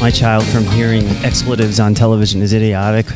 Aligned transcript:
My 0.00 0.10
child 0.10 0.44
from 0.44 0.64
hearing 0.64 1.06
expletives 1.24 1.80
on 1.80 1.92
television 1.94 2.40
is 2.40 2.54
idiotic. 2.54 3.06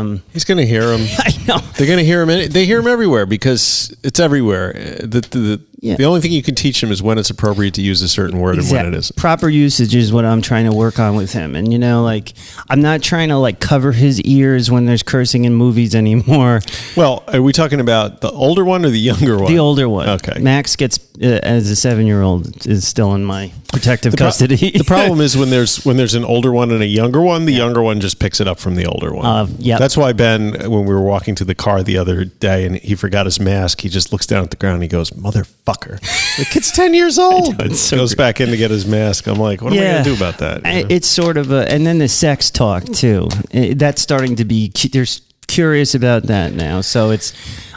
Um, 0.00 0.22
He's 0.32 0.44
going 0.44 0.58
to 0.58 0.66
hear 0.66 0.86
them. 0.86 1.00
I 1.18 1.32
know. 1.46 1.58
They're 1.76 1.86
going 1.86 1.98
to 1.98 2.04
hear 2.04 2.22
him. 2.22 2.50
They 2.50 2.64
hear 2.66 2.80
him 2.80 2.86
everywhere 2.86 3.26
because 3.26 3.94
it's 4.02 4.20
everywhere. 4.20 4.74
Uh, 4.76 5.06
The, 5.06 5.20
the, 5.30 5.38
the, 5.38 5.60
Yeah. 5.80 5.96
the 5.96 6.04
only 6.04 6.20
thing 6.20 6.32
you 6.32 6.42
can 6.42 6.54
teach 6.54 6.82
him 6.82 6.92
is 6.92 7.02
when 7.02 7.16
it's 7.16 7.30
appropriate 7.30 7.72
to 7.74 7.82
use 7.82 8.02
a 8.02 8.08
certain 8.08 8.38
word 8.38 8.58
and 8.58 8.70
when 8.70 8.86
it 8.86 8.94
isn't. 8.94 9.16
Proper 9.16 9.48
usage 9.48 9.94
is 9.94 10.12
what 10.12 10.26
I'm 10.26 10.42
trying 10.42 10.66
to 10.66 10.76
work 10.76 10.98
on 10.98 11.16
with 11.16 11.32
him. 11.32 11.56
And 11.56 11.72
you 11.72 11.78
know, 11.78 12.02
like 12.02 12.34
I'm 12.68 12.82
not 12.82 13.02
trying 13.02 13.30
to 13.30 13.36
like 13.38 13.60
cover 13.60 13.92
his 13.92 14.20
ears 14.22 14.70
when 14.70 14.84
there's 14.84 15.02
cursing 15.02 15.46
in 15.46 15.54
movies 15.54 15.94
anymore. 16.00 16.60
Well, 16.96 17.24
are 17.28 17.40
we 17.40 17.52
talking 17.52 17.80
about 17.80 18.20
the 18.20 18.30
older 18.30 18.64
one 18.64 18.84
or 18.84 18.90
the 18.90 18.98
younger 19.00 19.38
one? 19.38 19.50
The 19.50 19.58
older 19.58 19.88
one. 19.88 20.08
Okay. 20.10 20.38
Max 20.40 20.76
gets 20.76 20.98
uh, 21.22 21.40
as 21.42 21.70
a 21.70 21.76
seven 21.76 22.06
year 22.06 22.20
old 22.20 22.66
is 22.66 22.86
still 22.86 23.14
in 23.14 23.24
my 23.24 23.50
protective 23.72 24.14
pro- 24.14 24.26
custody. 24.26 24.70
the 24.76 24.84
problem 24.84 25.20
is 25.20 25.36
when 25.36 25.48
there's 25.48 25.84
when 25.84 25.96
there's 25.96 26.14
an 26.14 26.24
older 26.24 26.52
one 26.52 26.70
and 26.70 26.82
a 26.82 26.86
younger 26.86 27.22
one, 27.22 27.46
the 27.46 27.52
younger 27.52 27.80
one 27.80 28.00
just 28.00 28.18
picks 28.18 28.40
it 28.40 28.48
up 28.48 28.58
from 28.58 28.74
the 28.74 28.84
older 28.86 29.14
one. 29.14 29.24
Uh, 29.24 29.46
yep. 29.58 29.78
That's 29.78 29.96
why 29.96 30.12
Ben, 30.12 30.52
when 30.70 30.84
we 30.84 30.92
were 30.94 31.00
walking 31.00 31.34
to 31.36 31.44
the 31.44 31.54
car 31.54 31.82
the 31.82 31.96
other 31.96 32.24
day 32.26 32.66
and 32.66 32.76
he 32.76 32.94
forgot 32.94 33.24
his 33.24 33.40
mask, 33.40 33.80
he 33.80 33.88
just 33.88 34.12
looks 34.12 34.26
down 34.26 34.44
at 34.44 34.50
the 34.50 34.56
ground 34.56 34.74
and 34.74 34.82
he 34.82 34.88
goes, 34.88 35.10
"Motherfucker!" 35.10 35.69
The 35.78 36.46
kid's 36.50 36.70
ten 36.72 36.94
years 36.94 37.18
old. 37.28 37.60
it's 37.60 37.80
so 37.80 37.96
goes 37.96 38.14
back 38.14 38.40
in 38.40 38.48
to 38.50 38.56
get 38.56 38.70
his 38.70 38.86
mask. 38.86 39.26
I'm 39.26 39.38
like, 39.38 39.60
what 39.62 39.72
am 39.72 39.78
I 39.78 39.82
going 39.82 40.04
to 40.04 40.10
do 40.10 40.16
about 40.16 40.38
that? 40.38 40.66
I- 40.66 40.82
know? 40.82 40.86
It's 40.90 41.06
sort 41.08 41.36
of 41.36 41.52
a, 41.52 41.70
and 41.70 41.86
then 41.86 41.98
the 41.98 42.08
sex 42.08 42.50
talk 42.50 42.84
too. 42.84 43.28
Eh, 43.52 43.74
That's 43.76 44.00
starting 44.02 44.36
to 44.36 44.44
be. 44.44 44.68
cu- 44.70 44.88
There's 44.88 45.22
curious 45.46 45.94
about 45.94 46.24
that 46.24 46.52
now. 46.54 46.80
So 46.80 47.10
it's. 47.10 47.32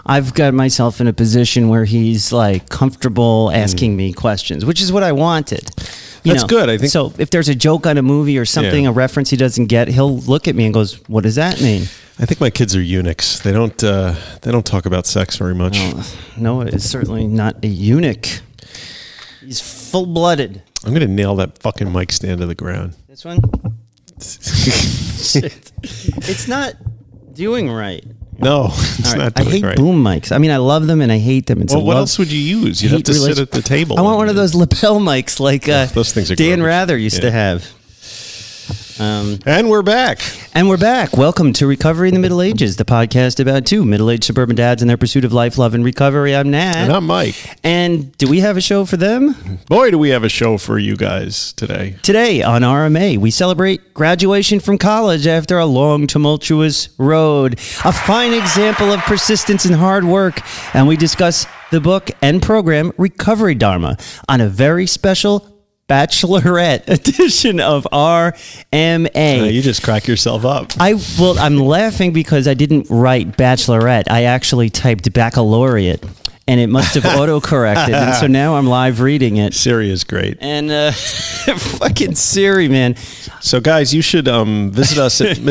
I've 0.06 0.34
got 0.34 0.53
myself 0.53 1.00
in 1.00 1.08
a 1.08 1.14
position 1.14 1.70
where 1.70 1.86
he's 1.86 2.34
like 2.34 2.68
comfortable 2.68 3.50
asking 3.53 3.96
me 3.96 4.12
questions, 4.12 4.66
which 4.66 4.81
is 4.81 4.92
what 4.92 5.02
I 5.02 5.14
wanted. 5.14 5.70
You 6.25 6.34
That's 6.34 6.44
good. 6.46 6.70
I 6.70 6.78
think- 6.78 6.92
so. 6.92 7.14
If 7.18 7.30
there's 7.30 7.48
a 7.50 7.56
joke 7.56 7.86
on 7.88 7.98
a 7.98 8.02
movie 8.02 8.38
or 8.38 8.44
something, 8.46 8.84
Yeah. 8.84 8.90
a 8.90 8.94
reference 8.94 9.30
he 9.30 9.38
doesn't 9.38 9.68
get, 9.68 9.88
he'll 9.88 10.18
look 10.20 10.48
at 10.50 10.56
me 10.56 10.66
and 10.66 10.73
goes, 10.73 10.96
"What 11.08 11.23
does 11.23 11.36
that 11.36 11.62
mean?" 11.62 11.88
I 12.19 12.25
think 12.25 12.39
my 12.39 12.50
kids 12.52 12.75
are 12.75 12.81
eunuchs. 12.81 13.39
They 13.39 13.52
don't 13.52 13.83
uh, 13.83 14.16
they 14.44 14.52
don't 14.52 14.66
talk 14.66 14.86
about 14.86 15.06
sex 15.08 15.36
very 15.38 15.56
much. 15.56 15.78
Noah 16.38 16.66
is 16.67 16.88
certainly 16.89 17.25
not 17.28 17.64
a 17.64 17.67
eunuch. 17.67 18.28
He's 19.42 19.59
full 19.59 20.06
blooded. 20.06 20.61
I'm 20.86 20.91
going 20.94 21.08
to 21.08 21.14
nail 21.14 21.36
that 21.38 21.59
fucking 21.59 21.91
mic 21.91 22.11
stand 22.11 22.39
to 22.41 22.45
the 22.45 22.56
ground. 22.56 22.95
This 23.08 23.25
one. 23.25 23.39
Shit. 24.22 25.72
It's 25.81 26.47
not 26.47 26.75
doing 27.34 27.69
right. 27.69 28.03
No, 28.39 28.66
it's 28.72 29.06
All 29.08 29.11
right. 29.14 29.17
not 29.19 29.39
I 29.39 29.44
doing 29.44 29.56
hate 29.56 29.64
right. 29.64 29.78
boom 29.78 30.03
mics. 30.03 30.31
I 30.31 30.38
mean, 30.38 30.52
I 30.52 30.58
love 30.58 30.88
them 30.88 31.02
and 31.02 31.11
I 31.11 31.17
hate 31.17 31.45
them. 31.47 31.61
It's 31.61 31.73
Well, 31.73 31.81
a 31.81 31.86
what 31.86 31.94
love- 31.94 32.02
else 32.02 32.19
would 32.19 32.31
you 32.31 32.39
use? 32.39 32.81
You'd 32.81 32.89
have 32.91 33.00
hate 33.00 33.06
to 33.08 33.14
sit 33.14 33.39
at 33.39 33.52
the 33.52 33.61
table. 33.61 33.97
I 33.97 34.02
want 34.02 34.17
one 34.17 34.30
of 34.30 34.36
those 34.36 34.56
lapel 34.56 35.00
mics 35.00 35.39
like 35.39 35.67
uh, 35.69 35.86
Those 35.88 36.11
things 36.14 36.31
are 36.31 36.36
Dan 36.36 36.59
garbage. 36.59 36.66
Rather 36.66 36.97
used 36.97 37.22
to 37.22 37.31
have. 37.31 37.67
Um, 39.00 39.40
And 39.46 39.70
we're 39.70 39.82
back. 39.82 40.20
and 40.54 40.70
we're 40.70 40.78
back. 40.78 41.18
Welcome 41.18 41.52
to 41.54 41.66
Recovery 41.68 42.10
in 42.10 42.14
the 42.14 42.20
Middle 42.20 42.42
Ages, 42.42 42.76
the 42.78 42.86
podcast 42.86 43.40
about 43.40 43.66
two 43.66 43.84
middle-aged 43.86 44.24
suburban 44.24 44.56
dads 44.56 44.82
and 44.82 44.90
their 44.90 44.98
pursuit 44.98 45.26
of 45.26 45.34
life, 45.34 45.58
love, 45.58 45.74
and 45.74 45.84
recovery. 45.84 46.36
I'm 46.36 46.52
Nat. 46.52 46.76
And 46.76 46.92
I'm 46.94 47.06
Mike. 47.08 47.36
And 47.64 48.16
do 48.18 48.28
we 48.30 48.42
have 48.42 48.56
a 48.58 48.62
show 48.62 48.86
for 48.86 48.98
them? 48.98 49.60
Boy, 49.68 49.90
do 49.92 49.98
we 49.98 50.10
have 50.10 50.24
a 50.24 50.30
show 50.30 50.58
for 50.58 50.78
you 50.78 50.96
guys 50.96 51.54
today. 51.54 51.96
Today 52.03 52.42
on 52.44 52.62
RMA, 52.62 53.18
we 53.18 53.32
celebrate 53.32 53.94
graduation 53.94 54.59
from 54.59 54.78
college 54.78 55.26
after 55.28 55.58
a 55.58 55.66
long, 55.66 56.06
tumultuous 56.08 56.90
road. 57.00 57.53
A 57.86 57.92
fine 57.92 58.34
example 58.34 58.92
of 58.92 59.00
persistence 59.02 59.66
and 59.66 59.76
hard 59.76 60.03
work. 60.03 60.40
And 60.76 60.88
we 60.88 60.98
discuss 60.98 61.46
the 61.72 61.82
book 61.82 62.12
and 62.22 62.42
program 62.42 62.92
Recovery 62.98 63.56
Dharma 63.56 63.98
on 64.30 64.42
a 64.42 64.48
very 64.48 64.86
special 64.86 65.50
bachelorette 65.94 66.88
edition 66.88 67.59
of 67.59 67.88
RMA. 67.92 69.42
Uh, 69.42 69.46
you 69.46 69.62
just 69.62 69.84
crack 69.84 70.08
yourself 70.08 70.44
up. 70.44 70.72
I 70.80 70.96
well, 71.20 71.38
I'm 71.38 71.58
laughing 71.58 72.14
because 72.14 72.48
I 72.48 72.56
didn't 72.56 72.88
write 72.90 73.38
bachelorette. 73.38 74.09
I 74.09 74.24
actually 74.24 74.72
typed 74.72 75.14
baccalaureate, 75.14 76.03
and 76.48 76.59
it 76.59 76.68
must 76.68 76.94
have 76.96 77.04
autocorrected, 77.20 77.94
and 77.94 78.16
so 78.16 78.28
now 78.28 78.56
I'm 78.56 78.68
live 78.68 79.00
reading 79.00 79.38
it. 79.38 79.54
Siri 79.54 79.90
is 79.90 80.04
great. 80.04 80.38
And 80.42 80.70
uh, 80.72 80.92
fucking 80.92 82.16
Siri, 82.16 82.68
man. 82.68 82.96
So, 83.42 83.59
guys, 83.62 83.94
you 83.94 84.02
should 84.02 84.28
um, 84.28 84.72
visit 84.72 84.98
us 84.98 85.20
at 85.22 85.38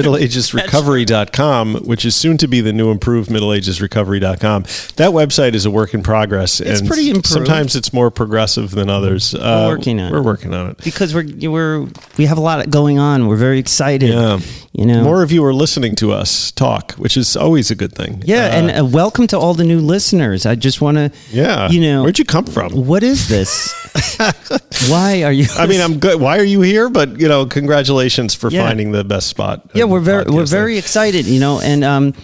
middleagesrecovery.com, 0.66 1.75
which 1.84 2.04
is 2.04 2.16
soon 2.16 2.36
to 2.38 2.48
be 2.48 2.60
the 2.60 2.72
new 2.72 2.91
improved 2.91 3.31
middleagesrecovery.com. 3.31 4.62
That 4.97 5.10
website 5.12 5.54
is 5.54 5.64
a 5.66 5.70
work 5.70 5.94
in 5.94 6.02
progress. 6.02 6.60
It's 6.60 6.81
and 6.81 6.88
pretty 6.88 7.08
improved. 7.08 7.26
Sometimes 7.26 7.76
it's 7.76 7.92
more 7.92 8.10
progressive 8.10 8.70
than 8.70 8.88
others. 8.91 9.34
Uh, 9.34 9.66
working 9.76 10.00
on 10.00 10.08
it. 10.08 10.12
We're 10.12 10.22
working 10.22 10.54
on 10.54 10.70
it. 10.70 10.78
because 10.84 11.14
we're 11.14 11.26
we're 11.50 11.86
we 12.19 12.26
have 12.26 12.38
a 12.38 12.41
lot 12.42 12.69
going 12.70 12.98
on. 12.98 13.26
We're 13.28 13.36
very 13.36 13.58
excited. 13.58 14.10
Yeah. 14.10 14.41
You 14.72 14.86
know. 14.86 15.02
More 15.04 15.22
of 15.22 15.31
you 15.32 15.44
are 15.44 15.52
listening 15.54 15.94
to 15.97 16.12
us 16.12 16.50
talk, 16.50 16.92
which 16.92 17.16
is 17.16 17.36
always 17.36 17.70
a 17.70 17.75
good 17.75 17.92
thing. 17.92 18.22
yeah, 18.25 18.47
Uh, 18.47 18.50
and 18.50 18.81
uh, 18.81 18.84
welcome 18.86 19.26
to 19.28 19.38
all 19.38 19.52
the 19.54 19.64
new 19.64 19.81
listeners. 19.81 20.47
I 20.47 20.54
just 20.54 20.81
want 20.82 20.97
to 20.98 21.10
yeah. 21.31 21.69
you 21.70 21.81
know- 21.81 22.03
where'd 22.03 22.19
you 22.19 22.25
come 22.25 22.44
from? 22.47 22.72
What 22.87 23.03
is 23.03 23.28
this? 23.28 23.72
Why 24.91 25.22
are 25.22 25.32
you 25.32 25.47
I 25.56 25.66
mean, 25.66 25.81
I'm 25.81 25.98
good. 25.98 26.20
Why 26.20 26.38
are 26.38 26.44
you 26.44 26.60
here? 26.62 26.88
But 26.88 27.20
you 27.20 27.28
know, 27.28 27.47
congratulations 27.47 28.34
for 28.34 28.50
Yeah. 28.50 28.66
finding 28.66 28.93
the 28.93 29.04
best 29.04 29.28
spot. 29.28 29.70
Yeah, 29.75 29.84
we're 29.84 30.00
very 30.00 30.25
we're 30.25 30.47
very 30.47 30.78
excited, 30.78 31.26
you 31.26 31.41
know, 31.41 31.60
and 31.60 31.84
um 31.84 32.15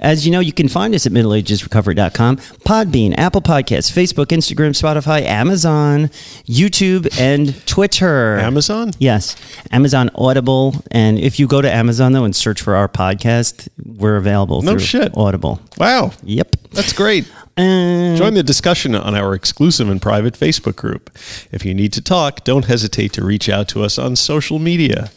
as 0.00 0.26
you 0.26 0.32
know, 0.32 0.40
you 0.40 0.52
can 0.52 0.68
find 0.68 0.94
us 0.94 1.06
at 1.06 1.12
middleagesrecovery.com, 1.12 2.36
Podbean, 2.66 3.14
Apple 3.16 3.40
Podcasts, 3.40 3.90
Facebook, 3.90 4.26
Instagram, 4.26 4.70
Spotify, 4.74 5.22
Amazon, 5.22 6.08
YouTube, 6.46 7.08
and 7.18 7.54
Twitter. 7.66 8.38
Amazon. 8.38 8.90
Yes, 8.98 9.34
Amazon 9.70 10.10
Audible, 10.16 10.74
and 10.90 11.18
if 11.18 11.38
you 11.38 11.46
go 11.46 11.62
to 11.62 11.72
Amazon 11.72 12.12
though 12.12 12.24
and 12.24 12.34
search 12.36 12.60
for 12.60 12.74
our 12.74 12.88
podcast, 12.88 13.68
we're 13.82 14.16
available. 14.16 14.60
No 14.62 14.72
through 14.72 14.80
shit. 14.80 15.16
Audible. 15.16 15.60
Wow, 15.78 16.10
Yep. 16.24 16.56
that's 16.72 16.92
great. 16.92 17.24
And 17.56 18.16
Join 18.16 18.34
the 18.34 18.42
discussion 18.42 18.94
on 18.94 19.14
our 19.14 19.34
exclusive 19.34 19.88
and 19.88 20.02
private 20.02 20.34
Facebook 20.34 20.76
group. 20.76 21.10
If 21.52 21.64
you 21.64 21.74
need 21.74 21.92
to 21.92 22.02
talk, 22.02 22.42
don't 22.44 22.64
hesitate 22.64 23.12
to 23.14 23.24
reach 23.24 23.48
out 23.48 23.68
to 23.68 23.82
us 23.84 23.98
on 23.98 24.16
social 24.16 24.58
media. 24.58 25.10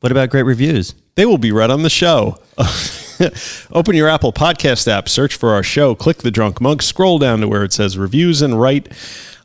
what 0.00 0.12
about 0.12 0.30
great 0.30 0.42
reviews? 0.42 0.94
They 1.14 1.24
will 1.24 1.38
be 1.38 1.52
read 1.52 1.70
on 1.70 1.82
the 1.82 1.90
show. 1.90 2.38
Open 3.72 3.96
your 3.96 4.08
Apple 4.08 4.32
Podcast 4.32 4.86
app, 4.86 5.08
search 5.08 5.34
for 5.34 5.54
our 5.54 5.62
show, 5.62 5.94
click 5.94 6.18
the 6.18 6.30
drunk 6.30 6.60
monk, 6.60 6.82
scroll 6.82 7.18
down 7.18 7.40
to 7.40 7.48
where 7.48 7.64
it 7.64 7.72
says 7.72 7.96
reviews, 7.96 8.42
and 8.42 8.60
write 8.60 8.92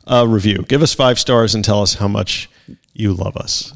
a 0.06 0.28
review. 0.28 0.64
Give 0.68 0.82
us 0.82 0.92
five 0.92 1.18
stars 1.18 1.54
and 1.54 1.64
tell 1.64 1.80
us 1.80 1.94
how 1.94 2.08
much 2.08 2.50
you 2.92 3.14
love 3.14 3.38
us. 3.38 3.72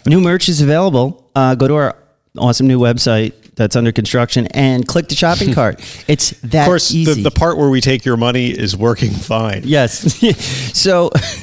New 0.06 0.20
merch 0.20 0.48
is 0.48 0.60
available. 0.60 1.30
Uh, 1.36 1.54
go 1.54 1.68
to 1.68 1.74
our 1.74 1.96
awesome 2.38 2.66
new 2.66 2.78
website 2.78 3.32
that's 3.56 3.74
under 3.74 3.90
construction 3.90 4.46
and 4.48 4.86
click 4.86 5.08
the 5.08 5.14
shopping 5.14 5.52
cart. 5.60 5.80
It's 6.06 6.30
that 6.42 6.62
Of 6.62 6.66
course, 6.66 6.88
the, 6.90 6.98
easy. 6.98 7.22
the 7.22 7.30
part 7.30 7.56
where 7.58 7.68
we 7.70 7.80
take 7.80 8.04
your 8.04 8.16
money 8.16 8.48
is 8.50 8.76
working 8.76 9.10
fine. 9.10 9.62
Yes. 9.64 10.14
so 10.78 11.10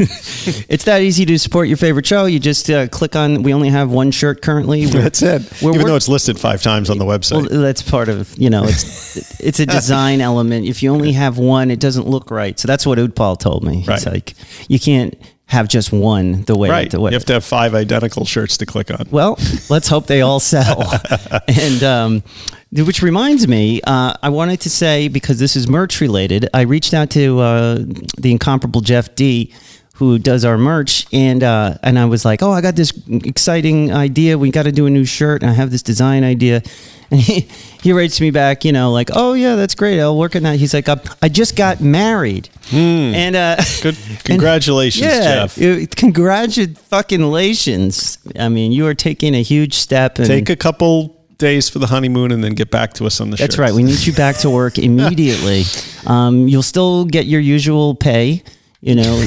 it's 0.70 0.86
that 0.86 1.02
easy 1.02 1.26
to 1.26 1.38
support 1.40 1.68
your 1.68 1.78
favorite 1.78 2.06
show. 2.06 2.26
You 2.26 2.40
just 2.40 2.70
uh, 2.70 2.88
click 2.88 3.16
on. 3.16 3.44
We 3.44 3.54
only 3.54 3.70
have 3.70 3.92
one 3.92 4.12
shirt 4.12 4.42
currently. 4.42 4.86
We're- 4.86 5.02
That's 5.02 5.22
it. 5.22 5.42
Even 5.64 5.86
though 5.86 5.96
it's 5.96 6.08
listed 6.10 6.40
five 6.40 6.62
times 6.62 6.90
on 6.90 6.98
the 6.98 7.06
website. 7.06 7.50
well, 7.50 7.62
that's 7.62 7.82
part 7.82 8.10
of 8.10 8.34
you 8.38 8.50
know 8.50 8.64
it's 8.64 9.40
it's 9.40 9.60
a 9.60 9.66
design 9.66 10.22
element. 10.22 10.66
If 10.68 10.84
you 10.84 10.92
only 10.92 11.14
have 11.14 11.38
one, 11.38 11.72
it 11.72 11.80
doesn't 11.80 12.08
look 12.08 12.32
right. 12.32 12.58
So 12.60 12.68
that's 12.68 12.86
what 12.86 12.98
Utpal 13.00 13.40
told 13.40 13.64
me. 13.64 13.78
He's 13.78 13.88
Right. 13.88 14.06
like, 14.06 14.34
you 14.68 14.80
can't 14.80 15.16
have 15.48 15.68
just 15.68 15.92
one 15.92 16.44
the 16.44 16.58
way 16.58 16.70
right. 16.70 16.92
the 16.92 17.00
You 17.00 17.08
have 17.12 17.26
to 17.26 17.34
have 17.34 17.46
five 17.46 17.76
identical 17.76 18.26
shirts 18.26 18.58
to 18.58 18.66
click 18.66 18.90
on. 18.92 19.08
Well, 19.12 19.38
let's 19.70 19.88
hope 19.88 20.08
they 20.08 20.22
all 20.22 20.40
sell. 20.40 20.82
and 21.48 21.84
um, 21.84 22.24
which 22.72 23.02
reminds 23.02 23.48
me, 23.48 23.82
uh, 23.82 24.14
I 24.22 24.30
wanted 24.30 24.62
to 24.62 24.70
say 24.70 25.08
because 25.08 25.40
this 25.40 25.56
is 25.56 25.68
merch 25.68 26.02
related, 26.02 26.50
I 26.54 26.62
reached 26.62 26.94
out 26.94 27.10
to 27.12 27.40
uh, 27.40 27.76
the 28.18 28.32
incomparable 28.32 28.82
Jeff 28.82 29.14
D. 29.16 29.54
Who 29.98 30.18
does 30.18 30.44
our 30.44 30.58
merch 30.58 31.06
and 31.14 31.44
uh, 31.44 31.76
and 31.84 32.00
I 32.00 32.06
was 32.06 32.26
like, 32.26 32.42
oh, 32.42 32.52
I 32.52 32.62
got 32.62 32.76
this 32.76 32.92
exciting 33.08 33.94
idea. 33.94 34.40
We 34.40 34.50
got 34.50 34.64
to 34.64 34.72
do 34.72 34.88
a 34.88 34.90
new 34.90 35.06
shirt, 35.06 35.44
and 35.44 35.52
I 35.52 35.54
have 35.54 35.70
this 35.72 35.84
design 35.84 36.24
idea. 36.24 36.62
And 37.12 37.22
he, 37.22 37.42
he 37.84 37.94
writes 37.94 38.20
me 38.20 38.32
back, 38.32 38.66
you 38.66 38.72
know, 38.72 38.92
like, 38.92 39.10
oh 39.14 39.34
yeah, 39.34 39.56
that's 39.56 39.76
great. 39.76 40.00
I'll 40.00 40.18
work 40.18 40.36
on 40.36 40.42
that. 40.44 40.58
He's 40.58 40.74
like, 40.74 40.88
I 41.22 41.30
just 41.30 41.56
got 41.56 41.80
married, 41.80 42.50
and 42.72 43.36
uh, 43.36 43.58
Good. 43.84 43.96
Congratulations, 44.24 45.06
yeah, 45.06 45.46
Jeff. 45.46 45.58
it- 45.60 45.96
congratulations. 45.96 48.18
I 48.40 48.50
mean, 48.50 48.72
you 48.72 48.88
are 48.88 48.96
taking 48.96 49.36
a 49.36 49.44
huge 49.44 49.76
step. 49.76 50.18
And 50.18 50.28
Take 50.28 50.50
a 50.50 50.56
couple 50.56 51.16
days 51.38 51.70
for 51.70 51.78
the 51.80 51.88
honeymoon 51.88 52.32
and 52.32 52.44
then 52.44 52.54
get 52.54 52.72
back 52.72 52.94
to 52.94 53.06
us 53.06 53.20
on 53.22 53.30
the 53.30 53.38
That's 53.38 53.56
shirts. 53.56 53.60
right. 53.60 53.74
We 53.74 53.84
need 53.84 54.00
you 54.06 54.14
back 54.14 54.38
to 54.38 54.50
work 54.50 54.78
immediately. 54.90 55.64
Um, 56.08 56.48
you'll 56.48 56.64
still 56.64 57.06
get 57.06 57.26
your 57.28 57.42
usual 57.42 57.94
pay. 57.96 58.42
You 58.86 58.96
know, 58.96 59.16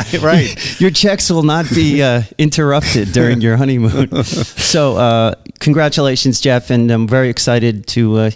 right. 0.22 0.80
your 0.80 0.92
checks 0.92 1.30
will 1.30 1.42
not 1.42 1.68
be 1.68 2.00
uh, 2.00 2.22
interrupted 2.38 3.10
during 3.10 3.40
your 3.40 3.56
honeymoon. 3.56 4.22
So, 4.24 4.96
uh, 4.96 5.34
congratulations, 5.58 6.40
Jeff, 6.40 6.70
and 6.70 6.88
I'm 6.92 7.08
very 7.08 7.28
excited 7.28 7.88
to 7.88 8.16
uh, 8.18 8.30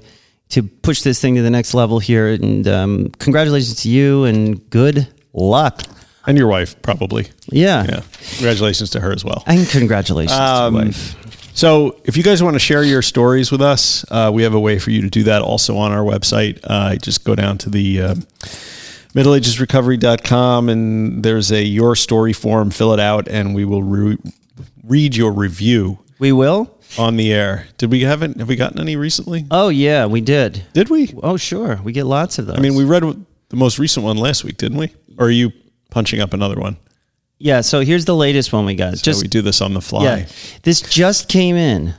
to 0.49 0.65
push 0.65 1.03
this 1.03 1.21
thing 1.21 1.37
to 1.37 1.43
the 1.43 1.51
next 1.51 1.75
level 1.75 2.01
here. 2.01 2.27
And 2.27 2.67
um, 2.67 3.09
congratulations 3.21 3.83
to 3.83 3.89
you, 3.89 4.25
and 4.25 4.69
good 4.71 5.07
luck. 5.33 5.83
And 6.27 6.37
your 6.37 6.49
wife, 6.49 6.75
probably. 6.83 7.29
Yeah, 7.51 7.85
Yeah. 7.89 8.01
Congratulations 8.39 8.91
to 8.91 9.01
her 9.01 9.13
as 9.13 9.25
well. 9.25 9.45
and 9.47 9.69
congratulations 9.69 10.37
Um, 10.37 10.73
to 10.75 10.79
your 10.81 10.87
wife. 10.87 11.17
So, 11.55 12.01
if 12.05 12.17
you 12.17 12.25
guys 12.25 12.43
want 12.43 12.55
to 12.55 12.59
share 12.59 12.83
your 12.83 13.01
stories 13.03 13.53
with 13.53 13.63
us, 13.63 14.05
uh, 14.11 14.31
we 14.35 14.43
have 14.43 14.55
a 14.55 14.61
way 14.61 14.81
for 14.81 14.91
you 14.91 15.03
to 15.03 15.09
do 15.09 15.23
that 15.25 15.41
also 15.41 15.77
on 15.77 15.93
our 15.93 16.03
website. 16.03 16.59
Uh, 16.65 16.97
just 16.97 17.23
go 17.23 17.37
down 17.37 17.59
to 17.59 17.71
the 17.71 18.01
uh, 18.03 18.15
middleagesrecovery.com 19.15 20.69
and 20.69 21.23
there's 21.23 21.51
a 21.53 21.63
your 21.63 21.97
story 21.97 22.33
form. 22.33 22.71
Fill 22.71 22.93
it 22.93 23.01
out, 23.01 23.29
and 23.29 23.55
we 23.55 23.65
will 23.65 23.83
re- 23.83 24.19
read 24.83 25.17
your 25.17 25.33
review 25.33 25.99
We 26.19 26.33
will. 26.33 26.71
on 26.99 27.17
the 27.17 27.33
air. 27.33 27.67
Did 27.79 27.91
we 27.91 28.01
haven't 28.03 28.39
have 28.39 28.49
we 28.49 28.57
gotten 28.57 28.81
any 28.81 28.97
recently? 28.97 29.47
Oh 29.51 29.69
yeah, 29.69 30.07
we 30.07 30.21
did. 30.21 30.65
Did 30.73 30.91
we? 30.91 31.13
Oh 31.23 31.37
sure, 31.37 31.81
we 31.83 31.93
get 31.93 32.05
lots 32.07 32.39
of 32.39 32.47
those. 32.47 32.57
I 32.57 32.61
mean, 32.61 32.75
we 32.75 32.85
read 32.85 33.03
the 33.49 33.57
most 33.57 33.79
recent 33.79 34.05
one 34.05 34.17
last 34.17 34.45
week, 34.45 34.57
didn't 34.57 34.79
we? 34.79 34.93
Or 35.19 35.27
are 35.27 35.31
you 35.31 35.53
punching 35.91 36.21
up 36.21 36.33
another 36.33 36.57
one? 36.61 36.77
yeah. 37.39 37.61
So 37.61 37.81
here's 37.81 38.05
the 38.05 38.15
latest 38.17 38.53
one 38.53 38.65
we 38.65 38.75
got. 38.75 38.99
So 38.99 39.03
Just 39.05 39.23
we 39.23 39.29
do 39.29 39.43
this 39.43 39.61
on 39.61 39.75
the 39.75 39.81
fly. 39.81 40.03
yeah, 40.05 40.27
this 40.63 40.81
just 40.81 41.29
came 41.29 41.57
in. 41.57 41.95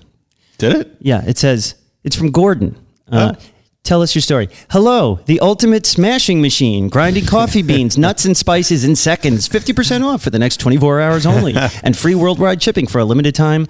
Did 0.58 0.74
it? 0.74 0.92
Yeah, 1.00 1.24
it 1.26 1.38
says 1.38 1.76
it's 2.04 2.16
from 2.16 2.32
Gordon. 2.32 2.76
Uh, 3.12 3.34
Oh. 3.38 3.42
Tell 3.86 4.02
us 4.02 4.14
your 4.16 4.22
story. 4.24 4.50
Hello, 4.72 5.20
the 5.28 5.40
ultimate 5.40 5.86
smashing 5.86 6.42
machine, 6.42 6.90
grinding 6.90 7.26
coffee 7.26 7.62
beans, 7.72 7.98
nuts, 7.98 8.26
and 8.26 8.36
spices 8.36 8.84
in 8.84 8.96
seconds. 8.96 9.48
50% 9.48 10.04
off 10.04 10.24
for 10.24 10.32
the 10.32 10.40
next 10.40 10.58
24 10.60 11.00
hours 11.00 11.26
only, 11.26 11.54
and 11.84 11.96
free 11.96 12.16
worldwide 12.16 12.62
shipping 12.62 12.88
for 12.88 13.00
a 13.00 13.06
limited 13.06 13.36
time. 13.36 13.68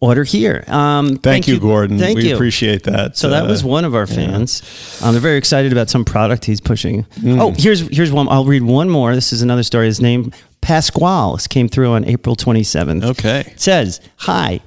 Order 0.00 0.24
here. 0.24 0.64
Um, 0.66 1.16
Thank, 1.16 1.46
you, 1.46 1.60
Gordon. 1.60 1.98
Thank 1.98 2.16
we 2.18 2.28
you. 2.30 2.34
appreciate 2.34 2.82
that. 2.82 3.16
So 3.16 3.30
that 3.30 3.44
Uh, 3.44 3.48
was 3.48 3.62
one 3.62 3.84
of 3.84 3.94
our 3.94 4.06
fans. 4.06 4.60
Um, 5.02 5.12
they're 5.14 5.20
very 5.20 5.38
excited 5.38 5.72
about 5.72 5.88
some 5.88 6.04
product 6.04 6.44
he's 6.44 6.60
pushing. 6.60 7.04
Mm. 7.20 7.40
Oh, 7.40 7.54
here's 7.56 7.80
here's 7.88 8.12
one. 8.12 8.28
I'll 8.28 8.44
read 8.44 8.62
one 8.64 8.90
more. 8.90 9.14
This 9.14 9.32
is 9.32 9.40
another 9.40 9.62
story. 9.62 9.86
His 9.86 10.00
name 10.02 10.32
Pasquale. 10.60 11.38
Came 11.48 11.68
through 11.68 11.92
on 11.92 12.04
April 12.06 12.34
27th. 12.36 13.04
Okay. 13.04 13.44
It 13.46 13.60
says, 13.60 14.00
"Hi." 14.16 14.60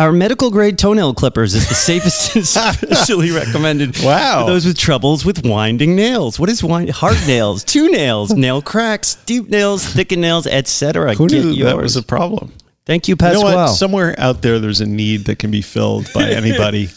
Our 0.00 0.12
medical 0.12 0.50
grade 0.50 0.78
toenail 0.78 1.12
clippers 1.12 1.54
is 1.54 1.68
the 1.68 1.74
safest 1.74 2.34
and 2.34 2.46
specially 2.46 3.32
recommended 3.32 3.98
Wow. 4.02 4.46
for 4.46 4.52
those 4.52 4.64
with 4.64 4.78
troubles 4.78 5.26
with 5.26 5.44
winding 5.44 5.94
nails. 5.94 6.40
What 6.40 6.48
is 6.48 6.64
wind? 6.64 6.88
Hard 6.88 7.18
nails, 7.26 7.62
two 7.64 7.90
nails, 7.90 8.32
nail 8.32 8.62
cracks, 8.62 9.16
deep 9.26 9.50
nails, 9.50 9.84
thickened 9.86 10.22
nails, 10.22 10.46
etc. 10.46 11.14
Who 11.16 11.28
Get 11.28 11.44
knew 11.44 11.64
that 11.64 11.76
was 11.76 11.96
a 11.96 12.02
problem? 12.02 12.54
Thank 12.86 13.08
you, 13.08 13.16
Pasquale. 13.16 13.44
You 13.44 13.50
know 13.50 13.62
what? 13.64 13.74
Somewhere 13.74 14.14
out 14.18 14.40
there, 14.40 14.58
there's 14.58 14.80
a 14.80 14.86
need 14.86 15.26
that 15.26 15.38
can 15.38 15.50
be 15.50 15.60
filled 15.60 16.10
by 16.14 16.30
anybody. 16.30 16.88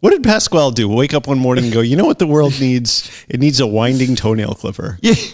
what 0.00 0.10
did 0.10 0.22
Pasquale 0.22 0.72
do? 0.72 0.90
Wake 0.90 1.14
up 1.14 1.26
one 1.26 1.38
morning 1.38 1.64
and 1.64 1.72
go, 1.72 1.80
you 1.80 1.96
know 1.96 2.04
what 2.04 2.18
the 2.18 2.26
world 2.26 2.52
needs? 2.60 3.10
It 3.30 3.40
needs 3.40 3.58
a 3.58 3.66
winding 3.66 4.16
toenail 4.16 4.52
clipper. 4.56 4.98
yeah. 5.00 5.14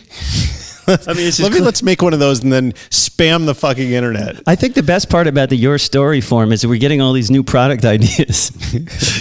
I 0.88 1.12
mean, 1.14 1.26
it's 1.26 1.38
Let 1.40 1.49
just 1.49 1.52
me 1.52 1.61
let's 1.61 1.82
make 1.82 2.02
one 2.02 2.12
of 2.14 2.19
those 2.20 2.43
and 2.43 2.52
then 2.52 2.73
spam 2.90 3.46
the 3.46 3.55
fucking 3.55 3.90
internet. 3.93 4.40
I 4.46 4.55
think 4.55 4.75
the 4.75 4.82
best 4.82 5.08
part 5.11 5.26
about 5.26 5.50
the 5.50 5.56
Your 5.56 5.79
Story 5.79 6.20
form 6.20 6.52
is 6.52 6.67
we're 6.67 6.79
getting 6.79 7.00
all 7.00 7.12
these 7.12 7.31
new 7.31 7.43
product 7.43 7.85
ideas. 7.96 8.50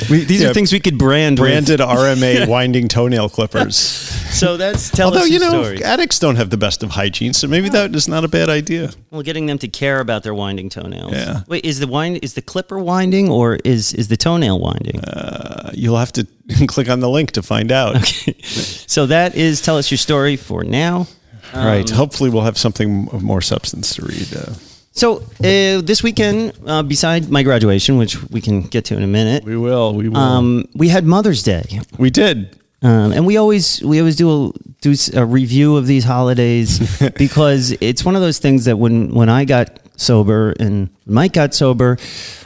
we, 0.09 0.23
these 0.23 0.41
Yeah. 0.41 0.49
are 0.49 0.53
things 0.53 0.71
we 0.71 0.79
could 0.79 0.97
brand. 0.97 1.39
with. 1.39 1.47
Branded 1.47 1.79
RMA 1.81 2.47
winding 2.47 2.87
toenail 2.87 3.29
clippers. 3.29 4.13
So 4.37 4.55
that's 4.55 4.91
tell 4.91 5.07
Although 5.07 5.21
us 5.21 5.29
you 5.29 5.39
your 5.39 5.49
know, 5.51 5.63
story. 5.63 5.83
addicts 5.83 6.19
don't 6.19 6.35
have 6.35 6.51
the 6.51 6.57
best 6.57 6.83
of 6.83 6.91
hygiene, 6.91 7.33
so 7.33 7.47
maybe 7.47 7.69
that 7.69 7.95
is 7.95 8.07
not 8.07 8.23
a 8.23 8.27
bad 8.27 8.49
idea. 8.49 8.91
Well, 9.09 9.23
getting 9.23 9.47
them 9.47 9.57
to 9.59 9.67
care 9.67 9.99
about 9.99 10.21
their 10.21 10.33
winding 10.35 10.69
toenails. 10.69 11.13
Yeah. 11.13 11.41
Wait, 11.47 11.65
is 11.65 11.79
the 11.79 11.87
wind 11.87 12.19
is 12.21 12.35
the 12.35 12.43
clipper 12.43 12.77
winding 12.77 13.29
or 13.29 13.55
is 13.65 13.93
is 13.95 14.09
the 14.09 14.17
toenail 14.17 14.59
winding? 14.59 14.99
Uh, 14.99 15.71
you'll 15.73 15.97
have 15.97 16.11
to 16.13 16.27
click 16.67 16.87
on 16.87 16.99
the 16.99 17.09
link 17.09 17.31
to 17.31 17.41
find 17.41 17.71
out. 17.71 18.05
so 18.05 19.07
that 19.07 19.33
is 19.33 19.59
tell 19.59 19.77
us 19.77 19.89
your 19.89 19.97
story 19.97 20.35
for 20.35 20.63
now. 20.63 21.07
All 21.53 21.65
right. 21.65 21.89
Hopefully, 21.89 22.29
we'll 22.29 22.43
have 22.43 22.57
something 22.57 23.07
of 23.11 23.23
more 23.23 23.41
substance 23.41 23.95
to 23.95 24.01
read. 24.05 24.27
Uh, 24.35 24.53
So 24.93 25.17
uh, 25.43 25.81
this 25.85 26.01
weekend, 26.01 26.53
uh, 26.65 26.81
beside 26.83 27.29
my 27.29 27.43
graduation, 27.43 27.97
which 27.97 28.17
we 28.31 28.41
can 28.41 28.61
get 28.63 28.85
to 28.85 28.95
in 28.97 29.03
a 29.03 29.07
minute, 29.07 29.43
we 29.43 29.55
will. 29.55 29.93
We 29.93 30.09
will. 30.09 30.17
um, 30.17 30.65
we 30.75 30.89
had 30.89 31.05
Mother's 31.05 31.43
Day. 31.43 31.63
we 31.99 32.09
did. 32.09 32.57
Um, 32.83 33.11
and 33.11 33.25
we 33.25 33.37
always 33.37 33.81
we 33.83 33.99
always 33.99 34.15
do 34.15 34.29
a, 34.29 34.51
do 34.81 34.93
a 35.15 35.25
review 35.25 35.77
of 35.77 35.85
these 35.87 36.03
holidays 36.05 36.79
because 37.17 37.71
it's 37.81 38.05
one 38.05 38.15
of 38.15 38.21
those 38.21 38.39
things 38.39 38.65
that 38.65 38.77
when 38.77 39.13
when 39.13 39.29
I 39.29 39.45
got 39.45 39.79
sober 39.95 40.53
and 40.59 40.89
Mike 41.05 41.33
got 41.33 41.53
sober, 41.55 41.97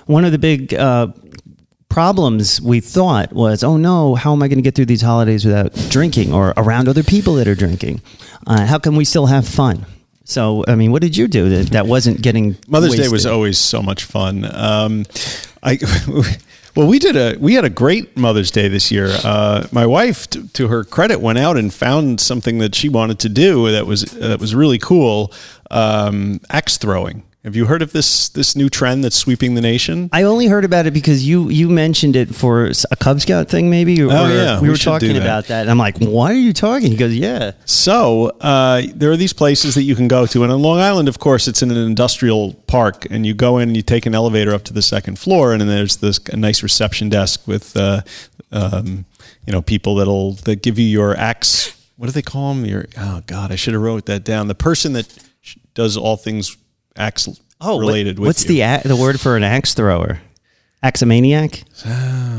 one 0.06 0.24
of 0.26 0.32
the 0.32 0.38
big 0.40 0.74
uh, 0.74 1.08
problems 1.92 2.62
we 2.62 2.80
thought 2.80 3.34
was, 3.34 3.64
oh 3.64 3.76
no, 3.76 4.16
how 4.16 4.32
am 4.32 4.42
I 4.42 4.48
going 4.48 4.58
to 4.58 4.64
get 4.64 4.76
through 4.76 4.86
these 4.86 5.02
holidays 5.02 5.44
without 5.44 5.74
drinking 5.90 6.34
or 6.34 6.54
around 6.56 6.88
other 6.88 7.04
people 7.04 7.36
that 7.36 7.50
are 7.50 7.56
drinking? 7.56 8.02
Uh, 8.48 8.66
how 8.66 8.80
can 8.80 8.96
we 8.96 9.04
still 9.04 9.26
have 9.26 9.46
fun? 9.46 9.86
So, 10.24 10.64
I 10.70 10.76
mean, 10.76 10.94
what 10.94 11.02
did 11.02 11.18
you 11.18 11.28
do 11.28 11.50
that, 11.50 11.72
that 11.72 11.88
wasn't 11.88 12.22
getting 12.22 12.56
Mother's 12.68 12.96
Day 12.96 13.10
was 13.10 13.26
always 13.26 13.58
so 13.58 13.84
much 13.84 14.06
fun. 14.06 14.46
Um, 14.46 15.06
I 15.62 15.78
well, 16.76 16.88
we 16.88 16.98
did 16.98 17.18
a 17.18 17.38
we 17.38 17.56
had 17.56 17.66
a 17.66 17.70
great 17.70 18.16
Mother's 18.16 18.52
Day 18.52 18.70
this 18.70 18.92
year. 18.92 19.10
Uh, 19.26 19.68
my 19.74 19.86
wife, 19.86 20.30
t- 20.30 20.48
to 20.48 20.70
her 20.70 20.86
credit, 20.86 21.20
went 21.20 21.40
out 21.40 21.58
and 21.58 21.74
found 21.74 22.22
something 22.22 22.60
that 22.60 22.74
she 22.74 22.88
wanted 22.88 23.20
to 23.20 23.30
do 23.30 23.70
that 23.72 23.86
was 23.86 24.04
that 24.04 24.40
was 24.40 24.56
really 24.56 24.80
cool. 24.80 25.34
Um, 25.70 26.40
axe 26.50 26.78
throwing. 26.78 27.24
Have 27.44 27.56
you 27.56 27.66
heard 27.66 27.82
of 27.82 27.92
this 27.92 28.30
this 28.30 28.56
new 28.56 28.70
trend 28.70 29.04
that's 29.04 29.16
sweeping 29.16 29.56
the 29.56 29.62
nation? 29.62 30.10
I 30.14 30.22
only 30.24 30.46
heard 30.46 30.64
about 30.64 30.86
it 30.86 30.94
because 30.94 31.28
you 31.28 31.50
you 31.50 31.70
mentioned 31.70 32.16
it 32.16 32.36
for 32.36 32.68
a 32.92 32.96
Cub 32.98 33.20
Scout 33.20 33.50
thing, 33.50 33.68
maybe. 33.68 34.00
Or 34.04 34.12
Oh, 34.12 34.28
yeah, 34.28 34.58
we, 34.58 34.68
we 34.68 34.70
were 34.70 34.78
talking 34.78 35.14
that. 35.14 35.22
about 35.24 35.46
that. 35.48 35.62
And 35.62 35.72
I'm 35.72 35.80
like, 35.80 35.98
why 35.98 36.32
are 36.32 36.36
you 36.36 36.54
talking? 36.54 36.92
He 36.92 36.98
goes, 36.98 37.16
yeah. 37.16 37.54
So 37.66 38.28
uh, 38.42 38.84
there 38.94 39.10
are 39.12 39.18
these 39.18 39.34
places 39.34 39.74
that 39.74 39.82
you 39.84 39.96
can 39.96 40.08
go 40.08 40.28
to, 40.28 40.44
and 40.44 40.52
on 40.52 40.62
Long 40.62 40.78
Island, 40.78 41.10
of 41.10 41.18
course, 41.18 41.48
it's 41.48 41.64
in 41.64 41.72
an 41.72 41.78
industrial 41.78 42.54
park, 42.68 43.08
and 43.10 43.26
you 43.26 43.34
go 43.34 43.58
in, 43.58 43.70
and 43.70 43.76
you 43.76 43.82
take 43.82 44.06
an 44.06 44.14
elevator 44.14 44.54
up 44.54 44.64
to 44.66 44.74
the 44.74 44.84
second 44.84 45.18
floor, 45.18 45.52
and 45.52 45.62
then 45.62 45.68
there's 45.68 45.98
this 45.98 46.20
a 46.32 46.38
nice 46.38 46.62
reception 46.62 47.10
desk 47.10 47.48
with, 47.48 47.76
uh, 47.76 48.02
um, 48.52 49.04
you 49.48 49.52
know, 49.52 49.64
people 49.64 49.96
that'll 49.96 50.34
that 50.46 50.62
give 50.62 50.78
you 50.78 50.86
your 50.86 51.18
axe. 51.18 51.76
What 51.98 52.06
do 52.06 52.12
they 52.12 52.22
call 52.22 52.54
them? 52.54 52.66
Your 52.66 52.86
oh 53.00 53.24
god, 53.26 53.52
I 53.52 53.56
should 53.56 53.74
have 53.74 53.82
wrote 53.82 54.06
that 54.06 54.24
down. 54.24 54.48
The 54.48 54.54
person 54.54 54.94
that 54.94 55.08
does 55.74 55.98
all 55.98 56.18
things 56.18 56.56
axe 56.98 57.28
Oh, 57.60 57.76
what- 57.76 57.82
related 57.82 58.20
with 58.20 58.28
what's 58.28 58.44
you. 58.50 58.62
the 58.64 58.82
the 58.88 58.96
word 58.96 59.20
for 59.20 59.36
an 59.38 59.44
axe 59.44 59.74
thrower? 59.74 60.20
Axomaniac, 60.84 61.64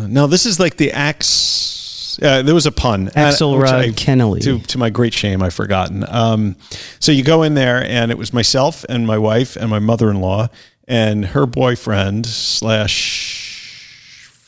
No, 0.08 0.26
this 0.26 0.46
is 0.46 0.58
like 0.58 0.76
the 0.76 0.90
axe. 0.92 2.18
Uh, 2.20 2.42
there 2.42 2.54
was 2.56 2.66
a 2.66 2.72
pun. 2.72 3.08
Uh, 3.08 3.12
Axelrod 3.30 3.68
I- 3.68 3.88
Kennelly. 3.90 4.42
To, 4.42 4.58
to 4.58 4.78
my 4.78 4.90
great 4.90 5.14
shame, 5.14 5.42
I've 5.42 5.54
forgotten. 5.54 6.04
Um, 6.08 6.56
so 6.98 7.12
you 7.12 7.22
go 7.22 7.42
in 7.44 7.54
there, 7.54 7.82
and 7.84 8.10
it 8.10 8.18
was 8.18 8.32
myself 8.32 8.84
and 8.88 9.06
my 9.06 9.16
wife 9.16 9.54
and 9.56 9.70
my 9.70 9.78
mother 9.78 10.10
in 10.10 10.20
law 10.20 10.48
and 10.88 11.24
her 11.26 11.46
boyfriend 11.46 12.26
slash 12.26 13.41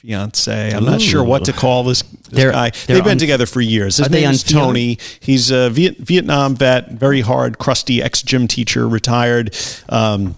fiance. 0.04 0.70
I'm 0.74 0.84
not 0.84 1.00
sure 1.00 1.24
what 1.24 1.46
to 1.46 1.52
call 1.52 1.84
this, 1.84 2.02
this 2.02 2.20
They're- 2.30 2.52
guy. 2.52 2.70
they're 2.86 2.96
They've 2.96 3.04
been 3.04 3.12
un- 3.12 3.18
together 3.18 3.46
for 3.46 3.60
years. 3.62 3.96
His 3.96 4.08
they 4.08 4.20
name 4.22 4.30
is 4.32 4.42
unfeeling? 4.42 4.64
Tony. 4.66 4.98
He's 5.20 5.50
a 5.50 5.70
Viet, 5.70 5.98
Vietnam 5.98 6.54
vet, 6.56 6.92
very 6.92 7.22
hard, 7.22 7.58
crusty 7.58 8.02
ex 8.02 8.20
gym 8.22 8.46
teacher, 8.46 8.86
retired. 8.86 9.56
Um, 9.88 10.34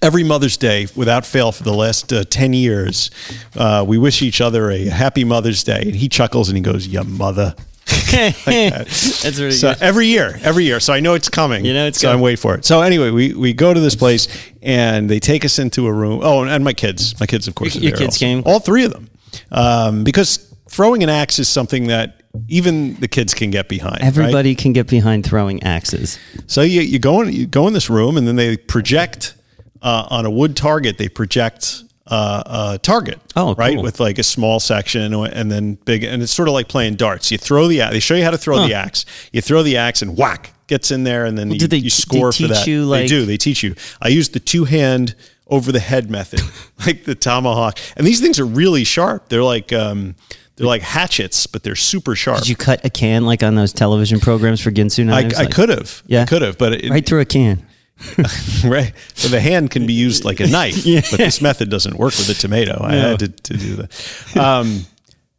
every 0.00 0.22
Mother's 0.22 0.56
Day, 0.56 0.86
without 0.94 1.26
fail, 1.26 1.50
for 1.50 1.64
the 1.64 1.74
last 1.74 2.12
uh, 2.12 2.22
10 2.30 2.52
years, 2.52 3.10
uh, 3.56 3.84
we 3.86 3.98
wish 3.98 4.22
each 4.22 4.40
other 4.40 4.70
a 4.70 4.84
happy 4.84 5.24
Mother's 5.24 5.64
Day. 5.64 5.82
And 5.82 5.96
he 5.96 6.08
chuckles 6.08 6.48
and 6.48 6.56
he 6.56 6.62
goes, 6.62 6.86
Ya 6.86 7.02
mother. 7.02 7.54
That's 8.44 9.24
really 9.38 9.50
So 9.52 9.72
good. 9.74 9.82
every 9.82 10.06
year, 10.06 10.38
every 10.42 10.64
year. 10.64 10.80
So 10.80 10.92
I 10.92 11.00
know 11.00 11.14
it's 11.14 11.28
coming. 11.28 11.64
You 11.64 11.74
know 11.74 11.86
it's 11.86 12.00
so 12.00 12.10
I'm 12.12 12.20
waiting 12.20 12.36
for 12.40 12.54
it. 12.54 12.64
So 12.64 12.80
anyway, 12.82 13.10
we, 13.10 13.34
we 13.34 13.52
go 13.52 13.72
to 13.74 13.80
this 13.80 13.94
place 13.96 14.28
and 14.62 15.08
they 15.08 15.20
take 15.20 15.44
us 15.44 15.58
into 15.58 15.86
a 15.86 15.92
room. 15.92 16.20
Oh, 16.22 16.44
and 16.44 16.64
my 16.64 16.72
kids, 16.72 17.18
my 17.20 17.26
kids, 17.26 17.48
of 17.48 17.54
course, 17.54 17.74
Your- 17.74 17.82
are 17.82 17.88
your 17.88 17.96
kids 17.96 18.14
also. 18.16 18.18
came? 18.26 18.42
All 18.46 18.60
three 18.60 18.84
of 18.84 18.92
them, 18.92 19.10
um, 19.52 20.04
because 20.04 20.54
throwing 20.68 21.02
an 21.02 21.08
axe 21.08 21.38
is 21.38 21.48
something 21.48 21.88
that 21.88 22.22
even 22.48 22.94
the 23.00 23.08
kids 23.08 23.34
can 23.34 23.50
get 23.50 23.68
behind. 23.68 23.94
right? 24.00 24.04
Everybody 24.04 24.54
can 24.54 24.72
get 24.72 24.86
behind 24.88 25.26
throwing 25.26 25.62
axes. 25.64 26.18
So 26.46 26.62
you, 26.62 26.80
you 26.82 26.98
go 26.98 27.22
in 27.22 27.32
you 27.32 27.46
go 27.46 27.66
in 27.66 27.72
this 27.74 27.90
room 27.90 28.16
and 28.16 28.26
then 28.26 28.36
they 28.36 28.56
project 28.56 29.34
uh, 29.82 30.06
on 30.10 30.26
a 30.26 30.30
wood 30.30 30.56
target. 30.56 30.96
They 30.98 31.08
project 31.08 31.82
uh, 32.10 32.72
a 32.74 32.78
target. 32.78 33.20
Oh, 33.36 33.54
right, 33.54 33.74
cool. 33.74 33.82
with 33.82 34.00
like 34.00 34.18
a 34.18 34.22
small 34.22 34.60
section 34.60 35.14
and 35.14 35.50
then 35.50 35.74
big, 35.84 36.02
and 36.04 36.22
it's 36.22 36.32
sort 36.32 36.48
of 36.48 36.54
like 36.54 36.68
playing 36.68 36.96
darts. 36.96 37.30
You 37.30 37.38
throw 37.38 37.68
the. 37.68 37.78
They 37.90 38.00
show 38.00 38.14
you 38.14 38.24
how 38.24 38.30
to 38.32 38.38
throw 38.38 38.66
the 38.66 38.74
axe. 38.74 39.04
You 39.32 39.40
throw 39.40 39.62
the 39.62 39.76
axe 39.76 40.02
and 40.02 40.16
whack 40.16 40.52
gets 40.66 40.90
in 40.90 41.04
there, 41.04 41.24
and 41.24 41.36
then 41.38 41.50
you, 41.50 41.58
did 41.58 41.70
they- 41.70 41.76
you 41.78 41.82
they 41.84 41.88
score 41.88 42.32
for 42.32 42.48
that. 42.48 42.66
you, 42.66 42.88
they 42.88 43.06
do. 43.06 43.24
They 43.26 43.36
teach 43.36 43.62
you. 43.62 43.74
I 44.02 44.08
used 44.08 44.32
the 44.34 44.40
two 44.40 44.64
hand 44.64 45.14
over 45.46 45.72
the 45.72 45.80
head 45.80 46.10
method, 46.10 46.40
like 46.86 47.04
the 47.04 47.14
tomahawk. 47.14 47.78
And 47.96 48.06
these 48.06 48.20
things 48.20 48.38
are 48.38 48.46
really 48.46 48.84
sharp. 48.84 49.28
They're 49.28 49.42
like 49.42 49.72
um, 49.72 50.14
they're 50.56 50.66
like 50.66 50.82
hatchets, 50.82 51.46
but 51.46 51.62
they're 51.64 51.74
super 51.76 52.14
sharp. 52.14 52.38
Did 52.40 52.48
you 52.48 52.56
cut 52.56 52.84
a 52.84 52.90
can 52.90 53.24
like 53.24 53.42
on 53.42 53.54
those 53.56 53.72
television 53.72 54.20
programs 54.20 54.60
for 54.60 54.70
Ginsu 54.70 55.00
I, 55.00 55.22
knives? 55.22 55.34
I 55.36 55.42
Like, 55.44 55.54
could 55.54 55.68
have, 55.70 56.02
Yeah. 56.06 56.22
I 56.22 56.26
could 56.26 56.42
have, 56.42 56.56
but 56.58 56.72
it, 56.74 56.90
right 56.90 57.04
through 57.04 57.20
a 57.20 57.24
can. 57.24 57.64
right. 58.64 58.92
So 59.14 59.28
the 59.28 59.40
hand 59.40 59.70
can 59.70 59.86
be 59.86 59.92
used 59.92 60.24
like 60.24 60.40
a 60.40 60.46
knife, 60.46 60.84
but 61.10 61.18
this 61.18 61.40
method 61.40 61.70
doesn't 61.70 61.96
work 61.96 62.16
with 62.18 62.28
a 62.30 62.34
tomato. 62.34 62.80
I 62.82 62.94
had 62.94 63.18
to, 63.20 63.28
to 63.28 63.56
do 63.56 63.76
that. 63.76 64.36
Um, 64.36 64.86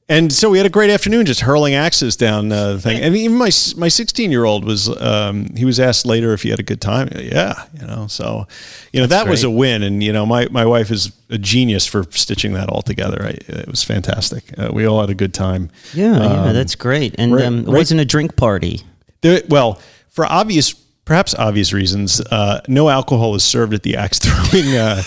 and 0.10 0.34
so 0.34 0.50
we 0.50 0.58
had 0.58 0.68
a 0.68 0.70
great 0.70 0.89
afternoon 0.89 1.25
just 1.25 1.39
hurling 1.39 1.74
axes 1.74 2.18
down 2.18 2.51
uh, 2.51 2.74
the 2.74 2.82
thing. 2.82 3.01
And 3.01 3.15
even 3.15 3.38
my 3.38 3.50
my 3.77 3.88
16 3.88 4.30
year 4.30 4.44
old 4.44 4.65
was 4.65 4.89
um, 5.01 5.46
he 5.56 5.63
was 5.63 5.80
asked 5.80 6.06
later 6.06 6.34
if 6.34 6.41
he 6.41 6.50
had 6.50 6.60
a 6.60 6.63
good 6.63 6.82
time. 6.82 7.08
Yeah, 7.18 7.53
you 7.80 7.88
know. 7.88 8.08
So 8.08 8.46
you 8.91 9.00
know 9.00 9.08
that 9.08 9.27
was 9.30 9.44
a 9.46 9.50
win. 9.50 9.84
And 9.84 10.03
you 10.03 10.12
know 10.12 10.25
my 10.25 10.48
my 10.51 10.65
wife 10.65 10.91
is 10.91 11.13
a 11.30 11.38
genius 11.38 11.86
for 11.88 12.03
stitching 12.12 12.51
that 12.53 12.68
all 12.68 12.82
together. 12.82 13.24
I, 13.24 13.30
it 13.30 13.68
was 13.70 13.84
fantastic. 13.86 14.44
Uh, 14.58 14.70
we 14.74 14.86
all 14.86 15.00
had 15.00 15.10
a 15.10 15.15
good 15.15 15.34
time. 15.34 15.70
Yeah, 15.94 16.18
yeah, 16.18 16.44
Um, 16.44 16.53
that's 16.56 16.75
great. 16.75 17.15
And 17.18 17.34
right- 17.34 17.46
um, 17.46 17.60
it 17.60 17.68
right- 17.68 17.77
wasn't 17.77 18.01
a 18.01 18.06
drink 18.06 18.36
party. 18.36 18.82
there, 19.22 19.41
well, 19.48 19.80
for 20.10 20.25
obvious, 20.25 20.75
perhaps 21.05 21.34
obvious 21.36 21.74
reasons, 21.74 22.22
uh, 22.31 22.62
no 22.67 22.89
alcohol 22.89 23.36
is 23.36 23.43
served 23.43 23.74
at 23.74 23.84
the 23.84 23.96
axe 23.98 24.20
throwing, 24.20 24.75
uh, 24.75 25.01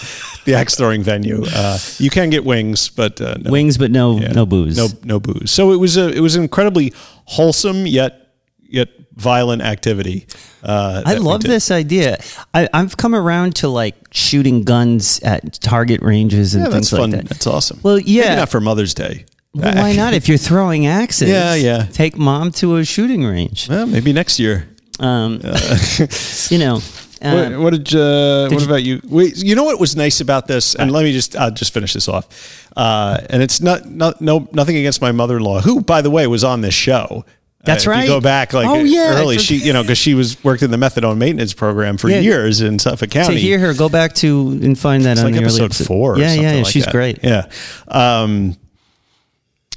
the 0.45 0.55
axe 0.55 0.75
throwing 0.77 1.03
venue. 1.03 1.45
Uh, 1.55 1.79
you 1.99 2.11
can 2.11 2.31
get 2.31 2.45
wings, 2.45 2.89
but 2.89 3.21
uh, 3.21 3.35
no, 3.41 3.51
Wings, 3.51 3.79
but 3.79 3.91
no 3.91 4.19
yeah, 4.19 4.33
no 4.33 4.45
booze. 4.47 4.77
no 4.77 4.89
no 5.05 5.21
booze. 5.21 5.51
So 5.51 5.73
it 5.73 5.77
was 5.81 5.97
a 5.97 6.09
it 6.11 6.21
was 6.21 6.37
an 6.37 6.43
incredibly 6.43 6.93
wholesome 7.27 7.87
yet 7.87 8.21
yet 8.61 8.89
violent 9.15 9.63
activity. 9.63 10.27
Uh, 10.63 11.03
I 11.07 11.15
love 11.15 11.43
this 11.43 11.71
idea. 11.71 12.19
I, 12.53 12.69
I've 12.73 12.97
come 12.97 13.15
around 13.15 13.57
to 13.57 13.69
like 13.69 13.95
shooting 14.11 14.65
guns 14.65 15.21
at 15.21 15.61
target 15.61 16.03
ranges 16.03 16.55
and 16.55 16.65
Yeah, 16.65 16.71
things 16.71 16.91
that's 16.91 17.01
fun. 17.01 17.11
like 17.13 17.21
that. 17.21 17.29
That's 17.29 17.47
awesome. 17.47 17.79
Well, 17.83 17.99
yeah. 18.01 18.23
Maybe 18.25 18.37
not 18.37 18.49
for 18.49 18.61
Mother's 18.61 18.95
Day. 18.95 19.27
Well, 19.55 19.73
why 19.77 19.95
not? 19.95 20.15
If 20.15 20.29
you're 20.29 20.39
throwing 20.39 20.87
axes, 20.87 21.29
Yeah, 21.31 21.55
yeah. 21.55 21.87
Take 21.93 22.17
mom 22.17 22.51
to 22.53 22.77
a 22.77 22.85
shooting 22.85 23.25
range. 23.25 23.69
Well, 23.69 23.87
maybe 23.87 24.13
next 24.13 24.41
year. 24.41 24.67
Um, 25.01 25.41
you 26.51 26.59
know, 26.59 26.77
uh, 27.23 27.49
what, 27.51 27.59
what 27.59 27.71
did, 27.73 27.95
uh, 27.95 28.49
what 28.49 28.61
you- 28.61 28.67
about 28.67 28.83
you? 28.83 29.01
Wait, 29.05 29.37
you 29.37 29.55
know 29.55 29.65
what 29.65 29.81
was 29.81 29.97
nice 29.97 30.21
about 30.21 30.47
this? 30.47 30.75
And 30.75 30.91
let 30.93 31.05
me 31.05 31.13
just 31.13 31.37
I'll 31.37 31.51
just 31.51 31.73
finish 31.75 31.93
this 31.95 32.09
off. 32.09 32.69
Uh, 32.77 33.19
and 33.31 33.43
it's 33.43 33.61
not 33.61 33.87
not 33.89 34.21
no 34.21 34.49
nothing 34.53 34.77
against 34.77 35.01
my 35.01 35.13
mother 35.13 35.37
in 35.39 35.43
law, 35.43 35.61
who 35.61 35.81
by 35.81 36.01
the 36.03 36.11
way 36.11 36.27
was 36.27 36.45
on 36.45 36.61
this 36.61 36.75
show. 36.75 37.25
That's 37.65 37.87
Uh, 37.87 37.91
if 37.93 37.97
right. 37.97 38.03
You 38.03 38.09
go 38.11 38.21
back 38.21 38.53
like 38.53 38.67
Oh, 38.69 38.75
yeah, 38.85 39.15
early. 39.19 39.39
She 39.39 39.57
you 39.57 39.73
know 39.73 39.83
because 39.83 39.97
she 39.99 40.13
was 40.15 40.43
worked 40.45 40.63
in 40.63 40.71
the 40.71 40.77
methadone 40.77 41.17
maintenance 41.17 41.55
program 41.55 41.97
for 41.97 42.11
Yeah. 42.11 42.21
years 42.21 42.61
in 42.61 42.79
Suffolk 42.79 43.11
County. 43.11 43.35
to 43.37 43.41
hear 43.41 43.59
her, 43.59 43.73
go 43.73 43.89
back 43.89 44.13
to 44.17 44.51
and 44.63 44.79
find 44.79 45.05
that 45.07 45.13
It's 45.13 45.21
on 45.21 45.33
like 45.33 45.35
the 45.41 45.47
early 45.47 45.63
episode 45.65 45.87
four. 45.87 46.19
Yeah, 46.19 46.35
yeah, 46.35 46.41
yeah. 46.41 46.57
like 46.63 46.67
she's 46.73 46.85
that. 46.85 46.93
great. 46.93 47.21
Yeah. 47.25 47.47
Um, 47.89 48.57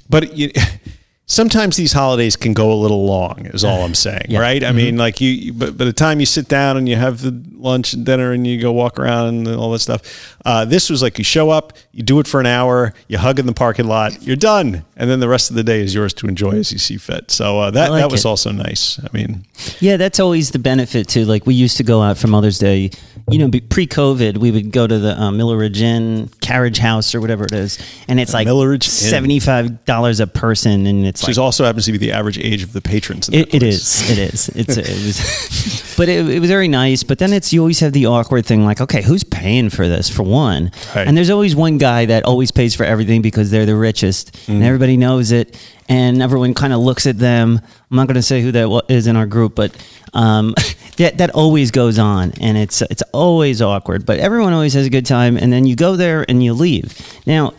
but 0.10 0.36
you, 0.38 0.52
sometimes 1.28 1.76
these 1.76 1.92
holidays 1.94 2.36
can 2.36 2.54
go 2.54 2.72
a 2.72 2.76
little 2.76 3.06
long. 3.06 3.46
Is 3.54 3.64
all 3.64 3.84
I'm 3.84 3.94
saying, 3.94 4.26
Yeah. 4.30 4.38
Mm-hmm. 4.40 4.42
right? 4.42 4.64
I 4.64 4.72
mean, 4.72 4.98
like 4.98 5.22
you, 5.22 5.54
but 5.54 5.78
by 5.78 5.86
the 5.86 5.94
time 5.94 6.20
you 6.20 6.26
sit 6.26 6.48
down 6.48 6.78
and 6.78 6.88
you 6.90 6.96
have 6.96 7.22
the 7.22 7.40
lunch 7.58 7.94
and 7.94 8.06
dinner 8.06 8.32
and 8.32 8.48
you 8.48 8.60
go 8.62 8.72
walk 8.72 8.98
around 9.00 9.28
and 9.28 9.48
all 9.48 9.72
that 9.72 9.80
stuff, 9.80 10.36
uh, 10.46 10.64
this 10.66 10.90
was 10.90 11.02
like 11.02 11.18
you 11.18 11.24
show 11.26 11.50
up, 11.50 11.74
you 11.92 12.02
do 12.02 12.20
it 12.20 12.28
for 12.28 12.40
an 12.40 12.46
hour, 12.46 12.94
you 13.10 13.18
hug 13.18 13.40
in 13.40 13.46
the 13.46 13.54
parking 13.54 13.88
lot, 13.88 14.24
you're 14.24 14.36
done, 14.38 14.86
and 14.96 15.10
then 15.10 15.20
the 15.20 15.28
rest 15.28 15.50
of 15.50 15.56
the 15.58 15.64
day 15.64 15.82
is 15.82 15.94
yours 15.94 16.14
to 16.14 16.28
enjoy 16.28 16.52
as 16.52 16.72
you 16.72 16.78
see 16.80 16.98
fit. 16.98 17.30
So 17.30 17.60
uh, 17.60 17.72
that 17.72 17.92
like 17.92 18.02
that 18.04 18.12
was 18.12 18.24
it. 18.26 18.28
also 18.28 18.52
nice. 18.52 19.00
I 19.04 19.08
mean, 19.12 19.46
Yeah, 19.80 19.98
that's 19.98 20.20
always 20.20 20.52
the 20.52 20.60
benefit 20.60 21.08
too. 21.10 21.26
Like 21.26 21.46
we 21.46 21.54
used 21.56 21.78
to 21.78 21.84
go 21.84 22.02
out 22.02 22.18
for 22.18 22.28
Mother's 22.28 22.58
Day. 22.60 22.92
You 23.30 23.40
know, 23.40 23.52
pre-COVID, 23.70 24.38
we 24.38 24.52
would 24.52 24.72
go 24.72 24.88
to 24.88 24.98
the 25.00 25.12
uh, 25.22 25.32
Milleridge 25.32 25.82
Inn 25.82 26.30
Carriage 26.40 26.78
House 26.78 27.14
or 27.14 27.20
whatever 27.20 27.44
it 27.44 27.52
is, 27.52 27.78
and 28.08 28.22
it's 28.22 28.34
like 28.34 28.48
Inn. 28.48 28.80
seventy-five 28.82 29.84
dollars 29.84 30.22
a 30.22 30.28
person, 30.28 30.88
and 30.88 31.06
it's 31.06 31.17
which 31.26 31.38
like 31.38 31.44
also 31.44 31.64
happens 31.66 31.86
to 31.86 31.92
be 31.92 31.98
the 31.98 32.12
average 32.12 32.38
age 32.38 32.62
of 32.64 32.74
the 32.74 32.82
patrons. 32.82 33.30
It, 33.30 33.54
it 33.54 33.64
is. 33.64 34.10
It 34.10 34.18
is. 34.18 34.50
It's. 34.50 34.78
It 34.78 34.88
was, 35.06 35.96
but 35.98 36.10
it, 36.10 36.28
it 36.30 36.40
was 36.40 36.50
very 36.50 36.68
nice. 36.68 37.04
But 37.04 37.20
then 37.20 37.34
it's 37.34 37.54
you 37.54 37.62
always 37.62 37.80
have 37.80 37.94
the 37.94 38.06
awkward 38.08 38.46
thing, 38.46 38.66
like, 38.66 38.82
okay, 38.82 39.02
who's 39.02 39.24
paying 39.24 39.70
for 39.70 39.88
this 39.88 40.10
for 40.10 40.24
one? 40.24 40.72
Right. 40.96 41.08
And 41.08 41.16
there's 41.18 41.30
always 41.30 41.56
one 41.56 41.78
guy 41.78 42.06
that 42.06 42.26
always 42.26 42.52
pays 42.52 42.76
for 42.76 42.84
everything 42.84 43.22
because 43.22 43.50
they're 43.52 43.66
the 43.66 43.76
richest, 43.76 44.34
Mm. 44.48 44.56
and 44.56 44.64
everybody 44.64 44.98
knows 44.98 45.32
it, 45.32 45.58
and 45.90 46.22
everyone 46.22 46.54
kind 46.54 46.74
of 46.74 46.80
looks 46.80 47.08
at 47.08 47.18
them. 47.18 47.60
I'm 47.90 47.98
not 47.98 48.08
going 48.08 48.16
to 48.16 48.22
say 48.22 48.42
who 48.42 48.52
that 48.52 48.84
is 48.90 49.08
in 49.08 49.16
our 49.16 49.26
group, 49.26 49.56
but 49.56 49.72
um, 50.14 50.54
that 50.98 51.18
that 51.20 51.30
always 51.32 51.72
goes 51.72 51.98
on, 52.00 52.34
and 52.42 52.58
it's 52.58 52.82
it's 52.84 53.04
always 53.14 53.62
awkward. 53.62 54.06
But 54.06 54.20
everyone 54.20 54.54
always 54.54 54.74
has 54.74 54.86
a 54.86 54.90
good 54.90 55.06
time, 55.06 55.38
and 55.38 55.52
then 55.54 55.66
you 55.66 55.76
go 55.76 55.96
there 55.96 56.26
and 56.30 56.44
you 56.44 56.54
leave. 56.54 56.96
Now 57.26 57.54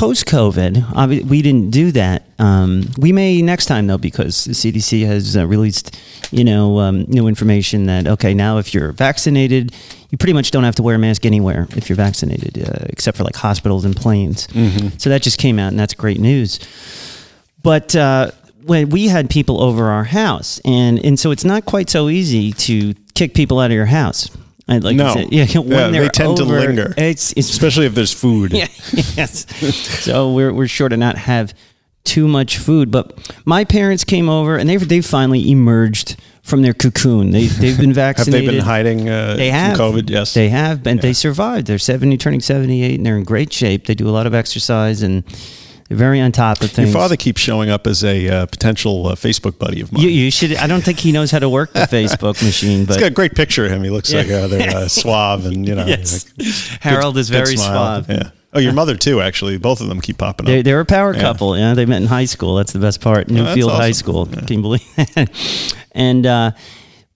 post 0.00 0.24
COVID, 0.24 1.28
we 1.28 1.42
didn't 1.42 1.72
do 1.72 1.92
that. 1.92 2.22
Um, 2.38 2.84
we 2.96 3.12
may 3.12 3.42
next 3.42 3.66
time 3.66 3.86
though, 3.86 3.98
because 3.98 4.46
the 4.46 4.52
CDC 4.52 5.04
has 5.04 5.36
uh, 5.36 5.46
released, 5.46 5.94
you 6.30 6.42
know, 6.42 6.78
um, 6.78 7.02
new 7.02 7.28
information 7.28 7.84
that 7.84 8.06
okay, 8.06 8.32
now 8.32 8.56
if 8.56 8.72
you're 8.72 8.92
vaccinated, 8.92 9.74
you 10.08 10.16
pretty 10.16 10.32
much 10.32 10.52
don't 10.52 10.64
have 10.64 10.74
to 10.76 10.82
wear 10.82 10.96
a 10.96 10.98
mask 10.98 11.26
anywhere 11.26 11.66
if 11.76 11.90
you're 11.90 11.96
vaccinated, 11.96 12.66
uh, 12.66 12.86
except 12.88 13.18
for 13.18 13.24
like 13.24 13.36
hospitals 13.36 13.84
and 13.84 13.94
planes. 13.94 14.48
So 14.96 15.10
that 15.10 15.20
just 15.20 15.38
came 15.38 15.58
out, 15.58 15.68
and 15.68 15.78
that's 15.78 15.92
great 15.92 16.18
news. 16.18 16.60
But 17.62 17.94
uh, 17.94 18.30
when 18.64 18.88
we 18.88 19.08
had 19.08 19.28
people 19.28 19.62
over 19.62 19.90
our 19.90 20.04
house, 20.04 20.62
and 20.64 20.98
and 21.04 21.20
so 21.20 21.30
it's 21.30 21.44
not 21.44 21.66
quite 21.66 21.90
so 21.90 22.08
easy 22.08 22.52
to 22.52 22.94
kick 23.14 23.34
people 23.34 23.60
out 23.60 23.66
of 23.70 23.74
your 23.74 23.84
house. 23.84 24.30
I'd 24.70 24.84
like 24.84 24.96
No. 24.96 25.12
to 25.14 25.20
say, 25.22 25.28
yeah, 25.30 25.46
when 25.58 25.68
Yeah, 25.70 25.86
they 25.88 25.98
they're 25.98 26.08
tend 26.08 26.36
to 26.38 26.44
over, 26.44 26.60
linger. 26.60 26.94
It's 26.96 27.32
it's 27.36 27.50
especially 27.50 27.86
if 27.86 27.94
there's 27.94 28.12
food. 28.12 28.52
yeah, 28.52 28.68
yes. 29.16 29.46
so 30.04 30.32
we're 30.32 30.52
we're 30.54 30.68
sure 30.68 30.88
to 30.88 30.96
not 30.96 31.18
have 31.18 31.52
too 32.04 32.26
much 32.28 32.56
food. 32.58 32.90
But 32.90 33.32
my 33.44 33.64
parents 33.64 34.04
came 34.04 34.28
over 34.28 34.56
and 34.56 34.68
they've 34.68 34.88
they 34.88 35.00
finally 35.00 35.50
emerged 35.50 36.16
from 36.42 36.62
their 36.62 36.72
cocoon. 36.72 37.32
They 37.32 37.46
they've 37.62 37.78
been 37.78 37.92
vaccinated. 37.92 38.44
Have 38.44 38.52
they 38.52 38.56
been 38.58 38.64
hiding 38.64 39.08
uh, 39.08 39.34
They 39.36 39.50
from 39.50 39.58
have 39.58 39.78
COVID? 39.78 40.08
Yes. 40.10 40.34
they 40.34 40.48
have, 40.48 40.86
and 40.86 41.00
they 41.02 41.12
survived. 41.12 41.66
They're 41.66 41.78
seventy, 41.78 42.16
turning 42.16 42.40
seventy-eight, 42.40 42.96
and 42.96 43.04
they're 43.04 43.16
in 43.18 43.24
great 43.24 43.52
shape. 43.52 43.86
They 43.86 43.94
do 43.94 44.08
a 44.08 44.14
lot 44.14 44.26
of 44.26 44.34
exercise 44.34 45.02
and 45.02 45.24
very 45.90 46.20
on 46.20 46.32
top 46.32 46.60
of 46.62 46.70
things. 46.70 46.92
Your 46.92 47.00
father 47.00 47.16
keeps 47.16 47.40
showing 47.40 47.68
up 47.70 47.86
as 47.86 48.04
a 48.04 48.28
uh, 48.28 48.46
potential 48.46 49.08
uh, 49.08 49.14
Facebook 49.14 49.58
buddy 49.58 49.80
of 49.80 49.92
mine. 49.92 50.02
you, 50.02 50.08
you 50.08 50.30
should. 50.30 50.54
I 50.56 50.66
don't 50.66 50.82
think 50.82 50.98
he 50.98 51.12
knows 51.12 51.30
how 51.30 51.38
to 51.40 51.48
work 51.48 51.72
the 51.72 51.80
Facebook 51.80 52.42
machine, 52.44 52.78
He's 52.78 52.86
but 52.86 53.00
got 53.00 53.06
a 53.06 53.14
great 53.14 53.34
picture 53.34 53.64
of 53.66 53.72
him. 53.72 53.82
He 53.82 53.90
looks 53.90 54.12
like 54.12 54.28
uh, 54.30 54.46
they're 54.46 54.70
uh, 54.76 54.88
suave 54.88 55.46
and 55.46 55.66
you 55.66 55.74
know. 55.74 55.86
yes, 55.86 56.26
like, 56.38 56.80
Harold 56.80 57.14
good- 57.14 57.20
is 57.20 57.28
very 57.28 57.56
suave. 57.56 58.08
Yeah. 58.08 58.30
Oh, 58.52 58.58
your 58.58 58.72
mother 58.72 58.96
too. 58.96 59.20
Actually, 59.20 59.58
both 59.58 59.80
of 59.80 59.86
them 59.88 60.00
keep 60.00 60.18
popping 60.18 60.46
They're, 60.46 60.58
up. 60.58 60.64
they're 60.64 60.80
a 60.80 60.84
power 60.84 61.14
Yeah. 61.14 61.20
couple. 61.20 61.56
Yeah, 61.56 61.74
they 61.74 61.86
met 61.86 62.02
in 62.02 62.08
high 62.08 62.24
school. 62.24 62.56
That's 62.56 62.72
the 62.72 62.80
best 62.80 63.00
part. 63.00 63.28
Newfield 63.28 63.70
High 63.70 63.90
awesome. 63.90 63.92
School. 63.94 64.26
Can 64.26 64.48
you 64.56 64.60
believe 64.62 64.96
that? 64.96 65.74
and 65.92 66.26
uh, 66.26 66.50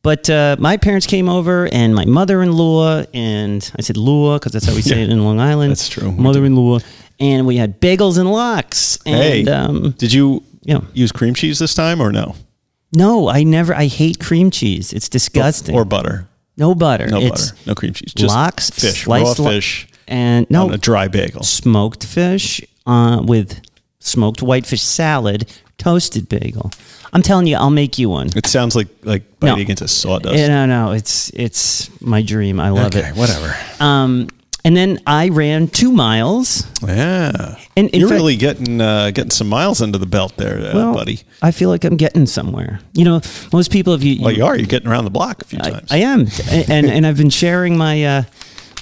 but 0.02 0.28
uh, 0.30 0.54
my 0.60 0.76
parents 0.76 1.06
came 1.06 1.28
over, 1.28 1.66
and 1.72 1.94
my 1.94 2.04
mother-in-law, 2.04 3.04
and 3.14 3.72
I 3.76 3.82
said 3.82 3.96
Lua 3.96 4.38
because 4.38 4.52
that's 4.52 4.66
how 4.66 4.74
we 4.74 4.82
say 4.82 4.98
Yeah. 4.98 5.04
it 5.04 5.10
in 5.10 5.24
Long 5.24 5.40
Island. 5.40 5.70
That's 5.72 5.88
true. 5.88 6.12
Mother-in-law, 6.12 6.78
and 7.20 7.46
we 7.46 7.56
had 7.56 7.80
bagels 7.80 8.18
and 8.18 8.30
lox. 8.30 8.98
And 9.06 9.16
hey, 9.16 9.46
um, 9.52 9.90
did 9.92 10.12
you 10.12 10.42
yeah. 10.62 10.80
use 10.92 11.12
cream 11.12 11.34
cheese 11.34 11.58
this 11.58 11.74
time 11.74 12.00
or 12.00 12.12
no? 12.12 12.34
no, 12.92 13.28
I 13.28 13.42
never. 13.42 13.74
I 13.74 13.86
hate 13.86 14.20
cream 14.20 14.50
cheese. 14.50 14.92
It's 14.92 15.08
disgusting. 15.08 15.74
Or 15.74 15.84
butter? 15.84 16.28
no 16.56 16.74
butter. 16.74 17.08
No 17.08 17.20
it's 17.20 17.50
butter. 17.50 17.62
No 17.66 17.74
cream 17.74 17.92
cheese. 17.92 18.12
Just 18.14 18.34
lox, 18.34 18.70
fish, 18.70 19.06
raw 19.06 19.18
sliced 19.24 19.38
lo- 19.38 19.50
fish 19.50 19.88
and 20.06 20.48
no 20.50 20.70
a 20.70 20.78
dry 20.78 21.08
bagel. 21.08 21.42
smoked 21.42 22.04
fish 22.04 22.60
uh, 22.86 23.20
with 23.24 23.60
smoked 23.98 24.42
whitefish 24.42 24.82
salad, 24.82 25.50
toasted 25.78 26.28
bagel. 26.28 26.70
I'm 27.12 27.22
telling 27.22 27.46
you, 27.46 27.56
I'll 27.56 27.70
make 27.70 27.98
you 27.98 28.10
one. 28.10 28.28
It 28.36 28.46
sounds 28.46 28.74
like 28.76 28.88
like 29.04 29.22
No. 29.42 29.52
biting 29.54 29.70
into 29.70 29.88
sawdust. 29.88 30.36
Yeah, 30.36 30.48
no, 30.48 30.66
no, 30.66 30.92
it's 30.92 31.30
it's 31.30 31.88
my 32.00 32.22
dream. 32.22 32.60
I 32.60 32.70
love 32.70 32.94
okay, 32.94 33.08
it. 33.08 33.16
whatever. 33.16 33.56
Um, 33.80 34.28
and 34.64 34.76
then 34.76 34.98
I 35.06 35.28
ran 35.28 35.68
two 35.68 35.92
miles. 35.92 36.66
Yeah, 36.86 37.56
And 37.76 37.90
you're 37.92 38.08
fact- 38.08 38.18
really 38.18 38.36
getting 38.36 38.80
uh, 38.80 39.10
getting 39.10 39.30
some 39.30 39.48
miles 39.48 39.80
under 39.82 39.98
the 39.98 40.06
belt 40.06 40.36
there, 40.36 40.58
uh, 40.58 40.74
Well, 40.74 40.94
buddy. 40.94 41.20
I 41.42 41.50
feel 41.50 41.68
like 41.70 41.84
I'm 41.84 41.96
getting 41.96 42.26
somewhere. 42.26 42.80
You 42.94 43.04
know, 43.04 43.20
most 43.52 43.70
people, 43.70 43.94
if 43.94 44.02
you, 44.02 44.22
Well, 44.22 44.32
you 44.32 44.44
are. 44.44 44.56
You're 44.56 44.66
getting 44.66 44.88
around 44.88 45.04
the 45.04 45.10
block 45.10 45.42
a 45.42 45.44
few 45.44 45.58
I, 45.62 45.70
times. 45.70 45.92
I 45.92 45.96
am, 45.98 46.26
and 46.68 46.86
and 46.86 47.06
I've 47.06 47.16
been 47.16 47.30
sharing 47.30 47.76
my 47.76 48.04
uh, 48.04 48.22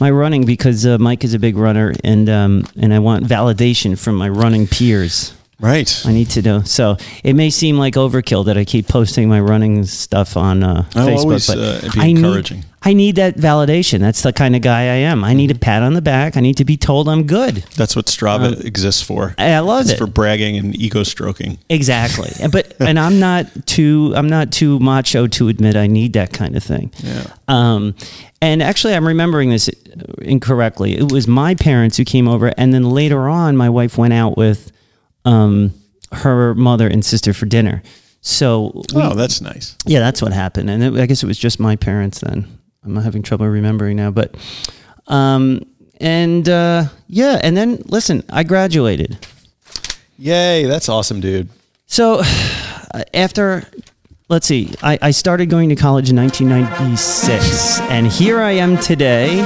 my 0.00 0.10
running 0.10 0.44
because 0.46 0.86
uh, 0.86 0.98
Mike 0.98 1.24
is 1.24 1.34
a 1.34 1.38
big 1.38 1.56
runner, 1.56 1.92
and 2.04 2.28
um, 2.28 2.66
and 2.80 2.92
I 2.94 2.98
want 2.98 3.24
validation 3.26 3.98
from 3.98 4.16
my 4.16 4.28
running 4.28 4.66
peers. 4.66 5.34
Right. 5.62 6.02
I 6.04 6.12
need 6.12 6.28
to 6.30 6.42
know. 6.42 6.62
So 6.64 6.96
it 7.22 7.34
may 7.34 7.48
seem 7.48 7.78
like 7.78 7.94
overkill 7.94 8.44
that 8.46 8.58
I 8.58 8.64
keep 8.64 8.88
posting 8.88 9.28
my 9.28 9.38
running 9.40 9.84
stuff 9.84 10.36
on 10.36 10.64
uh, 10.64 10.84
Oh, 10.96 11.06
Facebook, 11.06 11.18
always, 11.18 11.46
but 11.46 11.58
uh, 11.58 11.80
be 11.94 12.00
I 12.00 12.06
encouraging. 12.06 12.56
Need, 12.58 12.66
I 12.84 12.92
need 12.94 13.14
that 13.14 13.36
validation. 13.36 14.00
That's 14.00 14.22
the 14.22 14.32
kind 14.32 14.56
of 14.56 14.62
guy 14.62 14.80
I 14.80 14.96
am. 15.06 15.22
I 15.22 15.34
need 15.34 15.52
a 15.52 15.54
pat 15.54 15.84
on 15.84 15.94
the 15.94 16.02
back. 16.02 16.36
I 16.36 16.40
need 16.40 16.56
to 16.56 16.64
be 16.64 16.76
told 16.76 17.08
I'm 17.08 17.28
good. 17.28 17.58
That's 17.76 17.94
what 17.94 18.06
Strava 18.06 18.64
exists 18.64 19.02
for. 19.02 19.36
I 19.38 19.60
love 19.60 19.82
it's 19.82 19.92
it. 19.92 19.98
for 19.98 20.08
bragging 20.08 20.56
and 20.56 20.74
ego 20.74 21.04
stroking. 21.04 21.58
Exactly. 21.68 22.30
And- 22.40 22.50
but 22.52 22.74
and 22.80 22.98
I'm 22.98 23.20
not 23.20 23.46
too 23.66 24.12
I'm 24.16 24.28
not 24.28 24.50
too 24.50 24.80
macho 24.80 25.28
to 25.28 25.46
admit 25.46 25.76
I 25.76 25.86
need 25.86 26.14
that 26.14 26.32
kind 26.32 26.56
of 26.56 26.64
thing. 26.64 26.90
Yeah. 27.04 27.26
Um, 27.46 27.94
and 28.40 28.60
actually, 28.64 28.94
I'm 28.94 29.06
remembering 29.06 29.50
this 29.50 29.68
incorrectly. 30.20 30.96
It 30.98 31.12
was 31.12 31.28
my 31.28 31.54
parents 31.54 31.96
who 31.96 32.04
came 32.04 32.26
over, 32.26 32.52
and 32.56 32.74
then 32.74 32.90
later 32.90 33.28
on, 33.28 33.56
my 33.56 33.68
wife 33.68 33.96
went 33.96 34.12
out 34.12 34.36
with 34.36 34.71
um, 35.24 35.72
her 36.12 36.54
mother 36.54 36.86
and 36.86 37.04
sister 37.04 37.32
for 37.32 37.46
dinner. 37.46 37.82
So 38.20 38.72
we, 38.94 39.02
oh, 39.02 39.14
that's 39.14 39.40
nice. 39.40 39.76
yeah, 39.84 39.98
that's 39.98 40.22
what 40.22 40.32
happened. 40.32 40.70
And 40.70 40.82
it, 40.82 40.94
I 41.00 41.06
guess 41.06 41.22
it 41.22 41.26
was 41.26 41.38
just 41.38 41.58
my 41.58 41.76
parents 41.76 42.20
then. 42.20 42.46
I'm 42.84 42.96
having 42.96 43.22
trouble 43.22 43.46
remembering 43.46 43.96
now, 43.96 44.10
but 44.10 44.34
um, 45.08 45.64
and 46.00 46.48
uh, 46.48 46.84
yeah, 47.08 47.40
and 47.42 47.56
then 47.56 47.82
listen, 47.86 48.24
I 48.28 48.42
graduated. 48.44 49.18
Yay, 50.18 50.64
that's 50.66 50.88
awesome, 50.88 51.20
dude. 51.20 51.48
So 51.86 52.22
after, 53.12 53.64
let's 54.28 54.46
see, 54.46 54.72
I, 54.82 54.98
I 55.02 55.10
started 55.10 55.50
going 55.50 55.68
to 55.70 55.76
college 55.76 56.10
in 56.10 56.16
1996, 56.16 57.80
and 57.90 58.06
here 58.06 58.40
I 58.40 58.52
am 58.52 58.76
today. 58.78 59.40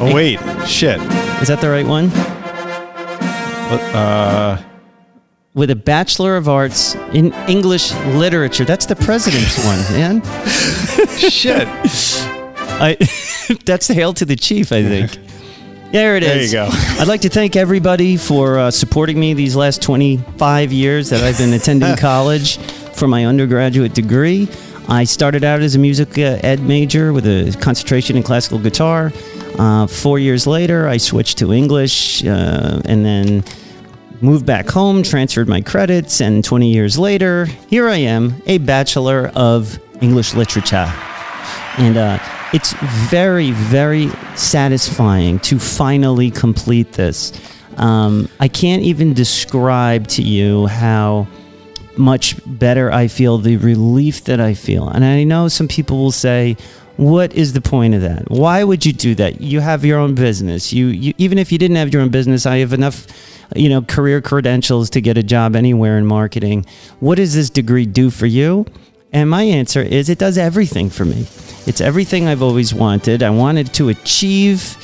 Oh, 0.00 0.14
wait. 0.14 0.40
Shit. 0.66 0.98
Is 1.42 1.48
that 1.48 1.60
the 1.60 1.68
right 1.68 1.86
one? 1.86 2.06
Uh, 3.94 4.62
With 5.52 5.70
a 5.70 5.76
Bachelor 5.76 6.36
of 6.36 6.48
Arts 6.48 6.94
in 7.12 7.32
English 7.48 7.92
Literature. 8.14 8.64
That's 8.64 8.86
the 8.86 8.94
president's 8.94 9.64
one, 9.64 9.80
man. 9.98 10.22
shit. 11.18 11.66
I, 11.66 12.96
that's 13.64 13.88
the 13.88 13.94
hail 13.94 14.12
to 14.14 14.24
the 14.24 14.36
chief, 14.36 14.70
I 14.70 14.84
think. 14.84 15.18
There 15.90 16.16
it 16.16 16.22
is. 16.22 16.52
There 16.52 16.64
you 16.64 16.70
go. 16.70 16.76
I'd 17.00 17.08
like 17.08 17.22
to 17.22 17.28
thank 17.28 17.56
everybody 17.56 18.16
for 18.16 18.60
uh, 18.60 18.70
supporting 18.70 19.18
me 19.18 19.34
these 19.34 19.56
last 19.56 19.82
25 19.82 20.72
years 20.72 21.10
that 21.10 21.24
I've 21.24 21.36
been 21.36 21.52
attending 21.52 21.96
college 21.98 22.58
for 22.94 23.08
my 23.08 23.24
undergraduate 23.26 23.92
degree. 23.92 24.48
I 24.88 25.02
started 25.02 25.42
out 25.42 25.62
as 25.62 25.74
a 25.74 25.80
music 25.80 26.16
uh, 26.16 26.38
ed 26.44 26.60
major 26.60 27.12
with 27.12 27.26
a 27.26 27.56
concentration 27.60 28.16
in 28.16 28.22
classical 28.22 28.60
guitar. 28.60 29.10
Uh, 29.58 29.88
four 29.88 30.20
years 30.20 30.46
later, 30.46 30.86
I 30.86 30.96
switched 30.96 31.38
to 31.38 31.52
English 31.52 32.24
uh, 32.24 32.82
and 32.84 33.04
then 33.04 33.42
moved 34.20 34.46
back 34.46 34.68
home, 34.68 35.02
transferred 35.02 35.48
my 35.48 35.60
credits, 35.60 36.20
and 36.20 36.44
20 36.44 36.72
years 36.72 36.98
later, 36.98 37.46
here 37.68 37.88
I 37.88 37.96
am, 37.96 38.42
a 38.46 38.58
Bachelor 38.58 39.32
of 39.34 39.78
English 40.00 40.34
Literature. 40.34 40.92
And 41.78 41.96
uh, 41.96 42.18
it's 42.52 42.72
very, 43.10 43.52
very 43.52 44.08
satisfying 44.34 45.38
to 45.40 45.58
finally 45.58 46.30
complete 46.30 46.92
this. 46.92 47.32
Um, 47.76 48.28
I 48.40 48.48
can't 48.48 48.82
even 48.82 49.14
describe 49.14 50.06
to 50.08 50.22
you 50.22 50.66
how 50.66 51.26
much 51.96 52.36
better 52.46 52.92
I 52.92 53.08
feel, 53.08 53.38
the 53.38 53.56
relief 53.56 54.24
that 54.24 54.40
I 54.40 54.54
feel. 54.54 54.88
And 54.88 55.04
I 55.04 55.24
know 55.24 55.48
some 55.48 55.68
people 55.68 55.98
will 55.98 56.12
say, 56.12 56.56
what 56.96 57.32
is 57.32 57.54
the 57.54 57.60
point 57.60 57.94
of 57.94 58.02
that? 58.02 58.30
Why 58.30 58.62
would 58.62 58.84
you 58.84 58.92
do 58.92 59.14
that? 59.14 59.40
You 59.40 59.60
have 59.60 59.84
your 59.84 59.98
own 59.98 60.14
business. 60.14 60.72
You, 60.72 60.88
you 60.88 61.14
even 61.16 61.38
if 61.38 61.50
you 61.50 61.56
didn't 61.56 61.76
have 61.76 61.92
your 61.92 62.02
own 62.02 62.10
business, 62.10 62.44
I 62.44 62.58
have 62.58 62.74
enough, 62.74 63.06
you 63.56 63.68
know, 63.68 63.82
career 63.82 64.20
credentials 64.20 64.90
to 64.90 65.00
get 65.00 65.18
a 65.18 65.22
job 65.22 65.56
anywhere 65.56 65.98
in 65.98 66.06
marketing. 66.06 66.66
What 67.00 67.16
does 67.16 67.34
this 67.34 67.50
degree 67.50 67.86
do 67.86 68.10
for 68.10 68.26
you? 68.26 68.66
And 69.12 69.28
my 69.28 69.42
answer 69.42 69.82
is 69.82 70.08
it 70.08 70.18
does 70.18 70.38
everything 70.38 70.90
for 70.90 71.04
me. 71.04 71.26
It's 71.66 71.80
everything 71.80 72.28
I've 72.28 72.42
always 72.42 72.72
wanted. 72.72 73.22
I 73.22 73.30
wanted 73.30 73.74
to 73.74 73.88
achieve 73.88 74.76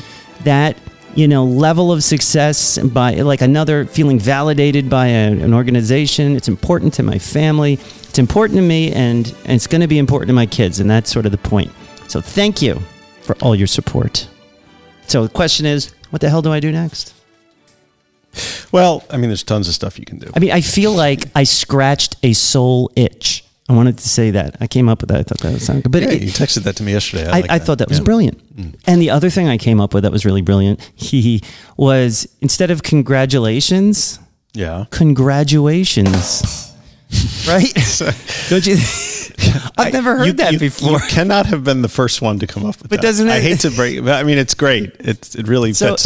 that, 0.44 0.76
you 1.14 1.28
know, 1.28 1.44
level 1.44 1.92
of 1.92 2.02
success 2.02 2.78
by 2.78 3.14
like 3.14 3.40
another 3.40 3.86
feeling 3.86 4.18
validated 4.18 4.90
by 4.90 5.06
a, 5.06 5.30
an 5.30 5.54
organization. 5.54 6.34
It's 6.34 6.48
important 6.48 6.92
to 6.94 7.02
my 7.02 7.18
family. 7.18 7.74
It's 7.74 8.18
important 8.18 8.56
to 8.58 8.62
me 8.62 8.92
and, 8.92 9.28
and 9.44 9.52
it's 9.52 9.66
going 9.66 9.80
to 9.80 9.86
be 9.86 9.98
important 9.98 10.28
to 10.28 10.34
my 10.34 10.46
kids. 10.46 10.80
And 10.80 10.90
that's 10.90 11.10
sort 11.10 11.24
of 11.24 11.32
the 11.32 11.38
point. 11.38 11.70
So 12.08 12.20
thank 12.20 12.60
you 12.60 12.80
for 13.22 13.36
all 13.42 13.54
your 13.54 13.66
support. 13.66 14.28
So 15.06 15.22
the 15.22 15.32
question 15.32 15.66
is, 15.66 15.94
what 16.10 16.20
the 16.20 16.28
hell 16.28 16.42
do 16.42 16.52
I 16.52 16.60
do 16.60 16.72
next? 16.72 17.14
Well, 18.72 19.04
I 19.10 19.16
mean, 19.16 19.28
there's 19.30 19.42
tons 19.42 19.68
of 19.68 19.74
stuff 19.74 19.98
you 19.98 20.04
can 20.04 20.18
do. 20.18 20.30
I 20.34 20.38
mean, 20.40 20.50
I 20.52 20.60
feel 20.60 20.92
like 20.92 21.26
I 21.34 21.44
scratched 21.44 22.16
a 22.22 22.32
soul 22.32 22.90
itch. 22.96 23.44
I 23.68 23.72
wanted 23.72 23.98
to 23.98 24.08
say 24.08 24.30
that. 24.30 24.56
I 24.60 24.66
came 24.68 24.88
up 24.88 25.00
with 25.00 25.08
that. 25.10 25.18
I 25.18 25.22
thought 25.24 25.38
that 25.40 25.52
would 25.52 25.60
sound 25.62 25.82
good. 25.82 25.90
But 25.92 26.02
Yeah, 26.02 26.10
it- 26.10 26.22
you 26.22 26.28
texted 26.28 26.62
that 26.64 26.76
to 26.76 26.82
me 26.84 26.92
yesterday. 26.92 27.26
I, 27.26 27.38
I, 27.38 27.40
like 27.40 27.50
I 27.50 27.58
thought 27.58 27.78
that 27.78 27.88
was 27.88 27.98
Yeah. 27.98 28.02
Mm. 28.02 28.04
brilliant. 28.06 28.40
And 28.86 29.02
the 29.02 29.10
other 29.10 29.28
thing 29.30 29.48
I 29.48 29.58
came 29.58 29.80
up 29.80 29.92
with 29.92 30.04
that 30.04 30.12
was 30.12 30.24
really 30.24 30.42
brilliant, 30.42 30.80
he 30.94 31.42
was 31.76 32.28
instead 32.40 32.70
of 32.70 32.82
congratulations, 32.84 34.20
Yeah. 34.54 34.84
congratulations. 34.90 36.72
right? 37.48 37.72
Don't 38.48 38.66
you? 38.66 38.76
I've 39.78 39.92
never 39.92 40.16
heard 40.18 40.26
You- 40.26 40.32
that 40.34 40.52
you- 40.52 40.58
before. 40.58 40.92
You 40.92 40.98
cannot 41.08 41.46
have 41.46 41.64
been 41.64 41.82
the 41.82 41.88
first 41.88 42.22
one 42.22 42.38
to 42.38 42.46
come 42.46 42.64
up 42.64 42.80
with 42.80 42.88
But 42.90 43.00
that. 43.00 43.06
doesn't 43.06 43.26
it? 43.28 43.32
I 43.32 43.40
hate 43.40 43.60
to 43.60 43.70
break. 43.70 44.04
but 44.04 44.14
I 44.14 44.22
mean, 44.22 44.38
it's 44.38 44.54
great. 44.54 44.94
It's 45.00 45.34
it 45.34 45.48
really 45.48 45.72
So-. 45.72 45.96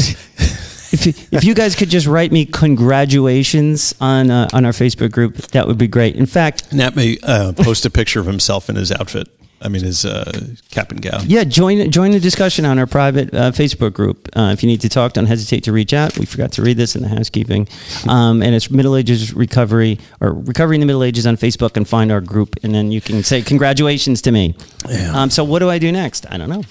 If, 0.93 1.07
you- 1.07 1.15
if 1.33 1.45
you 1.45 1.55
guys 1.55 1.75
could 1.75 1.89
just 1.91 2.07
write 2.07 2.33
me 2.33 2.45
congratulations 2.47 3.95
on 4.01 4.31
uh, 4.31 4.49
on 4.53 4.65
our 4.65 4.73
Facebook 4.73 5.13
group, 5.13 5.37
that 5.53 5.67
would 5.67 5.79
be 5.79 5.89
great. 5.89 6.17
In 6.17 6.27
fact, 6.27 6.73
Nat 6.73 6.97
may 6.97 7.19
uh, 7.23 7.53
post 7.53 7.85
a 7.87 7.91
picture 7.91 8.21
of 8.21 8.27
himself 8.27 8.69
in 8.69 8.77
his 8.77 8.93
outfit. 8.93 9.29
I 9.63 9.69
mean, 9.69 9.83
his 9.85 10.07
uh, 10.07 10.33
cap 10.71 10.91
and 10.91 11.03
gown. 11.03 11.25
yeah, 11.27 11.45
join 11.45 11.91
join 11.91 12.13
the 12.13 12.21
discussion 12.21 12.65
on 12.65 12.79
our 12.79 12.87
private 12.87 13.35
uh, 13.35 13.51
Facebook 13.53 13.93
group. 13.93 14.27
Uh, 14.35 14.53
if 14.55 14.63
you 14.63 14.67
need 14.69 14.81
to 14.81 14.89
talk, 14.89 15.13
don't 15.13 15.27
hesitate 15.27 15.65
to 15.65 15.73
reach 15.73 15.93
out. 15.93 16.17
We 16.19 16.25
forgot 16.25 16.53
to 16.53 16.63
read 16.63 16.79
this 16.79 16.97
in 16.97 17.03
the 17.03 17.09
housekeeping, 17.09 17.69
um, 18.09 18.43
and 18.43 18.55
it's 18.55 18.71
Middle 18.71 18.97
Ages 18.97 19.35
Recovery 19.35 19.99
or 20.21 20.33
Recovery 20.33 20.77
in 20.77 20.81
the 20.81 20.87
Middle 20.87 21.05
Ages 21.05 21.27
on 21.27 21.37
Facebook, 21.37 21.77
and 21.77 21.87
find 21.87 22.11
our 22.11 22.23
group, 22.23 22.57
and 22.63 22.75
then 22.75 22.91
you 22.91 23.03
can 23.03 23.23
say 23.23 23.43
congratulations 23.43 24.23
to 24.23 24.33
me. 24.33 24.55
Yeah. 24.89 25.13
Um, 25.15 25.29
so 25.29 25.45
what 25.45 25.59
do 25.59 25.69
I 25.69 25.79
do 25.79 25.93
next? 25.93 26.25
I 26.31 26.39
don't 26.39 26.49
know. 26.49 26.63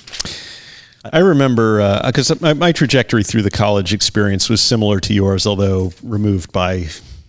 I 1.05 1.19
remember 1.19 2.01
because 2.05 2.39
my, 2.41 2.53
my 2.53 2.71
trajectory 2.71 3.23
through 3.23 3.43
the 3.43 3.51
college 3.51 3.93
experience 3.93 4.49
was 4.49 4.61
similar 4.61 4.99
to 5.01 5.13
yours, 5.13 5.47
although 5.47 5.91
removed 6.03 6.51
by 6.51 6.73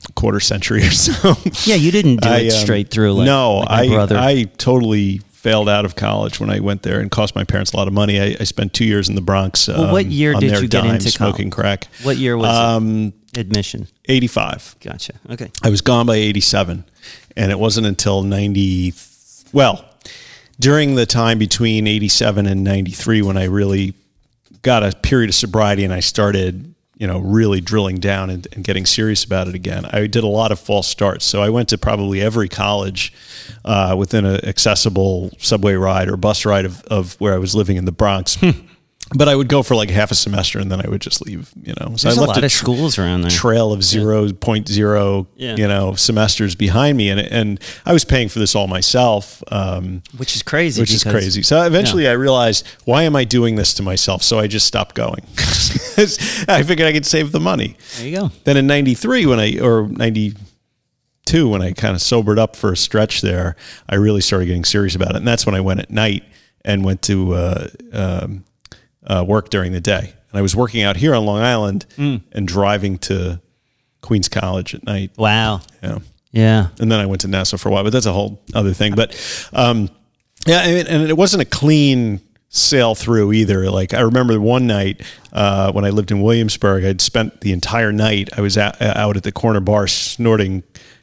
a 0.09 0.13
quarter 0.15 0.41
century 0.41 0.83
or 0.83 0.91
so. 0.91 1.35
Yeah, 1.65 1.77
you 1.77 1.91
didn't 1.93 2.23
do 2.23 2.29
I, 2.29 2.39
it 2.39 2.53
um, 2.53 2.59
straight 2.63 2.91
through. 2.91 3.15
Like, 3.15 3.27
no, 3.27 3.59
like 3.59 3.71
I 3.71 3.89
brother. 3.89 4.17
I 4.19 4.45
totally 4.59 5.19
failed 5.31 5.69
out 5.69 5.85
of 5.87 5.97
college 5.97 6.39
when 6.39 6.51
I 6.51 6.61
went 6.61 6.83
there 6.83 7.01
and 7.01 7.11
cost 7.11 7.35
my 7.35 7.45
parents 7.45 7.73
a 7.73 7.77
lot 7.77 7.89
of 7.89 7.95
money. 7.95 8.21
I, 8.21 8.37
I 8.41 8.45
spent 8.45 8.75
two 8.75 8.85
years 8.85 9.09
in 9.09 9.15
the 9.15 9.23
Bronx. 9.23 9.69
Well, 9.69 9.93
what 9.93 10.05
um, 10.05 10.11
year 10.11 10.35
did 10.35 10.61
you 10.61 10.69
get 10.69 10.85
into 10.85 11.11
smoking 11.11 11.51
crack? 11.51 11.87
what 12.03 12.17
year 12.17 12.37
was 12.37 12.49
Um, 12.49 13.15
it? 13.33 13.39
Admission. 13.39 13.87
eighty 14.07 14.27
five. 14.27 14.75
Gotcha. 14.81 15.15
Okay. 15.31 15.51
I 15.63 15.71
was 15.71 15.81
gone 15.81 16.05
by 16.05 16.17
87 16.17 16.85
and 17.37 17.53
it 17.53 17.59
wasn't 17.59 17.87
until 17.87 18.23
90 18.23 18.93
well 19.53 19.85
during 20.61 20.95
the 20.95 21.07
time 21.07 21.39
between 21.39 21.87
87 21.87 22.47
and 22.47 22.63
93 22.63 23.23
when 23.23 23.37
I 23.37 23.45
really 23.45 23.95
got 24.63 24.85
a 24.85 24.95
period 24.97 25.31
of 25.31 25.35
sobriety 25.35 25.85
and 25.85 25.93
I 25.93 26.01
started 26.01 26.75
you 26.97 27.07
know 27.07 27.19
really 27.19 27.63
drilling 27.63 27.97
down 27.97 28.29
and, 28.29 28.47
and 28.53 28.63
getting 28.63 28.85
serious 28.85 29.25
about 29.25 29.49
it 29.49 29.55
again 29.55 29.87
I 29.87 30.07
did 30.07 30.23
a 30.23 30.29
lot 30.29 30.53
of 30.53 30.61
false 30.61 30.87
starts. 30.87 31.25
So 31.25 31.43
I 31.43 31.49
went 31.49 31.71
to 31.71 31.79
probably 31.79 32.21
every 32.21 32.49
college 32.49 33.13
uh, 33.65 33.97
within 33.99 34.25
an 34.27 34.45
accessible 34.45 35.31
subway 35.39 35.75
ride 35.75 36.09
or 36.09 36.17
bus 36.17 36.45
ride 36.45 36.67
of, 36.67 36.83
of 36.85 37.19
where 37.21 37.35
I 37.35 37.39
was 37.39 37.55
living 37.55 37.77
in 37.77 37.87
the 37.87 37.93
Bronx 37.93 38.37
but 39.15 39.29
I 39.29 39.35
would 39.35 39.49
go 39.49 39.63
for 39.63 39.75
like 39.75 39.91
half 39.91 40.11
a 40.11 40.15
semester 40.15 40.59
and 40.61 40.71
then 40.71 40.81
I 40.85 40.89
would 40.89 41.01
just 41.01 41.25
leave 41.27 41.51
you 41.63 41.75
know 41.81 41.97
so 41.97 42.09
There's 42.09 42.19
I 42.19 42.23
a 42.23 42.27
left 42.27 42.37
lot 42.37 42.45
of 42.45 42.53
schools 42.53 42.97
around 42.99 43.23
there. 43.23 43.31
trail 43.31 43.73
of 43.73 43.83
zero 43.83 44.33
point 44.33 44.69
zero, 44.69 45.27
Yeah. 45.37 45.57
you 45.57 45.67
know, 45.67 45.95
semesters 45.95 46.55
behind 46.55 46.97
me, 46.97 47.09
and 47.11 47.19
and 47.21 47.61
I 47.85 47.93
was 47.93 48.05
paying 48.05 48.29
for 48.29 48.39
this 48.39 48.55
all 48.55 48.67
myself, 48.69 49.43
um, 49.51 50.03
which 50.17 50.37
is 50.37 50.43
crazy. 50.43 50.81
which 50.81 50.93
is 50.93 51.03
crazy. 51.03 51.43
So 51.43 51.61
eventually, 51.63 52.07
I 52.09 52.13
realized 52.13 52.67
why 52.85 53.03
am 53.03 53.17
I 53.17 53.25
doing 53.25 53.57
this 53.57 53.75
to 53.75 53.83
myself? 53.83 54.23
So 54.23 54.39
I 54.39 54.47
just 54.47 54.67
stopped 54.67 54.95
going. 54.95 55.23
I 56.49 56.63
figured 56.63 56.87
I 56.89 56.93
could 56.93 57.05
save 57.07 57.33
the 57.33 57.41
money. 57.41 57.77
There 57.99 58.07
you 58.09 58.17
go. 58.19 58.31
Then 58.45 58.57
in 58.57 58.67
'93, 58.67 59.27
when 59.27 59.41
I 59.41 59.59
or 59.59 59.89
'92, 59.89 61.49
when 61.49 61.63
I 61.63 61.73
kind 61.73 61.95
of 61.95 62.01
sobered 62.03 62.39
up 62.39 62.57
for 62.57 62.73
a 62.73 62.77
stretch 62.77 63.21
there, 63.21 63.57
I 63.89 63.97
really 63.97 64.21
started 64.21 64.47
getting 64.47 64.65
serious 64.65 64.95
about 64.95 65.11
it, 65.11 65.17
and 65.17 65.29
that's 65.29 65.47
when 65.47 65.55
I 65.55 65.61
went 65.61 65.81
at 65.81 65.91
night 65.91 66.25
and 66.65 66.85
went 66.85 67.03
to 67.03 67.35
uh, 67.35 67.69
um, 67.93 68.45
uh, 69.11 69.25
work 69.27 69.51
during 69.51 69.73
the 69.73 69.81
day. 69.81 70.13
And 70.31 70.39
I 70.39 70.43
was 70.43 70.55
working 70.55 70.83
out 70.83 70.97
here 70.97 71.15
on 71.15 71.25
Long 71.27 71.41
Island 71.43 71.87
Mm. 71.97 72.23
and 72.33 72.47
driving 72.47 72.99
to 72.99 73.41
Queens 74.01 74.29
College 74.29 74.75
at 74.75 74.85
night. 74.85 75.11
Wow. 75.17 75.61
Yeah. 75.83 75.99
Yeah. 76.33 76.69
And 76.79 76.91
then 76.93 77.01
I 77.01 77.07
went 77.07 77.23
to 77.23 77.29
Nassau 77.29 77.57
for 77.57 77.69
a 77.69 77.73
while, 77.73 77.83
but 77.85 77.93
that's 77.93 78.07
a 78.07 78.13
whole 78.13 78.41
other 78.55 78.73
thing. 78.73 78.95
But 78.95 79.17
um, 79.53 79.91
yeah, 80.47 80.65
mean, 80.67 80.87
and 80.87 81.03
it 81.11 81.17
wasn't 81.17 81.43
a 81.43 81.45
clean 81.45 82.21
sail 82.49 82.95
through 82.95 83.33
either. 83.33 83.69
Like 83.71 83.93
I 83.95 84.01
remember 84.01 84.41
one 84.41 84.67
night 84.67 85.03
uh, 85.33 85.73
when 85.73 85.85
I 85.85 85.91
lived 85.91 86.11
in 86.13 86.23
Williamsburg, 86.23 86.85
I'd 86.85 87.01
spent 87.01 87.41
the 87.41 87.53
entire 87.53 87.93
night. 87.93 88.31
I 88.37 88.41
was 88.41 88.57
out, 88.57 88.81
out 88.81 89.17
at 89.17 89.23
the 89.25 89.33
corner 89.33 89.61
bar 89.61 89.87
snorting 89.89 90.63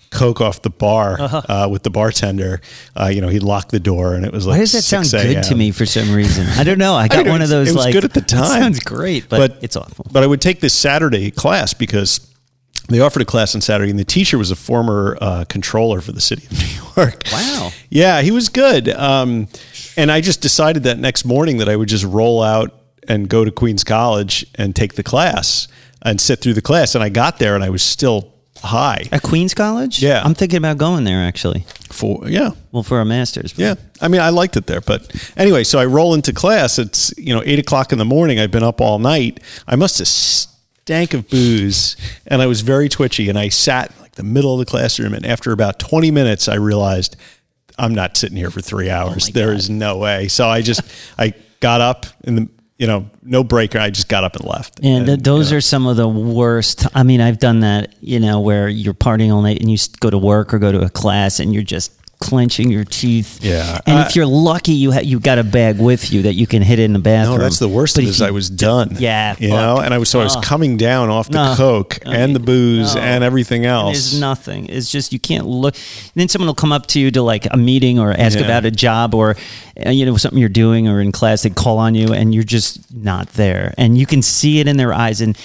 coke 0.09 0.39
off 0.41 0.61
the 0.61 0.69
bar 0.69 1.19
Uh-huh. 1.19 1.41
uh, 1.49 1.67
with 1.69 1.83
the 1.83 1.89
bartender. 1.89 2.61
Uh, 2.95 3.07
you 3.07 3.21
know, 3.21 3.27
he 3.27 3.39
locked 3.39 3.71
the 3.71 3.79
door, 3.79 4.13
and 4.13 4.25
it 4.25 4.31
was 4.31 4.45
like 4.47 4.55
Why 4.55 4.59
does 4.59 4.71
that 4.73 4.83
6 4.83 5.09
sound 5.09 5.23
good 5.23 5.43
to 5.43 5.55
me 5.55 5.71
for 5.71 5.85
some 5.85 6.11
reason? 6.13 6.47
I 6.57 6.63
don't 6.63 6.77
know. 6.77 6.95
I 6.95 7.07
got 7.07 7.25
know, 7.25 7.31
one 7.31 7.41
of 7.41 7.49
those 7.49 7.69
it 7.69 7.73
was 7.75 7.85
like 7.85 7.93
good 7.93 8.05
at 8.05 8.13
the 8.13 8.21
"That 8.21 8.29
time." 8.29 8.61
sounds 8.61 8.79
great, 8.79 9.27
but, 9.29 9.57
it's 9.61 9.75
awful. 9.75 10.05
But 10.11 10.23
I 10.23 10.27
would 10.27 10.41
take 10.41 10.59
this 10.61 10.73
Saturday 10.73 11.31
class 11.31 11.73
because 11.73 12.21
they 12.89 13.01
offered 13.01 13.21
a 13.21 13.25
class 13.25 13.53
on 13.53 13.59
Saturday, 13.61 13.89
and 13.89 13.99
the 13.99 14.05
teacher 14.05 14.37
was 14.37 14.49
a 14.49 14.55
former 14.55 15.17
uh, 15.19 15.43
controller 15.49 15.99
for 15.99 16.13
the 16.13 16.21
city 16.21 16.45
of 16.45 16.51
New 16.57 17.03
York. 17.03 17.23
Wow. 17.33 17.71
Yeah, 17.89 18.21
he 18.21 18.31
was 18.31 18.47
good. 18.49 18.87
Um, 18.89 19.49
and 19.97 20.09
I 20.11 20.21
just 20.21 20.41
decided 20.41 20.83
that 20.83 20.97
next 20.97 21.25
morning 21.25 21.57
that 21.57 21.67
I 21.67 21.75
would 21.75 21.89
just 21.89 22.05
roll 22.05 22.41
out 22.41 22.73
and 23.09 23.27
go 23.27 23.43
to 23.43 23.51
Queens 23.51 23.83
College 23.83 24.45
and 24.55 24.73
take 24.75 24.93
the 24.93 25.03
class 25.03 25.67
and 26.01 26.21
sit 26.21 26.39
through 26.39 26.53
the 26.53 26.61
class. 26.61 26.95
And 26.95 27.03
I 27.03 27.09
got 27.09 27.39
there 27.39 27.55
and 27.55 27.63
I 27.63 27.69
was 27.69 27.81
still 27.83 28.33
high. 28.61 29.03
At 29.11 29.21
Queens 29.23 29.53
College? 29.53 30.01
Yeah. 30.01 30.21
I'm 30.23 30.33
thinking 30.33 30.57
about 30.57 30.77
going 30.77 31.03
there 31.03 31.21
actually. 31.21 31.65
For 31.91 32.27
yeah, 32.27 32.51
Well, 32.71 32.83
for 32.83 32.99
a 33.01 33.05
master's. 33.05 33.53
yeah. 33.57 33.75
I 34.01 34.07
mean, 34.07 34.21
I 34.21 34.29
liked 34.29 34.55
it 34.57 34.67
there, 34.67 34.81
but 34.81 35.11
anyway, 35.37 35.63
so 35.63 35.79
I 35.79 35.85
roll 35.85 36.13
into 36.13 36.33
class. 36.33 36.77
It's 36.79 37.13
you 37.17 37.33
know 37.33 37.41
eight 37.45 37.59
o'clock 37.59 37.91
in 37.91 37.97
the 37.97 38.05
morning. 38.05 38.39
I've 38.39 38.51
been 38.51 38.63
up 38.63 38.81
all 38.81 38.99
night. 38.99 39.39
I 39.67 39.75
must 39.75 39.97
have 39.99 40.07
stank 40.07 41.13
of 41.13 41.27
booze, 41.29 41.95
and 42.27 42.41
I 42.41 42.45
was 42.47 42.61
very 42.61 42.89
twitchy. 42.89 43.29
And 43.29 43.39
I 43.39 43.49
sat 43.49 43.91
in, 43.95 44.01
like 44.01 44.15
the 44.15 44.23
middle 44.23 44.53
of 44.53 44.59
the 44.59 44.65
classroom, 44.69 45.13
and 45.13 45.25
after 45.25 45.51
about 45.51 45.79
twenty 45.79 46.11
minutes, 46.11 46.47
I 46.47 46.55
realized 46.55 47.15
I'm 47.79 47.95
not 47.95 48.17
sitting 48.17 48.37
here 48.37 48.51
for 48.51 48.61
three 48.61 48.89
hours. 48.89 49.29
Oh 49.29 49.31
there 49.31 49.53
is 49.53 49.69
no 49.69 49.97
way. 49.97 50.27
So 50.27 50.47
I 50.47 50.61
just 50.61 50.81
I 51.17 51.33
got 51.59 51.81
up 51.81 52.05
in 52.25 52.35
the 52.35 52.49
you 52.77 52.87
know 52.87 53.09
no 53.23 53.43
breaker. 53.43 53.79
I 53.79 53.89
just 53.89 54.07
got 54.07 54.23
up 54.23 54.35
and 54.35 54.45
left. 54.45 54.79
And 54.83 55.05
th- 55.05 55.19
those 55.19 55.51
are 55.51 55.61
some 55.61 55.87
of 55.87 55.97
the 55.97 56.07
worst. 56.07 56.85
I 56.95 57.03
mean, 57.03 57.21
I've 57.21 57.39
done 57.39 57.61
that, 57.61 57.95
you 58.01 58.19
know, 58.19 58.39
where 58.39 58.69
you're 58.69 58.93
partying 58.93 59.33
all 59.33 59.41
night 59.41 59.59
and 59.59 59.69
you 59.69 59.77
go 59.99 60.09
to 60.09 60.17
work 60.17 60.53
or 60.53 60.59
go 60.59 60.71
to 60.71 60.81
a 60.81 60.89
class 60.89 61.39
and 61.39 61.53
you're 61.53 61.63
just 61.63 61.91
clenching 62.19 62.71
your 62.71 62.83
teeth. 62.83 63.43
Yeah. 63.43 63.79
And 63.85 63.99
I- 63.99 64.07
if 64.07 64.15
you're 64.15 64.25
lucky, 64.25 64.73
you 64.73 64.91
ha- 64.91 65.01
you 65.01 65.19
got 65.19 65.37
a 65.37 65.43
bag 65.43 65.79
with 65.79 66.11
you 66.11 66.23
that 66.23 66.33
you 66.33 66.47
can 66.47 66.61
hit 66.63 66.79
in 66.79 66.93
the 66.93 66.99
bathroom. 66.99 67.37
No, 67.37 67.43
that's 67.43 67.59
the 67.59 67.67
worst 67.67 67.95
But 67.95 68.05
of 68.05 68.09
is 68.09 68.19
you- 68.19 68.25
I 68.25 68.31
was 68.31 68.49
done. 68.49 68.97
Yeah, 68.99 69.35
you 69.39 69.49
fuck. 69.49 69.57
know, 69.59 69.77
and 69.77 69.93
I 69.93 69.97
was 69.99 70.09
so 70.09 70.19
I 70.19 70.23
was 70.23 70.35
coming 70.37 70.77
down 70.77 71.09
off 71.09 71.29
the 71.29 71.53
coke 71.55 71.99
and 72.05 72.35
the 72.35 72.39
booze 72.39 72.95
and 72.95 73.23
everything 73.23 73.65
else. 73.65 73.93
There's 73.93 74.19
nothing. 74.19 74.65
It's 74.67 74.89
just 74.91 75.13
you 75.13 75.19
can't 75.19 75.45
look. 75.45 75.75
Then 76.15 76.27
someone 76.27 76.47
will 76.47 76.55
come 76.55 76.71
up 76.71 76.87
to 76.87 76.99
you 76.99 77.11
to 77.11 77.21
like 77.21 77.47
a 77.51 77.57
meeting 77.57 77.99
or 77.99 78.11
ask 78.13 78.37
Yeah. 78.39 78.45
about 78.45 78.65
a 78.65 78.71
job 78.71 79.13
or 79.13 79.35
uh, 79.85 79.91
you 79.91 80.05
know 80.05 80.17
something 80.17 80.39
you're 80.39 80.49
doing 80.49 80.87
or 80.87 81.01
in 81.01 81.11
class. 81.11 81.43
They 81.43 81.51
call 81.51 81.77
on 81.77 81.93
you 81.93 82.13
and 82.13 82.33
you're 82.33 82.43
just 82.43 82.79
not 82.95 83.29
there, 83.33 83.73
and 83.77 83.97
you 83.97 84.05
can 84.07 84.21
see 84.23 84.59
it 84.59 84.67
in 84.67 84.77
their 84.77 84.93
eyes 84.93 85.21
and. 85.21 85.37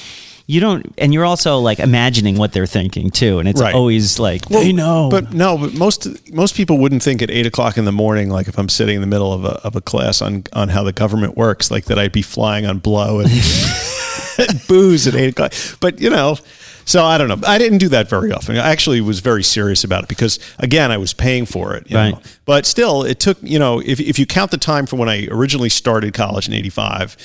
You 0.53 0.61
don't, 0.61 0.93
and 0.99 1.15
you're 1.15 1.25
also 1.25 1.59
like 1.61 1.79
imagining 1.81 2.37
what 2.37 2.53
they're 2.53 2.67
thinking 2.67 3.11
too, 3.11 3.39
and 3.39 3.49
it's 3.49 3.61
Right. 3.61 3.75
always 3.75 4.19
like 4.19 4.45
they 4.51 4.71
know. 4.73 5.09
But 5.11 5.33
no, 5.33 5.57
but 5.57 5.73
most 5.73 6.07
most 6.33 6.55
people 6.55 6.77
wouldn't 6.77 7.03
think 7.03 7.23
at 7.23 7.31
eight 7.31 7.47
o'clock 7.47 7.79
in 7.79 7.87
the 7.87 7.93
morning, 7.93 8.29
like 8.29 8.49
if 8.49 8.59
I'm 8.59 8.69
sitting 8.69 8.97
in 8.97 9.01
the 9.01 9.07
middle 9.07 9.33
of 9.33 9.45
a 9.47 9.55
of 9.65 9.77
a 9.77 9.81
class 9.81 10.21
on 10.21 10.45
on 10.53 10.69
how 10.69 10.83
the 10.83 10.93
government 10.93 11.39
works, 11.39 11.71
like 11.71 11.87
that 11.87 11.99
I'd 11.99 12.13
be 12.13 12.21
flying 12.23 12.67
on 12.67 12.81
blow 12.81 13.21
and, 13.21 13.31
and 14.39 14.61
booze 14.69 15.07
at 15.07 15.15
eight 15.15 15.31
o'clock. 15.31 15.53
But 15.81 16.01
you 16.03 16.11
know, 16.11 16.37
so 16.85 17.03
I 17.05 17.17
don't 17.17 17.29
know. 17.29 17.41
I 17.47 17.57
didn't 17.57 17.79
do 17.79 17.89
that 17.89 18.11
very 18.11 18.31
often. 18.33 18.59
I 18.59 18.71
actually 18.71 19.01
was 19.01 19.21
very 19.21 19.43
serious 19.43 19.85
about 19.85 20.03
it 20.03 20.09
because 20.11 20.39
again, 20.59 20.91
I 20.93 20.99
was 20.99 21.15
paying 21.15 21.47
for 21.47 21.75
it. 21.77 21.91
you 21.91 21.97
Right. 21.97 22.13
know. 22.15 22.21
But 22.45 22.67
still, 22.67 23.05
it 23.05 23.21
took 23.21 23.39
you 23.43 23.59
know 23.59 23.81
if 23.81 24.01
if 24.01 24.19
you 24.19 24.27
count 24.27 24.51
the 24.51 24.59
time 24.59 24.85
from 24.87 24.99
when 24.99 25.09
I 25.09 25.29
originally 25.31 25.71
started 25.71 26.13
college 26.13 26.47
in 26.47 26.53
'85. 26.55 27.17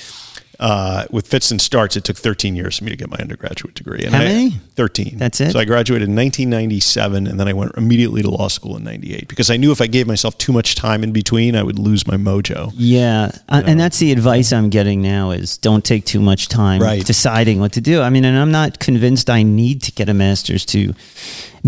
Uh, 0.60 1.04
with 1.12 1.24
fits 1.28 1.52
and 1.52 1.60
starts, 1.60 1.96
it 1.96 2.02
took 2.02 2.16
13 2.16 2.56
years 2.56 2.78
for 2.78 2.84
me 2.84 2.90
to 2.90 2.96
get 2.96 3.08
my 3.08 3.16
undergraduate 3.18 3.74
degree. 3.74 4.02
And 4.04 4.12
How 4.12 4.22
I- 4.22 4.24
many? 4.24 4.50
13. 4.74 5.16
That's 5.16 5.40
it? 5.40 5.52
So 5.52 5.60
I 5.60 5.64
graduated 5.64 6.08
in 6.08 6.16
1997, 6.16 7.28
and 7.28 7.38
then 7.38 7.46
I 7.46 7.52
went 7.52 7.72
immediately 7.76 8.22
to 8.22 8.30
law 8.30 8.48
school 8.48 8.76
in 8.76 8.82
'98 8.82 9.28
because 9.28 9.50
I 9.50 9.56
knew 9.56 9.70
if 9.70 9.80
I 9.80 9.86
gave 9.86 10.08
myself 10.08 10.36
too 10.36 10.52
much 10.52 10.74
time 10.74 11.04
in 11.04 11.12
between, 11.12 11.54
I 11.54 11.62
would 11.62 11.78
lose 11.78 12.06
my 12.08 12.16
mojo. 12.16 12.72
Yeah, 12.76 13.30
uh, 13.48 13.62
and 13.66 13.78
that's 13.78 13.98
the 13.98 14.10
advice 14.10 14.52
I'm 14.52 14.68
getting 14.68 15.00
now 15.00 15.30
is 15.30 15.58
don't 15.58 15.84
take 15.84 16.04
too 16.04 16.20
much 16.20 16.48
time 16.48 16.82
Right. 16.82 17.04
deciding 17.06 17.60
what 17.60 17.70
to 17.72 17.80
do. 17.80 18.02
I 18.02 18.10
mean, 18.10 18.24
and 18.24 18.36
I'm 18.36 18.50
not 18.50 18.80
convinced 18.80 19.30
I 19.30 19.44
need 19.44 19.82
to 19.84 19.92
get 19.92 20.08
a 20.08 20.14
master's 20.14 20.64
to 20.66 20.92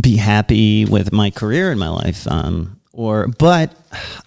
be 0.01 0.17
happy 0.17 0.85
with 0.85 1.13
my 1.13 1.31
career 1.31 1.71
in 1.71 1.79
my 1.79 1.89
life. 1.89 2.27
Um, 2.29 2.77
or, 3.01 3.29
but 3.29 3.75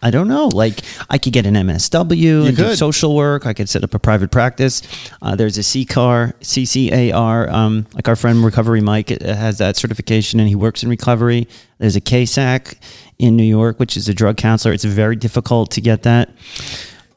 I 0.01 0.09
don't 0.09 0.27
know. 0.27 0.47
Like, 0.47 0.79
I 1.07 1.19
could 1.19 1.31
get 1.31 1.45
an 1.45 1.53
MSW 1.53 2.47
and 2.47 2.57
do 2.57 2.75
social 2.75 3.15
work. 3.15 3.45
I 3.45 3.53
could 3.53 3.69
set 3.69 3.83
up 3.83 3.93
a 3.93 3.99
private 3.99 4.31
practice. 4.31 4.81
Uh, 5.21 5.35
there's 5.35 5.59
a 5.59 5.61
CCAR, 5.61 6.33
CCAR. 6.41 7.49
Um, 7.51 7.85
like 7.93 8.07
our 8.07 8.15
friend 8.15 8.43
Recovery 8.43 8.81
Mike 8.81 9.11
uh, 9.11 9.35
has 9.35 9.59
that 9.59 9.75
certification, 9.77 10.39
and 10.39 10.49
he 10.49 10.55
works 10.55 10.81
in 10.81 10.89
recovery. 10.89 11.47
There's 11.77 11.95
a 11.95 12.01
CASAC 12.01 12.75
in 13.19 13.35
New 13.35 13.43
York, 13.43 13.79
which 13.79 13.95
is 13.95 14.09
a 14.09 14.13
drug 14.13 14.37
counselor. 14.37 14.73
It's 14.73 14.85
very 14.85 15.15
difficult 15.15 15.69
to 15.71 15.81
get 15.81 16.01
that. 16.03 16.31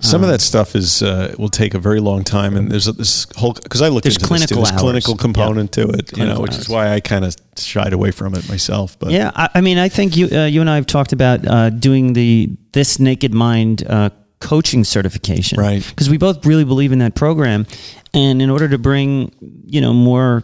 Some 0.07 0.23
of 0.23 0.29
that 0.29 0.41
stuff 0.41 0.75
is 0.75 1.03
uh, 1.03 1.35
will 1.39 1.49
take 1.49 1.75
a 1.75 1.79
very 1.79 2.01
long 2.01 2.25
time, 2.25 2.57
and 2.57 2.71
there's 2.71 2.89
a, 2.89 2.93
this 2.93 3.27
whole 3.37 3.53
because 3.53 3.83
I 3.83 3.89
look 3.89 4.05
There's 4.05 4.17
into 4.17 4.29
this, 4.29 4.47
too, 4.47 4.55
clinical 4.55 4.79
clinical 4.79 5.17
component 5.17 5.73
to 5.73 5.89
it, 5.89 6.17
you 6.17 6.25
know, 6.25 6.41
which 6.41 6.53
hours. 6.53 6.61
is 6.61 6.69
why 6.69 6.93
I 6.93 7.01
kind 7.01 7.25
of 7.25 7.35
shied 7.57 7.93
away 7.93 8.11
from 8.11 8.35
it 8.35 8.49
myself. 8.49 8.99
But 8.99 9.11
Yeah, 9.11 9.31
I, 9.35 9.49
I 9.57 9.61
mean, 9.61 9.79
I 9.79 9.89
think 9.89 10.17
you 10.17 10.29
uh, 10.31 10.47
you 10.47 10.61
and 10.61 10.71
I 10.71 10.77
have 10.77 10.87
talked 10.87 11.13
about 11.13 11.47
uh, 11.47 11.71
doing 11.71 12.13
the 12.13 12.51
this 12.73 12.99
Naked 12.99 13.35
Mind 13.35 13.85
uh, 13.87 14.11
coaching 14.41 14.85
certification, 14.85 15.59
Right. 15.59 15.85
Because 15.89 16.11
we 16.11 16.19
both 16.19 16.45
really 16.47 16.65
believe 16.65 16.93
in 16.93 16.99
that 17.01 17.15
program, 17.15 17.67
and 18.15 18.41
in 18.41 18.51
order 18.51 18.69
to 18.69 18.79
bring 18.79 19.33
you 19.67 19.81
know 19.81 19.93
more 19.93 20.43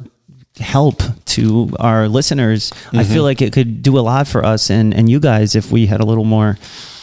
help 0.61 1.03
to 1.25 1.71
our 1.79 2.09
listeners, 2.09 2.71
I 2.73 2.77
Mm-hmm. 3.03 3.13
feel 3.13 3.23
like 3.23 3.41
it 3.43 3.53
could 3.53 3.83
do 3.83 3.99
a 3.99 4.01
lot 4.01 4.29
for 4.29 4.45
us 4.45 4.71
and 4.71 4.93
and 4.95 5.09
you 5.09 5.19
guys 5.21 5.55
if 5.57 5.73
we 5.73 5.87
had 5.87 6.01
a 6.01 6.05
little 6.07 6.25
more 6.25 6.59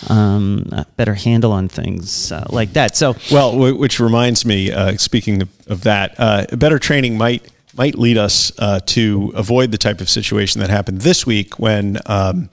um, 0.08 0.70
better 0.96 1.14
handle 1.16 1.52
on 1.52 1.68
things 1.68 2.32
uh, 2.32 2.46
like 2.52 2.74
that. 2.74 2.96
So 2.96 3.16
Well, 3.32 3.52
w- 3.52 3.76
which 3.76 4.00
reminds 4.00 4.46
me, 4.46 4.72
uh, 4.72 4.96
speaking 4.98 5.42
of, 5.42 5.50
of 5.68 5.82
that, 5.84 6.16
uh, 6.18 6.46
better 6.56 6.80
training 6.80 7.18
might 7.18 7.48
might 7.76 7.98
lead 7.98 8.18
us 8.18 8.52
uh, 8.60 8.80
to 8.86 9.32
avoid 9.36 9.72
the 9.72 9.78
type 9.78 10.02
of 10.02 10.10
situation 10.10 10.60
that 10.62 10.70
happened 10.70 11.02
this 11.02 11.26
week 11.26 11.60
when 11.60 11.98
um, 12.08 12.50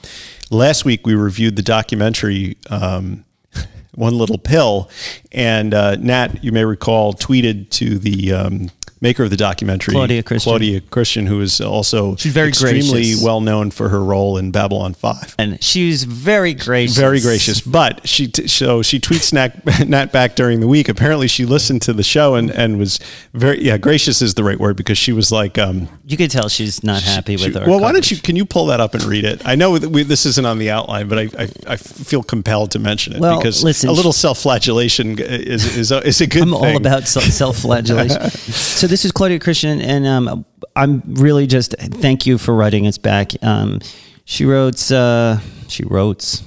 last 0.51 0.85
week 0.85 1.07
we 1.07 1.15
reviewed 1.15 1.57
the 1.57 1.63
documentary. 1.63 2.57
Um, 2.71 3.25
one 3.95 4.17
little 4.19 4.37
pill, 4.39 4.91
and 5.37 5.73
uh, 5.75 5.95
Nat, 5.97 6.43
you 6.43 6.51
may 6.51 6.65
recall, 6.65 7.13
tweeted 7.15 7.71
to 7.71 7.99
the 7.99 8.33
um, 8.33 8.71
maker 9.03 9.23
of 9.25 9.29
the 9.31 9.37
documentary, 9.37 9.93
Claudia 9.93 10.23
Christian. 10.23 10.51
Claudia 10.51 10.81
Christian, 10.81 11.27
who 11.27 11.43
is 11.43 11.61
also 11.61 12.17
She's 12.17 12.33
very 12.33 12.49
extremely 12.49 13.03
gracious. 13.03 13.23
well 13.23 13.43
known 13.43 13.71
for 13.71 13.91
her 13.91 14.03
role 14.03 14.39
in 14.39 14.51
Babylon 14.51 14.95
Five 14.95 15.35
and 15.39 15.63
she's 15.63 16.05
very 16.05 16.55
gracious, 16.55 16.97
very 16.97 17.21
gracious. 17.21 17.61
But 17.61 18.09
she 18.09 18.29
t- 18.29 18.49
so 18.49 18.81
she 18.81 18.99
tweets 18.99 19.35
Nat, 19.35 19.53
Nat 19.87 20.13
back 20.13 20.35
during 20.35 20.61
the 20.61 20.67
week. 20.67 20.89
Apparently, 20.89 21.29
she 21.29 21.45
listened 21.45 21.83
to 21.83 21.93
the 21.93 22.03
show 22.03 22.35
and, 22.37 22.51
and 22.51 22.79
was 22.79 22.99
very 23.35 23.63
yeah 23.63 23.77
gracious 23.77 24.23
is 24.23 24.33
the 24.33 24.43
right 24.43 24.59
word 24.59 24.77
because 24.77 24.97
she 24.97 25.13
was 25.13 25.31
like 25.31 25.59
um 25.59 25.89
You 26.07 26.17
could 26.17 26.31
tell 26.31 26.49
she's 26.49 26.83
not 26.83 27.03
happy 27.03 27.35
with 27.37 27.53
she- 27.53 27.59
her. 27.61 27.67
well 27.69 27.79
why 27.81 27.93
don't 27.93 28.11
you 28.11 28.17
can 28.17 28.35
you 28.35 28.47
pull 28.47 28.65
that 28.67 28.81
up 28.81 28.95
and 28.95 29.03
read 29.05 29.27
it? 29.27 29.43
I 29.47 29.57
know 29.57 29.77
that 29.77 29.91
we, 29.91 30.05
this 30.05 30.25
isn't 30.25 30.47
on 30.47 30.59
the 30.59 30.71
outline, 30.71 31.07
but 31.09 31.19
I, 31.19 31.29
I 31.39 31.49
I 31.75 31.77
feel 31.77 32.23
compelled 32.23 32.71
to 32.71 32.79
mention 32.79 33.13
it 33.15 33.21
Well, 33.21 33.37
because 33.39 33.63
listen, 33.63 33.91
a 33.91 33.93
little 33.93 34.15
self 34.15 34.39
flagellation 34.39 35.17
is 35.27 35.77
is 35.77 35.93
is 35.93 36.21
a 36.21 36.27
good. 36.27 36.43
I'm 36.43 36.55
all 36.55 36.77
about 36.77 37.07
self 37.09 37.59
flagellation. 37.59 38.31
so 38.31 38.87
this 38.87 39.05
is 39.05 39.13
Claudia 39.13 39.39
Christian, 39.39 39.81
and 39.81 40.07
um, 40.07 40.45
I'm 40.75 41.03
really 41.07 41.47
just 41.47 41.75
thank 41.79 42.27
you 42.27 42.39
for 42.39 42.55
writing 42.55 42.87
us 42.87 42.99
back. 42.99 43.33
Um, 43.43 43.81
she 44.25 44.45
wrote, 44.45 44.91
uh, 44.91 45.39
she 45.69 45.85
wrote. 45.85 46.43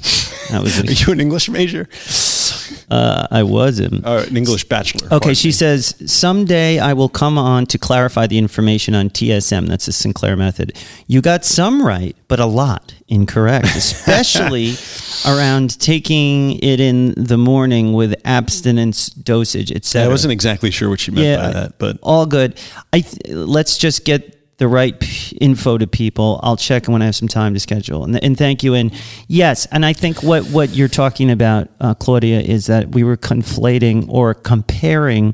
That 0.52 0.62
was 0.62 0.80
Are 0.84 0.92
you 0.92 1.13
an 1.13 1.20
English 1.20 1.50
major? 1.50 1.88
Uh, 2.89 3.28
I 3.30 3.43
was 3.43 3.80
in. 3.80 4.06
Or 4.06 4.19
an 4.19 4.36
English 4.36 4.63
bachelor? 4.65 5.08
Okay, 5.12 5.34
she 5.34 5.49
me. 5.49 5.52
says, 5.52 5.95
someday 6.06 6.80
I 6.80 6.93
will 6.93 7.10
come 7.10 7.38
on 7.38 7.65
to 7.67 7.78
clarify 7.78 8.25
the 8.28 8.38
information 8.38 8.95
on 8.95 9.10
TSM. 9.10 9.67
That's 9.67 9.86
the 9.86 9.91
Sinclair 9.91 10.36
method. 10.36 10.75
You 11.08 11.21
got 11.21 11.45
some 11.45 11.86
right, 11.86 12.15
but 12.28 12.39
a 12.39 12.45
lot 12.45 12.95
incorrect, 13.08 13.65
especially 13.75 14.75
around 15.25 15.80
taking 15.80 16.60
it 16.63 16.80
in 16.80 17.13
the 17.15 17.38
morning 17.38 17.93
with 17.93 18.19
abstinence 18.25 19.10
dosage, 19.10 19.71
etc. 19.71 20.08
I 20.08 20.10
wasn't 20.10 20.32
exactly 20.32 20.71
sure 20.71 20.89
what 20.89 20.99
she 20.99 21.12
meant 21.12 21.41
by 21.41 21.52
that, 21.52 21.80
but 21.80 21.97
all 22.02 22.25
good. 22.25 22.60
I 22.93 23.02
th- 23.02 23.36
let's 23.36 23.78
just 23.78 24.06
get 24.06 24.38
the 24.60 24.67
right 24.67 25.00
p- 25.00 25.36
info 25.38 25.78
to 25.78 25.88
people. 25.88 26.39
I'll 26.43 26.58
check 26.58 26.88
when 26.88 27.02
I 27.02 27.06
have 27.06 27.15
some 27.15 27.28
time 27.28 27.54
to 27.56 27.60
schedule. 27.60 28.04
And, 28.04 28.24
and 28.24 28.38
thank 28.38 28.63
you. 28.63 28.76
And 28.76 28.93
yes, 29.28 29.65
and 29.72 29.86
I 29.86 29.93
think 29.93 30.22
what 30.22 30.45
what 30.52 30.69
you're 30.76 30.88
talking 30.88 31.32
about, 31.32 31.69
uh, 31.82 31.95
Claudia, 31.95 32.41
is 32.41 32.67
that 32.67 32.89
we 32.89 33.04
were 33.04 33.17
conflating 33.17 34.06
or 34.08 34.34
comparing 34.34 35.34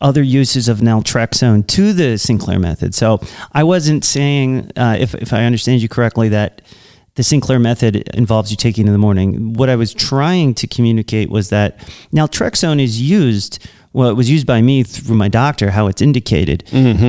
other 0.00 0.22
uses 0.22 0.68
of 0.68 0.78
naltrexone 0.78 1.66
to 1.66 1.92
the 1.92 2.18
Sinclair 2.18 2.58
method. 2.58 2.94
So 2.94 3.20
I 3.52 3.64
wasn't 3.64 4.04
saying, 4.04 4.70
uh, 4.76 4.96
if 5.00 5.14
if 5.14 5.32
I 5.32 5.44
understand 5.44 5.82
you 5.82 5.88
correctly, 5.88 6.28
that 6.28 6.62
the 7.14 7.22
Sinclair 7.22 7.58
method 7.58 7.96
involves 8.14 8.50
you 8.50 8.56
taking 8.56 8.86
in 8.86 8.92
the 8.92 8.98
morning. 8.98 9.54
What 9.54 9.70
I 9.70 9.76
was 9.76 9.94
trying 9.94 10.54
to 10.54 10.66
communicate 10.66 11.30
was 11.30 11.48
that 11.48 11.78
naltrexone 12.12 12.82
is 12.82 13.00
used. 13.00 13.66
Well, 13.94 14.10
it 14.10 14.14
was 14.14 14.28
used 14.28 14.46
by 14.46 14.60
me 14.60 14.82
through 14.82 15.16
my 15.16 15.28
doctor, 15.28 15.70
how 15.70 15.86
it's 15.86 16.02
indicated 16.02 16.64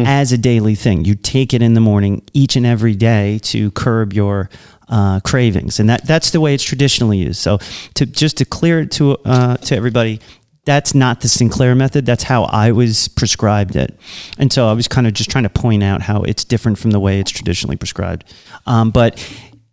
as 0.07 0.31
a 0.31 0.37
daily 0.37 0.75
thing. 0.75 1.03
You 1.03 1.15
take 1.15 1.53
it 1.53 1.61
in 1.61 1.73
the 1.73 1.81
morning 1.81 2.21
each 2.33 2.55
and 2.55 2.65
every 2.65 2.95
day 2.95 3.39
to 3.39 3.71
curb 3.71 4.13
your 4.13 4.49
uh, 4.87 5.19
cravings, 5.21 5.79
and 5.79 5.89
that 5.89 6.05
that's 6.05 6.29
the 6.29 6.39
way 6.39 6.53
it's 6.53 6.63
traditionally 6.63 7.17
used. 7.17 7.41
So, 7.41 7.57
to 7.95 8.05
just 8.05 8.37
to 8.37 8.45
clear 8.45 8.81
it 8.81 8.91
to 8.91 9.17
uh, 9.25 9.57
to 9.57 9.75
everybody, 9.75 10.21
that's 10.65 10.93
not 10.93 11.21
the 11.21 11.27
Sinclair 11.27 11.75
method. 11.75 12.05
That's 12.05 12.23
how 12.23 12.43
I 12.43 12.71
was 12.71 13.07
prescribed 13.07 13.75
it. 13.75 13.97
And 14.37 14.51
so 14.51 14.67
I 14.67 14.73
was 14.73 14.87
kind 14.87 15.07
of 15.07 15.13
just 15.13 15.29
trying 15.29 15.43
to 15.43 15.49
point 15.49 15.83
out 15.83 16.01
how 16.01 16.23
it's 16.23 16.43
different 16.43 16.77
from 16.77 16.91
the 16.91 16.99
way 16.99 17.19
it's 17.19 17.31
traditionally 17.31 17.77
prescribed. 17.77 18.25
Um, 18.65 18.89
but 18.89 19.17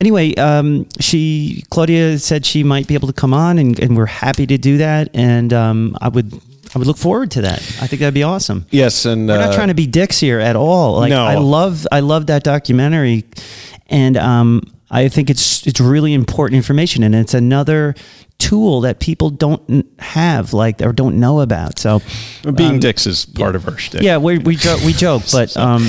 anyway, 0.01 0.35
um, 0.35 0.87
she, 1.01 1.65
Claudia 1.71 2.19
said 2.19 2.45
she 2.45 2.63
might 2.63 2.87
be 2.87 2.95
able 2.95 3.09
to 3.09 3.15
come 3.15 3.33
on 3.33 3.59
and, 3.59 3.79
and 3.81 3.97
we're 3.97 4.07
happy 4.07 4.47
to 4.47 4.59
do 4.59 4.77
that. 4.79 5.09
And 5.15 5.53
um, 5.55 5.97
I 6.01 6.09
would, 6.09 6.41
I 6.75 6.79
would 6.79 6.87
look 6.87 6.97
forward 6.97 7.31
to 7.33 7.43
that. 7.43 7.59
I 7.81 7.87
think 7.87 8.01
that'd 8.01 8.15
be 8.15 8.23
awesome. 8.23 8.67
Yes, 8.71 9.05
and 9.05 9.29
We're 9.29 9.39
not 9.39 9.51
uh, 9.51 9.55
trying 9.55 9.69
to 9.69 9.75
be 9.75 9.87
dicks 9.87 10.19
here 10.19 10.41
at 10.41 10.57
all. 10.57 10.97
Like 10.97 11.11
No. 11.11 11.25
I 11.25 11.35
love, 11.37 11.87
I 11.93 12.01
love 12.01 12.27
that 12.29 12.45
documentary, 12.45 13.25
and 13.89 14.17
um, 14.17 14.63
I 14.91 15.09
think 15.09 15.31
it's 15.31 15.67
it's 15.67 15.81
really 15.81 16.15
important 16.15 16.57
information, 16.57 17.03
and 17.03 17.15
it's 17.15 17.35
another 17.35 17.95
tool 18.39 18.81
that 18.83 19.01
people 19.01 19.31
don't 19.31 19.87
have, 19.99 20.53
like 20.53 20.83
or 20.83 20.93
don't 20.93 21.21
know 21.21 21.41
about. 21.41 21.79
So, 21.79 22.01
being 22.55 22.73
um, 22.73 22.81
dicks 22.81 23.07
is 23.07 23.25
part 23.25 23.55
of 23.55 23.69
our 23.69 23.79
shtick. 23.79 24.03
yeah, 24.03 24.19
we 24.19 24.39
we 24.39 24.57
joke, 24.57 24.81
we 24.83 24.93
joke, 24.93 25.23
but 25.33 25.57
um, 25.57 25.83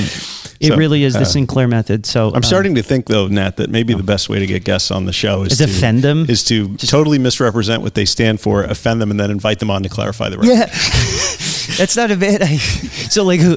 it 0.64 0.68
So, 0.70 0.78
really 0.78 1.04
is 1.04 1.14
the 1.14 1.22
uh, 1.22 1.26
Sinclair 1.26 1.68
method. 1.68 2.06
So 2.06 2.30
I'm 2.30 2.38
um, 2.38 2.44
starting 2.44 2.76
to 2.76 2.84
think, 2.84 3.08
though, 3.08 3.28
Nat, 3.28 3.58
that 3.58 3.70
maybe 3.70 3.94
the 3.94 4.04
best 4.04 4.30
way 4.30 4.40
to 4.40 4.48
get 4.48 4.64
guests 4.64 4.92
on 4.92 5.06
the 5.06 5.14
show 5.14 5.44
is, 5.44 5.58
to 5.58 5.66
offend 5.66 6.04
them? 6.04 6.26
is 6.30 6.44
to 6.46 6.76
totally 6.78 7.20
misrepresent 7.20 7.82
what 7.82 7.96
they 7.96 8.06
stand 8.06 8.40
for, 8.40 8.64
offend 8.64 9.02
them, 9.02 9.12
and 9.12 9.20
then 9.20 9.30
invite 9.30 9.60
them 9.60 9.70
on 9.70 9.84
to 9.84 9.90
clarify 9.90 10.30
the 10.30 10.38
record. 10.38 10.54
Yeah, 10.54 10.66
that's 11.78 11.96
not 11.96 12.12
a 12.12 12.18
bad. 12.18 12.42
I, 12.42 12.58
so, 12.58 13.24
like, 13.24 13.40
who, 13.40 13.56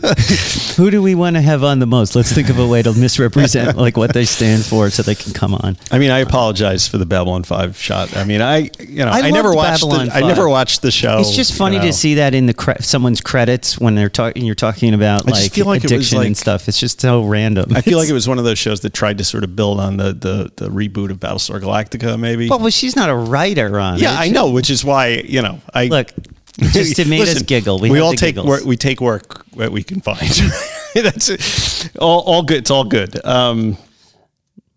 who 0.76 0.90
do 0.90 1.02
we 1.02 1.14
want 1.14 1.36
to 1.36 1.42
have 1.42 1.64
on 1.64 1.78
the 1.78 1.86
most? 1.86 2.14
Let's 2.14 2.32
think 2.32 2.48
of 2.48 2.58
a 2.58 2.66
way 2.66 2.82
to 2.82 2.92
misrepresent 2.92 3.76
like 3.76 3.96
what 3.96 4.12
they 4.12 4.24
stand 4.24 4.64
for, 4.64 4.90
so 4.90 5.02
they 5.02 5.14
can 5.14 5.32
come 5.32 5.54
on. 5.54 5.76
I 5.90 5.98
mean, 5.98 6.10
I 6.10 6.20
apologize 6.20 6.88
for 6.88 6.98
the 6.98 7.06
Babylon 7.06 7.42
Five 7.42 7.76
shot. 7.76 8.16
I 8.16 8.24
mean, 8.24 8.40
I 8.40 8.70
you 8.80 9.04
know, 9.04 9.10
I 9.10 9.20
I, 9.20 9.30
never 9.30 9.54
watched 9.54 9.82
Babylon 9.82 10.06
the, 10.06 10.14
I 10.14 10.20
never 10.20 10.48
watched 10.48 10.82
the 10.82 10.90
show. 10.90 11.20
It's 11.20 11.34
just 11.34 11.54
funny 11.54 11.76
you 11.76 11.82
know. 11.82 11.88
to 11.88 11.92
see 11.92 12.14
that 12.14 12.34
in 12.34 12.46
the 12.46 12.54
cre- 12.54 12.80
someone's 12.80 13.20
credits 13.20 13.78
when 13.78 13.94
they're 13.94 14.08
talking. 14.08 14.44
You're 14.44 14.54
talking 14.54 14.94
about 14.94 15.26
like 15.26 15.56
like 15.58 15.84
addiction 15.84 16.22
and 16.22 16.36
stuff. 16.36 16.68
It's 16.68 16.80
just 16.80 17.00
so 17.00 17.24
random. 17.24 17.74
I 17.74 17.80
feel 17.80 17.98
like 17.98 18.08
it 18.08 18.12
was 18.14 18.28
one 18.28 18.38
of 18.38 18.44
those 18.44 18.58
shows 18.58 18.80
that 18.80 18.92
tried 18.92 19.18
to 19.18 19.24
sort 19.24 19.44
of 19.44 19.56
build 19.56 19.80
on 19.80 19.96
the 19.96 20.12
the, 20.12 20.52
the 20.56 20.68
reboot 20.70 21.10
of 21.10 21.18
Battlestar 21.18 21.60
Galactica, 21.60 22.18
maybe. 22.18 22.48
well, 22.48 22.58
well, 22.58 22.70
she's 22.70 22.96
not 22.96 23.08
a 23.08 23.14
writer 23.14 23.78
on 23.78 23.98
yeah, 23.98 24.14
it. 24.14 24.18
I 24.18 24.28
know, 24.28 24.50
which 24.50 24.70
is 24.70 24.84
why 24.84 25.08
you 25.08 25.42
know 25.42 25.60
I 25.72 25.86
Look, 25.86 26.12
just 26.58 26.98
it 26.98 27.06
made 27.08 27.22
us 27.28 27.42
giggle. 27.42 27.78
We, 27.80 27.90
We, 27.90 28.00
all 28.00 28.12
take 28.12 28.34
giggles. 28.36 28.46
work, 28.46 28.64
we 28.64 28.76
take 28.76 29.00
work 29.00 29.44
that 29.56 29.70
we 29.72 29.82
can 29.82 30.00
find. 30.00 30.18
That's 30.94 31.28
it. 31.28 31.90
All, 31.98 32.20
all 32.20 32.42
good. 32.42 32.58
It's 32.58 32.70
all 32.70 32.84
good. 32.84 33.24
Um, 33.24 33.76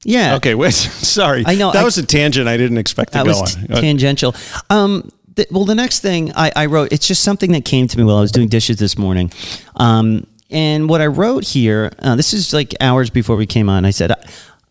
Yeah. 0.04 0.36
okay. 0.36 0.56
Wait, 0.56 0.74
sorry. 0.74 1.44
I 1.46 1.56
know, 1.56 1.72
that 1.72 1.82
I- 1.82 1.84
was 1.86 1.98
a 1.98 2.06
tangent. 2.06 2.48
I 2.48 2.58
didn't 2.58 2.78
expect 2.78 3.14
to 3.14 3.20
go 3.24 3.30
was 3.30 3.56
on. 3.58 3.62
t- 3.68 3.74
tangential. 3.82 4.36
Um, 4.70 5.10
th- 5.36 5.48
well, 5.52 5.66
the 5.66 5.76
next 5.76 6.00
thing 6.02 6.32
I, 6.36 6.52
I 6.56 6.66
wrote, 6.66 6.92
it's 6.92 7.08
just 7.08 7.24
something 7.24 7.52
that 7.54 7.66
came 7.66 7.88
to 7.88 7.98
me 7.98 8.04
while 8.04 8.18
I 8.18 8.22
was 8.22 8.32
doing 8.32 8.48
dishes 8.50 8.78
this 8.78 8.98
morning. 8.98 9.32
Um, 9.76 10.28
and 10.52 10.90
what 10.90 11.00
I 11.02 11.08
wrote 11.08 11.44
here, 11.46 11.92
uh, 12.00 12.16
this 12.16 12.34
is 12.34 12.54
like 12.54 12.74
hours 12.82 13.10
before 13.10 13.36
we 13.36 13.46
came 13.46 13.70
on. 13.70 13.86
I 13.86 13.92
said, 13.92 14.12
I, 14.12 14.18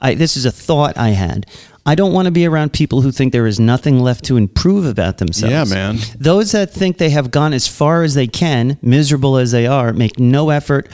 I, 0.01 0.15
this 0.15 0.37
is 0.37 0.45
a 0.45 0.51
thought 0.51 0.97
I 0.99 1.11
had. 1.11 1.47
I 1.89 1.95
don't 1.95 2.13
want 2.13 2.27
to 2.27 2.31
be 2.31 2.45
around 2.47 2.73
people 2.75 3.01
who 3.01 3.11
think 3.11 3.33
there 3.33 3.47
is 3.47 3.59
nothing 3.59 4.01
left 4.01 4.25
to 4.27 4.37
improve 4.37 4.85
about 4.85 5.19
themselves. 5.19 5.53
Yeah, 5.53 5.65
man. 5.65 5.99
Those 6.19 6.53
that 6.53 6.71
think 6.71 6.99
they 6.99 7.11
have 7.11 7.31
gone 7.31 7.53
as 7.55 7.67
far 7.67 8.03
as 8.03 8.13
they 8.15 8.27
can, 8.27 8.77
miserable 8.83 9.39
as 9.39 9.53
they 9.53 9.67
are, 9.67 9.93
make 9.93 10.19
no 10.19 10.51
effort 10.51 10.89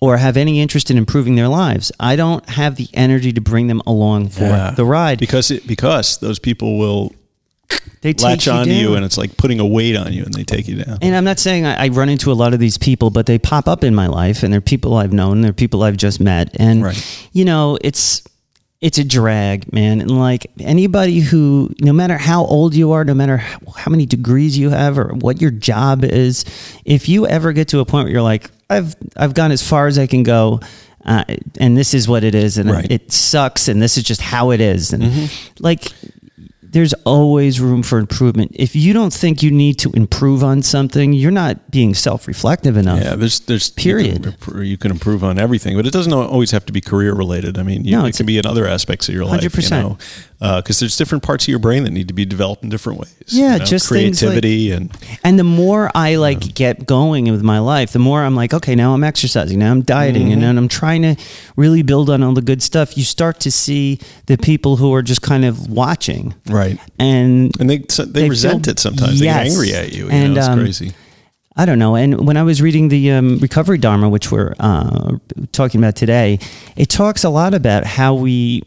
or 0.00 0.16
have 0.16 0.36
any 0.36 0.60
interest 0.60 0.90
in 0.90 0.96
improving 0.96 1.34
their 1.34 1.48
lives. 1.48 1.92
I 2.00 2.16
don't 2.16 2.48
have 2.48 2.76
the 2.76 2.88
energy 2.94 3.32
to 3.32 3.40
bring 3.40 3.66
them 3.66 3.82
along 3.86 4.30
for 4.30 4.44
Yeah. 4.44 4.70
the 4.70 4.84
ride. 4.86 5.18
because 5.18 5.50
it, 5.50 5.66
because 5.66 6.18
those 6.18 6.38
people 6.38 6.78
will 6.78 7.12
They 8.00 8.14
latch 8.14 8.48
onto 8.48 8.70
you, 8.72 8.94
and 8.94 9.04
it's 9.04 9.18
like 9.18 9.36
putting 9.36 9.60
a 9.60 9.66
weight 9.66 9.96
on 9.96 10.12
you, 10.14 10.22
and 10.22 10.32
they 10.32 10.44
take 10.44 10.66
you 10.68 10.76
down. 10.82 10.98
And 11.02 11.14
I'm 11.14 11.24
not 11.24 11.38
saying 11.38 11.66
I, 11.66 11.86
I 11.86 11.88
run 11.88 12.08
into 12.08 12.30
a 12.32 12.36
lot 12.42 12.54
of 12.54 12.60
these 12.60 12.78
people, 12.78 13.10
but 13.10 13.26
they 13.26 13.38
pop 13.38 13.68
up 13.68 13.84
in 13.84 13.94
my 13.94 14.06
life, 14.06 14.42
and 14.42 14.50
they're 14.52 14.60
people 14.62 14.94
I've 14.94 15.12
known, 15.12 15.42
they're 15.42 15.52
people 15.52 15.82
I've 15.82 15.96
just 15.98 16.20
met, 16.20 16.56
and 16.58 16.82
Right. 16.84 17.28
you 17.32 17.44
know, 17.44 17.76
it's 17.82 18.22
it's 18.80 18.98
a 18.98 19.04
drag, 19.04 19.72
man. 19.72 20.00
And 20.00 20.10
like 20.18 20.46
anybody 20.60 21.18
who, 21.20 21.72
no 21.80 21.92
matter 21.92 22.16
how 22.16 22.44
old 22.44 22.74
you 22.74 22.92
are, 22.92 23.04
no 23.04 23.14
matter 23.14 23.36
how, 23.38 23.90
many 23.90 24.06
degrees 24.06 24.56
you 24.56 24.70
have 24.70 24.98
or 24.98 25.08
what 25.14 25.40
your 25.40 25.50
job 25.50 26.04
is, 26.04 26.44
if 26.84 27.08
you 27.08 27.26
ever 27.26 27.52
get 27.52 27.68
to 27.68 27.80
a 27.80 27.84
point 27.84 28.04
where 28.04 28.12
you're 28.12 28.22
like, 28.22 28.50
I've 28.70 28.94
I've 29.16 29.34
gone 29.34 29.50
as 29.50 29.66
far 29.66 29.86
as 29.88 29.98
I 29.98 30.06
can 30.06 30.22
go. 30.22 30.60
Uh, 31.04 31.24
and 31.58 31.76
this 31.76 31.94
is 31.94 32.06
what 32.06 32.22
it 32.22 32.34
is, 32.34 32.58
and 32.58 32.70
Right. 32.70 32.90
it 32.90 33.10
sucks, 33.12 33.68
and 33.68 33.80
this 33.80 33.96
is 33.96 34.02
just 34.04 34.20
how 34.20 34.50
it 34.50 34.60
is, 34.60 34.92
and 34.92 35.02
Mm-hmm. 35.04 35.54
like 35.64 35.90
there's 36.70 36.92
always 37.04 37.60
room 37.60 37.82
for 37.82 37.98
improvement. 37.98 38.52
If 38.54 38.76
you 38.76 38.92
don't 38.92 39.12
think 39.12 39.42
you 39.42 39.50
need 39.50 39.78
to 39.80 39.90
improve 39.92 40.44
on 40.44 40.62
something, 40.62 41.12
you're 41.12 41.30
not 41.30 41.70
being 41.70 41.94
self-reflective 41.94 42.76
enough. 42.76 43.02
Yeah, 43.02 43.14
there's 43.14 43.40
there's 43.40 43.70
Period. 43.70 44.06
You 44.06 44.12
can, 44.20 44.24
improve- 44.32 44.66
you 44.66 44.76
can 44.78 44.90
improve 44.90 45.24
on 45.24 45.38
everything, 45.38 45.76
but 45.76 45.86
it 45.86 45.92
doesn't 45.92 46.12
always 46.12 46.50
have 46.50 46.66
to 46.66 46.72
be 46.72 46.80
career 46.80 47.14
related. 47.14 47.58
I 47.58 47.62
mean, 47.62 47.84
you, 47.84 47.92
No, 47.96 48.04
it 48.04 48.16
can 48.16 48.26
be 48.26 48.38
in 48.38 48.46
other 48.46 48.66
aspects 48.66 49.08
of 49.08 49.14
your 49.14 49.24
life. 49.24 49.40
100%. 49.40 49.62
You 49.70 49.70
know, 49.82 49.98
because 50.40 50.78
there's 50.78 50.96
different 50.96 51.24
parts 51.24 51.44
of 51.44 51.48
your 51.48 51.58
brain 51.58 51.82
that 51.84 51.90
need 51.90 52.06
to 52.08 52.14
be 52.14 52.24
developed 52.24 52.62
in 52.62 52.68
different 52.68 53.00
ways. 53.00 53.14
Yeah, 53.26 53.54
you 53.54 53.58
know, 53.58 53.64
just 53.64 53.88
things 53.88 54.22
like- 54.22 54.30
creativity 54.40 54.70
and 54.70 54.90
And 55.24 55.36
the 55.38 55.42
more 55.44 55.90
I 55.96 56.14
like 56.14 56.54
get 56.54 56.86
going 56.86 57.30
with 57.30 57.42
my 57.42 57.58
life, 57.58 57.92
the 57.92 57.98
more 57.98 58.22
I'm 58.22 58.36
like, 58.36 58.54
okay, 58.54 58.74
now 58.76 58.94
I'm 58.94 59.02
exercising, 59.02 59.58
now 59.58 59.70
I'm 59.72 59.82
dieting, 59.82 60.32
and 60.32 60.40
then 60.42 60.56
I'm 60.56 60.68
trying 60.68 61.02
to 61.02 61.16
really 61.56 61.82
build 61.82 62.08
on 62.08 62.22
all 62.22 62.34
the 62.34 62.42
good 62.42 62.62
stuff. 62.62 62.96
You 62.96 63.02
start 63.04 63.40
to 63.40 63.50
see 63.50 63.98
the 64.26 64.36
people 64.38 64.76
who 64.76 64.94
are 64.94 65.02
just 65.02 65.22
kind 65.22 65.44
of 65.44 65.68
watching, 65.70 66.34
right. 66.46 66.78
and 67.00 67.52
And 67.60 67.68
they 67.68 67.78
they, 67.78 68.04
They 68.04 68.28
resent 68.30 68.66
feel- 68.66 68.72
it 68.72 68.78
sometimes. 68.78 69.18
They 69.18 69.26
get 69.26 69.46
angry 69.46 69.74
at 69.74 69.92
you. 69.92 70.04
you 70.04 70.10
And, 70.10 70.34
know, 70.34 70.38
it's 70.40 70.48
um, 70.48 70.60
crazy. 70.60 70.92
I 71.56 71.64
don't 71.66 71.80
know. 71.80 71.96
And 71.96 72.24
when 72.24 72.36
I 72.36 72.44
was 72.44 72.62
reading 72.62 72.86
the 72.88 73.10
um, 73.10 73.38
Recovery 73.40 73.78
Dharma, 73.78 74.08
which 74.08 74.30
we're 74.30 74.54
uh, 74.60 75.16
talking 75.50 75.80
about 75.80 75.96
today, 75.96 76.38
it 76.76 76.88
talks 76.88 77.24
a 77.24 77.30
lot 77.30 77.52
about 77.52 77.82
how 77.84 78.14
we 78.14 78.62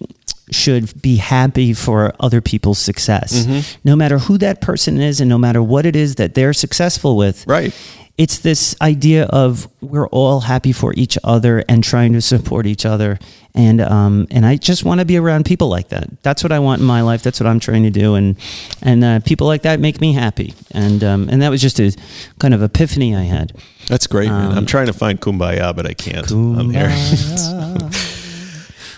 should 0.51 1.01
be 1.01 1.15
happy 1.15 1.73
for 1.73 2.13
other 2.19 2.41
people's 2.41 2.79
success, 2.79 3.45
no 3.83 3.95
matter 3.95 4.19
who 4.19 4.37
that 4.37 4.61
person 4.61 4.99
is 4.99 5.21
and 5.21 5.29
no 5.29 5.37
matter 5.37 5.63
what 5.63 5.85
it 5.85 5.95
is 5.95 6.15
that 6.15 6.33
they're 6.35 6.53
successful 6.53 7.15
with. 7.17 7.45
Right. 7.47 7.73
It's 8.17 8.39
this 8.39 8.75
idea 8.81 9.23
of 9.25 9.67
we're 9.81 10.07
all 10.09 10.41
happy 10.41 10.73
for 10.73 10.93
each 10.95 11.17
other 11.23 11.63
and 11.67 11.83
trying 11.83 12.13
to 12.13 12.21
support 12.21 12.67
each 12.67 12.85
other, 12.85 13.17
and 13.55 13.81
um, 13.81 14.27
and 14.29 14.45
I 14.45 14.57
just 14.57 14.83
want 14.83 14.99
to 14.99 15.05
be 15.05 15.17
around 15.17 15.45
people 15.45 15.69
like 15.69 15.87
that. 15.89 16.21
That's 16.21 16.43
what 16.43 16.51
I 16.51 16.59
want 16.59 16.81
in 16.81 16.87
my 16.87 17.01
life. 17.01 17.23
That's 17.23 17.39
what 17.39 17.47
I'm 17.47 17.59
trying 17.59 17.81
to 17.83 17.89
do, 17.89 18.13
and 18.15 18.35
and 18.83 19.03
uh, 19.03 19.19
people 19.21 19.47
like 19.47 19.63
that 19.63 19.79
make 19.79 20.01
me 20.01 20.13
happy. 20.13 20.53
And 20.71 21.03
um, 21.03 21.29
and 21.29 21.41
that 21.41 21.49
was 21.49 21.61
just 21.61 21.79
a 21.79 21.95
kind 22.37 22.53
of 22.53 22.61
epiphany 22.61 23.15
I 23.15 23.23
had. 23.23 23.53
That's 23.87 24.05
great, 24.05 24.29
man. 24.29 24.51
um, 24.51 24.57
I'm 24.57 24.65
trying 24.67 24.87
to 24.87 24.93
find 24.93 25.19
kumbaya, 25.19 25.75
but 25.75 25.87
I 25.87 25.93
can't. 25.93 26.29
I'm 26.29 26.69
here. 26.69 26.89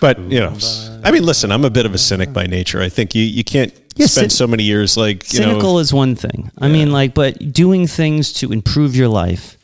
but 0.04 0.18
you 0.34 0.38
know, 0.40 0.52
I 1.02 1.10
mean, 1.10 1.24
listen, 1.24 1.50
I'm 1.50 1.64
a 1.64 1.70
bit 1.70 1.86
of 1.86 1.94
a 1.94 1.98
cynic 1.98 2.30
by 2.32 2.46
nature. 2.46 2.82
I 2.82 2.90
think 2.90 3.14
you 3.14 3.22
you 3.38 3.42
can't 3.44 3.72
Yeah, 3.96 4.06
spend 4.06 4.32
so 4.32 4.46
many 4.46 4.62
years 4.64 4.96
like 4.96 5.32
you 5.32 5.38
Cynical 5.40 5.74
know. 5.74 5.78
is 5.78 5.92
one 5.94 6.14
thing. 6.14 6.50
I 6.60 6.68
mean, 6.68 6.92
like, 6.92 7.14
but 7.14 7.32
doing 7.52 7.86
things 7.86 8.32
to 8.40 8.52
improve 8.52 8.94
your 9.00 9.08
life, 9.08 9.56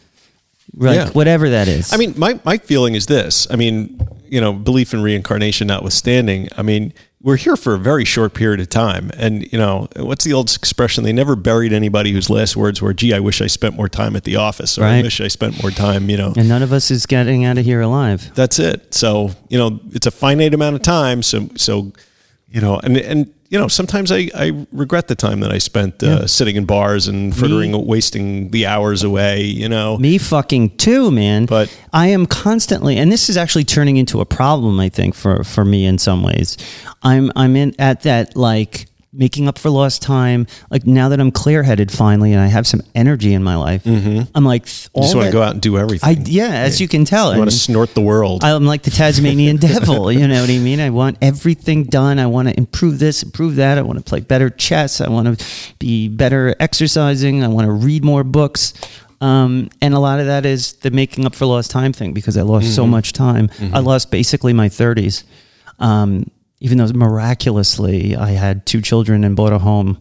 like 0.75 0.97
Yeah. 0.97 1.11
whatever 1.19 1.51
that 1.51 1.69
is. 1.69 1.93
I 1.93 1.97
mean, 1.99 2.15
my 2.17 2.41
my 2.45 2.57
feeling 2.59 2.95
is 2.95 3.05
this. 3.07 3.47
I 3.53 3.57
mean, 3.57 4.01
you 4.35 4.41
know, 4.41 4.53
belief 4.55 4.95
in 4.95 5.03
reincarnation 5.03 5.67
notwithstanding, 5.67 6.49
I 6.57 6.63
mean, 6.63 6.93
we're 7.23 7.37
here 7.37 7.57
for 7.57 7.75
a 7.75 7.79
very 7.79 8.05
short 8.05 8.33
period 8.33 8.61
of 8.61 8.69
time, 8.71 9.11
and 9.17 9.51
you 9.53 9.59
know, 9.59 9.89
what's 9.97 10.25
the 10.25 10.33
old 10.33 10.51
expression? 10.55 11.05
They 11.05 11.13
never 11.13 11.37
buried 11.37 11.73
anybody 11.73 12.13
whose 12.13 12.31
last 12.31 12.57
words 12.57 12.81
were, 12.81 12.95
"Gee, 12.95 13.13
I 13.13 13.21
wish 13.21 13.43
I 13.43 13.47
spent 13.47 13.77
more 13.77 13.89
time 13.89 14.17
at 14.17 14.25
the 14.25 14.37
office," 14.37 14.79
or 14.79 14.85
"I 14.85 15.03
wish 15.03 15.21
I 15.21 15.29
spent 15.29 15.61
more 15.63 15.71
time," 15.71 16.09
you 16.09 16.17
know. 16.17 16.33
and 16.37 16.49
none 16.49 16.63
of 16.63 16.73
us 16.73 16.91
is 16.91 17.07
getting 17.07 17.45
out 17.45 17.59
of 17.59 17.65
here 17.65 17.81
alive. 17.81 18.31
that's 18.35 18.59
it. 18.59 18.95
So 18.95 19.33
you 19.49 19.59
know, 19.59 19.81
it's 19.93 20.07
a 20.07 20.11
finite 20.11 20.55
amount 20.55 20.77
of 20.77 20.83
time. 20.83 21.23
So 21.23 21.49
so 21.57 21.93
you 22.51 22.61
know, 22.61 22.81
and 22.83 22.97
and 22.97 23.31
you 23.51 23.59
know, 23.59 23.69
sometimes 23.69 24.11
I, 24.13 24.31
I 24.35 24.67
regret 24.73 25.09
the 25.09 25.15
time 25.17 25.41
that 25.41 25.51
I 25.53 25.59
spent 25.59 26.03
uh, 26.03 26.07
Yeah. 26.07 26.27
sitting 26.27 26.57
in 26.57 26.65
bars 26.67 27.09
and 27.09 27.37
frittering, 27.37 27.73
wasting 27.87 28.51
the 28.53 28.65
hours 28.67 29.03
away. 29.03 29.43
You 29.43 29.69
know, 29.69 29.99
Me 29.99 30.19
fucking 30.19 30.77
too, 30.77 31.11
man. 31.11 31.47
But- 31.47 31.69
I 31.93 32.07
am 32.07 32.27
constantly, 32.27 32.97
and 32.97 33.11
this 33.11 33.29
is 33.29 33.37
actually 33.37 33.65
turning 33.65 33.97
into 33.97 34.21
a 34.21 34.25
problem. 34.25 34.79
I 34.81 34.89
think 34.89 35.15
for 35.17 35.43
for 35.45 35.65
me 35.65 35.85
in 35.85 35.99
some 35.99 36.23
ways, 36.23 36.57
I'm 37.03 37.31
I'm 37.37 37.57
in 37.57 37.75
at 37.79 38.03
that 38.03 38.37
like 38.37 38.87
making 39.13 39.49
up 39.49 39.59
for 39.59 39.71
lost 39.71 40.03
time. 40.03 40.47
Like 40.71 40.87
now 40.87 41.09
that 41.09 41.21
I'm 41.21 41.31
clear 41.33 41.63
headed 41.63 41.91
finally 41.91 42.33
and 42.33 42.41
I 42.41 42.47
have 42.47 42.67
some 42.67 42.81
energy 42.95 43.35
in 43.35 43.43
my 43.43 43.57
life, 43.57 43.83
I'm 43.85 44.45
like 44.45 44.69
all 44.93 45.03
You 45.03 45.07
just 45.07 45.15
want 45.17 45.27
to 45.27 45.33
go 45.33 45.43
out 45.43 45.53
and 45.53 45.61
do 45.61 45.79
everything. 45.79 46.09
I 46.09 46.23
yeah, 46.25 46.51
as 46.51 46.81
you 46.81 46.89
can 46.89 47.05
tell, 47.05 47.33
you 47.33 47.39
want 47.39 47.51
to 47.51 47.57
snort 47.57 47.95
the 47.95 48.01
world. 48.01 48.45
I'm 48.45 48.67
like 48.67 48.83
the 48.83 48.91
Tasmanian 48.91 49.57
devil. 49.59 50.13
You 50.13 50.29
know 50.29 50.41
what 50.41 50.51
I 50.51 50.59
mean? 50.59 50.81
I 50.81 50.91
want 50.91 51.19
everything 51.21 51.85
done. 51.85 52.19
I 52.19 52.27
want 52.27 52.49
to 52.49 52.57
improve 52.57 52.99
this, 52.99 53.23
improve 53.23 53.57
that. 53.57 53.79
I 53.79 53.83
want 53.83 53.99
to 53.99 54.05
play 54.05 54.21
better 54.21 54.51
chess. 54.51 55.01
I 55.01 55.09
want 55.09 55.39
to 55.39 55.45
be 55.79 56.09
better 56.09 56.55
exercising. 56.61 57.43
I 57.43 57.49
want 57.49 57.67
to 57.67 57.73
read 57.73 58.05
more 58.05 58.25
books. 58.25 58.75
Um, 59.21 59.69
and 59.83 59.93
a 59.93 59.99
lot 59.99 60.19
of 60.19 60.27
that 60.27 60.47
is 60.47 60.75
the 60.75 60.91
making 60.91 61.27
up 61.27 61.35
for 61.35 61.45
lost 61.45 61.71
time 61.71 61.93
thing 61.93 62.15
because 62.15 62.39
I 62.39 62.43
lost 62.43 62.75
so 62.75 62.87
much 62.87 63.13
time. 63.13 63.51
I 63.75 63.81
lost 63.81 64.11
basically 64.11 64.53
my 64.55 64.69
30s. 64.69 65.25
Um, 65.79 66.31
even 66.63 66.77
though 66.77 66.89
miraculously 66.93 68.15
I 68.15 68.31
had 68.33 68.67
two 68.67 68.83
children 68.83 69.25
and 69.25 69.35
bought 69.35 69.53
a 69.53 69.59
home. 69.59 70.01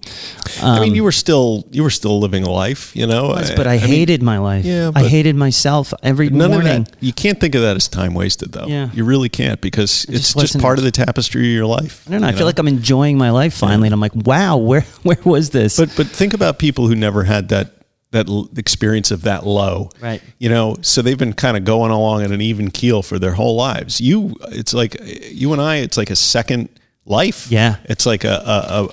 I 0.62 0.82
mean, 0.82 0.90
um, 0.90 0.96
you 0.96 1.06
were 1.06 1.14
still 1.14 1.66
you 1.72 1.84
were 1.84 1.90
still 1.90 2.20
living 2.20 2.44
a 2.44 2.50
life, 2.50 2.94
you 2.96 3.08
know. 3.08 3.34
but 3.56 3.66
I, 3.66 3.78
mean, 3.78 3.88
hated 3.88 4.22
my 4.22 4.40
life. 4.40 4.66
Yeah, 4.66 4.92
I 4.94 5.08
hated 5.08 5.38
myself 5.38 5.94
every 6.04 6.30
none 6.30 6.52
morning. 6.52 6.82
of 6.82 6.86
that. 6.92 6.98
You 7.00 7.14
can't 7.14 7.40
think 7.40 7.56
of 7.56 7.62
that 7.62 7.78
as 7.78 7.88
time 7.88 8.14
wasted, 8.14 8.52
though. 8.52 8.68
Yeah. 8.68 8.90
you 8.94 9.06
really 9.06 9.30
can't 9.30 9.62
because 9.62 10.04
it's 10.10 10.34
just 10.34 10.38
just 10.38 10.60
part 10.60 10.78
of 10.80 10.84
the 10.84 10.92
tapestry 10.92 11.42
of 11.48 11.54
your 11.54 11.66
life. 11.66 12.06
I 12.08 12.12
don't 12.12 12.22
know. 12.22 12.28
I 12.28 12.32
you 12.32 12.38
feel 12.38 12.46
like 12.46 12.60
I'm 12.60 12.68
enjoying 12.68 13.18
my 13.18 13.32
life 13.32 13.54
finally, 13.54 13.88
and 13.88 13.94
I'm 13.94 14.02
like, 14.02 14.16
wow, 14.16 14.58
where 14.58 14.82
where 15.04 15.20
was 15.24 15.52
this? 15.52 15.78
But 15.78 15.94
but 15.96 16.08
think 16.08 16.34
about 16.34 16.60
people 16.60 16.88
who 16.88 16.96
never 16.96 17.24
had 17.24 17.50
that 17.50 17.79
that 18.12 18.28
l- 18.28 18.50
experience 18.58 19.12
of 19.12 19.22
that 19.24 19.46
low. 19.46 19.90
Right. 20.02 20.22
You 20.40 20.50
know, 20.50 20.76
so 20.82 21.02
they've 21.02 21.18
been 21.18 21.34
kind 21.34 21.56
of 21.58 21.64
going 21.64 21.92
along 21.92 22.24
at 22.24 22.32
an 22.32 22.42
even 22.42 22.72
keel 22.72 23.02
for 23.04 23.20
their 23.20 23.34
whole 23.34 23.56
lives. 23.56 24.02
You, 24.02 24.36
it's 24.50 24.74
like 24.74 24.98
you 25.32 25.54
and 25.54 25.62
I. 25.62 25.78
It's 25.78 25.96
like 25.98 26.10
a 26.10 26.16
second 26.16 26.70
life. 27.06 27.52
Yeah. 27.52 27.76
It's 27.86 28.06
like 28.06 28.24
a, 28.24 28.30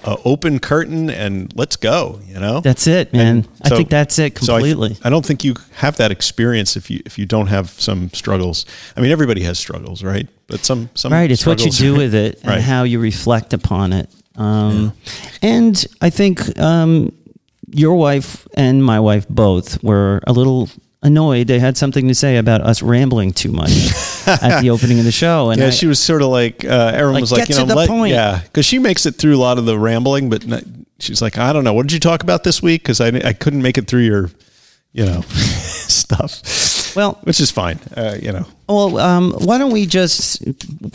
a, 0.05 0.11
a, 0.11 0.13
a 0.15 0.19
open 0.25 0.59
curtain 0.59 1.09
and 1.11 1.51
let's 1.57 1.77
go. 1.77 2.21
You 2.27 2.41
know. 2.41 2.61
That's 2.61 2.87
it, 2.87 3.13
man. 3.13 3.37
And 3.39 3.49
I 3.63 3.69
think 3.71 3.89
that's 3.91 4.19
it 4.19 4.39
so 4.39 4.55
I 4.57 4.61
th- 4.61 4.73
completely. 4.75 4.99
I, 5.05 5.11
don't 5.11 5.25
think 5.25 5.45
you 5.45 5.55
have 5.77 5.97
that 5.97 6.11
experience 6.11 6.77
if 6.77 6.91
you 6.91 7.01
if 7.07 7.19
you 7.19 7.25
don't 7.27 7.47
have 7.49 7.71
some 7.71 8.11
struggles. 8.11 8.67
I 8.97 9.01
mean, 9.01 9.11
everybody 9.13 9.43
has 9.43 9.59
struggles, 9.59 10.03
right? 10.03 10.29
But 10.47 10.65
some 10.65 10.89
some 10.95 11.13
right. 11.13 11.31
It's 11.31 11.47
what 11.47 11.65
you 11.65 11.71
do 11.71 11.95
with 11.95 12.15
it 12.15 12.37
and 12.43 12.49
Right. 12.51 12.61
how 12.63 12.83
you 12.85 13.01
reflect 13.01 13.53
upon 13.55 13.93
it. 13.93 14.11
Um, 14.37 14.93
And 15.43 15.87
I 16.03 16.11
think 16.11 16.59
um, 16.59 17.13
your 17.71 17.97
wife 17.97 18.47
and 18.55 18.85
my 18.85 19.01
wife 19.01 19.27
both 19.29 19.83
were 19.83 20.21
a 20.27 20.33
little 20.33 20.69
annoyed. 21.03 21.47
They 21.47 21.59
had 21.59 21.77
something 21.77 22.09
to 22.09 22.15
say 22.15 22.37
about 22.37 22.61
us 22.63 22.83
rambling 22.83 23.33
too 23.33 23.53
much 23.53 23.71
at 24.27 24.61
the 24.61 24.71
opening 24.71 24.99
of 24.99 25.05
the 25.05 25.13
show. 25.13 25.51
And 25.51 25.61
Yeah, 25.61 25.69
I- 25.69 25.71
she 25.71 25.87
was 25.87 26.01
sort 26.01 26.23
of 26.23 26.29
like 26.29 26.65
uh, 26.65 26.93
Erin 26.95 27.15
Like, 27.15 27.21
was 27.21 27.33
like, 27.33 27.49
you 27.49 27.57
know, 27.57 27.65
let- 27.65 27.89
point. 27.89 28.13
yeah, 28.13 28.41
because 28.43 28.67
she 28.67 28.79
makes 28.79 29.07
it 29.07 29.17
through 29.17 29.37
a 29.37 29.39
lot 29.39 29.59
of 29.59 29.67
the 29.67 29.79
rambling, 29.79 30.31
but 30.31 30.47
not, 30.47 30.63
she's 31.01 31.21
like, 31.23 31.39
I 31.39 31.53
don't 31.53 31.65
know, 31.65 31.75
what 31.75 31.83
did 31.83 31.93
you 31.93 32.01
talk 32.01 32.23
about 32.23 32.43
this 32.45 32.63
week? 32.63 32.83
Because 32.83 33.01
I 33.01 33.09
I 33.25 33.33
couldn't 33.33 33.63
make 33.63 33.79
it 33.79 33.87
through 33.87 34.03
your, 34.03 34.31
you 34.93 35.05
know, 35.07 35.21
stuff. 35.31 36.43
Well- 36.97 37.19
which 37.25 37.39
is 37.41 37.51
fine, 37.51 37.79
uh, 37.97 38.17
you 38.21 38.33
know. 38.33 38.47
Well, 38.69 38.99
um, 38.99 39.33
why 39.39 39.59
don't 39.59 39.71
we 39.73 39.87
just 39.87 40.43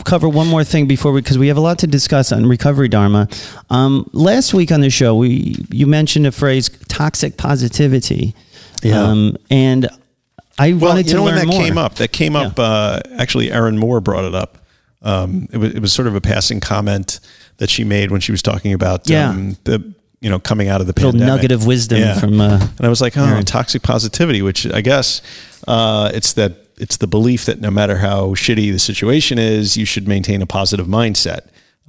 cover 0.04 0.28
one 0.28 0.46
more 0.48 0.64
thing 0.64 0.86
before 0.86 1.12
we, 1.12 1.22
because 1.22 1.38
we 1.38 1.48
have 1.48 1.56
a 1.56 1.60
lot 1.60 1.78
to 1.78 1.86
discuss 1.86 2.32
on 2.32 2.44
recovery 2.44 2.88
dharma. 2.88 3.28
Um, 3.70 4.08
last 4.12 4.52
week 4.52 4.70
on 4.72 4.80
the 4.82 4.90
show, 4.90 5.14
we 5.14 5.56
you 5.70 5.86
mentioned 5.86 6.26
a 6.26 6.32
phrase 6.32 6.68
toxic 6.88 7.36
positivity, 7.38 8.34
Yeah. 8.82 9.00
um, 9.02 9.36
and 9.48 9.88
I 10.58 10.72
Well, 10.74 10.90
wanted 10.90 11.06
you 11.06 11.12
to 11.12 11.16
know 11.16 11.24
learn 11.24 11.36
when 11.36 11.46
that 11.46 11.52
more. 11.54 11.62
came 11.64 11.78
up? 11.78 11.94
That 11.94 12.12
came 12.12 12.36
up. 12.36 12.58
Uh, 12.58 13.00
actually, 13.16 13.50
Erin 13.50 13.78
Moore 13.78 14.00
brought 14.02 14.24
it 14.24 14.34
up. 14.34 14.58
Um, 15.02 15.48
it 15.50 15.56
was 15.56 15.72
it 15.72 15.80
was 15.80 15.92
sort 15.92 16.08
of 16.08 16.14
a 16.14 16.20
passing 16.20 16.60
comment 16.60 17.20
that 17.56 17.70
she 17.70 17.84
made 17.84 18.10
when 18.10 18.20
she 18.20 18.32
was 18.32 18.42
talking 18.42 18.72
about 18.74 19.08
Yeah. 19.08 19.30
um, 19.30 19.56
the 19.64 19.82
you 20.22 20.30
know 20.30 20.38
coming 20.38 20.68
out 20.68 20.80
of 20.80 20.86
the 20.86 20.92
Little 20.94 21.12
pandemic. 21.12 21.34
nugget 21.34 21.52
of 21.52 21.66
wisdom 21.66 21.98
Yeah. 21.98 22.18
from. 22.20 22.40
Uh, 22.40 22.58
And 22.78 22.86
I 22.86 22.88
was 22.88 23.00
like, 23.00 23.16
oh, 23.18 23.24
Erin. 23.24 23.44
toxic 23.44 23.82
positivity, 23.82 24.40
which 24.42 24.66
I 24.72 24.80
guess 24.80 25.20
uh, 25.68 26.10
it's 26.14 26.32
that 26.34 26.52
it's 26.78 26.96
the 26.96 27.06
belief 27.06 27.44
that 27.44 27.60
no 27.60 27.70
matter 27.70 27.98
how 27.98 28.34
shitty 28.34 28.72
the 28.72 28.78
situation 28.78 29.38
is, 29.38 29.76
you 29.76 29.84
should 29.84 30.08
maintain 30.08 30.40
a 30.42 30.46
positive 30.46 30.86
mindset. 30.86 31.40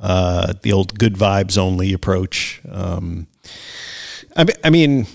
Uh, 0.02 0.54
the 0.64 0.74
old 0.74 0.98
good 1.00 1.16
vibes 1.16 1.58
only 1.58 1.94
approach. 1.94 2.62
Um, 2.70 3.28
I, 4.36 4.44
mean- 4.44 4.58
I 4.64 4.70
mean, 4.70 5.08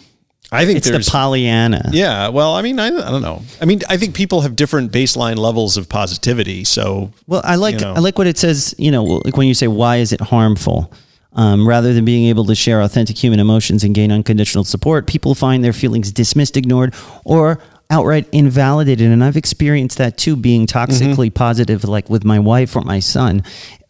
I 0.51 0.65
think 0.65 0.79
it's 0.79 0.89
the 0.91 1.11
Pollyanna. 1.11 1.91
yeah. 1.93 2.29
Well, 2.29 2.55
I 2.55 2.63
mean, 2.63 2.79
I, 2.81 2.87
I 2.87 3.11
don't 3.11 3.21
know. 3.21 3.43
I 3.61 3.67
mean, 3.67 3.81
I 3.91 3.99
think 3.99 4.15
people 4.15 4.41
have 4.41 4.57
different 4.57 4.91
baseline 4.93 5.37
levels 5.37 5.77
of 5.77 5.89
positivity. 5.89 6.65
So 6.65 7.13
Well, 7.27 7.43
I 7.45 7.57
like 7.57 7.75
you 7.75 7.81
know. 7.83 7.93
I 7.95 7.99
like 7.99 8.17
what 8.17 8.27
it 8.27 8.39
says. 8.39 8.75
You 8.79 8.91
know, 8.91 9.05
like 9.05 9.37
when 9.37 9.47
you 9.47 9.55
say 9.55 9.69
why 9.69 9.97
is 9.99 10.13
it 10.13 10.21
harmful, 10.23 10.91
um, 11.39 11.67
rather 11.67 11.95
than 11.95 12.05
being 12.05 12.27
able 12.27 12.45
to 12.47 12.55
share 12.55 12.83
authentic 12.83 13.17
human 13.17 13.39
emotions 13.41 13.85
and 13.85 13.95
gain 13.95 14.11
unconditional 14.13 14.65
support, 14.65 15.07
people 15.07 15.35
find 15.35 15.63
their 15.65 15.73
feelings 15.73 16.11
dismissed, 16.13 16.57
ignored, 16.57 16.95
or 17.25 17.61
outright 17.91 18.29
invalidated. 18.33 19.11
And 19.11 19.23
I've 19.25 19.37
experienced 19.37 19.97
that 19.99 20.19
too, 20.19 20.37
being 20.37 20.67
toxically 20.67 21.33
positive, 21.33 21.85
like 21.85 22.11
with 22.11 22.25
my 22.25 22.39
wife 22.41 22.75
or 22.77 22.83
my 22.83 22.99
son. 22.99 23.43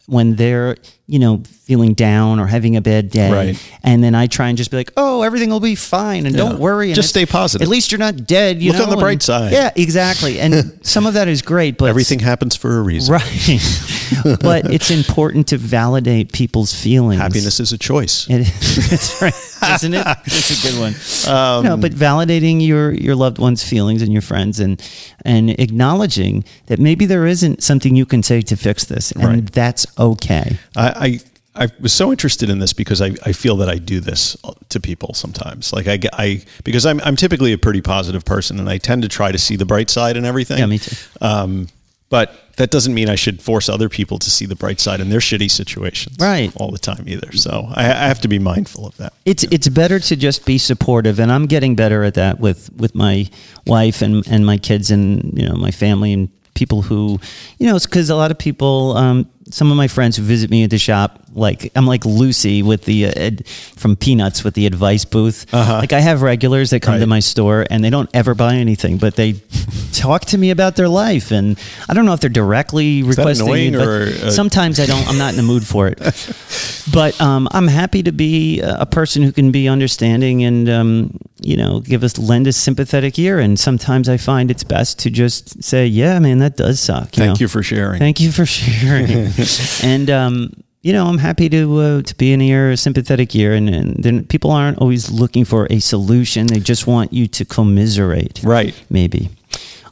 When 0.05 0.35
they're, 0.37 0.75
you 1.05 1.19
know, 1.19 1.43
feeling 1.65 1.93
down 1.93 2.39
or 2.39 2.47
having 2.47 2.75
a 2.75 2.81
bad 2.81 3.11
day, 3.11 3.31
Right. 3.31 3.69
and 3.83 4.03
then 4.03 4.15
I 4.15 4.25
try 4.25 4.47
and 4.49 4.57
just 4.57 4.71
be 4.71 4.77
like, 4.77 4.91
"Oh, 4.97 5.21
everything 5.21 5.51
will 5.51 5.59
be 5.59 5.75
fine, 5.75 6.25
and 6.25 6.33
Yeah. 6.35 6.41
don't 6.45 6.59
worry." 6.59 6.87
And 6.87 6.95
Just 6.95 7.09
stay 7.09 7.27
positive. 7.27 7.61
At 7.65 7.69
least 7.69 7.91
you're 7.91 7.99
not 7.99 8.25
dead. 8.25 8.59
You 8.59 8.71
Look 8.71 8.79
know, 8.79 8.85
on 8.85 8.89
the 8.89 8.97
bright 8.97 9.11
and- 9.13 9.21
side. 9.23 9.51
Yeah, 9.51 9.69
exactly. 9.75 10.39
And 10.39 10.79
some 10.81 11.05
of 11.05 11.13
that 11.13 11.27
is 11.27 11.43
great, 11.43 11.77
but 11.77 11.85
everything 11.89 12.17
happens 12.19 12.55
for 12.55 12.79
a 12.79 12.81
reason. 12.81 13.13
Right. 13.13 13.61
but 14.41 14.71
it's 14.73 14.91
important 14.91 15.47
to 15.47 15.57
validate 15.57 16.31
people's 16.31 16.73
feelings. 16.73 17.19
Happiness 17.21 17.59
is 17.59 17.71
a 17.73 17.77
choice. 17.77 18.27
It, 18.39 18.45
that's 18.89 19.21
right, 19.21 19.33
isn't 19.75 19.93
it? 19.93 20.05
It's 20.25 20.65
a 20.65 20.69
good 20.71 20.79
one. 20.79 21.33
Um, 21.35 21.65
no, 21.65 21.77
but 21.77 21.91
validating 21.91 22.65
your 22.65 22.91
your 22.91 23.15
loved 23.15 23.37
ones' 23.39 23.63
feelings 23.63 24.01
and 24.01 24.11
your 24.13 24.21
friends, 24.21 24.59
and 24.59 24.81
and 25.25 25.49
acknowledging 25.59 26.43
that 26.67 26.79
maybe 26.79 27.05
there 27.05 27.25
isn't 27.25 27.61
something 27.63 27.95
you 27.95 28.05
can 28.05 28.23
say 28.23 28.41
to 28.41 28.55
fix 28.55 28.85
this, 28.85 29.11
and 29.11 29.23
Right. 29.23 29.51
that's 29.51 29.85
okay. 29.97 30.57
I, 30.75 31.19
I 31.55 31.65
I 31.65 31.67
was 31.81 31.91
so 31.91 32.11
interested 32.11 32.49
in 32.49 32.59
this 32.59 32.73
because 32.73 33.01
I, 33.01 33.11
I 33.25 33.33
feel 33.33 33.57
that 33.57 33.67
I 33.69 33.79
do 33.79 33.99
this 33.99 34.37
to 34.69 34.79
people 34.79 35.13
sometimes. 35.13 35.73
Like 35.73 35.87
I, 35.87 35.99
I 36.13 36.41
because 36.63 36.85
I'm 36.85 37.01
I'm 37.01 37.15
typically 37.17 37.51
a 37.53 37.57
pretty 37.57 37.81
positive 37.81 38.23
person 38.23 38.59
and 38.59 38.69
I 38.69 38.77
tend 38.77 39.01
to 39.01 39.09
try 39.09 39.31
to 39.31 39.37
see 39.37 39.57
the 39.57 39.65
bright 39.65 39.89
side 39.89 40.15
and 40.15 40.25
everything. 40.25 40.59
Yeah, 40.59 40.67
me 40.67 40.77
too. 40.79 40.95
Um, 41.19 41.67
but 42.09 42.35
that 42.57 42.71
doesn't 42.71 42.93
mean 42.93 43.07
I 43.09 43.15
should 43.15 43.41
force 43.41 43.69
other 43.69 43.87
people 43.87 44.19
to 44.19 44.29
see 44.29 44.45
the 44.45 44.55
bright 44.55 44.79
side 44.79 44.99
in 44.99 45.09
their 45.09 45.19
shitty 45.19 45.49
situations, 45.49 46.17
Right. 46.19 46.51
All 46.57 46.71
the 46.71 46.77
time 46.77 47.05
either. 47.07 47.31
So 47.31 47.67
I, 47.73 47.85
I 47.85 48.07
have 48.07 48.19
to 48.21 48.27
be 48.27 48.39
mindful 48.39 48.87
of 48.87 48.97
that. 48.97 49.13
It's 49.25 49.43
it's 49.45 49.69
better 49.69 49.99
to 49.99 50.15
just 50.15 50.45
be 50.45 50.57
supportive, 50.57 51.19
and 51.19 51.31
I'm 51.31 51.45
getting 51.45 51.75
better 51.75 52.03
at 52.03 52.15
that 52.15 52.39
with 52.39 52.71
with 52.75 52.95
my 52.95 53.29
wife 53.65 54.01
and 54.01 54.27
and 54.27 54.45
my 54.45 54.57
kids 54.57 54.91
and 54.91 55.37
you 55.37 55.47
know 55.47 55.55
my 55.55 55.71
family 55.71 56.11
and 56.13 56.29
people 56.55 56.81
who 56.81 57.19
you 57.59 57.67
know 57.67 57.75
it's 57.75 57.85
because 57.85 58.09
a 58.09 58.15
lot 58.15 58.31
of 58.31 58.37
people. 58.37 58.97
Um, 58.97 59.29
some 59.51 59.71
of 59.71 59.77
my 59.77 59.87
friends 59.87 60.17
who 60.17 60.23
visit 60.23 60.49
me 60.49 60.63
at 60.63 60.69
the 60.69 60.77
shop, 60.77 61.23
like 61.33 61.71
I'm 61.75 61.85
like 61.85 62.05
Lucy 62.05 62.63
with 62.63 62.85
the 62.85 63.07
uh, 63.07 63.13
ed, 63.15 63.47
from 63.47 63.95
Peanuts 63.95 64.43
with 64.43 64.53
the 64.53 64.65
advice 64.65 65.05
booth. 65.05 65.51
Uh-huh. 65.53 65.73
Like 65.73 65.93
I 65.93 65.99
have 65.99 66.21
regulars 66.21 66.69
that 66.71 66.81
come 66.81 66.99
to 66.99 67.07
my 67.07 67.19
store 67.19 67.65
and 67.69 67.83
they 67.83 67.89
don't 67.89 68.09
ever 68.13 68.35
buy 68.35 68.55
anything, 68.55 68.97
but 68.97 69.15
they 69.15 69.33
talk 69.93 70.25
to 70.25 70.37
me 70.37 70.51
about 70.51 70.75
their 70.75 70.89
life, 70.89 71.31
and 71.31 71.59
I 71.87 71.93
don't 71.93 72.05
know 72.05 72.13
if 72.13 72.19
they're 72.19 72.29
directly 72.29 73.03
requesting. 73.03 73.47
annoying 73.47 73.73
but 73.73 73.87
or, 73.87 74.01
uh, 74.03 74.31
sometimes 74.31 74.79
I 74.79 74.85
don't. 74.85 75.07
I'm 75.07 75.17
not 75.17 75.31
in 75.31 75.37
the 75.37 75.43
mood 75.43 75.65
for 75.65 75.87
it. 75.87 75.99
but 76.93 77.19
um, 77.21 77.47
I'm 77.51 77.67
happy 77.67 78.03
to 78.03 78.11
be 78.11 78.61
a 78.61 78.85
person 78.85 79.23
who 79.23 79.31
can 79.31 79.51
be 79.51 79.67
understanding 79.67 80.43
and 80.43 80.69
um, 80.69 81.17
you 81.41 81.57
know 81.57 81.79
give 81.79 82.03
us 82.03 82.17
lend 82.17 82.47
a 82.47 82.53
sympathetic 82.53 83.17
ear. 83.19 83.39
And 83.39 83.59
sometimes 83.59 84.09
I 84.09 84.17
find 84.17 84.51
it's 84.51 84.63
best 84.63 84.99
to 84.99 85.09
just 85.09 85.63
say, 85.63 85.85
"Yeah, 85.85 86.19
man, 86.19 86.39
that 86.39 86.57
does 86.57 86.79
suck." 86.79 87.09
Thank 87.09 87.39
know? 87.39 87.43
you 87.43 87.47
for 87.47 87.63
sharing. 87.63 87.99
Thank 87.99 88.19
you 88.19 88.31
for 88.31 88.45
sharing. 88.45 89.29
and 89.83 90.09
um, 90.09 90.53
you 90.81 90.93
know, 90.93 91.07
I'm 91.07 91.17
happy 91.17 91.49
to 91.49 91.77
uh, 91.79 92.01
to 92.03 92.15
be 92.15 92.31
in 92.33 92.41
ear, 92.41 92.71
a 92.71 92.77
sympathetic 92.77 93.35
ear, 93.35 93.53
and, 93.53 93.69
and 93.69 93.95
then 94.03 94.25
people 94.25 94.51
aren't 94.51 94.77
always 94.79 95.09
looking 95.11 95.45
for 95.45 95.67
a 95.69 95.79
solution. 95.79 96.47
They 96.47 96.59
just 96.59 96.87
want 96.87 97.11
you 97.13 97.27
to 97.27 97.45
commiserate, 97.45 98.41
right. 98.43 98.73
maybe. 98.89 99.29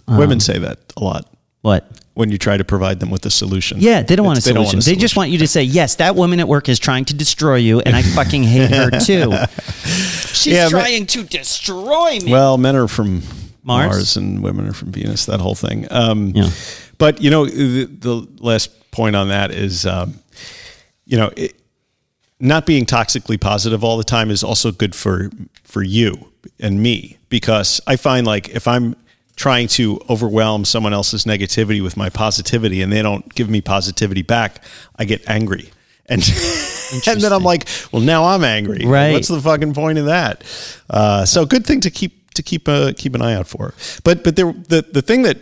Um, 0.08 0.18
Women 0.18 0.40
say 0.40 0.58
that 0.60 0.80
a 0.96 1.04
lot 1.04 1.26
What? 1.62 1.86
when 2.14 2.32
you 2.32 2.38
try 2.38 2.56
to 2.58 2.64
provide 2.64 3.00
them 3.02 3.10
with 3.12 3.26
a 3.26 3.30
solution. 3.30 3.78
Yeah, 3.82 4.02
they 4.02 4.16
don't 4.16 4.26
want 4.26 4.38
a 4.38 4.40
It's- 4.40 4.46
they 4.46 4.54
don't 4.54 4.66
solution. 4.66 4.92
They, 4.92 5.00
just 5.00 5.16
want 5.18 5.30
you 5.30 5.38
to 5.40 5.48
say, 5.48 5.62
"Yes, 5.64 5.96
that 5.96 6.16
woman 6.16 6.40
at 6.40 6.48
work 6.48 6.70
is 6.70 6.80
trying 6.80 7.04
to 7.06 7.14
destroy 7.14 7.56
you, 7.58 7.82
and 7.82 7.94
I 7.96 8.02
fucking 8.02 8.44
hate 8.44 8.72
her 8.72 8.90
too. 9.06 9.34
She's 10.34 10.54
Yeah, 10.54 10.70
trying 10.70 11.06
to 11.08 11.24
destroy 11.24 12.20
me." 12.24 12.32
Well, 12.32 12.58
men 12.58 12.76
are 12.78 12.88
from 12.88 13.22
Mars? 13.64 13.88
Mars, 13.90 14.18
and 14.18 14.42
women 14.42 14.68
are 14.70 14.74
from 14.74 14.92
Venus. 14.94 15.26
That 15.26 15.42
whole 15.42 15.56
thing. 15.56 15.86
Um, 15.92 16.32
Yeah. 16.34 16.50
But 16.98 17.22
you 17.22 17.30
know, 17.30 17.46
the, 17.46 17.86
the 17.86 18.28
last 18.40 18.72
point 18.98 19.16
on 19.16 19.28
that 19.30 19.52
is, 19.52 19.86
um, 19.86 20.20
you 21.06 21.18
know, 21.18 21.32
it, 21.38 21.56
not 22.40 22.66
being 22.66 22.86
toxically 22.86 23.40
positive 23.40 23.84
all 23.84 23.98
the 23.98 24.04
time 24.04 24.32
is 24.32 24.44
also 24.44 24.72
good 24.72 24.96
for 24.96 25.30
for 25.64 25.84
you 25.84 26.32
and 26.60 26.82
me 26.82 27.18
because 27.30 27.80
I 27.88 27.96
find 27.96 28.26
like 28.26 28.50
if 28.50 28.68
I'm 28.68 28.96
trying 29.36 29.68
to 29.68 30.02
overwhelm 30.10 30.66
someone 30.66 30.94
else's 30.94 31.26
negativity 31.26 31.82
with 31.82 31.96
my 31.96 32.10
positivity 32.10 32.82
and 32.82 32.92
they 32.92 33.04
don't 33.04 33.34
give 33.36 33.50
me 33.50 33.62
positivity 33.62 34.24
back, 34.24 34.64
I 34.98 35.06
get 35.06 35.28
angry. 35.30 35.70
And 36.10 36.24
and 37.06 37.20
then 37.20 37.34
I'm 37.34 37.44
like, 37.44 37.68
well, 37.92 38.02
now 38.02 38.24
I'm 38.24 38.46
angry. 38.46 38.86
Right. 38.86 39.12
What's 39.12 39.28
the 39.28 39.42
fucking 39.42 39.74
point 39.74 39.98
of 39.98 40.06
that? 40.06 40.42
Uh, 40.90 41.26
so 41.26 41.46
good 41.46 41.66
thing 41.66 41.82
to 41.82 41.92
keep 41.92 42.32
to 42.36 42.42
keep 42.42 42.70
uh, 42.70 42.94
keep 42.96 43.14
an 43.14 43.22
eye 43.22 43.34
out 43.34 43.46
for. 43.46 43.74
But 44.06 44.24
but 44.24 44.38
there 44.38 44.54
the 44.54 44.86
the 44.90 45.02
thing 45.02 45.24
that 45.24 45.38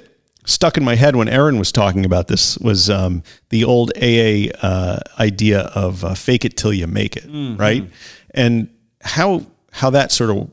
stuck 0.46 0.78
in 0.78 0.84
my 0.84 0.96
head 0.96 1.16
when 1.16 1.28
Erin 1.28 1.58
was 1.60 1.72
talking 1.72 2.06
about 2.06 2.28
this 2.28 2.58
was 2.60 2.90
um, 2.90 3.24
the 3.50 3.64
old 3.64 3.92
AA 3.98 4.50
uh, 4.66 5.00
idea 5.20 5.62
of 5.76 6.04
uh, 6.04 6.14
fake 6.16 6.46
it 6.46 6.56
till 6.58 6.74
you 6.74 6.88
make 6.88 7.16
it, 7.18 7.26
right? 7.58 7.84
And 8.32 8.70
how 9.02 9.46
how 9.72 9.90
that 9.92 10.12
sort 10.12 10.30
of 10.30 10.50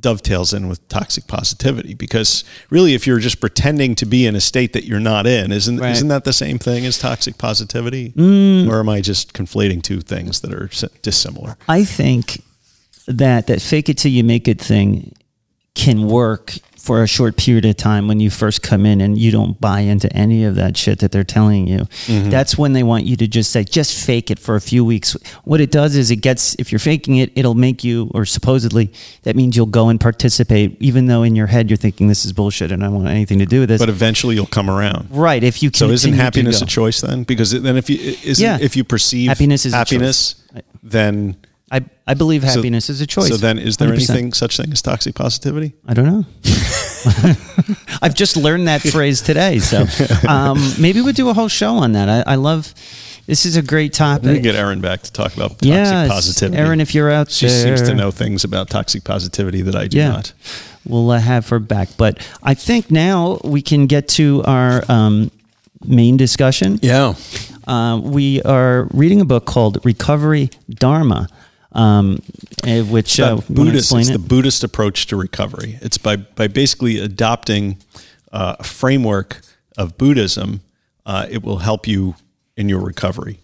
dovetails 0.00 0.54
in 0.54 0.66
with 0.66 0.86
toxic 0.88 1.26
positivity 1.26 1.92
because 1.92 2.42
really 2.70 2.94
if 2.94 3.06
you're 3.06 3.18
just 3.18 3.38
pretending 3.38 3.94
to 3.94 4.06
be 4.06 4.26
in 4.26 4.34
a 4.34 4.40
state 4.40 4.72
that 4.72 4.84
you're 4.84 4.98
not 4.98 5.26
in 5.26 5.52
isn't 5.52 5.76
Right. 5.78 5.92
isn't 5.92 6.08
that 6.08 6.24
the 6.24 6.32
same 6.32 6.58
thing 6.58 6.86
as 6.86 6.96
toxic 6.98 7.36
positivity 7.36 8.14
or 8.16 8.80
am 8.80 8.88
I 8.88 9.02
just 9.02 9.34
conflating 9.34 9.82
two 9.82 10.00
things 10.00 10.40
that 10.40 10.54
are 10.54 10.70
dissimilar 11.02 11.58
I 11.68 11.84
think 11.84 12.42
that 13.08 13.46
that 13.48 13.60
fake 13.60 13.90
it 13.90 13.98
till 13.98 14.10
you 14.10 14.24
make 14.24 14.48
it 14.48 14.58
thing 14.58 15.12
can 15.80 16.06
work 16.06 16.54
for 16.76 17.02
a 17.02 17.06
short 17.06 17.36
period 17.36 17.64
of 17.66 17.76
time 17.76 18.08
when 18.08 18.20
you 18.20 18.30
first 18.30 18.62
come 18.62 18.86
in 18.86 19.00
and 19.02 19.16
you 19.18 19.30
don't 19.30 19.60
buy 19.60 19.80
into 19.80 20.10
any 20.14 20.44
of 20.44 20.54
that 20.56 20.76
shit 20.76 20.98
that 21.00 21.12
they're 21.12 21.22
telling 21.24 21.66
you. 21.66 21.80
Mm-hmm. 22.06 22.30
That's 22.30 22.56
when 22.58 22.72
they 22.72 22.82
want 22.82 23.04
you 23.04 23.16
to 23.16 23.26
just 23.28 23.50
say, 23.50 23.64
just 23.64 24.04
fake 24.06 24.30
it 24.30 24.38
for 24.38 24.56
a 24.56 24.60
few 24.60 24.82
weeks. 24.84 25.12
What 25.44 25.60
it 25.60 25.70
does 25.70 25.94
is 25.94 26.10
it 26.10 26.16
gets, 26.16 26.54
if 26.58 26.72
you're 26.72 26.78
faking 26.78 27.16
it, 27.16 27.32
it'll 27.34 27.54
make 27.54 27.84
you, 27.84 28.10
or 28.14 28.24
supposedly, 28.24 28.90
that 29.24 29.36
means 29.36 29.56
you'll 29.56 29.66
go 29.66 29.88
and 29.90 30.00
participate, 30.00 30.76
even 30.80 31.06
though 31.06 31.22
in 31.22 31.34
your 31.36 31.46
head 31.48 31.68
you're 31.70 31.76
thinking 31.76 32.08
this 32.08 32.24
is 32.24 32.32
bullshit 32.32 32.72
and 32.72 32.82
I 32.82 32.86
don't 32.86 32.96
want 32.96 33.08
anything 33.08 33.38
to 33.40 33.46
do 33.46 33.60
with 33.60 33.68
this. 33.68 33.80
but 33.80 33.88
eventually 33.90 34.34
you'll 34.34 34.46
come 34.46 34.70
around 34.70 35.08
right. 35.10 35.42
If 35.44 35.62
you 35.62 35.70
so 35.74 35.90
isn't 35.90 36.14
happiness 36.14 36.62
a 36.62 36.66
choice 36.66 37.00
then 37.02 37.24
because 37.24 37.50
then 37.52 37.76
if 37.76 37.88
you 37.90 37.98
isn't 38.24 38.42
Yeah. 38.42 38.58
if 38.60 38.74
you 38.74 38.84
perceive 38.84 39.28
Happiness 39.28 39.66
is 39.66 39.74
happiness 39.74 40.34
then 40.82 41.36
I, 41.70 41.84
I 42.06 42.14
believe 42.14 42.42
happiness 42.42 42.90
is 42.90 43.00
a 43.00 43.06
choice. 43.06 43.28
so 43.28 43.36
then 43.36 43.58
is 43.58 43.76
there 43.76 43.88
100%. 43.88 43.92
anything 43.94 44.32
such 44.32 44.56
thing 44.56 44.72
as 44.72 44.82
toxic 44.82 45.14
positivity 45.14 45.74
I 45.86 45.94
don't 45.94 46.06
know. 46.06 46.24
I've 48.02 48.14
just 48.14 48.36
learned 48.36 48.68
that 48.68 48.82
phrase 48.82 49.22
today. 49.22 49.58
So 49.58 49.86
um, 50.28 50.58
maybe 50.78 51.00
we'll 51.00 51.12
do 51.12 51.28
a 51.28 51.34
whole 51.34 51.48
show 51.48 51.76
on 51.76 51.92
that. 51.92 52.08
I, 52.08 52.32
I 52.32 52.34
love 52.34 52.74
this 53.26 53.46
is 53.46 53.56
a 53.56 53.62
great 53.62 53.92
topic. 53.92 54.26
we 54.26 54.34
can 54.34 54.42
get 54.42 54.54
Erin 54.56 54.80
back 54.80 55.02
to 55.02 55.12
talk 55.12 55.34
about 55.36 55.50
toxic 55.50 55.68
Yeah, 55.68 56.08
positivity 56.08 56.56
Erin, 56.60 56.80
if 56.80 56.94
you're 56.94 57.10
out 57.10 57.30
she 57.30 57.46
there, 57.46 57.76
seems 57.76 57.88
to 57.88 57.94
know 57.94 58.10
things 58.10 58.42
about 58.44 58.68
toxic 58.68 59.04
positivity 59.04 59.62
that 59.62 59.76
I 59.76 59.86
do 59.86 59.98
Yeah, 59.98 60.08
not 60.10 60.32
we'll 60.84 61.10
uh, 61.10 61.18
have 61.20 61.48
her 61.50 61.58
back. 61.60 61.88
But 61.96 62.26
I 62.42 62.54
think 62.54 62.90
now 62.90 63.38
we 63.44 63.62
can 63.62 63.86
get 63.86 64.08
to 64.08 64.42
our 64.44 64.82
um, 64.90 65.30
main 65.84 66.16
discussion. 66.16 66.78
yeah 66.82 67.14
Uh, 67.66 68.00
we 68.02 68.42
are 68.42 68.88
reading 68.92 69.20
a 69.20 69.24
book 69.24 69.44
called 69.46 69.78
Recovery 69.84 70.50
Dharma, 70.68 71.28
um, 71.72 72.22
eh, 72.64 72.82
which 72.82 73.18
uh, 73.20 73.36
That 73.36 73.48
you 73.48 73.54
wanna 73.56 73.70
Buddhist, 73.70 73.94
it's 73.94 74.08
it? 74.08 74.12
the 74.12 74.18
Buddhist 74.18 74.64
approach 74.64 75.06
to 75.06 75.16
recovery. 75.16 75.78
It's 75.82 75.98
by 75.98 76.16
by 76.16 76.48
basically 76.48 76.98
adopting 76.98 77.76
uh, 78.32 78.56
a 78.58 78.64
framework 78.64 79.40
of 79.76 79.96
Buddhism. 79.98 80.60
Uh, 81.06 81.26
it 81.30 81.42
will 81.42 81.58
help 81.58 81.86
you 81.86 82.14
in 82.56 82.68
your 82.68 82.80
recovery. 82.80 83.38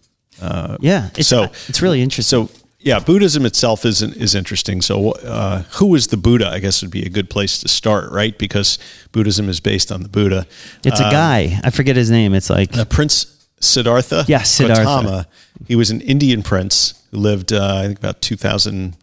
yeah, 0.81 1.11
it's, 1.17 1.29
so- 1.29 1.45
it's 1.69 1.81
really 1.83 2.03
interesting. 2.03 2.49
So 2.49 2.53
yeah, 2.79 3.01
Buddhism 3.01 3.45
itself 3.47 3.85
is 3.85 4.03
is 4.03 4.35
interesting. 4.35 4.83
So 4.83 5.13
uh, 5.13 5.63
who 5.79 5.95
is 5.97 6.07
the 6.09 6.17
Buddha? 6.17 6.49
I 6.49 6.61
guess 6.61 6.83
would 6.83 6.91
be 6.91 7.05
a 7.05 7.09
good 7.09 7.29
place 7.31 7.59
to 7.61 7.69
start, 7.69 8.13
right? 8.13 8.37
Because 8.39 8.79
Buddhism 9.13 9.49
is 9.49 9.61
based 9.61 9.91
on 9.91 10.03
the 10.03 10.09
Buddha. 10.09 10.47
it's 10.85 11.01
a 11.01 11.11
guy. 11.11 11.59
I 11.65 11.71
forget 11.71 11.97
his 11.97 12.11
name. 12.11 12.35
It's 12.35 12.51
like 12.51 12.77
Uh, 12.77 12.85
Prince 12.85 13.27
Siddhartha 13.61 14.25
Yeah, 14.29 14.43
Siddhartha. 14.43 14.85
Gautama. 14.85 15.27
He 15.67 15.75
was 15.75 15.91
an 15.91 16.01
Indian 16.03 16.43
prince 16.43 16.95
who 17.17 17.23
lived, 17.23 17.53
uh, 17.53 17.77
I 17.79 17.87
think, 17.87 17.99
about 17.99 18.21
2000 18.21 18.97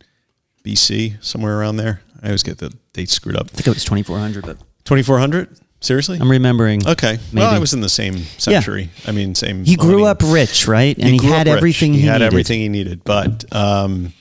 BC, 0.64 1.24
somewhere 1.24 1.60
around 1.60 1.78
there. 1.78 2.02
I 2.22 2.28
always 2.28 2.44
get 2.44 2.60
the 2.60 2.72
dates 2.94 3.12
screwed 3.12 3.36
up. 3.36 3.48
I 3.48 3.56
think 3.56 3.68
it 3.68 3.74
was 3.74 3.84
2400, 3.84 4.46
but 4.46 4.58
2400? 4.86 5.58
Seriously? 5.82 6.18
I'm 6.22 6.32
remembering. 6.32 6.88
okay. 6.88 7.20
Maybe. 7.34 7.44
Well, 7.44 7.54
I 7.54 7.60
was 7.60 7.74
in 7.74 7.82
the 7.82 7.90
same 7.90 8.20
century. 8.38 8.90
I 9.06 9.12
mean, 9.12 9.36
same. 9.36 9.66
He 9.66 9.76
grew 9.76 9.96
I 9.96 9.98
mean, 9.98 10.08
up 10.08 10.22
rich, 10.24 10.66
right? 10.66 10.98
And 10.98 11.10
he, 11.10 11.18
grew 11.18 11.30
had 11.30 11.50
everything 11.50 11.94
he, 11.94 12.02
he 12.02 12.06
had 12.06 12.20
needed. 12.20 12.26
everything 12.26 12.60
he 12.62 12.70
needed, 12.70 13.04
but 13.04 13.44
um, 13.54 14.14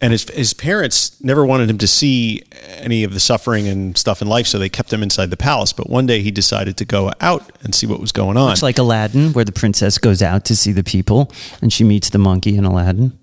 and 0.00 0.12
his 0.12 0.28
his 0.30 0.54
parents 0.54 1.20
never 1.22 1.44
wanted 1.44 1.68
him 1.70 1.78
to 1.78 1.86
see 1.86 2.42
any 2.78 3.04
of 3.04 3.12
the 3.12 3.20
suffering 3.20 3.68
and 3.68 3.96
stuff 3.98 4.22
in 4.22 4.28
life, 4.28 4.46
so 4.46 4.58
they 4.58 4.68
kept 4.68 4.92
him 4.92 5.02
inside 5.02 5.30
the 5.30 5.36
palace. 5.36 5.72
But 5.72 5.90
one 5.90 6.06
day 6.06 6.22
he 6.22 6.30
decided 6.30 6.76
to 6.78 6.84
go 6.84 7.12
out 7.20 7.50
and 7.62 7.74
see 7.74 7.86
what 7.86 8.00
was 8.00 8.12
going 8.12 8.36
on. 8.36 8.52
It's 8.52 8.62
like 8.62 8.78
Aladdin, 8.78 9.32
where 9.32 9.44
the 9.44 9.52
princess 9.52 9.98
goes 9.98 10.22
out 10.22 10.44
to 10.46 10.56
see 10.56 10.72
the 10.72 10.84
people, 10.84 11.30
and 11.60 11.72
she 11.72 11.84
meets 11.84 12.10
the 12.10 12.18
monkey 12.18 12.56
in 12.56 12.64
Aladdin. 12.64 13.18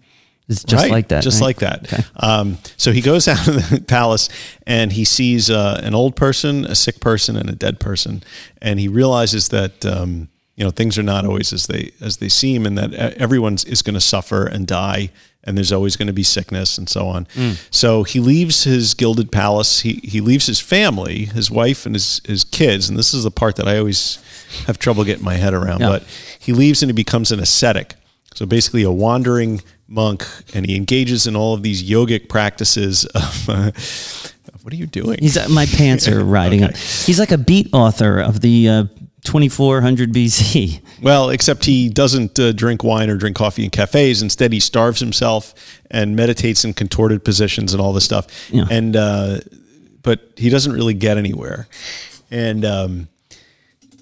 It's 0.50 0.64
just 0.64 0.84
Right, 0.84 0.92
like 0.92 1.10
that. 1.10 1.24
Just 1.24 1.42
right? 1.42 1.48
like 1.48 1.58
that. 1.58 2.10
Um, 2.16 2.58
so 2.78 2.94
he 2.94 3.02
goes 3.02 3.28
out 3.34 3.46
of 3.50 3.70
the 3.70 3.82
palace 3.82 4.30
and 4.66 4.94
he 4.94 5.04
sees 5.04 5.50
uh, 5.50 5.82
an 5.84 5.94
old 5.94 6.16
person, 6.16 6.64
a 6.64 6.74
sick 6.74 7.02
person, 7.02 7.36
and 7.36 7.50
a 7.50 7.56
dead 7.56 7.82
person, 7.82 8.24
and 8.62 8.80
he 8.80 8.88
realizes 8.88 9.50
that 9.50 9.86
um, 9.86 10.30
you 10.56 10.64
know 10.64 10.72
things 10.72 10.98
are 10.98 11.04
not 11.04 11.26
always 11.26 11.52
as 11.52 11.68
they 11.68 11.92
as 12.02 12.18
they 12.18 12.30
seem, 12.30 12.66
and 12.66 12.78
that 12.78 12.94
e- 12.94 13.18
everyone 13.20 13.56
is 13.56 13.82
going 13.82 13.96
to 13.96 14.00
suffer 14.02 14.46
and 14.46 14.66
die, 14.68 15.10
and 15.48 15.58
there's 15.58 15.72
always 15.72 15.96
going 15.96 16.08
to 16.08 16.14
be 16.14 16.24
sickness 16.24 16.78
and 16.78 16.88
so 16.90 17.08
on. 17.08 17.26
Mm. 17.34 17.58
So 17.72 18.04
he 18.04 18.20
leaves 18.20 18.66
his 18.66 18.94
gilded 18.94 19.32
palace. 19.32 19.80
He 19.80 20.02
he 20.04 20.22
leaves 20.22 20.46
his 20.46 20.60
family, 20.60 21.26
his 21.26 21.50
wife 21.50 21.86
and 21.86 21.96
his 21.96 22.22
his 22.26 22.44
kids, 22.44 22.90
and 22.90 22.98
this 23.00 23.14
is 23.14 23.24
the 23.24 23.32
part 23.32 23.56
that 23.56 23.68
I 23.68 23.78
always 23.80 24.20
have 24.68 24.78
trouble 24.78 25.04
getting 25.04 25.26
my 25.26 25.36
head 25.36 25.54
around. 25.54 25.80
Yeah. 25.80 25.90
But 25.90 26.04
he 26.40 26.54
leaves 26.54 26.84
and 26.84 26.90
he 26.90 26.94
becomes 26.94 27.32
an 27.32 27.40
ascetic. 27.40 27.96
So 28.36 28.46
basically, 28.46 28.84
a 28.84 28.92
wandering 28.92 29.62
monk, 29.88 30.24
and 30.54 30.66
he 30.66 30.76
engages 30.76 31.26
in 31.26 31.36
all 31.36 31.54
of 31.56 31.64
these 31.64 31.82
yogic 31.90 32.30
practices 32.30 33.06
of. 33.06 33.50
Uh, 34.48 34.58
what 34.62 34.74
are 34.74 34.78
you 34.78 34.86
doing? 34.88 35.18
He's 35.22 35.38
uh, 35.38 35.48
my 35.50 35.66
pants 35.66 36.08
are 36.10 36.24
riding 36.40 36.62
Okay. 36.64 36.74
up. 36.74 36.78
He's 36.78 37.20
like 37.20 37.32
a 37.32 37.38
beat 37.38 37.70
author 37.74 38.20
of 38.20 38.42
the 38.42 38.68
uh, 38.68 38.84
2400 39.28 40.14
BC. 40.14 40.82
well, 41.04 41.30
except 41.30 41.66
he 41.66 41.90
doesn't 41.90 42.40
uh, 42.40 42.54
drink 42.54 42.82
wine 42.82 43.10
or 43.10 43.18
drink 43.18 43.36
coffee 43.36 43.66
in 43.66 43.70
cafes. 43.70 44.22
Instead, 44.22 44.54
he 44.54 44.60
starves 44.60 45.02
himself 45.02 45.54
and 45.92 46.16
meditates 46.16 46.64
in 46.64 46.74
contorted 46.74 47.26
positions 47.26 47.74
and 47.74 47.82
all 47.82 47.92
this 47.92 48.06
stuff. 48.06 48.28
Yeah. 48.50 48.66
And 48.72 48.96
uh, 48.96 49.40
but 50.02 50.32
he 50.38 50.50
doesn't 50.50 50.72
really 50.72 50.94
get 50.94 51.18
anywhere. 51.18 51.68
And 52.32 52.64
um, 52.64 53.10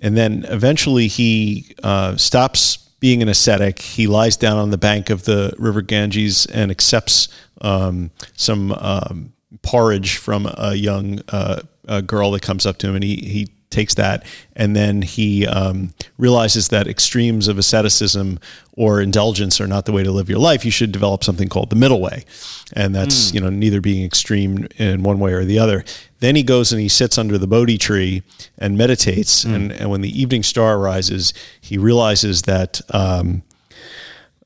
and 0.02 0.16
then 0.16 0.46
eventually 0.48 1.08
he 1.08 1.76
uh, 1.82 2.16
stops 2.18 2.78
being 3.00 3.24
an 3.24 3.28
ascetic. 3.28 3.80
He 3.80 4.06
lies 4.06 4.38
down 4.38 4.58
on 4.58 4.70
the 4.70 4.78
bank 4.78 5.10
of 5.10 5.24
the 5.26 5.56
river 5.58 5.82
Ganges 5.82 6.46
and 6.46 6.70
accepts 6.70 7.30
um, 7.62 8.12
some 8.36 8.72
um, 8.74 9.34
porridge 9.64 10.18
from 10.18 10.48
a 10.56 10.76
young 10.76 11.22
uh, 11.30 11.62
a 11.88 12.02
girl 12.04 12.32
that 12.32 12.44
comes 12.44 12.68
up 12.68 12.78
to 12.78 12.88
him, 12.88 12.96
and 12.96 13.04
he 13.04 13.16
he 13.16 13.48
takes 13.70 13.96
that, 13.96 14.26
and 14.56 14.76
then 14.76 15.02
he 15.02 15.46
um, 15.48 15.94
realizes 16.18 16.70
that 16.70 16.88
extremes 16.88 17.48
of 17.48 17.58
asceticism 17.58 18.40
or 18.74 19.02
indulgence 19.02 19.60
are 19.60 19.68
not 19.68 19.86
the 19.86 19.92
way 19.92 20.04
to 20.04 20.12
live 20.12 20.30
your 20.30 20.40
life. 20.40 20.66
You 20.66 20.72
should 20.72 20.92
develop 20.92 21.24
something 21.24 21.50
called 21.50 21.70
the 21.70 21.76
middle 21.76 22.02
way, 22.02 22.26
and 22.74 22.96
that's 22.96 23.34
you 23.34 23.40
know 23.40 23.50
neither 23.50 23.82
being 23.82 24.06
extreme 24.06 24.68
in 24.78 25.04
one 25.04 25.20
way 25.20 25.34
or 25.34 25.46
the 25.46 25.60
other. 25.60 25.84
Then 26.20 26.36
he 26.36 26.44
goes 26.44 26.72
and 26.72 26.82
he 26.82 26.90
sits 26.90 27.18
under 27.18 27.38
the 27.38 27.48
Bodhi 27.48 27.78
tree 27.78 28.24
and 28.58 28.78
meditates, 28.78 29.44
and, 29.44 29.72
and 29.72 29.90
when 29.90 30.02
the 30.02 30.22
evening 30.22 30.44
star 30.44 30.80
rises, 30.80 31.34
he 31.62 31.78
realizes 31.78 32.44
that. 32.44 32.82
Um, 32.94 33.44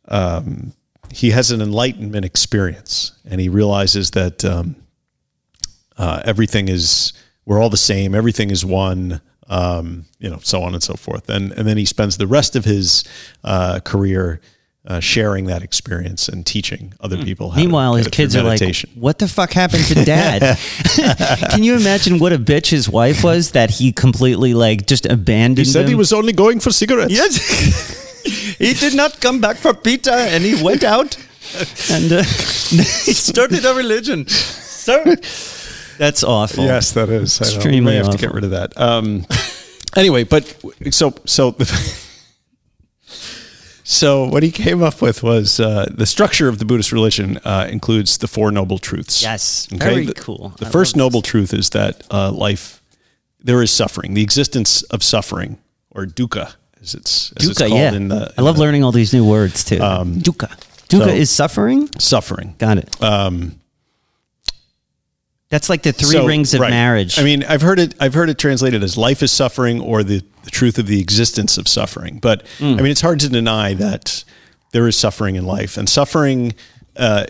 um, 0.07 0.74
he 1.11 1.32
has 1.32 1.51
an 1.51 1.61
enlightenment 1.61 2.26
experience, 2.26 3.13
and 3.26 3.41
he 3.41 3.49
realizes 3.49 4.11
that 4.11 4.45
um, 4.45 4.76
uh, 5.97 6.22
everything 6.24 6.70
is 6.70 7.13
we're 7.50 7.60
all 7.60 7.72
the 7.72 7.78
same. 7.78 8.14
Everything 8.14 8.52
is 8.52 8.64
one. 8.64 9.22
Um, 9.47 10.06
you 10.20 10.30
know, 10.30 10.38
so 10.43 10.62
on 10.62 10.76
and 10.76 10.84
so 10.84 10.93
forth. 10.93 11.28
And 11.28 11.52
and 11.54 11.68
then 11.68 11.78
he 11.78 11.86
spends 11.86 12.18
the 12.18 12.28
rest 12.28 12.56
of 12.56 12.64
his 12.66 13.04
uh, 13.43 13.80
career 13.84 14.39
uh, 14.86 15.00
sharing 15.00 15.47
that 15.47 15.64
experience 15.64 16.30
and 16.30 16.45
teaching 16.45 16.93
other 17.00 17.18
people. 17.18 17.50
How 17.50 17.56
to 17.56 17.62
Hmm. 17.62 17.66
Meanwhile, 17.66 17.95
get 17.95 18.06
his 18.06 18.14
kids 18.14 18.36
are 18.36 18.43
like. 18.43 18.62
"What 18.93 19.18
the 19.18 19.28
fuck 19.28 19.52
happened 19.52 19.86
to 19.86 20.06
Dad?" 20.06 20.60
Can 21.50 21.64
you 21.64 21.76
imagine 21.76 22.20
what 22.20 22.32
a 22.32 22.38
bitch 22.38 22.70
his 22.70 22.88
wife 22.88 23.24
was 23.24 23.52
that 23.52 23.72
he 23.72 23.91
completely 23.91 24.54
like 24.54 24.86
just 24.86 25.08
abandoned? 25.08 25.66
He 25.66 25.74
said 25.74 25.89
he 25.89 25.95
was 25.95 26.14
only 26.14 26.34
going 26.34 26.60
for 26.60 26.72
cigarettes. 26.72 27.12
Yes. 27.12 27.34
he 28.60 28.74
did 28.76 28.93
not 28.93 29.20
come 29.20 29.41
back 29.41 29.58
for 29.58 29.74
pizza 29.74 30.14
and 30.14 30.43
he 30.43 30.64
went 30.64 30.84
out 30.84 31.18
and 31.89 32.12
uh, 32.12 32.24
he 33.06 33.14
started 33.14 33.66
a 33.66 33.74
religion. 33.74 34.28
So 34.28 35.16
that's 36.00 36.24
awful. 36.24 36.64
Yes, 36.64 36.93
that 36.93 37.10
is. 37.10 37.41
I. 37.41 37.45
Extremely 37.45 37.80
We 37.82 37.86
may 37.86 37.95
have 37.95 38.10
to 38.10 38.18
get 38.18 38.34
rid 38.34 38.45
of 38.45 38.52
that. 38.52 38.76
Um, 38.80 39.28
anyway, 39.95 40.24
but 40.24 40.45
so 40.91 41.14
so 41.26 41.52
so 43.84 44.26
what 44.26 44.41
he 44.41 44.50
came 44.50 44.82
up 44.82 45.02
with 45.02 45.22
was 45.22 45.60
uh, 45.60 45.88
the 45.91 46.06
structure 46.06 46.47
of 46.47 46.58
the 46.58 46.66
Buddhist 46.66 46.93
religion 46.93 47.38
uh, 47.43 47.68
includes 47.70 48.18
the 48.18 48.28
four 48.28 48.50
noble 48.50 48.78
truths. 48.78 49.22
Yes. 49.22 49.66
Very 49.68 50.06
the, 50.06 50.14
cool. 50.14 50.54
The 50.58 50.68
I 50.68 50.70
first 50.70 50.95
noble 50.95 51.22
truth 51.22 51.54
is 51.54 51.72
that 51.72 52.02
uh, 52.10 52.32
life 52.32 52.82
there 53.41 53.62
is 53.62 53.70
suffering, 53.70 54.14
the 54.14 54.24
existence 54.24 54.84
of 54.84 55.04
suffering 55.04 55.58
or 55.91 56.06
dukkha, 56.06 56.54
as 56.82 56.93
it's 56.93 57.34
as 57.34 57.50
it's 57.50 57.62
Dukkha, 57.62 57.68
called 57.68 57.80
yeah. 57.82 57.93
in 57.93 58.08
the. 58.08 58.34
I 58.38 58.41
love 58.41 58.56
the 58.56 58.62
learning 58.62 58.86
all 58.86 58.93
these 58.93 59.14
new 59.14 59.26
words 59.26 59.66
too. 59.66 59.80
Dukkha. 59.80 60.58
Dukkha 60.88 61.06
so- 61.06 61.10
is 61.10 61.30
suffering. 61.30 61.89
suffering. 62.00 62.56
Got 62.58 62.78
it. 62.78 63.04
Um, 63.04 63.59
That's 65.50 65.68
like 65.70 65.82
the 65.82 65.91
three 65.91 66.10
so- 66.12 66.26
rings 66.28 66.54
of 66.54 66.62
right. 66.62 66.70
marriage. 66.70 67.18
I 67.20 67.24
mean, 67.24 67.43
I've 67.43 67.62
heard 67.64 67.80
it. 67.80 67.95
I've 68.00 68.14
heard 68.14 68.30
it 68.30 68.38
translated 68.38 68.84
as 68.84 68.97
life 68.97 69.24
is 69.24 69.32
suffering 69.32 69.80
or 69.82 70.04
the, 70.04 70.24
the 70.43 70.52
truth 70.52 70.78
of 70.78 70.86
the 70.88 71.02
existence 71.02 71.58
of 71.58 71.68
suffering. 71.68 72.20
But 72.20 72.45
Hmm. 72.60 72.74
I 72.74 72.78
mean, 72.78 72.88
it's 72.91 73.02
hard 73.02 73.20
to 73.22 73.30
deny 73.30 73.74
that 73.74 74.24
there 74.72 74.88
is 74.88 74.95
suffering 74.95 75.36
in 75.36 75.45
life, 75.45 75.76
and 75.78 75.89
suffering. 75.89 76.54
Uh, 76.95 77.26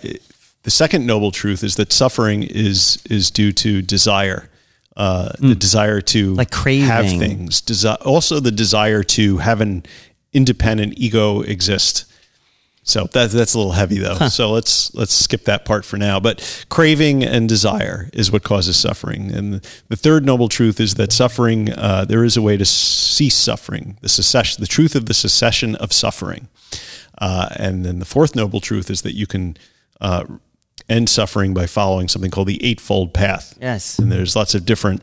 the 0.64 0.72
second 0.72 1.06
noble 1.06 1.32
truth 1.32 1.64
is 1.64 1.76
that 1.76 1.94
suffering 1.94 2.44
is 2.44 3.02
is 3.10 3.32
due 3.32 3.54
to 3.54 3.82
desire, 3.82 4.50
uh, 4.98 5.32
the 5.40 5.56
desire 5.56 6.02
to 6.02 6.32
Hmm. 6.32 6.36
Like 6.38 6.52
craving. 6.52 6.88
have 6.88 7.06
things. 7.08 7.62
Desi- 7.62 8.06
also, 8.06 8.42
the 8.42 8.52
desire 8.52 9.02
to 9.04 9.38
have 9.38 9.62
an 9.62 9.84
independent 10.34 10.96
ego 10.98 11.40
exist. 11.42 12.04
So 12.90 13.06
that, 13.14 13.30
that's 13.30 13.54
a 13.54 13.58
little 13.58 13.74
heavy 13.74 14.00
though. 14.00 14.16
So 14.30 14.52
let's 14.52 14.94
let's 14.96 15.14
skip 15.14 15.46
that 15.46 15.64
part 15.66 15.86
for 15.86 15.98
now. 15.98 16.20
But 16.20 16.66
craving 16.70 17.24
and 17.24 17.48
desire 17.48 18.10
is 18.14 18.32
what 18.32 18.44
causes 18.44 18.78
suffering. 18.78 19.32
And 19.32 19.62
the 19.90 19.96
third 19.96 20.26
noble 20.26 20.50
truth 20.50 20.80
is 20.80 20.96
that 20.96 21.12
suffering, 21.12 21.72
uh, 21.72 22.06
there 22.06 22.24
is 22.24 22.36
a 22.36 22.42
way 22.42 22.58
to 22.58 22.66
cease 22.66 23.36
suffering. 23.36 23.98
The 24.02 24.10
cessation, 24.10 24.62
the 24.62 24.68
truth 24.68 24.96
of 24.96 25.06
the 25.06 25.14
cessation 25.14 25.76
of 25.76 25.94
suffering. 25.94 26.48
Uh, 27.20 27.50
and 27.58 27.86
then 27.86 28.00
the 28.00 28.06
fourth 28.06 28.36
noble 28.36 28.60
truth 28.60 28.90
is 28.90 29.04
that 29.04 29.14
you 29.14 29.28
can 29.28 29.58
uh, 30.02 30.26
end 30.88 31.10
suffering 31.10 31.54
by 31.54 31.68
following 31.68 32.08
something 32.08 32.32
called 32.32 32.48
the 32.48 32.64
Eightfold 32.64 33.14
Path. 33.14 33.58
Yes. 33.62 34.00
And 34.00 34.12
there's 34.12 34.36
lots 34.36 34.56
of 34.56 34.66
different 34.66 35.02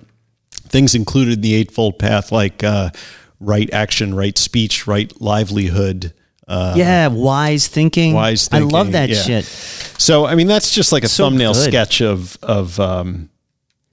things 0.51 0.95
included 0.95 1.34
in 1.34 1.41
the 1.43 1.55
Eightfold 1.55 1.99
Path, 1.99 2.32
like 2.32 2.64
uh, 2.64 2.91
right 3.39 3.72
action, 3.72 4.14
right 4.14 4.37
speech, 4.37 4.87
right 4.87 5.12
livelihood. 5.20 6.12
Uh, 6.49 6.74
yeah, 6.76 7.09
wise 7.09 7.66
thinking. 7.66 8.14
wise 8.14 8.49
I 8.53 8.61
love 8.61 8.92
that 8.92 9.09
yeah. 9.09 9.20
shit. 9.20 9.44
So, 9.44 10.26
I 10.26 10.34
mean, 10.36 10.47
that's 10.47 10.70
just 10.72 10.92
like 10.92 11.03
a 11.03 11.09
So 11.09 11.24
thumbnail 11.24 11.55
good. 11.55 11.64
sketch 11.64 12.01
of 12.01 12.38
of 12.42 12.78
um, 12.78 13.30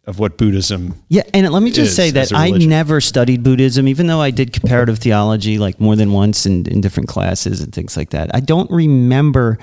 of 0.05 0.19
what 0.19 0.37
Buddhism. 0.37 0.95
Yeah, 1.07 1.23
and 1.33 1.49
let 1.51 1.63
me 1.63 1.71
just 1.71 1.95
say 1.95 2.11
that 2.11 2.33
I 2.33 2.49
never 2.51 2.99
studied 2.99 3.41
Buddhism, 3.41 3.87
even 3.87 4.07
though 4.07 4.19
I 4.19 4.31
did 4.31 4.51
comparative 4.51 4.99
theology 4.99 5.57
like 5.57 5.79
more 5.79 5.95
than 5.95 6.11
once 6.11 6.45
in, 6.45 6.67
in 6.67 6.81
different 6.81 7.07
classes 7.07 7.61
and 7.61 7.73
things 7.73 7.95
like 7.95 8.09
that. 8.09 8.29
I 8.35 8.41
don't 8.41 8.69
remember 8.69 9.57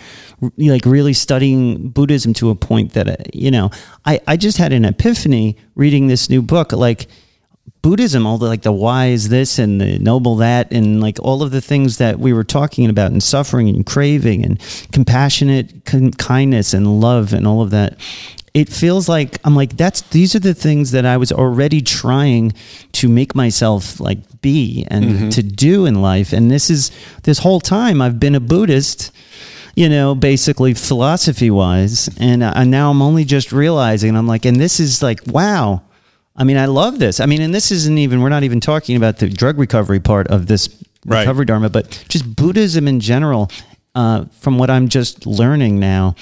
like 0.56 0.86
really 0.86 1.12
studying 1.12 1.90
Buddhism 1.90 2.32
to 2.34 2.48
a 2.50 2.54
point 2.54 2.94
that, 2.94 3.08
uh, 3.08 3.16
you 3.34 3.50
know, 3.50 3.70
I, 4.06 4.20
I 4.26 4.36
just 4.38 4.56
had 4.56 4.72
an 4.72 4.86
epiphany 4.86 5.56
reading 5.74 6.06
this 6.06 6.30
new 6.30 6.40
book. 6.40 6.72
Like, 6.72 7.06
Buddhism, 7.82 8.26
all 8.26 8.36
the 8.36 8.46
like 8.46 8.62
the 8.62 8.72
wise 8.72 9.28
this 9.28 9.58
and 9.58 9.80
the 9.80 9.98
noble 9.98 10.36
that, 10.36 10.72
and 10.72 11.00
like 11.00 11.18
all 11.20 11.42
of 11.42 11.50
the 11.50 11.60
things 11.60 11.96
that 11.98 12.18
we 12.18 12.32
were 12.32 12.44
talking 12.44 12.88
about, 12.88 13.10
and 13.10 13.22
suffering 13.22 13.68
and 13.68 13.86
craving 13.86 14.44
and 14.44 14.60
compassionate 14.92 15.84
con- 15.86 16.12
kindness 16.12 16.74
and 16.74 17.00
love 17.00 17.32
and 17.32 17.46
all 17.46 17.62
of 17.62 17.70
that. 17.70 17.98
It 18.52 18.68
feels 18.68 19.08
like 19.08 19.38
I'm 19.44 19.54
like 19.54 19.76
that's 19.76 20.02
these 20.02 20.34
are 20.34 20.40
the 20.40 20.54
things 20.54 20.90
that 20.90 21.06
I 21.06 21.16
was 21.16 21.32
already 21.32 21.80
trying 21.80 22.52
to 22.92 23.08
make 23.08 23.34
myself 23.34 24.00
like 24.00 24.18
be 24.42 24.86
and 24.90 25.32
to 25.32 25.42
do 25.42 25.86
in 25.86 26.02
life, 26.02 26.32
and 26.32 26.50
this 26.50 26.68
is 26.68 26.90
this 27.22 27.38
whole 27.38 27.60
time 27.60 28.02
I've 28.02 28.20
been 28.20 28.34
a 28.34 28.40
Buddhist 28.40 29.12
you 29.76 29.88
know, 29.88 30.14
basically 30.14 30.74
philosophy 30.74 31.50
wise. 31.50 32.10
And, 32.18 32.42
uh, 32.42 32.52
and 32.56 32.70
now 32.70 32.90
I'm 32.90 33.00
only 33.00 33.24
just 33.24 33.52
realizing, 33.52 34.16
I'm 34.16 34.26
like, 34.26 34.44
and 34.44 34.60
this 34.60 34.80
is 34.80 35.02
like, 35.02 35.20
wow. 35.26 35.82
I 36.40 36.44
mean, 36.44 36.56
I 36.56 36.64
love 36.64 36.98
this. 36.98 37.20
I 37.20 37.26
mean, 37.26 37.42
and 37.42 37.54
this 37.54 37.70
isn't 37.70 37.98
even, 37.98 38.22
we're 38.22 38.30
not 38.30 38.44
even 38.44 38.60
talking 38.60 38.96
about 38.96 39.18
the 39.18 39.28
drug 39.28 39.58
recovery 39.58 40.00
part 40.00 40.26
of 40.28 40.46
this 40.46 40.68
Right. 41.06 41.20
recovery 41.20 41.44
dharma, 41.46 41.68
but 41.70 42.02
just 42.08 42.34
Buddhism 42.36 42.88
in 42.88 42.98
general. 43.00 43.50
Uh, 43.94 44.24
from 44.40 44.56
what 44.56 44.70
I'm 44.70 44.88
just 44.88 45.26
learning 45.26 45.80
now, 45.80 46.14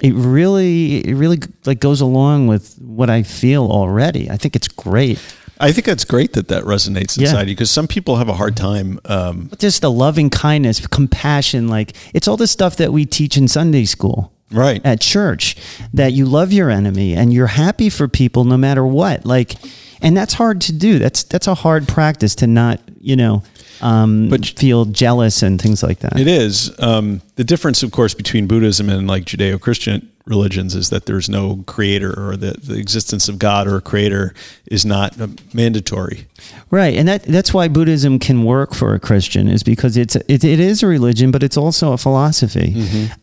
it 0.00 0.12
really, 0.14 0.96
it 1.06 1.14
really 1.14 1.38
like 1.64 1.78
goes 1.80 2.00
along 2.00 2.48
with 2.48 2.74
what 2.80 3.08
I 3.10 3.22
feel 3.22 3.64
already. 3.70 4.28
I 4.28 4.36
think 4.36 4.56
it's 4.56 4.66
great. 4.68 5.18
I 5.60 5.70
think 5.70 5.84
that's 5.86 6.04
great 6.04 6.32
that 6.32 6.48
that 6.48 6.64
resonates 6.64 7.16
Yeah. 7.16 7.28
inside 7.28 7.48
you 7.48 7.54
because 7.54 7.70
some 7.70 7.86
people 7.86 8.16
have 8.16 8.28
a 8.28 8.34
hard 8.34 8.56
time. 8.56 8.98
Um, 9.04 9.50
Just 9.58 9.82
the 9.82 9.90
loving 9.90 10.30
kindness, 10.30 10.84
compassion, 10.88 11.68
like 11.68 11.92
it's 12.12 12.26
all 12.26 12.36
the 12.36 12.48
stuff 12.48 12.76
that 12.76 12.92
we 12.92 13.06
teach 13.06 13.36
in 13.36 13.46
Sunday 13.46 13.84
school. 13.84 14.31
Right. 14.52 14.80
at 14.84 15.00
church 15.00 15.56
that 15.92 16.12
you 16.12 16.24
love 16.26 16.52
your 16.52 16.70
enemy 16.70 17.14
and 17.14 17.32
you're 17.32 17.46
happy 17.48 17.88
for 17.88 18.08
people 18.08 18.44
no 18.44 18.56
matter 18.56 18.84
what 18.86 19.24
like 19.24 19.54
and 20.00 20.16
that's 20.16 20.34
hard 20.34 20.60
to 20.60 20.72
do 20.72 20.98
that's 20.98 21.22
that's 21.24 21.46
a 21.46 21.54
hard 21.54 21.88
practice 21.88 22.34
to 22.36 22.46
not 22.46 22.80
you 23.00 23.16
know 23.16 23.42
um, 23.80 24.28
But- 24.28 24.46
feel 24.46 24.84
jealous 24.84 25.42
and 25.42 25.60
things 25.60 25.82
like 25.82 25.98
that 26.00 26.18
It 26.18 26.28
is. 26.28 26.70
Um, 26.78 27.20
the 27.34 27.42
difference, 27.42 27.82
of 27.82 27.90
course, 27.90 28.14
between 28.14 28.46
Buddhism 28.46 28.88
and 28.88 29.08
like 29.08 29.24
Judeo 29.24 29.60
Christian 29.60 30.08
religions 30.24 30.74
is 30.74 30.90
that 30.90 31.06
there's 31.06 31.28
no 31.28 31.64
creator 31.66 32.12
or 32.16 32.36
that 32.36 32.62
the 32.62 32.78
existence 32.78 33.28
of 33.28 33.38
God 33.38 33.66
or 33.66 33.76
a 33.76 33.80
creator 33.80 34.34
is 34.66 34.84
not 34.84 35.16
mandatory. 35.54 36.26
right 36.70 36.96
and 36.96 37.06
that 37.08 37.22
that's 37.24 37.52
why 37.54 37.68
buddhism 37.68 38.18
can 38.18 38.44
work 38.44 38.74
for 38.74 38.94
a 38.94 39.00
christian 39.00 39.46
is 39.48 39.62
because 39.62 39.96
it's 39.96 40.16
it, 40.16 40.42
it 40.44 40.58
is 40.60 40.82
a 40.82 40.86
religion 40.86 41.30
but 41.30 41.42
it's 41.42 41.56
also 41.56 41.92
a 41.92 41.98
philosophy. 41.98 42.74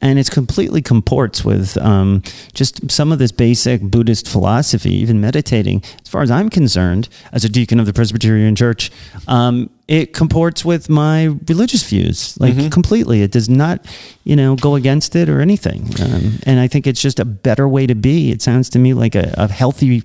And 0.02 0.20
it's 0.20 0.30
completely 0.30 0.82
comports 0.82 1.44
with 1.44 1.78
um, 1.78 2.22
just 2.54 2.90
some 2.92 3.12
of 3.12 3.20
this 3.20 3.32
basic 3.32 3.82
buddhist 3.82 4.28
philosophy 4.28 4.94
even 4.94 5.20
meditating. 5.22 5.84
As 6.02 6.08
far 6.10 6.22
as 6.22 6.32
i'm 6.32 6.50
concerned 6.50 7.10
as 7.32 7.44
a 7.46 7.50
deacon 7.50 7.80
of 7.80 7.86
the 7.86 7.94
presbyterian 7.94 8.56
church 8.56 8.92
um, 9.28 9.70
it 9.90 10.14
comports 10.14 10.64
with 10.64 10.88
my 10.88 11.36
religious 11.48 11.82
views 11.90 12.40
like 12.40 12.72
completely. 12.72 13.24
It 13.24 13.32
does 13.32 13.50
not 13.50 13.86
you 14.24 14.36
know 14.36 14.56
go 14.56 14.76
against 14.76 15.16
it 15.16 15.28
or 15.28 15.42
anything. 15.42 15.90
Um, 16.02 16.40
and 16.46 16.60
i 16.60 16.68
think 16.68 16.86
it's 16.86 17.02
just 17.02 17.20
a 17.20 17.26
better 17.26 17.68
way 17.68 17.88
to 17.88 17.96
be. 17.96 18.32
It 18.32 18.42
sounds 18.42 18.70
to 18.70 18.80
me 18.80 18.94
like 18.94 19.16
a, 19.16 19.34
a 19.36 19.52
healthy 19.52 20.04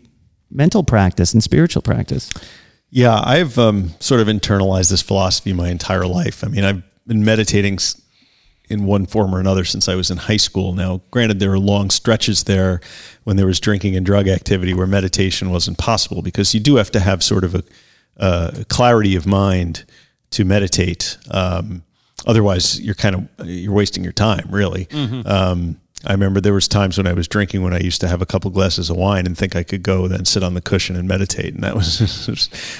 mental 0.50 0.82
practice 0.82 1.34
and 1.34 1.42
spiritual 1.42 1.82
practice. 1.82 2.30
Yeah, 2.90 3.20
I've 3.24 3.58
um, 3.58 3.90
sort 4.00 4.20
of 4.20 4.28
internalized 4.28 4.88
this 4.88 5.02
philosophy 5.02 5.52
my 5.52 5.68
entire 5.68 6.06
life. 6.06 6.42
I 6.44 6.48
mean, 6.48 6.64
I've 6.64 6.82
been 7.06 7.24
meditating 7.24 7.78
in 8.70 8.86
one 8.86 9.04
form 9.04 9.34
or 9.34 9.40
another 9.40 9.64
since 9.64 9.88
I 9.88 9.96
was 9.96 10.10
in 10.10 10.16
high 10.16 10.38
school. 10.38 10.72
Now, 10.72 11.02
granted, 11.10 11.40
there 11.40 11.50
were 11.50 11.58
long 11.58 11.90
stretches 11.90 12.44
there 12.44 12.80
when 13.24 13.36
there 13.36 13.46
was 13.46 13.60
drinking 13.60 13.96
and 13.96 14.06
drug 14.06 14.28
activity 14.28 14.72
where 14.72 14.86
meditation 14.86 15.50
wasn't 15.50 15.76
possible 15.76 16.22
because 16.22 16.54
you 16.54 16.60
do 16.60 16.76
have 16.76 16.90
to 16.92 17.00
have 17.00 17.22
sort 17.22 17.44
of 17.44 17.54
a, 17.56 17.64
a 18.16 18.64
clarity 18.68 19.16
of 19.16 19.26
mind 19.26 19.84
to 20.30 20.44
meditate. 20.44 21.16
Um, 21.30 21.82
otherwise, 22.26 22.80
you're 22.80 22.94
kind 22.94 23.14
of 23.38 23.46
you're 23.48 23.72
wasting 23.72 24.02
your 24.04 24.12
time, 24.12 24.46
really. 24.50 24.88
Um, 25.26 25.80
I 26.06 26.12
remember 26.12 26.38
there 26.38 26.52
was 26.52 26.68
times 26.68 26.98
when 26.98 27.06
I 27.06 27.14
was 27.14 27.26
drinking 27.26 27.62
when 27.62 27.72
I 27.72 27.78
used 27.78 28.02
to 28.02 28.08
have 28.08 28.20
a 28.20 28.26
couple 28.26 28.50
glasses 28.50 28.90
of 28.90 28.96
wine 28.98 29.24
and 29.24 29.38
think 29.38 29.56
I 29.56 29.62
could 29.62 29.82
go 29.82 30.06
then 30.06 30.26
sit 30.26 30.42
on 30.42 30.52
the 30.52 30.60
cushion 30.60 30.96
and 30.96 31.08
meditate, 31.08 31.54
and 31.54 31.62
that 31.64 31.74
was 31.74 32.28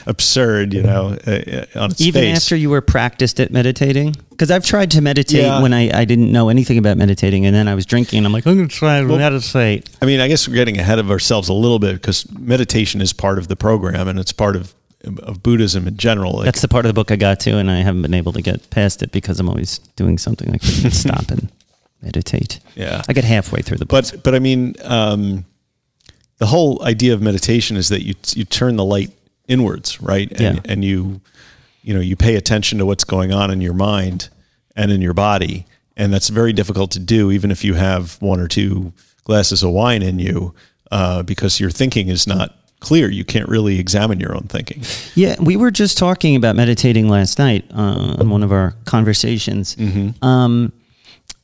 absurd, 0.06 0.74
you 0.74 0.82
know, 0.82 1.16
uh, 1.26 1.30
uh, 1.30 1.64
on 1.80 1.90
its 1.92 2.02
even 2.02 2.20
face. 2.22 2.36
after 2.36 2.54
you 2.54 2.68
were 2.68 2.82
practiced 2.82 3.40
at 3.40 3.50
meditating 3.50 4.14
because 4.30 4.50
i've 4.50 4.64
tried 4.64 4.90
to 4.90 5.00
meditate 5.00 5.42
Yeah. 5.42 5.62
when 5.62 5.72
I, 5.72 6.00
I 6.00 6.04
didn't 6.04 6.30
know 6.32 6.48
anything 6.50 6.76
about 6.76 6.96
meditating 6.98 7.46
and 7.46 7.54
then 7.54 7.68
i 7.68 7.74
was 7.74 7.86
drinking 7.86 8.18
and 8.18 8.26
i'm 8.26 8.32
like 8.32 8.46
i'm 8.46 8.56
going 8.56 8.68
to 8.68 8.74
try 8.74 9.00
to 9.00 9.06
meditate 9.06 9.88
I 10.02 10.06
mean, 10.06 10.20
I 10.20 10.28
guess 10.28 10.46
we're 10.48 10.54
getting 10.54 10.78
ahead 10.78 10.98
of 10.98 11.10
ourselves 11.10 11.48
a 11.48 11.52
little 11.54 11.78
bit 11.78 11.94
because 11.94 12.28
meditation 12.30 13.00
is 13.00 13.12
part 13.12 13.38
of 13.38 13.48
the 13.48 13.56
program 13.56 14.08
and 14.08 14.18
it's 14.18 14.32
part 14.32 14.56
of 14.56 14.74
of 15.22 15.42
Buddhism 15.42 15.86
in 15.88 15.96
general. 15.96 16.32
Like, 16.32 16.44
that's 16.46 16.60
the 16.62 16.68
part 16.68 16.84
of 16.84 16.88
the 16.90 16.94
book 16.94 17.10
i 17.10 17.16
got 17.16 17.40
to 17.40 17.56
and 17.58 17.70
i 17.70 17.78
haven't 17.78 18.02
been 18.02 18.14
able 18.14 18.32
to 18.32 18.42
get 18.42 18.68
past 18.70 19.02
it 19.02 19.12
because 19.12 19.38
i'm 19.40 19.48
always 19.48 19.78
doing 19.96 20.18
something 20.18 20.50
like 20.50 20.62
stop 20.62 21.30
and 21.30 21.50
meditate 22.02 22.60
Yeah. 22.74 23.02
i 23.08 23.12
get 23.12 23.24
halfway 23.24 23.62
through 23.62 23.78
the 23.78 23.86
book 23.86 24.04
but 24.10 24.22
but 24.22 24.34
I 24.34 24.38
mean, 24.38 24.74
um, 24.82 25.44
the 26.38 26.46
whole 26.46 26.82
idea 26.84 27.14
of 27.14 27.22
meditation 27.22 27.76
is 27.76 27.88
that 27.90 28.02
you 28.02 28.14
you 28.34 28.44
turn 28.44 28.76
the 28.76 28.84
light 28.84 29.10
inwards, 29.48 30.00
right? 30.02 30.30
And, 30.32 30.56
Yeah. 30.56 30.60
and 30.72 30.84
you 30.84 31.20
you 31.82 31.94
know 31.94 32.00
you 32.00 32.16
pay 32.16 32.34
attention 32.36 32.78
to 32.78 32.86
what's 32.86 33.04
going 33.04 33.32
on 33.32 33.50
in 33.50 33.60
your 33.60 33.74
mind 33.74 34.28
and 34.76 34.90
in 34.90 35.00
your 35.00 35.14
body, 35.14 35.64
and 35.96 36.12
that's 36.12 36.28
very 36.30 36.52
difficult 36.52 36.90
to 36.92 36.98
do, 36.98 37.30
even 37.30 37.50
if 37.50 37.62
you 37.64 37.74
have 37.74 38.20
one 38.20 38.40
or 38.40 38.48
two 38.48 38.92
glasses 39.24 39.62
of 39.62 39.70
wine 39.70 40.02
in 40.02 40.18
you, 40.18 40.54
uh, 40.90 41.22
because 41.22 41.60
your 41.60 41.70
thinking 41.70 42.08
is 42.08 42.26
not 42.26 42.56
clear. 42.84 43.10
You 43.10 43.24
can't 43.24 43.48
really 43.48 43.80
examine 43.80 44.20
your 44.20 44.34
own 44.34 44.42
thinking. 44.48 44.82
Yeah, 45.14 45.36
we 45.40 45.56
were 45.56 45.70
just 45.70 45.98
talking 45.98 46.36
about 46.36 46.54
meditating 46.54 47.08
last 47.08 47.38
night 47.38 47.64
uh, 47.74 48.16
on 48.18 48.30
one 48.30 48.42
of 48.42 48.52
our 48.52 48.74
conversations, 48.84 49.76
um, 50.22 50.72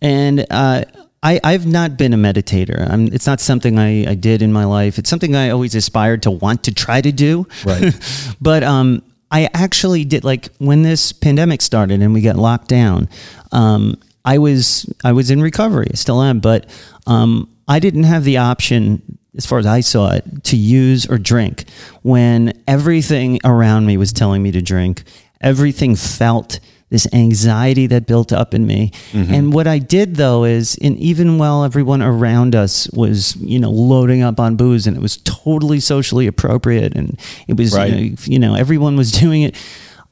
and 0.01 0.47
uh, 0.51 0.84
I, 1.22 1.41
I've 1.45 1.66
not 1.66 1.97
been 1.97 2.12
a 2.14 2.16
meditator. 2.16 2.88
I'm, 2.88 3.07
it's 3.09 3.26
not 3.26 3.41
something 3.41 3.78
I, 3.78 4.11
I 4.11 4.14
did 4.14 4.43
in 4.43 4.53
my 4.53 4.64
life. 4.64 4.99
It's 4.99 5.11
something 5.11 5.36
I 5.36 5.51
always 5.51 5.74
aspired 5.74 6.22
to 6.22 6.30
want 6.30 6.64
to 6.64 6.72
try 6.72 7.01
to 7.01 7.12
do. 7.12 7.47
Right. 7.64 7.93
but 8.41 8.62
um, 8.62 9.03
I 9.30 9.49
actually 9.53 10.05
did 10.05 10.24
like 10.24 10.49
when 10.59 10.82
this 10.82 11.12
pandemic 11.12 11.61
started 11.62 12.01
and 12.01 12.14
we 12.14 12.22
got 12.22 12.36
locked 12.36 12.68
down. 12.68 13.09
Um, 13.53 13.99
I 14.24 14.38
was 14.38 14.93
I 15.03 15.12
was 15.12 15.30
in 15.30 15.41
recovery, 15.41 15.88
I 15.91 15.97
still 15.97 16.22
am, 16.22 16.41
but 16.41 16.68
um, 17.07 17.49
I 17.68 17.78
didn't 17.78 18.05
have 18.05 18.24
the 18.24 18.38
option, 18.38 19.18
as 19.37 19.47
far 19.47 19.59
as 19.59 19.66
I 19.66 19.81
saw 19.81 20.12
it, 20.12 20.45
to 20.45 20.57
use 20.57 21.07
or 21.07 21.18
drink 21.18 21.64
when 22.03 22.53
everything 22.66 23.39
around 23.45 23.87
me 23.87 23.97
was 23.97 24.12
telling 24.12 24.43
me 24.43 24.51
to 24.53 24.62
drink. 24.62 25.03
everything 25.43 25.97
felt 25.97 26.61
this 26.91 27.07
anxiety 27.14 27.87
that 27.87 28.05
built 28.07 28.33
up 28.33 28.53
in 28.53 28.66
me. 28.66 28.91
Mm-hmm. 29.12 29.33
And 29.33 29.53
what 29.55 29.66
I 29.66 29.78
did 29.78 30.16
though 30.16 30.45
is, 30.45 30.76
and 30.83 30.99
even 30.99 31.39
while 31.39 31.62
everyone 31.64 32.03
around 32.03 32.55
us 32.55 32.91
was, 32.91 33.37
you 33.37 33.59
know, 33.61 33.70
loading 33.70 34.22
up 34.22 34.39
on 34.41 34.57
booze 34.57 34.87
and 34.89 34.97
it 34.97 35.01
was 35.01 35.16
totally 35.18 35.78
socially 35.81 36.26
appropriate 36.26 36.95
and 36.97 37.18
it 37.47 37.57
was, 37.57 37.74
Right. 37.74 37.93
you, 37.95 38.11
know, 38.11 38.16
you 38.24 38.39
know, 38.41 38.55
everyone 38.55 38.97
was 38.97 39.12
doing 39.22 39.43
it, 39.43 39.55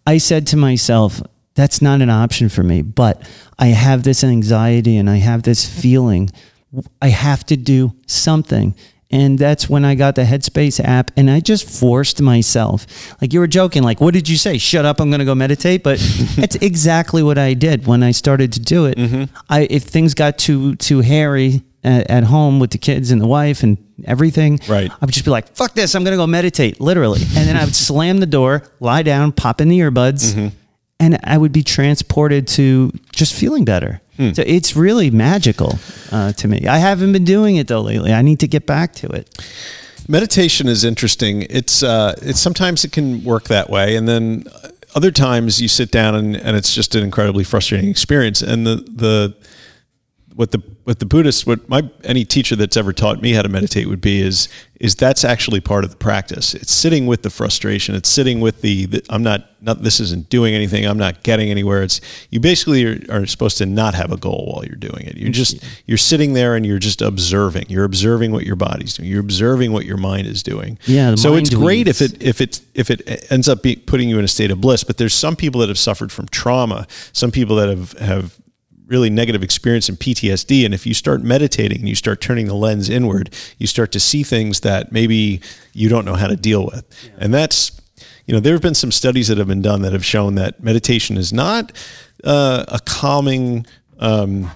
I 0.06 0.18
said 0.18 0.46
to 0.48 0.56
myself, 0.56 1.20
that's 1.54 1.82
not 1.82 2.00
an 2.00 2.08
option 2.10 2.48
for 2.48 2.62
me, 2.62 2.80
but 2.82 3.20
I 3.58 3.66
have 3.68 4.04
this 4.04 4.22
anxiety 4.22 4.96
and 4.96 5.10
I 5.10 5.16
have 5.16 5.42
this 5.42 5.68
feeling. 5.68 6.30
I 7.02 7.08
have 7.08 7.44
to 7.46 7.56
do 7.56 7.92
something. 8.06 8.74
And 9.10 9.38
that's 9.38 9.70
when 9.70 9.84
I 9.84 9.94
got 9.94 10.16
the 10.16 10.24
Headspace 10.24 10.84
app 10.84 11.10
and 11.16 11.30
I 11.30 11.40
just 11.40 11.68
forced 11.68 12.20
myself. 12.20 12.86
Like 13.22 13.32
you 13.32 13.40
were 13.40 13.46
joking, 13.46 13.82
like, 13.82 14.00
what 14.00 14.12
did 14.12 14.28
you 14.28 14.36
say? 14.36 14.58
Shut 14.58 14.84
up, 14.84 15.00
I'm 15.00 15.08
going 15.10 15.20
to 15.20 15.24
go 15.24 15.34
meditate. 15.34 15.82
But 15.82 15.98
it's 16.36 16.56
exactly 16.56 17.22
what 17.22 17.38
I 17.38 17.54
did 17.54 17.86
when 17.86 18.02
I 18.02 18.10
started 18.10 18.52
to 18.54 18.60
do 18.60 18.84
it. 18.84 18.98
Mm-hmm. 18.98 19.34
I, 19.48 19.66
if 19.70 19.84
things 19.84 20.12
got 20.14 20.36
too, 20.36 20.76
too 20.76 21.00
hairy 21.00 21.62
at, 21.82 22.10
at 22.10 22.24
home 22.24 22.60
with 22.60 22.70
the 22.70 22.78
kids 22.78 23.10
and 23.10 23.20
the 23.20 23.26
wife 23.26 23.62
and 23.62 23.78
everything, 24.04 24.60
Right. 24.68 24.90
I 24.90 24.96
would 25.00 25.12
just 25.12 25.24
be 25.24 25.30
like, 25.30 25.48
fuck 25.56 25.72
this, 25.72 25.94
I'm 25.94 26.04
going 26.04 26.12
to 26.12 26.18
go 26.18 26.26
meditate, 26.26 26.80
literally. 26.80 27.20
And 27.20 27.48
then 27.48 27.56
I 27.56 27.64
would 27.64 27.74
slam 27.74 28.18
the 28.18 28.26
door, 28.26 28.62
lie 28.78 29.02
down, 29.02 29.32
pop 29.32 29.60
in 29.60 29.68
the 29.68 29.78
earbuds, 29.78 30.34
mm-hmm. 30.34 30.48
And 31.00 31.18
I 31.24 31.38
would 31.38 31.52
be 31.52 31.62
transported 31.62 32.48
to 32.48 32.92
just 33.12 33.34
feeling 33.34 33.64
better. 33.64 34.00
So 34.34 34.42
it's 34.44 34.74
really 34.74 35.12
magical 35.12 35.78
uh, 36.10 36.32
to 36.32 36.48
me. 36.48 36.66
I 36.66 36.78
haven't 36.78 37.12
been 37.12 37.24
doing 37.24 37.54
it 37.54 37.68
though 37.68 37.82
lately. 37.82 38.12
I 38.12 38.20
need 38.22 38.40
to 38.40 38.48
get 38.48 38.66
back 38.66 38.92
to 38.94 39.06
it. 39.06 39.28
meditation 40.08 40.66
is 40.66 40.82
interesting. 40.82 41.42
It's 41.42 41.84
uh, 41.84 42.16
it's 42.20 42.40
sometimes 42.40 42.84
it 42.84 42.90
can 42.90 43.22
work 43.22 43.44
that 43.44 43.70
way, 43.70 43.94
and 43.94 44.08
then 44.08 44.42
other 44.96 45.12
times 45.12 45.62
you 45.62 45.68
sit 45.68 45.92
down 45.92 46.16
and, 46.16 46.36
and 46.36 46.56
it's 46.56 46.74
just 46.74 46.96
an 46.96 47.04
incredibly 47.04 47.44
frustrating 47.44 47.88
experience. 47.88 48.42
And 48.42 48.66
the 48.66 48.76
the 48.76 49.34
what 50.38 50.52
the 50.52 50.62
what 50.84 51.00
the 51.00 51.04
Buddhists 51.04 51.44
what 51.44 51.68
my 51.68 51.82
any 52.04 52.24
teacher 52.24 52.54
that's 52.54 52.76
ever 52.76 52.92
taught 52.92 53.20
me 53.20 53.32
how 53.32 53.42
to 53.42 53.48
meditate 53.48 53.88
would 53.88 54.00
be 54.00 54.22
is 54.22 54.48
is 54.78 54.94
that's 54.94 55.24
actually 55.24 55.58
part 55.58 55.82
of 55.82 55.90
the 55.90 55.96
practice. 55.96 56.54
It's 56.54 56.70
sitting 56.72 57.08
with 57.08 57.22
the 57.22 57.30
frustration. 57.30 57.96
It's 57.96 58.08
sitting 58.08 58.40
with 58.40 58.60
the, 58.60 58.86
the 58.86 59.04
I'm 59.10 59.24
not 59.24 59.50
not 59.60 59.82
this 59.82 59.98
isn't 59.98 60.28
doing 60.28 60.54
anything. 60.54 60.86
I'm 60.86 60.96
not 60.96 61.24
getting 61.24 61.50
anywhere. 61.50 61.82
It's 61.82 62.00
you 62.30 62.38
basically 62.38 62.84
are, 62.84 63.00
are 63.10 63.26
supposed 63.26 63.58
to 63.58 63.66
not 63.66 63.94
have 63.94 64.12
a 64.12 64.16
goal 64.16 64.52
while 64.54 64.64
you're 64.64 64.76
doing 64.76 65.06
it. 65.08 65.16
You're 65.16 65.32
just 65.32 65.60
you're 65.86 65.98
sitting 65.98 66.34
there 66.34 66.54
and 66.54 66.64
you're 66.64 66.78
just 66.78 67.02
observing. 67.02 67.66
You're 67.68 67.84
observing 67.84 68.30
what 68.30 68.46
your 68.46 68.54
body's 68.54 68.94
doing. 68.94 69.08
You're 69.08 69.18
observing 69.18 69.72
what 69.72 69.86
your 69.86 69.96
mind 69.96 70.28
is 70.28 70.44
doing. 70.44 70.78
Yeah, 70.84 71.16
so 71.16 71.34
it's 71.34 71.52
great 71.52 71.88
if 71.88 72.00
it 72.00 72.22
if 72.22 72.40
it 72.40 72.60
if 72.74 72.92
it 72.92 73.26
ends 73.32 73.48
up 73.48 73.64
be, 73.64 73.74
putting 73.74 74.08
you 74.08 74.20
in 74.20 74.24
a 74.24 74.28
state 74.28 74.52
of 74.52 74.60
bliss. 74.60 74.84
But 74.84 74.98
there's 74.98 75.14
some 75.14 75.34
people 75.34 75.60
that 75.62 75.68
have 75.68 75.78
suffered 75.78 76.12
from 76.12 76.28
trauma. 76.28 76.86
Some 77.12 77.32
people 77.32 77.56
that 77.56 77.68
have 77.68 77.92
have 77.94 78.38
really 78.88 79.10
negative 79.10 79.42
experience 79.42 79.88
in 79.88 79.96
PTSD. 79.96 80.64
And 80.64 80.74
if 80.74 80.86
you 80.86 80.94
start 80.94 81.22
meditating 81.22 81.78
and 81.80 81.88
you 81.88 81.94
start 81.94 82.20
turning 82.20 82.46
the 82.46 82.54
lens 82.54 82.88
inward, 82.88 83.34
you 83.58 83.66
start 83.66 83.92
to 83.92 84.00
see 84.00 84.22
things 84.22 84.60
that 84.60 84.90
maybe 84.90 85.40
you 85.72 85.88
don't 85.88 86.04
know 86.04 86.14
how 86.14 86.26
to 86.26 86.36
deal 86.36 86.64
with. 86.66 86.84
And 87.18 87.32
that's, 87.32 87.80
you 88.26 88.34
know, 88.34 88.40
there 88.40 88.54
have 88.54 88.62
been 88.62 88.74
some 88.74 88.90
studies 88.90 89.28
that 89.28 89.38
have 89.38 89.46
been 89.46 89.62
done 89.62 89.82
that 89.82 89.92
have 89.92 90.04
shown 90.04 90.34
that 90.36 90.62
meditation 90.62 91.16
is 91.16 91.32
not 91.32 91.72
uh, 92.24 92.64
a 92.68 92.80
calming 92.80 93.66
um, 93.98 94.50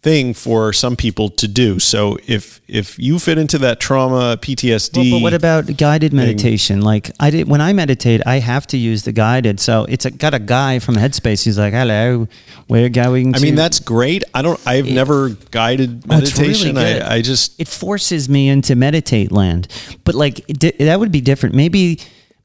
thing 0.00 0.32
for 0.32 0.72
some 0.72 0.94
people 0.94 1.28
to 1.28 1.48
do. 1.48 1.78
So 1.80 2.18
if 2.26 2.60
if 2.68 2.98
you 2.98 3.18
fit 3.18 3.36
into 3.36 3.58
that 3.58 3.80
trauma, 3.80 4.36
PTSD, 4.40 4.96
Well, 4.96 5.18
but 5.18 5.22
what 5.22 5.34
about 5.34 5.76
guided 5.76 6.12
meditation? 6.12 6.82
Like 6.82 7.10
I 7.18 7.30
did 7.30 7.48
when 7.48 7.60
I 7.60 7.72
meditate, 7.72 8.22
I 8.24 8.38
have 8.38 8.66
to 8.68 8.76
use 8.76 9.02
the 9.02 9.12
guided. 9.12 9.58
So 9.58 9.86
it's 9.88 10.04
a, 10.04 10.10
got 10.10 10.34
a 10.34 10.38
guy 10.38 10.78
from 10.78 10.94
Headspace. 10.94 11.44
He's 11.44 11.58
like, 11.58 11.72
"Hello, 11.72 12.28
we're 12.68 12.88
going." 12.88 13.34
I 13.34 13.40
mean, 13.40 13.56
that's 13.56 13.80
great. 13.80 14.22
I 14.34 14.42
don't. 14.42 14.60
I've 14.66 14.88
never 14.88 15.30
guided 15.50 16.04
Oh, 16.08 16.16
really 16.16 16.20
meditation. 16.20 16.78
I, 16.78 17.16
I 17.16 17.22
just 17.22 17.60
it 17.60 17.68
forces 17.68 18.28
me 18.28 18.48
into 18.48 18.76
meditate 18.76 19.32
land. 19.32 19.66
But 20.04 20.14
like 20.14 20.40
it 20.48 20.78
that 20.78 21.00
would 21.00 21.10
be 21.12 21.20
different. 21.20 21.54
Maybe 21.54 21.98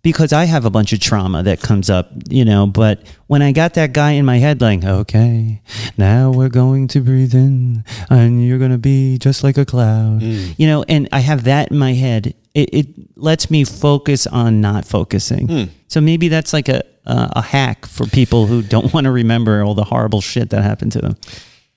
because 0.03 0.33
I 0.33 0.43
have 0.43 0.65
a 0.65 0.69
bunch 0.69 0.93
of 0.93 0.99
trauma 0.99 1.41
that 1.43 1.61
comes 1.61 1.89
up, 1.89 2.11
you 2.29 2.45
know. 2.45 2.67
But 2.67 3.01
when 3.27 3.41
I 3.41 3.51
got 3.53 3.73
that 3.75 3.93
guy 3.93 4.11
in 4.11 4.25
my 4.25 4.37
head, 4.37 4.61
like, 4.61 4.83
okay, 4.83 5.61
now 5.97 6.29
we're 6.29 6.49
going 6.49 6.87
to 6.89 7.01
breathe 7.01 7.33
in, 7.33 7.83
and 8.09 8.45
you're 8.45 8.59
gonna 8.59 8.77
be 8.77 9.17
just 9.17 9.43
like 9.43 9.57
a 9.57 9.65
cloud, 9.65 10.21
you 10.21 10.67
know. 10.67 10.83
And 10.87 11.09
I 11.11 11.19
have 11.21 11.45
that 11.45 11.71
in 11.71 11.77
my 11.79 11.93
head. 11.93 12.35
It, 12.53 12.69
it 12.71 12.87
lets 13.17 13.49
me 13.49 13.63
focus 13.63 14.27
on 14.27 14.61
not 14.61 14.85
focusing. 14.85 15.69
So 15.87 16.01
maybe 16.01 16.27
that's 16.27 16.53
like 16.53 16.69
a 16.69 16.83
uh, 17.05 17.29
a 17.35 17.41
hack 17.41 17.85
for 17.85 18.05
people 18.05 18.45
who 18.45 18.61
don't 18.61 18.93
want 18.93 19.05
to 19.05 19.11
remember 19.11 19.63
all 19.63 19.73
the 19.73 19.83
horrible 19.83 20.21
shit 20.21 20.51
that 20.51 20.61
happened 20.63 20.91
to 20.93 20.99
them. 20.99 21.17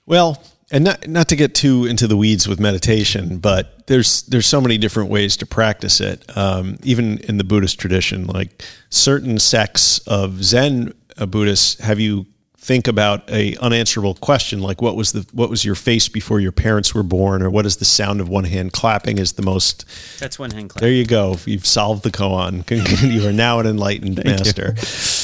Well, 0.05 0.43
and 0.71 0.85
not 0.85 1.07
not 1.09 1.29
to 1.29 1.37
get 1.37 1.55
too 1.55 1.87
into 1.87 2.07
the 2.07 2.17
weeds 2.17 2.49
with 2.49 2.59
meditation, 2.59 3.39
but 3.39 3.87
there's 3.87 4.23
there's 4.23 4.47
so 4.47 4.61
many 4.61 4.79
different 4.79 5.11
ways 5.11 5.37
to 5.39 5.47
practice 5.47 6.01
it. 6.01 6.25
Um, 6.37 6.79
even 6.83 7.19
in 7.19 7.39
the 7.39 7.45
Buddhist 7.45 7.79
tradition, 7.79 8.27
like 8.27 8.65
certain 8.91 9.39
sects 9.39 9.99
of 10.01 10.43
Zen 10.43 10.93
uh, 11.19 11.27
Buddhists 11.27 11.81
have 11.81 12.01
you 12.01 12.27
think 12.67 12.89
about 12.89 13.31
a 13.31 13.55
unanswerable 13.59 14.15
question 14.15 14.61
like 14.61 14.83
what 14.83 14.97
was 14.97 15.13
the 15.13 15.25
what 15.31 15.49
was 15.49 15.65
your 15.65 15.77
face 15.77 16.09
before 16.09 16.41
your 16.41 16.51
parents 16.51 16.93
were 16.97 17.05
born 17.05 17.41
or 17.41 17.49
what 17.49 17.65
is 17.65 17.77
the 17.77 17.85
sound 17.85 18.21
of 18.21 18.29
one 18.29 18.43
hand 18.43 18.73
clapping 18.73 19.19
is 19.19 19.35
the 19.35 19.43
most 19.43 19.85
That's 20.19 20.37
one 20.37 20.51
hand 20.51 20.71
clap. 20.71 20.81
there 20.81 20.91
you 20.91 21.07
go. 21.07 21.37
You've 21.45 21.65
solved 21.65 22.03
the 22.03 22.11
koan. 22.11 22.69
you 23.15 23.29
are 23.29 23.33
now 23.33 23.61
an 23.61 23.67
enlightened 23.69 24.25
master. 24.25 24.75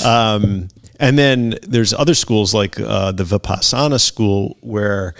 Um, 0.07 0.69
and 1.03 1.19
then 1.19 1.59
there's 1.63 1.93
other 1.93 2.15
schools 2.15 2.55
like 2.55 2.79
uh, 2.79 3.11
the 3.13 3.25
Vipassana 3.25 4.01
school 4.01 4.57
where 4.61 5.15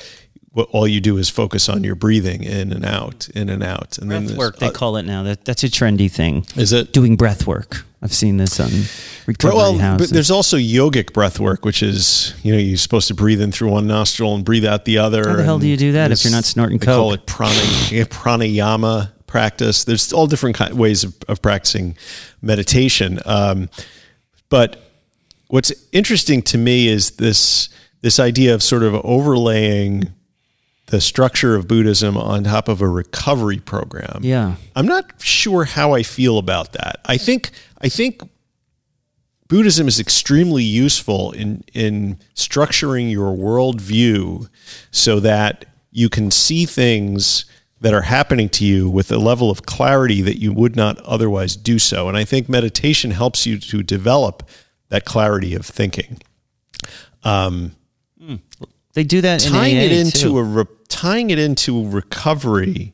what, 0.53 0.69
all 0.71 0.87
you 0.87 1.01
do 1.01 1.17
is 1.19 1.29
focus 1.29 1.69
on 1.69 1.83
your 1.83 1.95
breathing 1.97 2.45
in 2.45 2.73
and 2.73 2.85
out, 2.85 3.29
in 3.31 3.49
and 3.49 3.63
out. 3.63 3.99
And 3.99 4.09
breath 4.09 4.27
there's 4.27 4.39
work 4.39 4.59
they 4.59 4.71
call 4.71 4.97
it 4.97 5.03
now 5.05 5.25
that 5.25 5.45
that's 5.45 5.65
a 5.65 5.69
trendy 5.69 6.11
thing 6.11 6.47
is 6.57 6.73
it? 6.73 6.93
doing 6.93 7.17
breath 7.17 7.47
work 7.47 7.85
i've 8.03 8.13
seen 8.13 8.37
this 8.37 8.61
on 8.61 8.69
recovery 9.27 9.57
Well, 9.57 9.79
houses 9.79 10.09
but 10.11 10.15
there's 10.15 10.31
also 10.31 10.57
yogic 10.57 11.13
breath 11.13 11.41
work, 11.41 11.65
which 11.65 11.83
is 11.83 12.35
you 12.43 12.53
know 12.53 12.59
you're 12.59 12.77
supposed 12.77 13.09
to 13.09 13.15
breathe 13.15 13.41
in 13.41 13.51
through 13.51 13.71
one 13.71 13.87
nostril 13.87 14.35
and 14.35 14.45
breathe 14.45 14.65
out 14.65 14.85
the 14.85 14.99
other. 14.99 15.29
How 15.29 15.37
the 15.37 15.45
hell 15.45 15.59
do 15.59 15.67
you 15.67 15.77
do 15.77 15.93
that 15.93 16.13
if 16.13 16.23
you're 16.25 16.33
not 16.33 16.45
snorting 16.45 16.79
They 16.79 16.87
call 16.87 17.13
it 17.13 17.27
prana, 17.27 17.55
pranayama 18.07 19.11
practice. 19.27 19.85
There's 19.85 20.13
all 20.13 20.27
different 20.27 20.75
ways 20.75 21.05
of, 21.05 21.15
of 21.27 21.41
practicing 21.41 21.97
meditation. 22.43 23.19
Um, 23.25 23.71
but 24.51 24.82
what's 25.53 25.71
interesting 25.93 26.41
to 26.41 26.57
me 26.57 26.89
is 26.89 27.11
this 27.13 27.69
this 28.01 28.19
idea 28.19 28.55
of 28.55 28.63
sort 28.63 28.83
of 28.83 28.95
overlaying 29.05 30.11
the 30.87 30.99
structure 30.99 31.55
of 31.55 31.69
Buddhism 31.69 32.17
on 32.17 32.45
top 32.45 32.69
of 32.69 32.81
a 32.81 32.89
recovery 32.89 33.59
program. 33.59 34.21
yeah 34.23 34.55
I'm 34.75 34.87
not 34.87 35.13
sure 35.21 35.65
how 35.65 35.93
I 35.93 36.03
feel 36.03 36.39
about 36.39 36.73
that. 36.73 37.01
I 37.05 37.19
think 37.19 37.51
I 37.83 37.91
think 37.91 38.23
Buddhism 39.49 39.87
is 39.89 40.01
extremely 40.01 40.65
useful 40.65 41.33
in 41.33 41.63
in 41.75 42.19
structuring 42.35 43.13
your 43.13 43.37
worldview 43.37 44.49
so 44.91 45.21
that 45.21 45.67
you 45.91 46.09
can 46.09 46.31
see 46.31 46.65
things 46.65 47.45
that 47.83 47.93
are 47.93 48.03
happening 48.17 48.49
to 48.49 48.65
you 48.65 48.89
with 48.89 49.13
a 49.13 49.19
level 49.19 49.51
of 49.51 49.67
clarity 49.67 50.23
that 50.23 50.41
you 50.41 50.51
would 50.55 50.77
not 50.77 50.99
otherwise 51.01 51.57
do 51.57 51.79
so. 51.79 52.09
And 52.09 52.17
I 52.17 52.25
think 52.25 52.49
meditation 52.49 53.11
helps 53.11 53.45
you 53.45 53.59
to 53.59 53.83
develop 53.83 54.49
that 54.93 55.07
clarity 55.07 55.55
of 55.55 55.65
thinking. 55.65 56.19
Um, 57.25 57.75
they 58.93 59.05
do 59.05 59.23
that 59.23 59.41
tying 59.41 59.77
in 59.77 59.83
it 59.85 59.93
into 59.93 60.19
too. 60.19 60.39
a 60.39 60.43
re- 60.43 60.65
tying 60.89 61.31
it 61.31 61.39
into 61.39 61.89
recovery 61.89 62.93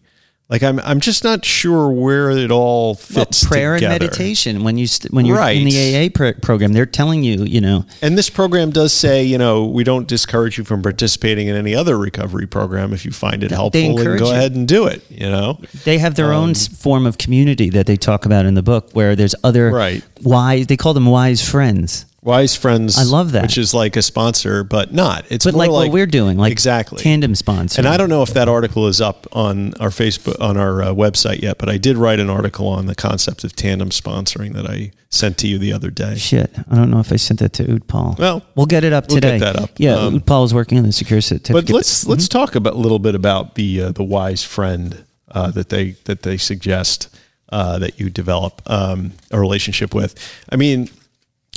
like 0.51 0.63
i'm 0.63 0.79
i'm 0.81 0.99
just 1.01 1.25
not 1.25 1.45
sure 1.45 1.91
where 1.91 2.31
it 2.31 2.51
all 2.51 2.87
Well, 2.89 2.95
fits 2.95 3.45
prayer 3.47 3.75
together. 3.75 3.95
and 3.95 4.03
meditation 4.03 4.65
when 4.65 4.79
you 4.79 4.87
st- 4.87 5.13
when 5.13 5.27
you're 5.27 5.39
in 5.51 5.65
the 5.65 6.07
AA 6.07 6.09
pr- 6.13 6.41
program 6.41 6.73
they're 6.73 6.87
telling 6.87 7.23
you 7.23 7.45
you 7.45 7.61
know 7.61 7.85
and 8.03 8.17
this 8.17 8.31
program 8.31 8.71
does 8.71 8.93
say 8.93 9.23
you 9.25 9.37
know 9.39 9.67
we 9.67 9.85
don't 9.85 10.09
discourage 10.09 10.57
you 10.59 10.65
from 10.65 10.83
participating 10.83 11.49
in 11.49 11.57
any 11.57 11.75
other 11.75 11.99
recovery 11.99 12.47
program 12.47 12.93
if 12.93 13.05
you 13.05 13.11
find 13.11 13.43
it 13.45 13.51
helpful 13.51 13.81
and 13.81 13.99
encourage 13.99 14.21
go 14.21 14.27
you. 14.29 14.33
ahead 14.33 14.55
and 14.55 14.67
do 14.67 14.87
it 14.87 15.03
you 15.11 15.29
know 15.29 15.61
they 15.85 15.99
have 15.99 16.15
their 16.15 16.33
Um, 16.33 16.45
own 16.45 16.55
form 16.55 17.05
of 17.07 17.19
community 17.19 17.71
that 17.71 17.87
they 17.87 17.97
talk 17.97 18.25
about 18.25 18.47
in 18.47 18.55
the 18.55 18.63
book 18.63 18.91
where 18.93 19.15
there's 19.17 19.35
other 19.45 19.71
Right. 19.71 20.03
wise 20.23 20.67
they 20.67 20.77
call 20.77 20.95
them 20.95 21.07
wise 21.07 21.47
friends 21.47 22.07
wise 22.21 22.57
friends 22.57 22.99
I 22.99 23.05
love 23.05 23.33
that. 23.33 23.43
which 23.43 23.59
is 23.59 23.73
like 23.73 23.97
a 23.97 24.03
sponsor 24.03 24.65
but 24.65 24.93
not 24.93 25.25
it's 25.31 25.45
but 25.45 25.55
more 25.55 25.69
like, 25.69 25.71
what 25.71 25.93
we're 25.93 26.07
doing 26.07 26.37
like 26.37 26.51
exactly 26.51 27.01
tandem 27.01 27.35
sponsor 27.37 27.81
And 27.81 27.89
I 27.89 27.97
don't 27.97 28.09
know 28.09 28.23
if 28.23 28.35
that 28.35 28.49
article 28.49 28.89
is 28.89 29.01
up 29.01 29.27
on 29.33 29.73
our 29.75 29.91
Facebook 29.91 30.41
on 30.41 30.57
our 30.57 30.83
uh, 30.83 30.87
website 30.89 31.43
yet, 31.43 31.59
but 31.59 31.69
I 31.69 31.79
did 31.79 31.97
write 31.97 32.19
an 32.19 32.29
article 32.29 32.67
on 32.67 32.87
the 32.87 32.95
concept 32.95 33.45
of 33.45 33.55
tandem 33.55 33.91
sponsoring 33.91 34.53
that 34.55 34.67
I 34.67 34.91
sent 35.11 35.39
to 35.39 35.49
you 35.49 35.59
the 35.59 35.73
other 35.73 35.91
day. 35.91 36.17
Shit, 36.17 36.55
I 36.71 36.75
don't 36.75 36.91
know 36.91 36.99
if 36.99 37.13
I 37.13 37.17
sent 37.17 37.41
that 37.41 37.53
to 37.55 37.65
Utpal. 37.65 38.19
Well, 38.19 38.43
we'll 38.57 38.67
get 38.67 38.85
it 38.85 38.93
up 38.93 39.09
we'll 39.09 39.21
get 39.21 39.33
today. 39.33 39.39
that 39.39 39.57
up. 39.57 39.71
Yeah, 39.79 39.95
Um, 39.95 40.21
Utpal 40.21 40.45
is 40.45 40.53
working 40.53 40.77
on 40.79 40.85
the 40.85 40.93
secure 40.93 41.21
certificate. 41.21 41.67
But 41.67 41.73
let's 41.73 42.07
let's 42.07 42.29
talk 42.29 42.55
about 42.57 42.75
a 42.75 42.79
little 42.79 42.99
bit 42.99 43.15
about 43.15 43.55
the 43.55 43.83
uh, 43.83 43.93
the 43.93 44.05
wise 44.05 44.43
friend 44.43 45.05
uh, 45.31 45.51
that 45.53 45.69
they 45.69 45.93
that 46.05 46.23
they 46.23 46.37
suggest 46.37 47.09
uh, 47.51 47.79
that 47.79 47.99
you 47.99 48.11
develop 48.11 48.61
um, 48.67 49.13
a 49.31 49.39
relationship 49.41 49.95
with. 49.95 50.15
I 50.51 50.57
mean, 50.57 50.91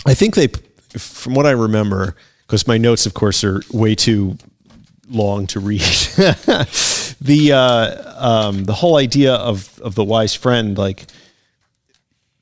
I 0.06 0.14
think 0.14 0.36
they 0.36 0.48
from 0.98 1.34
what 1.34 1.46
I 1.46 1.52
remember, 1.52 2.16
because 2.46 2.68
my 2.68 2.78
notes, 2.78 3.06
of 3.06 3.14
course, 3.14 3.44
are 3.44 3.62
way 3.72 3.96
too 3.96 4.38
long 5.10 5.48
to 5.48 5.60
read. 5.60 5.80
the 7.22 7.52
uh, 7.54 8.14
um, 8.18 8.64
the 8.66 8.74
whole 8.74 8.98
idea 8.98 9.34
of 9.36 9.80
of 9.82 9.96
the 9.96 10.04
wise 10.04 10.34
friend, 10.36 10.78
like 10.78 11.06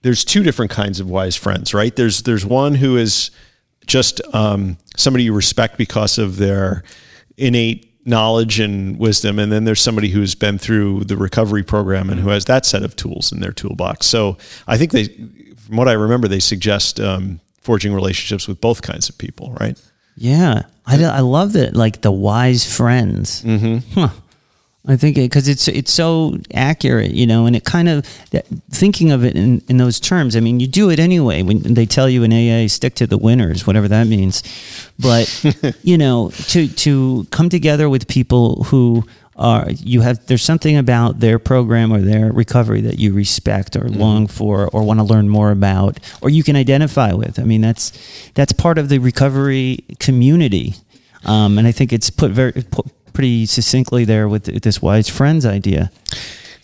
there's 0.02 0.24
two 0.24 0.44
different 0.44 0.72
kinds 0.72 1.00
of 1.00 1.10
wise 1.10 1.36
friends, 1.36 1.74
right? 1.74 1.96
There's 1.96 2.24
there's 2.24 2.46
one 2.46 2.76
who 2.76 2.98
is 2.98 3.32
just 3.86 4.22
um, 4.34 4.78
somebody 4.96 5.26
you 5.26 5.34
respect 5.34 5.78
because 5.78 6.18
of 6.18 6.38
their 6.38 6.84
innate 7.38 7.89
knowledge 8.10 8.60
and 8.60 8.98
wisdom, 8.98 9.40
and 9.40 9.52
then 9.52 9.64
there's 9.64 9.80
somebody 9.80 10.10
who's 10.10 10.36
been 10.36 10.58
through 10.58 11.06
the 11.06 11.16
recovery 11.16 11.64
program 11.64 12.10
and 12.10 12.20
who 12.20 12.30
has 12.30 12.46
that 12.46 12.66
set 12.66 12.84
of 12.84 12.96
tools 12.96 13.32
in 13.32 13.40
their 13.40 13.54
toolbox. 13.54 14.08
So 14.08 14.38
I 14.68 14.78
think 14.78 14.92
they, 14.92 15.06
from 15.06 15.78
what 15.78 15.88
I 15.88 15.94
remember, 15.94 16.28
they 16.28 16.40
suggest 16.40 17.00
um, 17.00 17.40
forging 17.62 17.94
relationships 17.94 18.48
with 18.48 18.60
both 18.60 18.82
kinds 18.82 19.08
of 19.08 19.18
people, 19.18 19.56
right? 19.60 19.80
Yeah, 20.18 20.64
I, 20.86 21.02
I 21.02 21.20
love 21.22 21.54
that. 21.54 21.76
Like 21.76 22.02
the 22.02 22.12
wise 22.12 22.66
friends. 22.76 23.44
Mm-hmm. 23.44 24.00
Huh. 24.00 24.10
I 24.88 24.96
think 24.96 25.18
because 25.18 25.48
it, 25.48 25.52
it's 25.52 25.68
it's 25.68 25.92
so 25.92 26.38
accurate, 26.54 27.12
you 27.12 27.28
know, 27.28 27.46
and 27.46 27.56
it 27.56 27.66
kind 27.66 27.90
of 27.90 28.06
thinking 28.72 29.12
of 29.12 29.26
it 29.26 29.36
in, 29.36 29.62
in 29.68 29.78
those 29.78 30.00
terms. 30.00 30.36
I 30.36 30.40
mean, 30.40 30.60
you 30.60 30.68
do 30.68 30.90
it 30.90 31.00
anyway 31.00 31.44
when 31.44 31.62
they 31.74 31.86
tell 31.86 32.10
you 32.10 32.24
in 32.24 32.32
AA, 32.32 32.68
stick 32.68 32.96
to 32.96 33.08
the 33.08 33.18
winners, 33.18 33.68
whatever 33.68 33.90
that 33.90 34.08
means. 34.08 34.42
But 34.98 35.28
you 35.84 35.98
know, 35.98 36.32
to 36.48 36.68
to 36.68 37.28
come 37.30 37.50
together 37.50 37.90
with 37.90 38.08
people 38.08 38.64
who 38.66 39.04
are 39.36 39.70
you 39.70 40.02
have 40.02 40.26
there's 40.28 40.44
something 40.44 40.78
about 40.78 41.20
their 41.20 41.40
program 41.40 41.92
or 41.92 42.00
their 42.00 42.32
recovery 42.32 42.82
that 42.82 43.00
you 43.00 43.14
respect 43.14 43.76
or 43.76 43.82
mm-hmm. 43.82 44.00
long 44.00 44.28
for 44.28 44.70
or 44.70 44.84
want 44.84 45.00
to 45.00 45.04
learn 45.04 45.28
more 45.28 45.52
about 45.52 46.00
or 46.22 46.30
you 46.30 46.44
can 46.44 46.56
identify 46.56 47.12
with. 47.12 47.38
I 47.38 47.44
mean, 47.44 47.62
that's 47.62 47.92
that's 48.34 48.54
part 48.54 48.78
of 48.78 48.88
the 48.88 49.00
recovery 49.00 49.84
community. 50.00 50.76
Um, 51.26 51.58
and 51.58 51.68
I 51.68 51.74
think 51.74 51.92
it's 51.92 52.10
put 52.10 52.32
very 52.32 52.54
put, 52.54 52.86
pretty 53.14 53.46
succinctly 53.46 54.06
there 54.06 54.28
with 54.28 54.46
this 54.62 54.82
wise 54.82 55.10
friends 55.10 55.46
idea. 55.46 55.92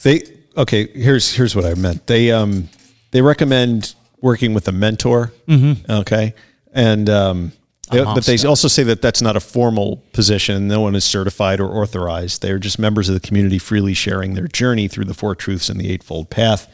They 0.03 0.23
okay. 0.57 0.87
Here's 0.87 1.33
here's 1.33 1.55
what 1.55 1.65
I 1.65 1.73
meant. 1.73 2.07
They 2.07 2.31
um 2.31 2.69
they 3.11 3.21
recommend 3.21 3.95
working 4.21 4.53
with 4.53 4.67
a 4.67 4.71
mentor. 4.71 5.31
Mm-hmm. 5.47 5.91
Okay, 5.91 6.33
and 6.73 7.09
um, 7.09 7.51
they, 7.91 8.03
but 8.03 8.25
they 8.25 8.37
also 8.45 8.67
say 8.67 8.83
that 8.83 9.01
that's 9.01 9.21
not 9.21 9.35
a 9.35 9.39
formal 9.39 10.03
position. 10.11 10.67
No 10.67 10.81
one 10.81 10.95
is 10.95 11.03
certified 11.03 11.59
or 11.59 11.69
authorized. 11.81 12.41
They 12.41 12.51
are 12.51 12.59
just 12.59 12.79
members 12.79 13.09
of 13.09 13.13
the 13.13 13.25
community, 13.25 13.59
freely 13.59 13.93
sharing 13.93 14.33
their 14.33 14.47
journey 14.47 14.87
through 14.87 15.05
the 15.05 15.13
four 15.13 15.35
truths 15.35 15.69
and 15.69 15.79
the 15.79 15.91
eightfold 15.91 16.29
path. 16.29 16.67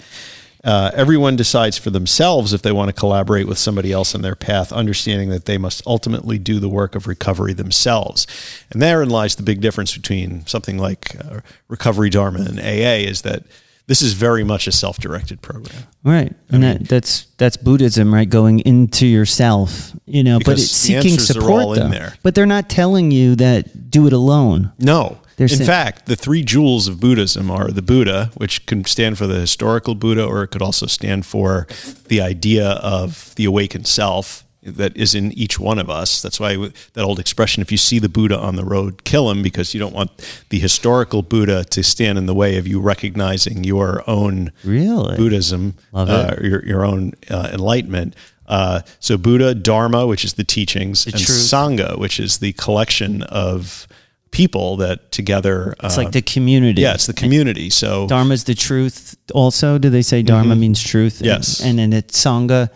Uh, 0.64 0.92
everyone 0.94 1.36
decides 1.36 1.78
for 1.78 1.90
themselves 1.90 2.54
if 2.54 2.62
they 2.62 2.72
want 2.72 2.90
to 2.90 2.94
collaborate 2.94 3.48
with 3.48 3.58
somebody 3.58 3.92
else 3.92 4.14
in 4.14 4.22
their 4.22 4.36
path, 4.36 4.72
understanding 4.72 5.30
that 5.30 5.46
they 5.46 5.58
must 5.58 5.86
ultimately 5.88 6.38
do 6.38 6.60
the 6.60 6.70
work 6.70 6.94
of 6.94 7.08
recovery 7.08 7.54
themselves. 7.54 8.28
And 8.70 8.82
therein 8.82 9.10
lies 9.10 9.36
the 9.36 9.44
big 9.44 9.62
difference 9.62 9.96
between 9.96 10.46
something 10.46 10.78
like 10.78 11.16
uh, 11.20 11.40
Recovery 11.68 12.10
Dharma 12.10 12.42
and 12.42 12.60
AA 12.60 13.10
is 13.10 13.24
that 13.24 13.44
this 13.88 14.02
is 14.02 14.14
very 14.14 14.44
much 14.44 14.68
a 14.68 14.72
self-directed 14.72 15.42
program. 15.42 15.84
Right. 16.04 16.32
I 16.32 16.54
and 16.54 16.62
mean, 16.62 16.62
that, 16.62 16.88
that's 16.88 17.26
that's 17.38 17.58
Buddhism, 17.58 18.14
right? 18.14 18.30
Going 18.30 18.60
into 18.60 19.06
yourself, 19.06 19.92
you 20.06 20.24
know, 20.24 20.40
but 20.40 20.54
it's 20.54 20.72
seeking 20.72 21.18
support 21.18 21.78
though. 21.78 22.10
But 22.24 22.36
they're 22.36 22.46
not 22.46 22.70
telling 22.70 23.12
you 23.12 23.36
that 23.36 23.90
do 23.90 24.08
it 24.08 24.14
alone. 24.14 24.72
No. 24.80 25.18
They're 25.38 25.48
in 25.52 25.66
fact, 25.66 26.06
the 26.06 26.16
three 26.16 26.44
jewels 26.44 26.88
of 26.88 27.00
Buddhism 27.00 27.50
are 27.50 27.70
the 27.70 27.82
Buddha, 27.82 28.32
which 28.36 28.66
can 28.66 28.86
stand 28.86 29.18
for 29.18 29.28
the 29.28 29.40
historical 29.40 29.96
Buddha, 29.96 30.26
or 30.26 30.44
it 30.44 30.50
could 30.50 30.62
also 30.62 30.86
stand 30.86 31.26
for 31.26 31.68
the 32.08 32.22
idea 32.22 32.70
of 32.70 33.34
the 33.36 33.46
awakened 33.46 33.88
self 33.88 34.46
that 34.64 34.96
is 34.96 35.16
in 35.16 35.32
each 35.32 35.60
one 35.60 35.80
of 35.80 35.90
us. 35.90 36.22
That's 36.22 36.40
why 36.40 36.56
that 36.56 37.04
old 37.04 37.20
expression, 37.20 37.62
if 37.62 37.72
you 37.72 37.78
see 37.78 37.98
the 37.98 38.10
Buddha 38.10 38.38
on 38.38 38.56
the 38.56 38.64
road, 38.64 39.04
kill 39.04 39.32
him, 39.32 39.42
because 39.42 39.74
you 39.74 39.80
don't 39.80 39.94
want 39.94 40.12
the 40.50 40.60
historical 40.60 41.24
Buddha 41.24 41.64
to 41.66 41.84
stand 41.84 42.18
in 42.18 42.28
the 42.28 42.36
way 42.36 42.58
of 42.58 42.68
you 42.68 42.80
recognizing 42.80 43.64
your 43.64 44.04
own 44.08 44.52
really? 44.64 45.18
Buddhism, 45.18 45.76
uh, 45.94 46.36
your, 46.42 46.64
your 46.66 46.86
own 46.86 47.14
uh, 47.30 47.50
enlightenment. 47.52 48.16
Uh, 48.46 48.82
so 49.00 49.18
Buddha, 49.18 49.56
Dharma, 49.56 50.06
which 50.06 50.26
is 50.26 50.34
the 50.34 50.44
teachings, 50.44 51.06
the 51.06 51.14
and 51.14 51.22
truth. 51.22 51.40
Sangha, 51.40 51.98
which 51.98 52.20
is 52.20 52.38
the 52.40 52.54
collection 52.54 53.24
of 53.24 53.88
people 54.32 54.78
that 54.78 55.12
together. 55.12 55.76
It's 55.84 55.98
uh, 55.98 56.04
like 56.04 56.12
the 56.12 56.22
community. 56.22 56.82
Yeah, 56.82 56.94
it's 56.94 57.08
the 57.08 57.14
community. 57.14 57.70
So 57.70 58.08
Dharma 58.08 58.34
is 58.34 58.46
the 58.46 58.56
truth. 58.56 59.16
Also, 59.34 59.78
do 59.78 59.90
they 59.90 60.02
say 60.02 60.22
Dharma 60.22 60.52
mm-hmm. 60.52 60.62
means 60.62 60.84
truth? 60.84 61.22
Yes, 61.22 61.60
and, 61.60 61.80
and 61.80 61.94
then 61.94 62.00
it 62.00 62.08
Sangha 62.08 62.70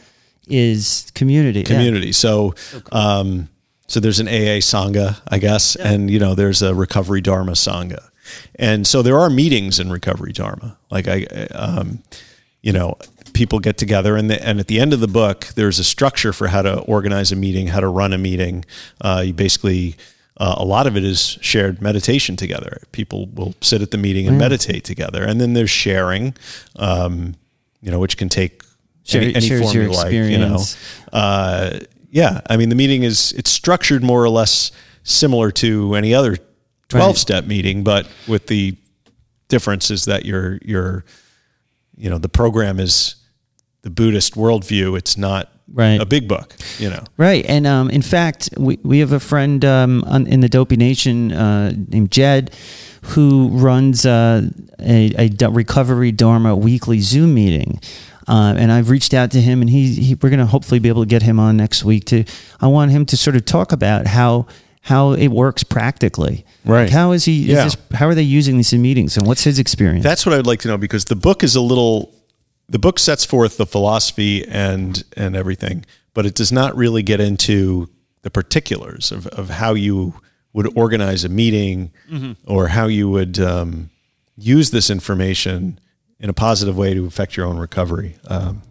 is 0.47 1.12
community. 1.16 1.64
Community. 1.64 2.08
Yeah. 2.08 2.14
So. 2.14 2.56
Um, 2.91 3.49
so 3.88 3.99
there's 3.99 4.20
an 4.20 4.28
AA 4.28 4.66
Sangha, 4.66 5.22
I 5.28 5.38
guess, 5.38 5.78
yeah. 5.80 5.91
and 5.91 6.10
you 6.10 6.18
know 6.18 6.34
there's 6.34 6.64
a 6.64 6.74
Recovery 6.74 7.22
Dharma 7.22 7.51
Sangha, 7.51 8.10
and 8.56 8.88
so 8.88 9.03
there 9.03 9.20
are 9.20 9.30
meetings 9.30 9.80
in 9.80 9.91
Recovery 9.91 10.34
Dharma. 10.34 10.76
Like 10.89 11.08
I, 11.08 11.26
um, 11.51 12.01
you 12.64 12.74
know, 12.74 12.97
people 13.34 13.60
get 13.60 13.78
together, 13.78 14.16
and 14.16 14.28
the, 14.28 14.43
and 14.43 14.60
at 14.60 14.66
the 14.66 14.80
end 14.80 14.91
of 14.91 15.01
the 15.01 15.08
book, 15.08 15.49
there's 15.53 15.78
a 15.78 15.84
structure 15.84 16.34
for 16.34 16.47
how 16.47 16.64
to 16.64 16.80
organize 16.80 17.32
a 17.32 17.36
meeting, 17.36 17.68
how 17.68 17.80
to 17.80 17.88
run 17.88 18.12
a 18.12 18.18
meeting. 18.18 18.66
Uh, 19.01 19.22
you 19.28 19.34
basically 19.34 19.95
uh, 20.38 20.55
a 20.57 20.65
lot 20.65 20.86
of 20.86 20.97
it 20.97 21.03
is 21.03 21.38
shared 21.41 21.81
meditation 21.81 22.36
together. 22.36 22.81
People 22.91 23.27
will 23.27 23.55
sit 23.61 23.81
at 23.81 23.91
the 23.91 23.97
meeting 23.97 24.27
and 24.27 24.36
mm. 24.36 24.39
meditate 24.39 24.83
together, 24.83 25.23
and 25.23 25.39
then 25.39 25.53
there's 25.53 25.69
sharing, 25.69 26.36
um, 26.75 27.36
you 27.81 27.89
know, 27.89 27.99
which 27.99 28.17
can 28.17 28.29
take 28.29 28.63
Share, 29.05 29.21
any, 29.21 29.36
any 29.36 29.49
form 29.49 29.75
you 29.75 29.91
like. 29.91 30.11
You 30.11 30.38
know, 30.39 30.63
uh, 31.13 31.79
yeah. 32.09 32.41
I 32.49 32.57
mean, 32.57 32.69
the 32.69 32.75
meeting 32.75 33.03
is 33.03 33.33
it's 33.33 33.51
structured 33.51 34.03
more 34.03 34.23
or 34.23 34.29
less 34.29 34.71
similar 35.03 35.51
to 35.51 35.93
any 35.93 36.13
other 36.13 36.38
twelve 36.89 37.17
step 37.17 37.43
right. 37.43 37.49
meeting, 37.49 37.83
but 37.83 38.07
with 38.27 38.47
the 38.47 38.75
difference 39.47 39.91
is 39.91 40.05
that 40.05 40.25
your 40.25 40.57
your 40.63 41.05
you 41.95 42.09
know 42.09 42.17
the 42.17 42.29
program 42.29 42.79
is 42.79 43.15
the 43.83 43.89
Buddhist 43.89 44.33
worldview. 44.33 44.97
It's 44.97 45.17
not 45.17 45.55
right. 45.74 45.99
a 45.99 46.05
big 46.05 46.28
book, 46.28 46.55
you 46.78 46.89
know. 46.89 47.03
Right. 47.18 47.45
And 47.47 47.66
um, 47.68 47.89
in 47.89 48.01
fact, 48.01 48.49
we, 48.57 48.80
we 48.84 48.99
have 48.99 49.11
a 49.11 49.20
friend 49.20 49.63
um, 49.66 50.03
on, 50.05 50.28
in 50.28 50.39
the 50.39 50.49
Dopey 50.49 50.78
Nation 50.78 51.32
uh, 51.32 51.74
named 51.89 52.11
Jed 52.11 52.55
who 53.09 53.49
runs 53.49 54.05
uh, 54.05 54.49
a, 54.80 55.30
a 55.43 55.49
recovery 55.49 56.11
Dharma 56.11 56.55
weekly 56.55 56.99
Zoom 56.99 57.34
meeting. 57.34 57.80
Uh, 58.28 58.55
and 58.57 58.72
I've 58.72 58.89
reached 58.89 59.13
out 59.13 59.30
to 59.32 59.41
him, 59.41 59.61
and 59.61 59.70
he, 59.70 59.93
he 59.93 60.16
we're 60.16 60.30
going 60.30 60.39
to 60.39 60.47
hopefully 60.47 60.80
be 60.80 60.89
able 60.89 61.03
to 61.03 61.07
get 61.07 61.22
him 61.22 61.39
on 61.39 61.57
next 61.57 61.86
week. 61.86 62.05
To 62.05 62.24
I 62.59 62.68
want 62.68 62.89
him 62.89 63.05
to 63.07 63.18
sort 63.18 63.36
of 63.36 63.45
talk 63.45 63.72
about 63.72 64.07
how 64.07 64.47
how 64.82 65.11
it 65.11 65.28
works 65.28 65.63
practically. 65.63 66.43
Right? 66.66 66.84
Like 66.84 66.89
how 66.89 67.11
is 67.11 67.26
he? 67.26 67.34
Yeah. 67.34 67.66
Is 67.66 67.76
this, 67.76 67.99
how 67.99 68.07
are 68.07 68.16
they 68.16 68.24
using 68.24 68.57
these 68.57 68.74
in 68.74 68.82
meetings, 68.82 69.16
and 69.16 69.28
what's 69.28 69.43
his 69.43 69.59
experience? 69.59 70.03
That's 70.03 70.26
what 70.26 70.34
I'd 70.34 70.47
like 70.47 70.61
to 70.61 70.68
know 70.70 70.78
because 70.78 71.05
the 71.05 71.16
book 71.16 71.43
is 71.43 71.55
a 71.55 71.61
little 71.61 72.14
the 72.68 72.80
book 72.80 72.99
sets 72.99 73.26
forth 73.26 73.57
the 73.57 73.66
philosophy 73.66 74.45
and 74.47 75.03
and 75.16 75.36
everything, 75.36 75.86
but 76.13 76.26
it 76.26 76.36
does 76.36 76.51
not 76.51 76.76
really 76.76 77.03
get 77.03 77.20
into 77.20 77.89
the 78.22 78.30
particulars 78.30 79.11
of, 79.11 79.28
of 79.28 79.49
how 79.49 79.74
you 79.74 80.16
would 80.53 80.76
organize 80.78 81.24
a 81.24 81.30
meeting 81.30 81.91
mm-hmm. 82.09 82.32
or 82.47 82.68
how 82.70 82.88
you 82.88 83.09
would 83.09 83.39
um, 83.39 83.89
use 84.38 84.72
this 84.72 84.89
information 84.89 85.80
in 86.20 86.30
a 86.30 86.34
positive 86.34 86.78
way 86.78 86.93
to 86.93 87.05
affect 87.05 87.36
your 87.36 87.45
own 87.45 87.57
recovery. 87.57 88.16
Um, 88.28 88.61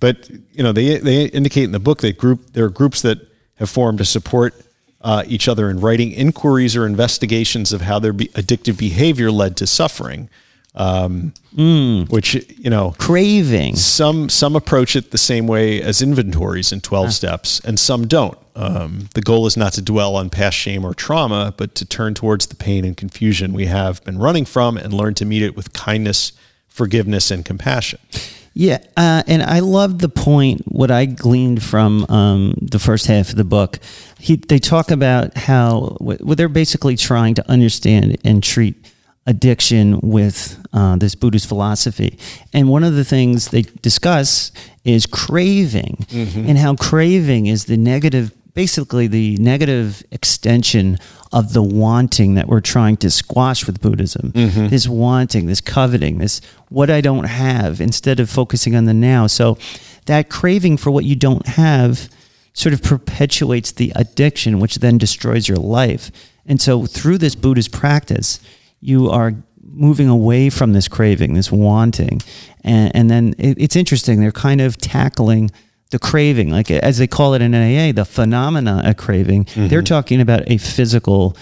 but 0.00 0.30
you 0.30 0.62
know, 0.62 0.72
they 0.72 0.98
they 0.98 1.26
indicate 1.26 1.64
in 1.64 1.72
the 1.72 1.80
book 1.80 2.00
that 2.00 2.16
group 2.18 2.52
there 2.52 2.64
are 2.64 2.70
groups 2.70 3.02
that 3.02 3.18
have 3.56 3.70
formed 3.70 3.98
to 3.98 4.04
support 4.04 4.54
uh, 5.00 5.22
each 5.26 5.48
other 5.48 5.68
in 5.68 5.80
writing 5.80 6.12
inquiries 6.12 6.76
or 6.76 6.86
investigations 6.86 7.72
of 7.72 7.82
how 7.82 7.98
their 7.98 8.12
be- 8.12 8.28
addictive 8.28 8.78
behavior 8.78 9.30
led 9.30 9.56
to 9.58 9.66
suffering 9.66 10.30
um, 10.74 11.32
mm. 11.54 12.08
which 12.10 12.34
you 12.58 12.70
know 12.70 12.94
craving. 12.98 13.76
Some 13.76 14.28
some 14.28 14.56
approach 14.56 14.96
it 14.96 15.10
the 15.10 15.18
same 15.18 15.46
way 15.46 15.80
as 15.80 16.02
inventories 16.02 16.72
in 16.72 16.80
twelve 16.80 17.12
steps, 17.12 17.60
and 17.60 17.78
some 17.78 18.06
don't. 18.06 18.38
Um, 18.56 19.08
the 19.14 19.20
goal 19.20 19.46
is 19.46 19.56
not 19.56 19.72
to 19.74 19.82
dwell 19.82 20.16
on 20.16 20.30
past 20.30 20.56
shame 20.56 20.84
or 20.84 20.94
trauma, 20.94 21.52
but 21.56 21.74
to 21.76 21.84
turn 21.84 22.14
towards 22.14 22.46
the 22.46 22.54
pain 22.54 22.84
and 22.84 22.96
confusion 22.96 23.52
we 23.52 23.66
have 23.66 24.02
been 24.04 24.18
running 24.18 24.44
from, 24.44 24.76
and 24.76 24.92
learn 24.92 25.14
to 25.14 25.24
meet 25.24 25.42
it 25.42 25.56
with 25.56 25.72
kindness, 25.72 26.32
forgiveness, 26.68 27.30
and 27.30 27.44
compassion. 27.44 28.00
Yeah, 28.56 28.78
uh, 28.96 29.24
and 29.26 29.42
I 29.42 29.58
love 29.58 29.98
the 29.98 30.08
point. 30.08 30.62
What 30.66 30.92
I 30.92 31.06
gleaned 31.06 31.60
from 31.60 32.06
um, 32.08 32.54
the 32.60 32.78
first 32.78 33.06
half 33.08 33.30
of 33.30 33.34
the 33.34 33.44
book, 33.44 33.80
he, 34.20 34.36
they 34.36 34.60
talk 34.60 34.92
about 34.92 35.36
how 35.36 35.96
well, 36.00 36.18
they're 36.20 36.48
basically 36.48 36.96
trying 36.96 37.34
to 37.34 37.50
understand 37.50 38.16
and 38.24 38.44
treat 38.44 38.76
addiction 39.26 40.00
with 40.00 40.62
uh, 40.72 40.96
this 40.96 41.14
Buddhist 41.14 41.46
philosophy. 41.46 42.18
And 42.52 42.68
one 42.68 42.84
of 42.84 42.94
the 42.94 43.04
things 43.04 43.48
they 43.48 43.62
discuss 43.62 44.52
is 44.84 45.06
craving 45.06 46.06
mm-hmm. 46.08 46.48
and 46.48 46.58
how 46.58 46.74
craving 46.76 47.46
is 47.46 47.64
the 47.64 47.76
negative, 47.76 48.32
basically 48.52 49.06
the 49.06 49.36
negative 49.36 50.02
extension 50.10 50.98
of 51.32 51.52
the 51.52 51.62
wanting 51.62 52.34
that 52.34 52.48
we're 52.48 52.60
trying 52.60 52.96
to 52.98 53.10
squash 53.10 53.66
with 53.66 53.80
Buddhism. 53.80 54.32
Mm-hmm. 54.32 54.68
This 54.68 54.86
wanting, 54.86 55.46
this 55.46 55.60
coveting, 55.60 56.18
this 56.18 56.40
what 56.68 56.90
I 56.90 57.00
don't 57.00 57.24
have 57.24 57.80
instead 57.80 58.20
of 58.20 58.28
focusing 58.28 58.76
on 58.76 58.84
the 58.84 58.94
now. 58.94 59.26
So 59.26 59.58
that 60.06 60.28
craving 60.28 60.76
for 60.76 60.90
what 60.90 61.04
you 61.04 61.16
don't 61.16 61.46
have 61.46 62.08
sort 62.52 62.72
of 62.72 62.82
perpetuates 62.82 63.72
the 63.72 63.92
addiction, 63.96 64.60
which 64.60 64.76
then 64.76 64.98
destroys 64.98 65.48
your 65.48 65.58
life. 65.58 66.10
And 66.46 66.60
so, 66.60 66.86
through 66.86 67.18
this 67.18 67.34
Buddhist 67.34 67.72
practice, 67.72 68.38
you 68.84 69.08
are 69.10 69.32
moving 69.62 70.08
away 70.08 70.50
from 70.50 70.74
this 70.74 70.88
craving, 70.88 71.34
this 71.34 71.50
wanting. 71.50 72.20
And, 72.62 72.94
and 72.94 73.10
then 73.10 73.34
it, 73.38 73.56
it's 73.58 73.76
interesting, 73.76 74.20
they're 74.20 74.30
kind 74.30 74.60
of 74.60 74.76
tackling 74.76 75.50
the 75.90 75.98
craving, 75.98 76.50
like 76.50 76.70
as 76.70 76.98
they 76.98 77.06
call 77.06 77.34
it 77.34 77.42
in 77.42 77.54
AA, 77.54 77.92
the 77.92 78.04
phenomena 78.04 78.82
of 78.84 78.96
craving. 78.96 79.46
Mm-hmm. 79.46 79.68
They're 79.68 79.82
talking 79.82 80.20
about 80.20 80.42
a 80.50 80.58
physical 80.58 81.36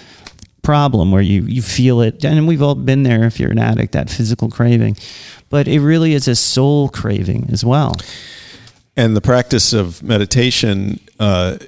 problem 0.62 1.10
where 1.10 1.22
you, 1.22 1.42
you 1.42 1.62
feel 1.62 2.00
it. 2.00 2.24
And 2.24 2.46
we've 2.46 2.62
all 2.62 2.76
been 2.76 3.02
there 3.02 3.24
if 3.24 3.40
you're 3.40 3.50
an 3.50 3.58
addict, 3.58 3.92
that 3.92 4.08
physical 4.08 4.48
craving. 4.48 4.96
But 5.48 5.66
it 5.66 5.80
really 5.80 6.12
is 6.12 6.28
a 6.28 6.36
soul 6.36 6.88
craving 6.88 7.48
as 7.50 7.64
well. 7.64 7.96
And 8.96 9.16
the 9.16 9.20
practice 9.20 9.72
of 9.72 10.02
meditation 10.02 11.00
uh, 11.18 11.58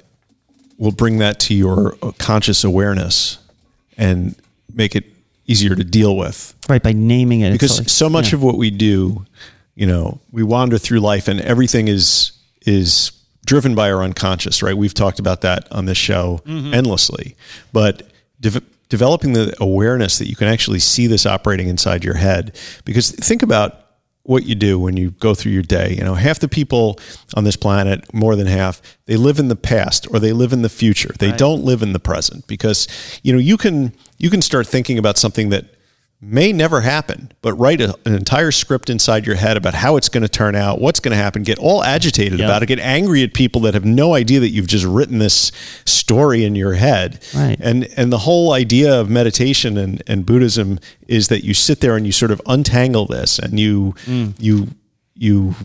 will 0.77 0.91
bring 0.91 1.17
that 1.17 1.39
to 1.41 1.53
your 1.53 1.97
conscious 2.17 2.63
awareness 2.63 3.39
and 3.97 4.35
make 4.73 4.95
it 4.95 5.05
easier 5.47 5.75
to 5.75 5.83
deal 5.83 6.17
with. 6.17 6.55
Right, 6.69 6.81
by 6.81 6.93
naming 6.93 7.41
it. 7.41 7.51
Because 7.51 7.79
like, 7.79 7.89
so 7.89 8.09
much 8.09 8.31
yeah. 8.31 8.37
of 8.37 8.43
what 8.43 8.57
we 8.57 8.71
do, 8.71 9.25
you 9.75 9.85
know, 9.85 10.19
we 10.31 10.43
wander 10.43 10.77
through 10.77 10.99
life 10.99 11.27
and 11.27 11.39
everything 11.41 11.87
is 11.87 12.31
is 12.65 13.11
driven 13.45 13.75
by 13.75 13.91
our 13.91 14.03
unconscious, 14.03 14.63
right? 14.63 14.75
We've 14.75 14.93
talked 14.93 15.19
about 15.19 15.41
that 15.41 15.71
on 15.71 15.85
this 15.85 15.97
show 15.97 16.41
mm-hmm. 16.45 16.73
endlessly. 16.73 17.35
But 17.71 18.09
de- 18.39 18.61
developing 18.89 19.33
the 19.33 19.55
awareness 19.59 20.17
that 20.17 20.27
you 20.27 20.35
can 20.35 20.47
actually 20.47 20.79
see 20.79 21.07
this 21.07 21.25
operating 21.25 21.67
inside 21.67 22.03
your 22.03 22.15
head 22.15 22.57
because 22.85 23.11
think 23.11 23.43
about 23.43 23.84
what 24.25 24.43
you 24.43 24.55
do 24.55 24.79
when 24.79 24.97
you 24.97 25.11
go 25.11 25.35
through 25.35 25.51
your 25.51 25.63
day. 25.63 25.93
You 25.93 26.03
know, 26.03 26.15
half 26.15 26.39
the 26.39 26.47
people 26.47 26.99
on 27.35 27.43
this 27.43 27.55
planet, 27.55 28.11
more 28.13 28.35
than 28.35 28.47
half, 28.47 28.81
they 29.05 29.17
live 29.17 29.39
in 29.39 29.47
the 29.47 29.55
past 29.55 30.07
or 30.11 30.19
they 30.19 30.33
live 30.33 30.51
in 30.51 30.63
the 30.63 30.69
future. 30.69 31.13
They 31.19 31.29
right. 31.29 31.37
don't 31.37 31.63
live 31.63 31.83
in 31.83 31.93
the 31.93 31.99
present 31.99 32.47
because 32.47 32.87
you 33.23 33.31
know, 33.31 33.39
you 33.39 33.57
can 33.57 33.93
you 34.17 34.29
can 34.29 34.41
start 34.41 34.67
thinking 34.67 34.97
about 34.97 35.17
something 35.17 35.49
that 35.49 35.74
may 36.25 36.51
never 36.51 36.81
happen, 36.81 37.31
but 37.41 37.53
write 37.53 37.81
a, 37.81 37.95
an 38.05 38.15
entire 38.15 38.51
script 38.51 38.89
inside 38.89 39.25
your 39.25 39.35
head 39.35 39.57
about 39.57 39.75
how 39.75 39.95
it's 39.95 40.09
going 40.09 40.23
to 40.23 40.29
turn 40.29 40.55
out, 40.55 40.81
what's 40.81 40.99
going 40.99 41.11
to 41.11 41.17
happen, 41.17 41.43
get 41.43 41.59
all 41.59 41.83
agitated 41.83 42.39
yep. 42.39 42.47
about 42.47 42.63
it, 42.63 42.65
get 42.65 42.79
angry 42.79 43.21
at 43.23 43.33
people 43.33 43.61
that 43.61 43.73
have 43.75 43.85
no 43.85 44.15
idea 44.15 44.39
that 44.39 44.49
you've 44.49 44.67
just 44.67 44.85
written 44.85 45.19
this 45.19 45.51
story 45.85 46.43
in 46.43 46.55
your 46.55 46.73
head. 46.73 47.23
Right. 47.35 47.57
And 47.59 47.87
and 47.95 48.11
the 48.11 48.17
whole 48.17 48.53
idea 48.53 48.99
of 48.99 49.09
meditation 49.09 49.77
and, 49.77 50.01
and 50.07 50.25
Buddhism 50.25 50.79
is 51.07 51.27
that 51.27 51.43
you 51.43 51.53
sit 51.53 51.79
there 51.79 51.95
and 51.95 52.05
you 52.05 52.11
sort 52.11 52.31
of 52.31 52.41
untangle 52.47 53.05
this 53.05 53.37
and 53.37 53.59
you 53.59 53.93
mm. 54.05 54.33
you 54.39 54.69
you 55.13 55.55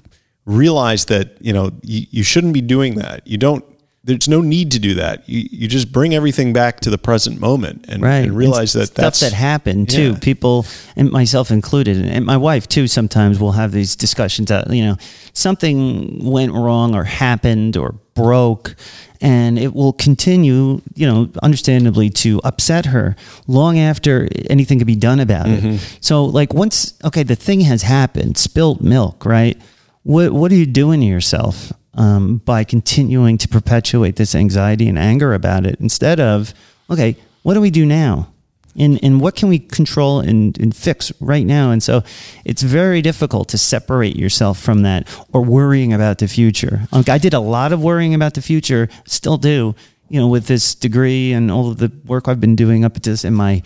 realize 0.46 1.06
that, 1.06 1.36
you 1.40 1.52
know, 1.52 1.70
you, 1.82 2.06
you 2.10 2.22
shouldn't 2.22 2.54
be 2.54 2.60
doing 2.60 2.96
that. 2.96 3.26
You 3.26 3.38
don't 3.38 3.64
there's 4.02 4.28
no 4.28 4.40
need 4.40 4.72
to 4.72 4.78
do 4.78 4.94
that. 4.94 5.28
You, 5.28 5.46
you 5.50 5.68
just 5.68 5.92
bring 5.92 6.14
everything 6.14 6.54
back 6.54 6.80
to 6.80 6.90
the 6.90 6.96
present 6.96 7.38
moment 7.38 7.84
and, 7.86 8.02
right. 8.02 8.24
and 8.24 8.34
realize 8.34 8.74
and 8.74 8.82
that 8.84 9.14
stuff 9.14 9.20
that 9.20 9.32
happened 9.36 9.90
too. 9.90 10.12
Yeah. 10.12 10.18
People 10.20 10.64
and 10.96 11.10
myself 11.10 11.50
included, 11.50 11.98
and 11.98 12.24
my 12.24 12.36
wife 12.36 12.66
too. 12.66 12.88
Sometimes 12.88 13.38
we'll 13.38 13.52
have 13.52 13.72
these 13.72 13.96
discussions. 13.96 14.48
That, 14.48 14.70
you 14.70 14.84
know, 14.84 14.96
something 15.34 16.24
went 16.24 16.52
wrong 16.52 16.94
or 16.94 17.04
happened 17.04 17.76
or 17.76 17.94
broke, 18.14 18.74
and 19.20 19.58
it 19.58 19.74
will 19.74 19.92
continue. 19.92 20.80
You 20.94 21.06
know, 21.06 21.30
understandably 21.42 22.08
to 22.10 22.40
upset 22.42 22.86
her 22.86 23.16
long 23.46 23.78
after 23.78 24.28
anything 24.48 24.78
could 24.78 24.86
be 24.86 24.96
done 24.96 25.20
about 25.20 25.44
mm-hmm. 25.44 25.72
it. 25.72 25.98
So, 26.00 26.24
like 26.24 26.54
once 26.54 26.94
okay, 27.04 27.22
the 27.22 27.36
thing 27.36 27.60
has 27.62 27.82
happened, 27.82 28.38
spilt 28.38 28.80
milk, 28.80 29.26
right? 29.26 29.60
What 30.02 30.32
what 30.32 30.50
are 30.52 30.56
you 30.56 30.66
doing 30.66 31.00
to 31.00 31.06
yourself? 31.06 31.72
um, 31.94 32.38
by 32.38 32.64
continuing 32.64 33.38
to 33.38 33.48
perpetuate 33.48 34.16
this 34.16 34.34
anxiety 34.34 34.88
and 34.88 34.98
anger 34.98 35.34
about 35.34 35.66
it 35.66 35.78
instead 35.80 36.20
of, 36.20 36.54
okay, 36.88 37.16
what 37.42 37.54
do 37.54 37.60
we 37.60 37.70
do 37.70 37.84
now? 37.84 38.32
And, 38.76 39.00
and 39.02 39.20
what 39.20 39.34
can 39.34 39.48
we 39.48 39.58
control 39.58 40.20
and, 40.20 40.56
and 40.58 40.74
fix 40.74 41.12
right 41.20 41.44
now? 41.44 41.72
And 41.72 41.82
so 41.82 42.02
it's 42.44 42.62
very 42.62 43.02
difficult 43.02 43.48
to 43.48 43.58
separate 43.58 44.14
yourself 44.14 44.60
from 44.60 44.82
that 44.82 45.08
or 45.32 45.42
worrying 45.42 45.92
about 45.92 46.18
the 46.18 46.28
future. 46.28 46.82
Like 46.92 47.08
I 47.08 47.18
did 47.18 47.34
a 47.34 47.40
lot 47.40 47.72
of 47.72 47.82
worrying 47.82 48.14
about 48.14 48.34
the 48.34 48.42
future, 48.42 48.88
still 49.06 49.38
do, 49.38 49.74
you 50.08 50.20
know, 50.20 50.28
with 50.28 50.46
this 50.46 50.76
degree 50.76 51.32
and 51.32 51.50
all 51.50 51.68
of 51.68 51.78
the 51.78 51.90
work 52.04 52.28
I've 52.28 52.40
been 52.40 52.56
doing 52.56 52.84
up 52.84 52.94
to 52.94 53.00
this 53.00 53.24
in 53.24 53.34
my 53.34 53.62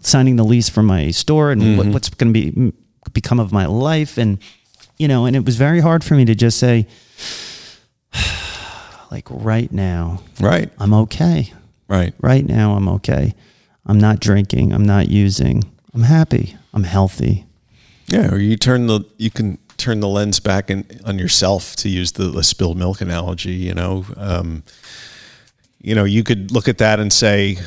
signing 0.00 0.36
the 0.36 0.44
lease 0.44 0.68
for 0.68 0.84
my 0.84 1.10
store 1.10 1.50
and 1.50 1.60
mm-hmm. 1.60 1.76
what, 1.76 1.86
what's 1.88 2.08
going 2.08 2.32
to 2.32 2.40
be 2.40 2.72
become 3.12 3.40
of 3.40 3.52
my 3.52 3.66
life. 3.66 4.18
And, 4.18 4.38
you 4.98 5.08
know, 5.08 5.26
and 5.26 5.36
it 5.36 5.44
was 5.44 5.56
very 5.56 5.80
hard 5.80 6.04
for 6.04 6.14
me 6.14 6.24
to 6.24 6.34
just 6.34 6.58
say, 6.58 6.86
like 9.10 9.26
right 9.30 9.72
now, 9.72 10.22
right, 10.40 10.70
I'm 10.78 10.94
okay. 10.94 11.52
Right. 11.88 12.12
Right 12.20 12.46
now, 12.46 12.74
I'm 12.74 12.88
okay. 12.88 13.34
I'm 13.86 13.98
not 13.98 14.20
drinking. 14.20 14.74
I'm 14.74 14.84
not 14.84 15.08
using. 15.08 15.64
I'm 15.94 16.02
happy. 16.02 16.56
I'm 16.74 16.84
healthy. 16.84 17.46
Yeah, 18.06 18.30
or 18.30 18.38
you 18.38 18.56
turn 18.56 18.86
the 18.86 19.04
you 19.16 19.30
can 19.30 19.58
turn 19.78 20.00
the 20.00 20.08
lens 20.08 20.38
back 20.38 20.70
in, 20.70 20.84
on 21.04 21.18
yourself 21.18 21.76
to 21.76 21.88
use 21.88 22.12
the, 22.12 22.24
the 22.24 22.42
spilled 22.42 22.76
milk 22.76 23.00
analogy. 23.00 23.54
You 23.54 23.74
know, 23.74 24.04
um, 24.16 24.62
you 25.80 25.94
know, 25.94 26.04
you 26.04 26.22
could 26.22 26.50
look 26.50 26.68
at 26.68 26.78
that 26.78 27.00
and 27.00 27.10
say, 27.10 27.58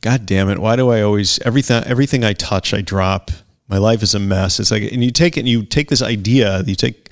"God 0.00 0.24
damn 0.24 0.48
it! 0.48 0.58
Why 0.60 0.76
do 0.76 0.90
I 0.90 1.02
always 1.02 1.40
everything 1.40 1.82
everything 1.84 2.24
I 2.24 2.32
touch 2.32 2.72
I 2.72 2.80
drop? 2.80 3.32
My 3.68 3.78
life 3.78 4.02
is 4.02 4.14
a 4.14 4.18
mess." 4.18 4.60
It's 4.60 4.70
like, 4.70 4.82
and 4.92 5.04
you 5.04 5.10
take 5.10 5.36
it, 5.36 5.40
and 5.40 5.48
you 5.48 5.62
take 5.62 5.88
this 5.88 6.02
idea, 6.02 6.62
you 6.66 6.74
take 6.74 7.10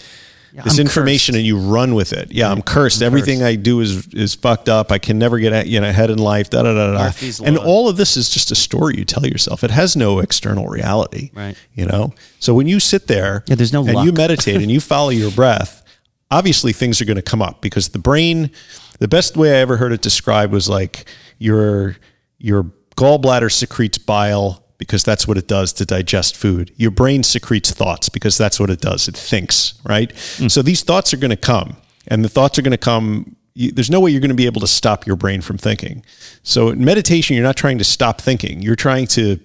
yeah, 0.57 0.63
this 0.63 0.79
I'm 0.79 0.87
information 0.87 1.35
cursed. 1.35 1.39
and 1.41 1.47
you 1.47 1.59
run 1.59 1.95
with 1.95 2.15
it. 2.15 2.33
Yeah, 2.33 2.51
I'm 2.51 2.59
mm-hmm. 2.59 2.63
cursed. 2.63 3.03
I'm 3.03 3.07
Everything 3.07 3.41
cursed. 3.41 3.49
I 3.49 3.57
do 3.57 3.81
is 3.81 4.07
is 4.15 4.35
fucked 4.35 4.71
up. 4.71 4.91
I 4.91 4.97
can 4.97 5.19
never 5.19 5.39
get 5.39 5.67
you 5.67 5.79
know 5.79 5.89
ahead 5.89 6.09
in 6.09 6.17
life. 6.17 6.49
Da 6.49 6.63
da 6.63 6.73
da 6.73 6.93
da. 6.95 7.13
And 7.45 7.59
all 7.59 7.91
of 7.91 7.99
this 7.99 8.17
is 8.17 8.31
just 8.31 8.51
a 8.51 8.55
story 8.55 8.97
you 8.97 9.05
tell 9.05 9.27
yourself. 9.27 9.63
It 9.63 9.71
has 9.71 9.97
no 9.97 10.21
external 10.21 10.67
reality. 10.67 11.31
Right. 11.35 11.57
You 11.75 11.85
know. 11.85 12.15
So 12.39 12.55
when 12.55 12.67
you 12.67 12.81
sit 12.81 13.07
there, 13.07 13.45
yeah, 13.47 13.57
there's 13.57 13.75
no 13.75 13.85
and 13.85 13.97
luck. 13.97 14.07
you 14.07 14.13
meditate 14.13 14.63
and 14.63 14.71
you 14.71 14.81
follow 14.95 15.11
your 15.11 15.31
breath, 15.31 15.83
obviously 16.31 16.73
things 16.73 17.03
are 17.03 17.05
going 17.05 17.17
to 17.17 17.23
come 17.23 17.43
up 17.43 17.61
because 17.61 17.91
the 17.91 17.99
brain. 17.99 18.51
The 18.99 19.09
best 19.09 19.37
way 19.37 19.51
I 19.51 19.57
ever 19.57 19.77
heard 19.77 19.93
it 19.93 20.01
described 20.01 20.55
was 20.55 20.71
like 20.71 21.05
your 21.39 21.97
your 22.39 22.73
gallbladder 22.97 23.53
secretes 23.53 23.99
bile 23.99 24.65
because 24.79 25.05
that's 25.05 25.27
what 25.27 25.39
it 25.39 25.49
does 25.49 25.73
to 25.75 25.87
digest 25.87 26.37
food. 26.37 26.73
Your 26.77 26.91
brain 26.91 27.23
secretes 27.23 27.71
thoughts 27.71 28.09
because 28.09 28.37
that's 28.37 28.61
what 28.61 28.71
it 28.71 28.81
does. 28.81 29.09
It 29.09 29.17
thinks, 29.17 29.75
right? 29.85 30.13
Mm. 30.13 30.51
So 30.51 30.63
these 30.63 30.83
thoughts 30.83 31.15
are 31.15 31.17
going 31.17 31.31
to 31.31 31.37
come, 31.37 31.77
and 32.09 32.25
the 32.25 32.29
thoughts 32.29 32.59
are 32.59 32.63
going 32.63 32.73
to 32.73 32.79
come. 32.79 33.37
You, 33.55 33.73
there's 33.73 33.91
no 33.91 34.01
way 34.01 34.11
you're 34.11 34.21
going 34.21 34.29
to 34.29 34.35
be 34.35 34.47
able 34.47 34.61
to 34.61 34.67
stop 34.67 35.07
your 35.07 35.17
brain 35.17 35.41
from 35.41 35.57
thinking. 35.57 36.05
So 36.43 36.69
in 36.69 36.85
meditation, 36.85 37.37
you're 37.37 37.45
not 37.45 37.57
trying 37.57 37.79
to 37.79 37.85
stop 37.85 38.21
thinking. 38.21 38.61
You're 38.61 38.77
trying 38.77 39.07
to, 39.09 39.41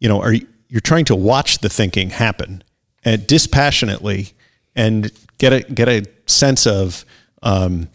you 0.00 0.08
know, 0.08 0.20
are 0.20 0.34
you're 0.68 0.80
trying 0.80 1.04
to 1.06 1.16
watch 1.16 1.58
the 1.58 1.68
thinking 1.68 2.10
happen 2.10 2.62
and 3.04 3.26
dispassionately 3.26 4.32
and 4.74 5.10
get 5.38 5.52
a 5.52 5.60
get 5.62 5.88
a 5.88 6.04
sense 6.26 6.66
of, 6.66 7.04
um, 7.42 7.88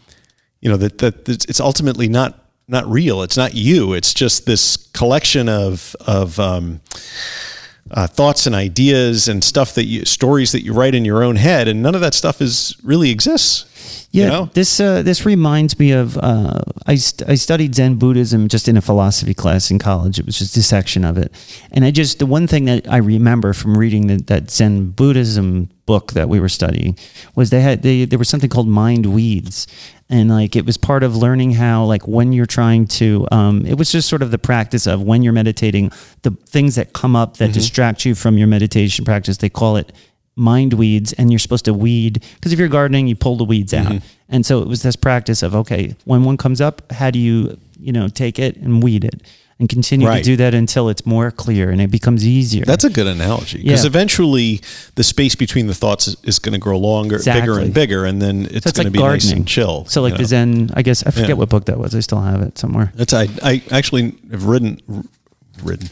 you 0.61 0.69
know, 0.69 0.77
that 0.77 0.97
that 0.99 1.27
it's 1.27 1.59
ultimately 1.59 2.07
not 2.07 2.42
not 2.67 2.85
real. 2.87 3.21
It's 3.21 3.37
not 3.37 3.53
you. 3.53 3.93
It's 3.93 4.13
just 4.13 4.45
this 4.45 4.77
collection 4.93 5.49
of 5.49 5.95
of 6.05 6.39
um, 6.39 6.81
uh, 7.91 8.07
thoughts 8.07 8.47
and 8.47 8.55
ideas 8.55 9.27
and 9.27 9.43
stuff 9.43 9.75
that 9.75 9.85
you 9.85 10.05
stories 10.05 10.51
that 10.51 10.63
you 10.63 10.73
write 10.73 10.95
in 10.95 11.05
your 11.05 11.23
own 11.23 11.35
head, 11.35 11.67
and 11.67 11.81
none 11.81 11.95
of 11.95 12.01
that 12.01 12.13
stuff 12.13 12.41
is 12.41 12.75
really 12.83 13.11
exists. 13.11 14.07
Yeah, 14.11 14.23
you 14.23 14.29
know? 14.29 14.49
this 14.53 14.79
uh, 14.79 15.01
this 15.01 15.25
reminds 15.25 15.77
me 15.77 15.91
of 15.91 16.17
uh, 16.17 16.61
I 16.87 16.95
st- 16.95 17.29
I 17.29 17.35
studied 17.35 17.75
Zen 17.75 17.95
Buddhism 17.95 18.47
just 18.47 18.67
in 18.67 18.77
a 18.77 18.81
philosophy 18.81 19.33
class 19.33 19.69
in 19.69 19.79
college. 19.79 20.19
It 20.19 20.25
was 20.25 20.39
just 20.39 20.55
a 20.55 20.63
section 20.63 21.03
of 21.03 21.17
it, 21.17 21.31
and 21.71 21.83
I 21.83 21.91
just 21.91 22.19
the 22.19 22.25
one 22.25 22.47
thing 22.47 22.65
that 22.65 22.89
I 22.89 22.97
remember 22.97 23.53
from 23.53 23.77
reading 23.77 24.07
the, 24.07 24.17
that 24.23 24.49
Zen 24.49 24.91
Buddhism 24.91 25.69
book 25.85 26.13
that 26.13 26.29
we 26.29 26.39
were 26.39 26.49
studying 26.49 26.97
was 27.35 27.49
they 27.49 27.61
had 27.61 27.81
they, 27.81 28.05
there 28.05 28.19
was 28.19 28.29
something 28.29 28.49
called 28.49 28.67
mind 28.67 29.05
weeds, 29.05 29.67
and 30.09 30.29
like 30.29 30.55
it 30.55 30.65
was 30.65 30.77
part 30.77 31.03
of 31.03 31.15
learning 31.15 31.51
how 31.51 31.83
like 31.85 32.07
when 32.07 32.33
you're 32.33 32.45
trying 32.45 32.87
to 32.87 33.27
um, 33.31 33.65
it 33.65 33.77
was 33.77 33.91
just 33.91 34.07
sort 34.07 34.21
of 34.21 34.31
the 34.31 34.37
practice 34.37 34.87
of 34.87 35.01
when 35.01 35.23
you're 35.23 35.33
meditating 35.33 35.91
the 36.21 36.31
things 36.45 36.75
that 36.75 36.93
come 36.93 37.15
up 37.15 37.37
that 37.37 37.45
mm-hmm. 37.45 37.53
distract 37.53 38.05
you 38.05 38.15
from 38.15 38.37
your 38.37 38.47
meditation 38.47 39.05
practice 39.05 39.37
they 39.37 39.49
call 39.49 39.75
it 39.75 39.91
mind 40.35 40.73
weeds 40.73 41.13
and 41.13 41.31
you're 41.31 41.39
supposed 41.39 41.65
to 41.65 41.73
weed 41.73 42.23
because 42.35 42.51
if 42.51 42.59
you're 42.59 42.67
gardening 42.67 43.07
you 43.07 43.15
pull 43.15 43.37
the 43.37 43.43
weeds 43.43 43.73
out 43.73 43.85
mm-hmm. 43.85 44.05
and 44.29 44.45
so 44.45 44.61
it 44.61 44.67
was 44.67 44.81
this 44.81 44.95
practice 44.95 45.43
of 45.43 45.55
okay 45.55 45.95
when 46.05 46.23
one 46.23 46.37
comes 46.37 46.59
up 46.59 46.91
how 46.91 47.11
do 47.11 47.19
you 47.19 47.57
you 47.79 47.91
know 47.91 48.07
take 48.07 48.39
it 48.39 48.55
and 48.57 48.81
weed 48.81 49.03
it 49.03 49.21
and 49.59 49.69
continue 49.69 50.07
right. 50.07 50.17
to 50.17 50.23
do 50.23 50.35
that 50.37 50.53
until 50.53 50.89
it's 50.89 51.05
more 51.05 51.31
clear 51.31 51.69
and 51.69 51.81
it 51.81 51.91
becomes 51.91 52.25
easier. 52.25 52.65
That's 52.65 52.83
a 52.83 52.89
good 52.89 53.07
analogy 53.07 53.61
because 53.61 53.83
yeah. 53.83 53.87
eventually 53.87 54.61
the 54.95 55.03
space 55.03 55.35
between 55.35 55.67
the 55.67 55.73
thoughts 55.73 56.07
is, 56.07 56.17
is 56.23 56.39
going 56.39 56.53
to 56.53 56.59
grow 56.59 56.77
longer, 56.77 57.15
exactly. 57.15 57.41
bigger 57.41 57.59
and 57.59 57.73
bigger, 57.73 58.05
and 58.05 58.21
then 58.21 58.47
it's 58.49 58.65
so 58.65 58.71
going 58.71 58.85
like 58.85 58.87
to 58.87 58.91
be 58.91 58.99
gardening. 58.99 59.29
nice 59.29 59.31
and 59.31 59.47
chill. 59.47 59.85
So 59.85 60.01
like 60.01 60.17
the 60.17 60.25
Zen, 60.25 60.71
I 60.73 60.81
guess 60.81 61.03
I 61.03 61.11
forget 61.11 61.29
yeah. 61.29 61.35
what 61.35 61.49
book 61.49 61.65
that 61.65 61.77
was. 61.77 61.95
I 61.95 61.99
still 61.99 62.21
have 62.21 62.41
it 62.41 62.57
somewhere. 62.57 62.91
That's 62.95 63.13
I 63.13 63.27
I 63.41 63.63
actually 63.71 64.15
have 64.31 64.45
written 64.45 64.79
written 65.63 65.89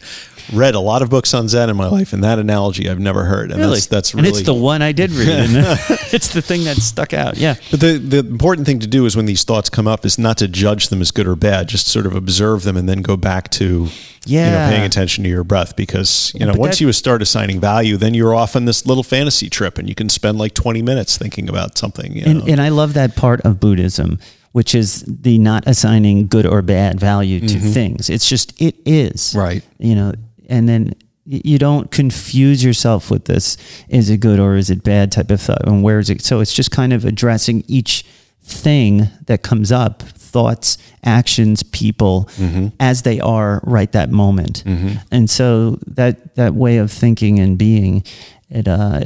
read 0.52 0.74
a 0.74 0.80
lot 0.80 1.02
of 1.02 1.10
books 1.10 1.34
on 1.34 1.48
Zen 1.48 1.70
in 1.70 1.76
my 1.76 1.88
life, 1.88 2.12
and 2.12 2.24
that 2.24 2.38
analogy 2.38 2.88
I've 2.88 2.98
never 2.98 3.24
heard. 3.24 3.50
And 3.50 3.60
Really? 3.60 3.74
that's, 3.74 3.86
that's 3.86 4.14
and 4.14 4.26
it's 4.26 4.42
the 4.42 4.54
one 4.54 4.82
I 4.82 4.92
did 4.92 5.10
read. 5.12 5.28
it's 6.12 6.32
the 6.32 6.42
thing 6.42 6.64
that 6.64 6.76
stuck 6.76 7.12
out. 7.12 7.36
Yeah. 7.36 7.54
But 7.70 7.80
the, 7.80 7.98
the 7.98 8.18
important 8.18 8.66
thing 8.66 8.80
to 8.80 8.86
do 8.86 9.06
is 9.06 9.16
when 9.16 9.26
these 9.26 9.44
thoughts 9.44 9.70
come 9.70 9.86
up 9.86 10.04
is 10.04 10.18
not 10.18 10.38
to 10.38 10.48
judge 10.48 10.88
them 10.88 11.00
as 11.00 11.10
good 11.10 11.26
or 11.26 11.36
bad, 11.36 11.68
just 11.68 11.86
sort 11.86 12.06
of 12.06 12.14
observe 12.14 12.62
them 12.64 12.76
and 12.76 12.88
then 12.88 13.02
go 13.02 13.16
back 13.16 13.50
to 13.50 13.64
you 13.64 14.38
know, 14.38 14.44
Yeah. 14.44 14.70
paying 14.70 14.84
attention 14.84 15.24
to 15.24 15.30
your 15.30 15.44
breath 15.44 15.74
because 15.74 16.32
you 16.34 16.46
know 16.46 16.52
but 16.52 16.60
once 16.60 16.78
that- 16.78 16.84
you 16.84 16.92
start 16.92 17.22
assigning 17.22 17.60
value, 17.60 17.96
then 17.96 18.14
you're 18.14 18.34
off 18.34 18.56
on 18.56 18.64
this 18.64 18.86
little 18.86 19.02
fantasy 19.02 19.48
trip 19.50 19.78
and 19.78 19.88
you 19.88 19.94
can 19.94 20.08
spend 20.08 20.38
like 20.38 20.54
20 20.54 20.82
minutes 20.82 21.16
thinking 21.16 21.48
about 21.48 21.78
something. 21.78 22.14
You 22.16 22.24
know? 22.24 22.30
And, 22.30 22.48
and 22.50 22.60
I 22.60 22.68
love 22.68 22.94
that 22.94 23.16
part 23.16 23.40
of 23.42 23.60
Buddhism, 23.60 24.18
which 24.52 24.74
is 24.74 25.02
the 25.06 25.38
not 25.38 25.66
assigning 25.66 26.26
good 26.28 26.46
or 26.46 26.62
bad 26.62 27.00
value 27.00 27.40
to 27.40 27.58
things. 27.58 28.08
It's 28.10 28.28
just, 28.28 28.60
it 28.60 28.76
is. 28.86 29.30
Mm-hmm. 29.30 29.38
Right. 29.38 29.62
You 29.78 29.94
know, 29.94 30.12
and 30.48 30.68
then 30.68 30.94
you 31.24 31.56
don't 31.58 31.90
confuse 31.90 32.64
yourself 32.64 33.08
with 33.10 33.26
this 33.26 33.56
is 33.88 34.10
it 34.10 34.18
good 34.18 34.40
or 34.40 34.56
is 34.56 34.70
it 34.70 34.82
bad 34.82 35.12
type 35.12 35.30
of 35.30 35.40
thought 35.40 35.64
and 35.68 35.80
where 35.80 36.00
is 36.00 36.10
it 36.10 36.20
so 36.20 36.40
it's 36.40 36.52
just 36.52 36.72
kind 36.72 36.92
of 36.92 37.04
addressing 37.04 37.62
each 37.68 38.04
thing 38.42 39.08
that 39.26 39.40
comes 39.42 39.70
up 39.70 40.02
thoughts 40.02 40.78
actions 41.04 41.62
people 41.62 42.28
Mm-hmm. 42.38 42.66
as 42.80 43.02
they 43.02 43.20
are 43.20 43.60
right 43.62 43.90
that 43.92 44.10
moment 44.10 44.64
and 45.12 45.30
so 45.30 45.78
that 45.86 46.34
that 46.34 46.54
way 46.54 46.78
of 46.78 46.90
thinking 46.90 47.38
and 47.38 47.56
being 47.56 48.02
it 48.50 48.66
uh 48.66 49.02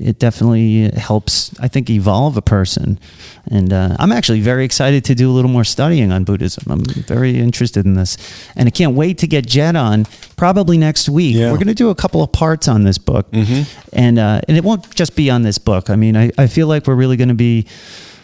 it 0.00 0.18
definitely 0.18 0.90
helps 0.98 1.58
i 1.60 1.68
think 1.68 1.90
evolve 1.90 2.36
a 2.36 2.42
person. 2.42 2.98
And 3.50 3.72
uh, 3.72 3.96
i'm 3.98 4.12
actually 4.12 4.40
very 4.40 4.64
excited 4.64 5.04
to 5.06 5.14
do 5.14 5.30
a 5.30 5.34
little 5.34 5.50
more 5.50 5.64
studying 5.64 6.12
on 6.12 6.24
buddhism. 6.24 6.64
I'm 6.70 6.84
very 6.84 7.38
interested 7.38 7.84
in 7.86 7.94
this. 7.94 8.16
And 8.56 8.66
i 8.66 8.70
can't 8.70 8.94
wait 8.94 9.18
to 9.18 9.26
get 9.26 9.46
jed 9.46 9.76
on 9.76 10.06
probably 10.36 10.78
next 10.78 11.08
week. 11.08 11.34
Yeah. 11.36 11.50
we're 11.50 11.58
going 11.58 11.66
to 11.68 11.74
do 11.74 11.90
a 11.90 11.94
couple 11.94 12.22
of 12.22 12.30
parts 12.32 12.68
on 12.68 12.84
this 12.84 12.98
book. 12.98 13.26
And 13.92 14.18
uh, 14.18 14.40
and 14.48 14.56
it 14.56 14.64
won't 14.64 14.94
just 14.94 15.16
be 15.16 15.30
on 15.30 15.42
this 15.42 15.58
book. 15.58 15.90
I 15.90 15.96
mean 15.96 16.16
i, 16.16 16.30
I 16.38 16.46
feel 16.46 16.66
like 16.68 16.86
we're 16.86 16.94
really 16.94 17.16
going 17.16 17.28
to 17.30 17.34
be 17.50 17.66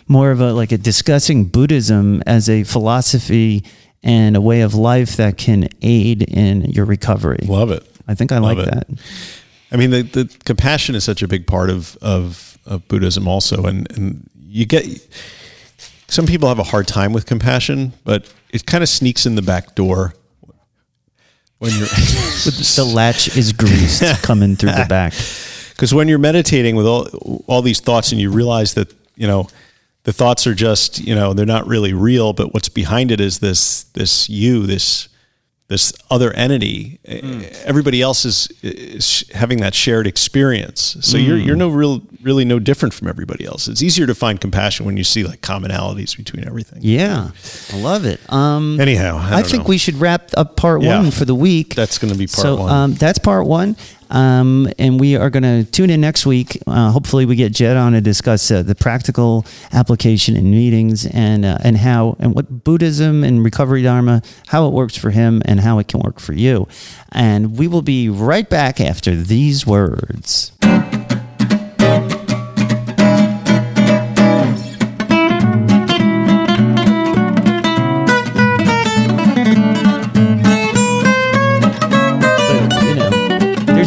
more 0.08 0.30
of 0.30 0.40
a 0.40 0.52
like 0.52 0.72
a 0.72 0.78
discussing 0.78 1.46
buddhism 1.46 2.22
as 2.26 2.48
a 2.48 2.64
philosophy 2.64 3.64
and 4.02 4.36
a 4.36 4.40
way 4.40 4.60
of 4.60 4.74
life 4.74 5.16
that 5.16 5.38
can 5.38 5.66
aid 5.80 6.22
in 6.22 6.62
your 6.70 6.84
recovery. 6.84 7.38
Love 7.48 7.70
it. 7.70 7.82
i 8.06 8.14
think 8.14 8.30
i 8.32 8.38
Love 8.38 8.58
like 8.58 8.66
it. 8.68 8.74
that 8.74 8.86
I 9.74 9.76
mean, 9.76 9.90
the, 9.90 10.02
the 10.02 10.36
compassion 10.44 10.94
is 10.94 11.02
such 11.02 11.20
a 11.20 11.26
big 11.26 11.48
part 11.48 11.68
of, 11.68 11.98
of, 12.00 12.56
of 12.64 12.86
Buddhism 12.86 13.26
also. 13.26 13.66
And, 13.66 13.90
and 13.98 14.30
you 14.38 14.66
get, 14.66 14.86
some 16.06 16.26
people 16.26 16.48
have 16.48 16.60
a 16.60 16.64
hard 16.64 16.86
time 16.86 17.12
with 17.12 17.26
compassion, 17.26 17.92
but 18.04 18.32
it 18.50 18.66
kind 18.66 18.84
of 18.84 18.88
sneaks 18.88 19.26
in 19.26 19.34
the 19.34 19.42
back 19.42 19.74
door 19.74 20.14
when 21.58 21.72
you're, 21.72 21.86
the 21.88 22.92
latch 22.94 23.36
is 23.36 23.52
greased 23.52 24.04
coming 24.22 24.54
through 24.54 24.70
the 24.70 24.86
back 24.88 25.12
because 25.70 25.92
when 25.92 26.06
you're 26.06 26.20
meditating 26.20 26.76
with 26.76 26.86
all, 26.86 27.42
all 27.48 27.60
these 27.60 27.80
thoughts 27.80 28.12
and 28.12 28.20
you 28.20 28.30
realize 28.30 28.74
that, 28.74 28.94
you 29.16 29.26
know, 29.26 29.48
the 30.04 30.12
thoughts 30.12 30.46
are 30.46 30.54
just, 30.54 31.00
you 31.00 31.16
know, 31.16 31.32
they're 31.32 31.46
not 31.46 31.66
really 31.66 31.92
real, 31.92 32.32
but 32.32 32.54
what's 32.54 32.68
behind 32.68 33.10
it 33.10 33.20
is 33.20 33.40
this, 33.40 33.82
this 33.94 34.28
you, 34.28 34.66
this, 34.66 35.08
this 35.68 35.94
other 36.10 36.30
entity. 36.34 36.98
Everybody 37.64 38.02
else 38.02 38.24
is, 38.26 38.48
is 38.62 39.24
having 39.32 39.60
that 39.60 39.74
shared 39.74 40.06
experience. 40.06 40.96
So 41.00 41.16
you're 41.16 41.38
you're 41.38 41.56
no 41.56 41.68
real 41.68 42.02
really 42.22 42.44
no 42.44 42.58
different 42.58 42.92
from 42.94 43.08
everybody 43.08 43.44
else. 43.46 43.66
It's 43.68 43.82
easier 43.82 44.06
to 44.06 44.14
find 44.14 44.40
compassion 44.40 44.84
when 44.86 44.96
you 44.96 45.04
see 45.04 45.24
like 45.24 45.40
commonalities 45.40 46.16
between 46.16 46.46
everything. 46.46 46.78
yeah 46.82 47.30
i 47.72 47.76
love 47.76 48.04
it 48.06 48.20
um 48.32 48.78
Anyhow, 48.80 49.18
I, 49.20 49.38
I, 49.40 49.42
think 49.42 49.64
know. 49.64 49.68
we 49.68 49.78
should 49.78 49.96
wrap 49.96 50.30
up 50.36 50.56
part 50.56 50.82
Yeah. 50.82 50.98
one 51.00 51.10
for 51.10 51.24
the 51.24 51.34
week. 51.34 51.74
That's 51.74 51.98
gonna 51.98 52.14
be 52.14 52.26
part 52.26 52.42
so, 52.42 52.56
one. 52.56 52.70
Um, 52.72 52.94
that's 52.94 53.18
part 53.18 53.46
one. 53.46 53.76
Um, 54.14 54.68
and 54.78 55.00
we 55.00 55.16
are 55.16 55.28
going 55.28 55.42
to 55.42 55.70
tune 55.70 55.90
in 55.90 56.00
next 56.00 56.24
week. 56.24 56.56
Uh, 56.68 56.92
hopefully, 56.92 57.26
we 57.26 57.34
get 57.34 57.52
Jed 57.52 57.76
on 57.76 57.92
to 57.92 58.00
discuss 58.00 58.48
uh, 58.48 58.62
the 58.62 58.76
practical 58.76 59.44
application 59.72 60.36
in 60.36 60.52
meetings 60.52 61.04
and 61.04 61.44
uh, 61.44 61.58
and 61.64 61.76
how 61.76 62.16
and 62.20 62.32
what 62.32 62.62
Buddhism 62.64 63.24
and 63.24 63.44
Recovery 63.44 63.82
Dharma, 63.82 64.22
how 64.46 64.68
it 64.68 64.72
works 64.72 64.96
for 64.96 65.10
him 65.10 65.42
and 65.44 65.60
how 65.60 65.80
it 65.80 65.88
can 65.88 65.98
work 66.00 66.20
for 66.20 66.32
you. 66.32 66.68
And 67.10 67.58
we 67.58 67.66
will 67.66 67.82
be 67.82 68.08
right 68.08 68.48
back 68.48 68.80
after 68.80 69.16
these 69.16 69.66
words. 69.66 70.52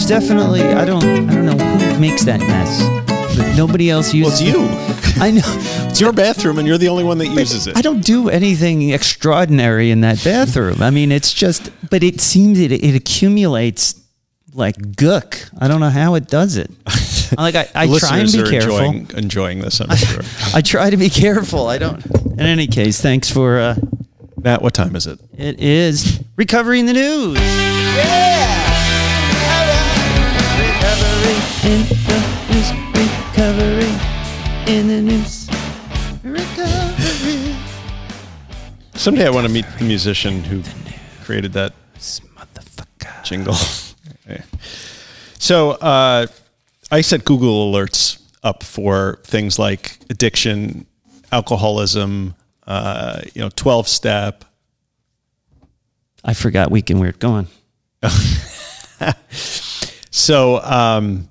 Definitely 0.08 0.62
I 0.62 0.86
don't 0.86 1.04
I 1.04 1.34
don't 1.36 1.46
know 1.46 1.58
who 1.58 2.00
makes 2.00 2.24
that 2.26 2.40
mess, 2.40 2.82
but 3.38 3.56
nobody 3.58 3.90
else 3.90 4.14
uses 4.14 4.42
it. 4.42 4.56
well, 4.56 4.90
it's 4.90 5.18
you. 5.18 5.22
I 5.24 5.32
know. 5.32 5.88
It's 5.90 6.00
your 6.00 6.14
bathroom, 6.14 6.60
and 6.60 6.68
you're 6.68 6.78
the 6.78 6.90
only 6.90 7.04
one 7.04 7.18
that 7.18 7.28
uses 7.28 7.68
it. 7.68 7.76
I 7.76 7.82
don't 7.82 8.02
do 8.02 8.30
anything 8.30 8.92
extraordinary 8.92 9.92
in 9.92 10.02
that 10.02 10.24
bathroom. 10.24 10.82
I 10.82 10.92
mean, 10.92 11.12
it's 11.12 11.34
just, 11.34 11.72
but 11.90 12.04
it 12.04 12.22
seems 12.22 12.60
it, 12.60 12.72
it 12.72 12.96
accumulates 12.96 14.00
like 14.54 14.78
gook. 14.78 15.50
I 15.60 15.68
don't 15.68 15.80
know 15.80 15.90
how 15.90 16.16
it 16.16 16.28
does 16.28 16.58
it. 16.58 16.72
Like 17.38 17.56
I, 17.56 17.68
I 17.76 18.00
try 18.00 18.20
and 18.20 18.32
be 18.32 18.40
are 18.40 18.50
careful. 18.50 18.78
Enjoying, 18.78 19.12
enjoying 19.18 19.60
this, 19.60 19.82
I'm 19.82 19.94
sure. 19.98 20.22
I 20.54 20.62
try 20.62 20.90
to 20.90 20.96
be 20.96 21.10
careful. 21.10 21.68
I 21.68 21.78
don't. 21.78 22.06
In 22.06 22.40
any 22.40 22.68
case, 22.68 23.02
thanks 23.02 23.30
for. 23.30 23.60
Uh, 23.60 23.76
Matt, 24.38 24.62
what 24.62 24.74
time 24.74 24.96
is 24.96 25.08
it? 25.08 25.20
it 25.38 25.60
is 25.60 26.24
recovery 26.38 26.80
in 26.80 26.86
the 26.86 26.94
news. 26.94 27.38
In 31.68 31.84
the 31.84 32.18
news. 32.50 32.72
Recovery 32.96 33.94
in 34.74 34.88
the 34.88 35.02
news. 35.02 35.50
Recovery. 36.24 37.56
Someday 38.96 39.28
I 39.28 39.30
want 39.30 39.46
to 39.48 39.54
meet 39.54 39.66
the 39.78 39.84
musician 39.84 40.44
who 40.44 40.64
created 41.24 41.54
that 41.54 41.74
jingle. 43.24 43.56
So 45.40 45.72
uh, 45.72 46.28
I 46.90 47.02
set 47.02 47.26
Google 47.26 47.72
alerts 47.72 48.22
up 48.44 48.64
for 48.64 49.20
things 49.24 49.60
like 49.60 50.00
addiction, 50.10 50.86
alcoholism, 51.32 52.36
uh, 52.66 53.22
you 53.34 53.42
know, 53.42 53.50
twelve 53.50 53.88
step. 53.88 54.46
I 56.24 56.34
forgot 56.34 56.72
week 56.72 56.90
and 56.90 57.00
weird. 57.00 57.20
Go 57.20 57.30
on. 57.32 57.48
So, 60.18 60.60
um, 60.64 61.30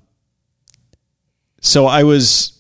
so 1.67 1.87
I 1.87 2.05
was, 2.05 2.59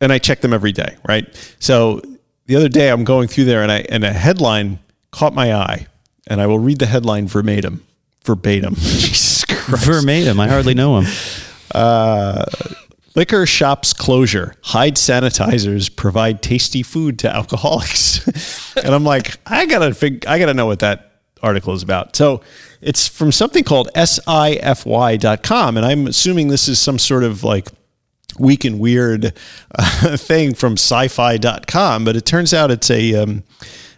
and 0.00 0.12
I 0.12 0.18
check 0.18 0.40
them 0.40 0.52
every 0.52 0.72
day, 0.72 0.96
right? 1.08 1.26
So 1.58 2.00
the 2.46 2.56
other 2.56 2.68
day 2.68 2.90
I'm 2.90 3.04
going 3.04 3.28
through 3.28 3.44
there, 3.46 3.62
and 3.62 3.72
I 3.72 3.78
and 3.88 4.04
a 4.04 4.12
headline 4.12 4.78
caught 5.10 5.34
my 5.34 5.54
eye, 5.54 5.86
and 6.26 6.40
I 6.40 6.46
will 6.46 6.58
read 6.58 6.78
the 6.78 6.86
headline 6.86 7.26
verbatim, 7.26 7.84
verbatim. 8.24 8.74
Jesus 8.78 9.44
Christ. 9.44 9.84
Verbatim. 9.84 10.38
I 10.40 10.48
hardly 10.48 10.74
know 10.74 10.98
him. 10.98 11.06
Uh, 11.74 12.44
liquor 13.14 13.46
shops 13.46 13.92
closure. 13.92 14.54
Hide 14.62 14.96
sanitizers. 14.96 15.94
Provide 15.94 16.42
tasty 16.42 16.82
food 16.82 17.18
to 17.20 17.34
alcoholics. 17.34 18.76
and 18.76 18.94
I'm 18.94 19.04
like, 19.04 19.36
I 19.46 19.66
gotta 19.66 19.94
fig- 19.94 20.26
I 20.26 20.38
gotta 20.38 20.54
know 20.54 20.66
what 20.66 20.80
that 20.80 21.20
article 21.42 21.74
is 21.74 21.82
about. 21.82 22.14
So 22.16 22.42
it's 22.80 23.08
from 23.08 23.32
something 23.32 23.64
called 23.64 23.88
sify.com, 23.94 25.76
and 25.76 25.86
I'm 25.86 26.06
assuming 26.06 26.48
this 26.48 26.68
is 26.68 26.78
some 26.78 26.98
sort 26.98 27.24
of 27.24 27.42
like 27.42 27.68
weak 28.38 28.64
and 28.64 28.78
weird 28.78 29.32
uh, 29.78 30.16
thing 30.16 30.54
from 30.54 30.74
sci-fi.com, 30.74 32.04
but 32.04 32.16
it 32.16 32.24
turns 32.24 32.54
out 32.54 32.70
it's 32.70 32.90
a 32.90 33.14
um, 33.14 33.42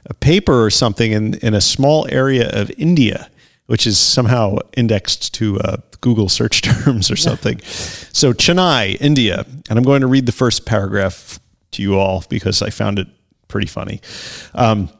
a 0.07 0.15
paper 0.15 0.65
or 0.65 0.71
something 0.71 1.13
in 1.13 1.35
in 1.35 1.55
a 1.55 1.61
small 1.61 2.07
area 2.11 2.51
of 2.51 2.71
India, 2.79 3.31
which 3.67 3.87
is 3.87 3.99
somehow 3.99 4.59
indexed 4.77 5.35
to 5.35 5.59
uh, 5.61 5.77
Google 6.01 6.29
search 6.29 6.63
terms 6.85 7.11
or 7.11 7.17
something. 7.17 7.61
So 7.63 8.33
Chennai, 8.33 8.97
India, 9.01 9.45
and 9.69 9.79
I'm 9.79 9.85
going 9.85 10.01
to 10.01 10.07
read 10.07 10.27
the 10.27 10.33
first 10.33 10.67
paragraph 10.67 11.39
to 11.73 11.83
you 11.83 11.99
all 11.99 12.25
because 12.29 12.63
I 12.63 12.71
found 12.71 12.99
it 12.99 13.09
pretty 13.49 13.67
funny. 13.67 14.01
Um, 14.55 14.91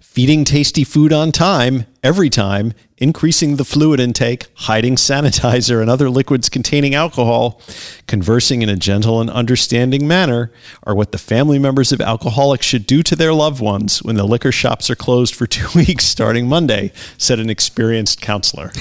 feeding 0.00 0.44
tasty 0.44 0.84
food 0.84 1.12
on 1.12 1.32
time 1.32 1.86
every 2.02 2.30
time, 2.30 2.72
increasing 2.98 3.56
the 3.56 3.64
fluid 3.64 3.98
intake, 3.98 4.46
hiding 4.54 4.94
sanitizer 4.96 5.80
and 5.80 5.90
other 5.90 6.10
liquids 6.10 6.48
containing 6.48 6.94
alcohol, 6.94 7.60
conversing 8.06 8.62
in 8.62 8.68
a 8.68 8.76
gentle 8.76 9.20
and 9.20 9.30
understanding 9.30 10.06
manner 10.06 10.52
are 10.82 10.94
what 10.94 11.12
the 11.12 11.18
family 11.18 11.58
members 11.58 11.92
of 11.92 12.00
alcoholics 12.00 12.66
should 12.66 12.86
do 12.86 13.02
to 13.02 13.16
their 13.16 13.32
loved 13.32 13.60
ones 13.60 14.02
when 14.02 14.16
the 14.16 14.24
liquor 14.24 14.52
shops 14.52 14.90
are 14.90 14.94
closed 14.94 15.34
for 15.34 15.46
two 15.50 15.66
weeks 15.74 16.04
starting 16.04 16.48
Monday, 16.48 16.92
said 17.18 17.38
an 17.38 17.50
experienced 17.50 18.20
counselor. 18.20 18.68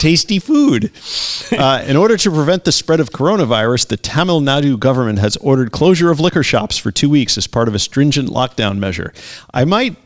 tasty 0.00 0.38
food. 0.38 0.90
Uh, 1.52 1.84
in 1.86 1.96
order 1.96 2.16
to 2.16 2.30
prevent 2.30 2.64
the 2.64 2.72
spread 2.72 3.00
of 3.00 3.10
coronavirus, 3.10 3.88
the 3.88 3.96
Tamil 3.96 4.40
Nadu 4.40 4.78
government 4.78 5.18
has 5.18 5.36
ordered 5.38 5.72
closure 5.72 6.10
of 6.10 6.20
liquor 6.20 6.42
shops 6.42 6.76
for 6.76 6.90
two 6.90 7.10
weeks 7.10 7.38
as 7.38 7.46
part 7.46 7.68
of 7.68 7.74
a 7.74 7.78
stringent 7.78 8.28
lockdown 8.28 8.78
measure. 8.78 9.12
I 9.52 9.64
might 9.64 9.96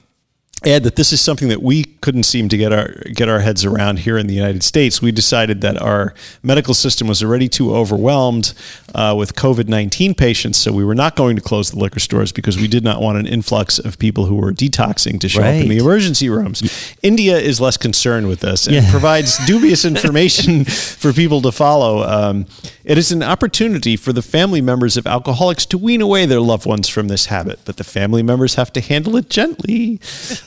add 0.64 0.82
that 0.82 0.96
this 0.96 1.12
is 1.12 1.20
something 1.20 1.48
that 1.48 1.62
we 1.62 1.84
couldn't 2.02 2.24
seem 2.24 2.48
to 2.50 2.56
get 2.56 2.72
our 2.72 2.88
get 3.14 3.28
our 3.28 3.40
heads 3.40 3.64
around 3.64 4.00
here 4.00 4.18
in 4.18 4.26
the 4.26 4.34
United 4.34 4.62
States. 4.62 5.00
We 5.00 5.12
decided 5.12 5.60
that 5.62 5.80
our 5.80 6.14
medical 6.42 6.74
system 6.74 7.08
was 7.08 7.22
already 7.22 7.48
too 7.48 7.74
overwhelmed 7.74 8.52
uh, 8.94 9.14
with 9.16 9.34
COVID 9.34 9.68
nineteen 9.68 10.14
patients, 10.14 10.58
so 10.58 10.72
we 10.72 10.84
were 10.84 10.94
not 10.94 11.16
going 11.16 11.36
to 11.36 11.42
close 11.42 11.70
the 11.70 11.78
liquor 11.78 12.00
stores 12.00 12.32
because 12.32 12.56
we 12.58 12.68
did 12.68 12.84
not 12.84 13.00
want 13.00 13.18
an 13.18 13.26
influx 13.26 13.78
of 13.78 13.98
people 13.98 14.26
who 14.26 14.34
were 14.36 14.52
detoxing 14.52 15.18
to 15.20 15.28
show 15.28 15.40
up 15.40 15.46
in 15.62 15.68
the 15.68 15.78
emergency 15.78 16.28
rooms. 16.28 16.62
India 17.02 17.38
is 17.38 17.60
less 17.60 17.76
concerned 17.76 18.28
with 18.28 18.40
this 18.40 18.66
and 18.66 18.76
Yeah. 18.76 18.90
provides 18.90 19.38
dubious 19.46 19.84
information 19.84 20.64
for 20.64 21.12
people 21.12 21.40
to 21.42 21.52
follow. 21.52 22.02
Um, 22.02 22.46
it 22.84 22.98
is 22.98 23.12
an 23.12 23.22
opportunity 23.22 23.96
for 23.96 24.12
the 24.12 24.22
family 24.22 24.60
members 24.60 24.96
of 24.96 25.06
alcoholics 25.06 25.64
to 25.66 25.78
wean 25.78 26.00
away 26.00 26.26
their 26.26 26.40
loved 26.40 26.66
ones 26.66 26.88
from 26.88 27.08
this 27.08 27.26
habit, 27.26 27.60
but 27.64 27.76
the 27.76 27.84
family 27.84 28.22
members 28.22 28.56
have 28.56 28.72
to 28.72 28.80
handle 28.80 29.16
it 29.16 29.30
gently. 29.30 30.00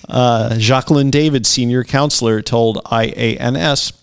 Uh, 0.10 0.56
Jacqueline 0.58 1.10
David, 1.10 1.46
senior 1.46 1.84
counselor, 1.84 2.42
told 2.42 2.78
IANS. 2.86 3.94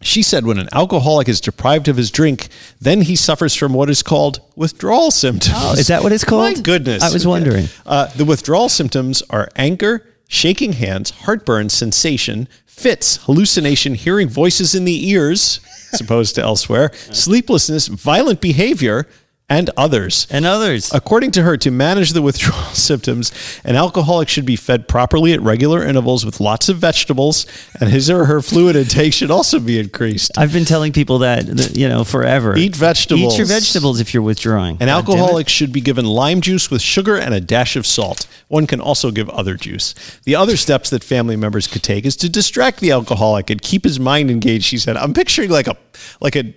She 0.00 0.22
said 0.22 0.44
when 0.44 0.58
an 0.58 0.68
alcoholic 0.72 1.28
is 1.28 1.40
deprived 1.40 1.86
of 1.88 1.96
his 1.96 2.10
drink, 2.10 2.48
then 2.80 3.02
he 3.02 3.14
suffers 3.14 3.54
from 3.54 3.72
what 3.72 3.88
is 3.88 4.02
called 4.02 4.40
withdrawal 4.56 5.10
symptoms. 5.10 5.54
Oh, 5.56 5.74
is 5.74 5.86
that 5.86 6.02
what 6.02 6.12
it's 6.12 6.24
called? 6.32 6.56
My 6.56 6.60
goodness. 6.60 7.02
I 7.02 7.12
was 7.12 7.26
wondering. 7.26 7.66
Uh, 7.86 8.06
the 8.16 8.24
withdrawal 8.24 8.68
symptoms 8.68 9.22
are 9.30 9.48
anger, 9.54 10.04
shaking 10.28 10.72
hands, 10.72 11.10
heartburn, 11.10 11.68
sensation, 11.68 12.48
fits, 12.66 13.18
hallucination, 13.24 13.94
hearing 13.94 14.28
voices 14.28 14.74
in 14.74 14.84
the 14.84 15.08
ears, 15.08 15.60
as 15.92 16.00
opposed 16.00 16.34
to 16.34 16.42
elsewhere, 16.42 16.90
sleeplessness, 16.94 17.86
violent 17.86 18.40
behavior, 18.40 19.06
and 19.48 19.68
others. 19.76 20.26
And 20.30 20.46
others. 20.46 20.92
According 20.94 21.32
to 21.32 21.42
her, 21.42 21.56
to 21.58 21.70
manage 21.70 22.12
the 22.12 22.22
withdrawal 22.22 22.62
symptoms, 22.72 23.32
an 23.64 23.76
alcoholic 23.76 24.28
should 24.28 24.46
be 24.46 24.56
fed 24.56 24.88
properly 24.88 25.32
at 25.32 25.40
regular 25.42 25.84
intervals 25.84 26.24
with 26.24 26.40
lots 26.40 26.68
of 26.68 26.78
vegetables, 26.78 27.46
and 27.78 27.90
his 27.90 28.08
or 28.08 28.24
her 28.24 28.40
fluid 28.40 28.76
intake 28.76 29.12
should 29.12 29.30
also 29.30 29.60
be 29.60 29.78
increased. 29.78 30.30
I've 30.38 30.52
been 30.52 30.64
telling 30.64 30.92
people 30.92 31.18
that, 31.18 31.76
you 31.76 31.88
know, 31.88 32.04
forever. 32.04 32.56
Eat 32.56 32.74
vegetables. 32.76 33.34
Eat 33.34 33.38
your 33.38 33.46
vegetables 33.46 34.00
if 34.00 34.14
you're 34.14 34.22
withdrawing. 34.22 34.76
An 34.80 34.86
God 34.86 34.88
alcoholic 34.88 35.48
should 35.48 35.72
be 35.72 35.80
given 35.80 36.06
lime 36.06 36.40
juice 36.40 36.70
with 36.70 36.80
sugar 36.80 37.16
and 37.16 37.34
a 37.34 37.40
dash 37.40 37.76
of 37.76 37.86
salt. 37.86 38.26
One 38.48 38.66
can 38.66 38.80
also 38.80 39.10
give 39.10 39.28
other 39.30 39.56
juice. 39.56 39.94
The 40.24 40.34
other 40.34 40.56
steps 40.56 40.90
that 40.90 41.04
family 41.04 41.36
members 41.36 41.66
could 41.66 41.82
take 41.82 42.06
is 42.06 42.16
to 42.16 42.28
distract 42.28 42.80
the 42.80 42.90
alcoholic 42.90 43.50
and 43.50 43.60
keep 43.60 43.84
his 43.84 44.00
mind 44.00 44.30
engaged. 44.30 44.64
She 44.64 44.78
said, 44.78 44.96
"I'm 44.96 45.12
picturing 45.12 45.50
like 45.50 45.66
a 45.66 45.76
like 46.20 46.36
a." 46.36 46.54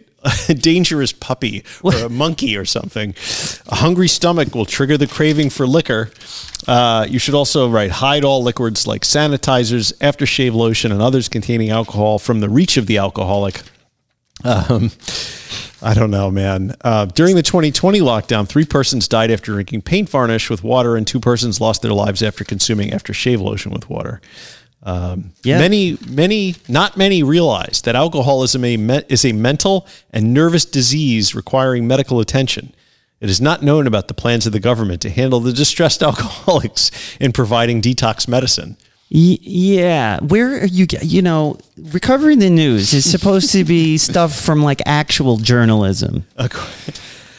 A 0.49 0.53
dangerous 0.53 1.13
puppy 1.13 1.63
or 1.84 1.93
a 1.93 2.09
monkey 2.09 2.57
or 2.57 2.65
something. 2.65 3.13
A 3.67 3.76
hungry 3.76 4.07
stomach 4.07 4.55
will 4.55 4.65
trigger 4.65 4.97
the 4.97 5.07
craving 5.07 5.49
for 5.51 5.67
liquor. 5.67 6.11
Uh, 6.67 7.05
you 7.07 7.19
should 7.19 7.36
also 7.36 7.69
right 7.69 7.91
hide 7.91 8.23
all 8.23 8.41
liquids 8.41 8.88
like 8.88 9.03
sanitizers, 9.03 9.93
aftershave 9.99 10.53
lotion, 10.53 10.91
and 10.91 11.01
others 11.01 11.30
containing 11.30 11.69
alcohol 11.69 12.17
from 12.17 12.39
the 12.39 12.49
reach 12.49 12.78
of 12.78 12.88
the 12.88 12.97
alcoholic. 12.97 13.61
Um, 14.43 14.91
I 15.82 15.93
don't 15.93 16.11
know, 16.11 16.32
man. 16.32 16.76
Uh, 16.82 17.05
during 17.05 17.36
the 17.36 17.43
2020 17.43 17.99
lockdown, 17.99 18.47
three 18.47 18.65
persons 18.65 19.07
died 19.07 19.30
after 19.30 19.51
drinking 19.53 19.84
paint 19.84 20.09
varnish 20.09 20.49
with 20.49 20.63
water, 20.63 20.95
and 20.95 21.05
two 21.05 21.19
persons 21.19 21.61
lost 21.61 21.84
their 21.84 21.93
lives 21.93 22.23
after 22.23 22.43
consuming 22.43 22.89
aftershave 22.89 23.39
lotion 23.39 23.71
with 23.71 23.89
water. 23.89 24.21
Um, 24.86 25.31
Yeah. 25.43 25.57
Many, 25.59 25.97
many, 26.07 26.55
not 26.67 26.95
many 26.95 27.23
realize 27.23 27.81
that 27.83 27.95
alcoholism 27.95 28.63
a 28.63 28.77
me- 28.77 29.01
is 29.09 29.25
a 29.25 29.31
mental 29.33 29.88
and 30.13 30.33
nervous 30.33 30.63
disease 30.65 31.33
requiring 31.33 31.88
medical 31.88 32.19
attention. 32.19 32.73
It 33.19 33.29
is 33.29 33.41
not 33.41 33.63
known 33.63 33.88
about 33.88 34.07
the 34.07 34.13
plans 34.13 34.45
of 34.45 34.53
the 34.53 34.59
government 34.59 35.01
to 35.01 35.09
handle 35.09 35.39
the 35.39 35.53
distressed 35.53 36.03
alcoholics 36.09 36.91
in 37.19 37.31
providing 37.31 37.81
detox 37.81 38.27
medicine. 38.27 38.77
Y- 39.11 39.39
yeah, 39.41 40.19
where 40.19 40.61
are 40.61 40.65
you? 40.65 40.86
You 41.01 41.21
know, 41.21 41.57
recovering 41.77 42.39
the 42.39 42.49
news 42.49 42.93
is 42.93 43.09
supposed 43.09 43.51
to 43.53 43.63
be 43.63 43.97
stuff 44.09 44.39
from 44.39 44.61
like 44.63 44.81
actual 44.86 45.38
journalism. 45.38 46.25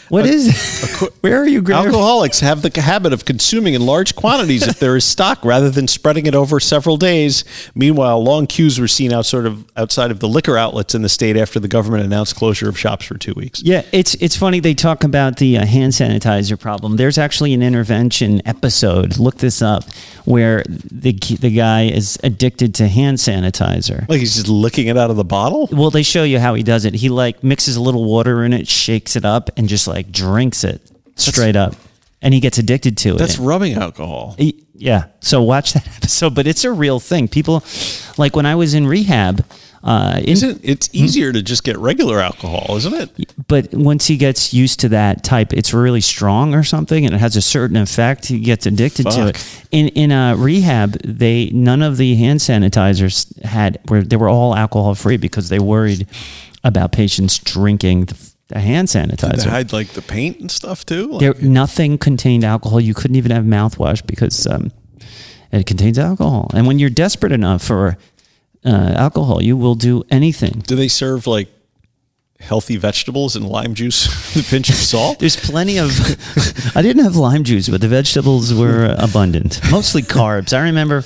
What 0.09 0.27
is? 0.27 1.09
where 1.21 1.39
are 1.39 1.47
you 1.47 1.63
grabbing? 1.63 1.89
Alcoholics 1.89 2.41
have 2.41 2.63
the 2.63 2.81
habit 2.81 3.13
of 3.13 3.25
consuming 3.25 3.75
in 3.75 3.85
large 3.85 4.15
quantities 4.15 4.67
if 4.67 4.79
there 4.79 4.97
is 4.97 5.05
stock 5.05 5.45
rather 5.45 5.71
than 5.71 5.89
spreading 5.89 6.27
it 6.27 6.35
over 6.35 6.61
several 6.61 6.97
days. 6.97 7.45
Meanwhile, 7.75 8.23
long 8.23 8.47
queues 8.47 8.79
were 8.79 8.89
seen 8.89 9.13
outside 9.13 9.47
of 9.47 9.65
outside 9.77 10.11
of 10.11 10.21
the 10.21 10.29
liquor 10.29 10.57
outlets 10.57 10.95
in 10.95 11.03
the 11.03 11.09
state 11.09 11.37
after 11.37 11.59
the 11.59 11.69
government 11.69 12.05
announced 12.05 12.37
closure 12.37 12.69
of 12.69 12.79
shops 12.79 13.07
for 13.07 13.19
two 13.19 13.33
weeks. 13.35 13.63
Yeah, 13.63 13.83
it's 13.93 14.15
it's 14.17 14.37
funny 14.37 14.61
they 14.61 14.75
talk 14.75 15.03
about 15.03 15.39
the 15.39 15.59
uh, 15.59 15.67
hand 15.67 15.93
sanitizer 15.93 16.59
problem. 16.59 16.97
There's 16.97 17.19
actually 17.19 17.55
an 17.55 17.63
intervention 17.63 18.43
episode. 18.47 19.19
Look 19.19 19.39
this 19.39 19.63
up, 19.63 19.85
where 20.25 20.63
the 20.69 21.13
the 21.13 21.51
guy 21.51 21.85
is 21.85 22.19
addicted 22.23 22.75
to 22.77 22.89
hand 22.89 23.19
sanitizer. 23.19 24.09
Like 24.09 24.21
he's 24.21 24.35
just 24.35 24.49
licking 24.49 24.87
it 24.87 24.97
out 24.97 25.11
of 25.11 25.17
the 25.17 25.25
bottle. 25.25 25.69
Well, 25.73 25.91
they 25.91 26.03
show 26.03 26.23
you 26.23 26.39
how 26.39 26.55
he 26.55 26.63
does 26.63 26.85
it. 26.85 26.95
He 26.95 27.09
like 27.09 27.43
mixes 27.43 27.77
a 27.77 27.83
little 27.83 28.05
water 28.05 28.45
in 28.45 28.53
it, 28.53 28.69
shakes 28.69 29.17
it 29.17 29.25
up, 29.25 29.51
and 29.57 29.69
just 29.69 29.89
like 29.89 29.96
drinks 30.03 30.65
it 30.65 30.81
straight 31.17 31.57
up, 31.57 31.75
and 32.23 32.33
he 32.35 32.41
gets 32.41 32.59
addicted 32.59 32.97
to 32.99 33.15
it. 33.15 33.19
That's 33.19 33.39
rubbing 33.39 33.75
alcohol. 33.75 34.37
Y- 34.39 34.53
Yeah. 34.75 35.05
So 35.21 35.43
watch 35.43 35.73
that 35.73 35.87
episode, 35.97 36.35
but 36.35 36.47
it's 36.47 36.65
a 36.65 36.73
real 36.73 37.01
thing. 37.01 37.29
People, 37.29 37.63
like 38.19 38.37
when 38.37 38.45
I 38.47 38.55
was 38.55 38.75
in 38.75 38.87
rehab, 38.87 39.45
uh, 39.83 40.17
in, 40.19 40.31
Isn't 40.31 40.61
it's 40.65 40.91
easier 40.93 41.33
to 41.33 41.43
just 41.43 41.63
get 41.63 41.79
regular 41.79 42.19
alcohol, 42.21 42.77
isn't 42.77 42.93
it? 42.93 43.33
but 43.47 43.73
once 43.73 44.07
he 44.09 44.17
gets 44.17 44.53
used 44.53 44.81
to 44.81 44.89
that 44.89 45.23
type, 45.23 45.53
it's 45.53 45.73
really 45.73 46.01
strong 46.01 46.55
or 46.55 46.65
something, 46.65 47.07
and 47.07 47.15
it 47.15 47.19
has 47.19 47.37
a 47.37 47.41
certain 47.43 47.77
effect. 47.77 48.27
He 48.27 48.41
gets 48.41 48.67
addicted 48.67 49.05
to 49.05 49.11
Fuck. 49.33 49.37
it. 49.37 49.67
In 49.71 49.89
in 49.89 50.11
a 50.11 50.35
rehab, 50.37 50.93
they 51.05 51.51
none 51.51 51.83
of 51.83 51.97
the 51.99 52.17
hand 52.17 52.41
sanitizers 52.41 53.41
had 53.45 53.79
were 53.89 54.03
they 54.03 54.17
were 54.17 54.29
all 54.29 54.57
alcohol 54.57 54.95
free 54.97 55.17
because 55.19 55.49
they 55.51 55.61
worried 55.61 56.07
about 56.65 56.91
patients 56.91 57.39
drinking 57.39 58.07
the, 58.07 58.33
the 58.49 58.61
hand 58.61 58.89
sanitizer. 58.89 59.37
They 59.37 59.43
sanitizer. 59.43 59.51
hide 59.51 59.73
like 59.73 59.89
the 59.89 60.03
paint 60.03 60.39
and 60.41 60.51
stuff 60.51 60.87
too. 60.87 61.09
Like, 61.13 61.21
There, 61.21 61.35
nothing 61.43 61.99
contained 61.99 62.45
alcohol. 62.45 62.81
You 62.81 62.95
couldn't 62.95 63.17
even 63.17 63.33
have 63.33 63.45
mouthwash 63.45 64.07
because 64.07 64.47
um, 64.47 64.71
it 65.53 65.67
contains 65.67 65.99
alcohol. 65.99 66.51
And 66.55 66.67
when 66.67 66.79
you're 66.79 66.91
desperate 66.91 67.33
enough 67.33 67.63
for 67.63 67.97
uh, 68.65 68.95
alcohol, 68.97 69.43
you 69.43 69.57
will 69.57 69.75
do 69.75 70.05
anything. 70.11 70.63
do 70.67 70.77
they 70.77 70.89
serve 70.89 71.27
like 71.27 71.49
healthy 72.39 72.77
vegetables 72.77 73.35
and 73.35 73.49
lime 73.49 73.73
juice 73.75 74.07
with 74.35 74.47
a 74.47 74.51
pinch 74.51 74.69
of 74.69 74.75
salt? 74.77 75.19
There's 75.21 75.37
plenty 75.37 75.79
of. 75.79 75.91
I 76.77 76.83
didn't 76.83 77.03
have 77.05 77.17
lime 77.17 77.45
juice, 77.45 77.69
but 77.69 77.81
the 77.81 77.89
vegetables 77.89 78.55
were 78.55 78.95
abundant. 78.99 79.61
Mostly 79.71 80.03
carbs. 80.03 80.53
I 80.57 80.63
remember 80.65 81.03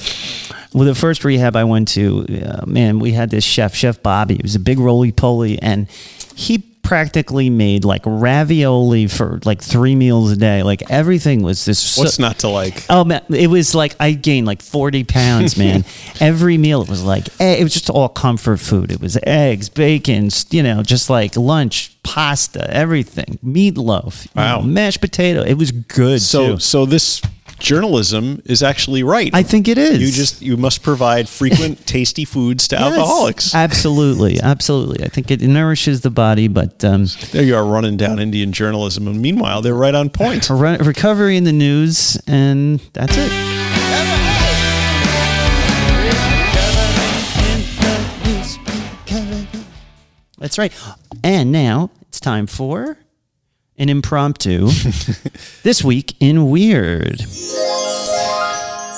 with 0.73 0.89
the 0.89 0.95
first 0.95 1.25
rehab 1.25 1.57
I 1.57 1.65
went 1.65 1.89
to, 1.89 2.27
uh, 2.45 2.67
man, 2.67 2.99
we 2.99 3.13
had 3.13 3.31
this 3.31 3.45
chef, 3.45 3.75
Chef 3.75 4.03
Bobby. 4.03 4.37
He 4.37 4.43
was 4.43 4.55
a 4.55 4.61
big 4.61 4.79
roly 4.79 5.13
poly, 5.13 5.61
and 5.61 5.89
he 6.35 6.59
practically 6.83 7.51
made 7.51 7.85
like 7.85 8.03
ravioli 8.05 9.07
for 9.07 9.39
like 9.45 9.63
three 9.63 9.95
meals 9.95 10.33
a 10.33 10.37
day. 10.37 10.63
Like 10.63 10.91
everything 10.91 11.43
was 11.43 11.65
this. 11.65 11.79
so- 11.79 12.03
What's 12.03 12.19
not 12.19 12.39
to 12.41 12.49
like? 12.49 12.85
Oh 12.91 13.05
man, 13.05 13.23
it 13.31 13.49
was 13.49 13.75
like 13.75 13.95
I 14.01 14.13
gained 14.13 14.47
like 14.47 14.63
forty 14.63 15.05
pounds, 15.05 15.57
man. 15.57 15.85
Every 16.21 16.59
meal 16.59 16.83
it 16.83 16.89
was 16.89 17.03
like 17.05 17.29
it 17.41 17.63
was 17.63 17.73
just 17.73 17.91
all 17.91 18.09
comfort 18.09 18.59
food. 18.61 18.91
It 18.91 19.01
was 19.01 19.19
eggs, 19.25 19.69
bacon, 19.69 20.31
you 20.51 20.63
know, 20.63 20.83
just 20.83 21.09
like 21.11 21.37
lunch, 21.37 21.97
pasta, 22.03 22.69
everything, 22.75 23.39
meatloaf, 23.45 24.27
Wow. 24.35 24.59
know, 24.61 24.63
mashed 24.67 25.01
potato. 25.01 25.43
It 25.43 25.55
was 25.55 25.71
good. 25.73 26.21
So 26.23 26.55
too. 26.55 26.59
so 26.61 26.87
this 26.87 27.21
journalism 27.61 28.43
is 28.45 28.63
actually 28.63 29.03
right. 29.03 29.31
I 29.35 29.43
think 29.43 29.69
it 29.69 29.79
is. 29.79 30.01
you 30.01 30.11
just 30.11 30.43
you 30.43 30.57
must 30.57 30.83
provide 30.83 31.29
frequent 31.29 31.87
tasty 31.87 32.25
foods 32.25 32.67
to 32.69 32.77
Yes, 32.77 32.83
alcoholics. 32.99 33.55
Absolutely, 33.55 34.41
absolutely. 34.41 35.05
I 35.05 35.09
think 35.09 35.31
it 35.31 35.41
nourishes 35.43 36.01
the 36.01 36.11
body, 36.11 36.49
but 36.49 36.85
um, 36.85 37.07
There 37.33 37.43
you 37.45 37.55
are 37.57 37.65
running 37.65 37.97
down 37.97 38.19
Indian 38.19 38.53
journalism, 38.53 39.07
and 39.07 39.21
meanwhile 39.21 39.63
they're 39.63 39.75
right 39.75 39.95
on 39.95 40.11
point. 40.11 40.49
re- 40.51 40.79
recovery 40.79 41.37
in 41.37 41.45
the 41.45 41.53
news, 41.53 42.19
and 42.27 42.81
that's 42.93 43.15
it. 43.17 43.31
That's 50.39 50.57
right. 50.59 50.73
And 51.23 51.53
now 51.53 51.91
it's 52.09 52.19
time 52.21 52.47
for 52.47 52.97
an 53.81 53.89
impromptu 53.89 54.67
this 55.63 55.83
week 55.83 56.15
in 56.21 56.51
Weird. 56.51 57.25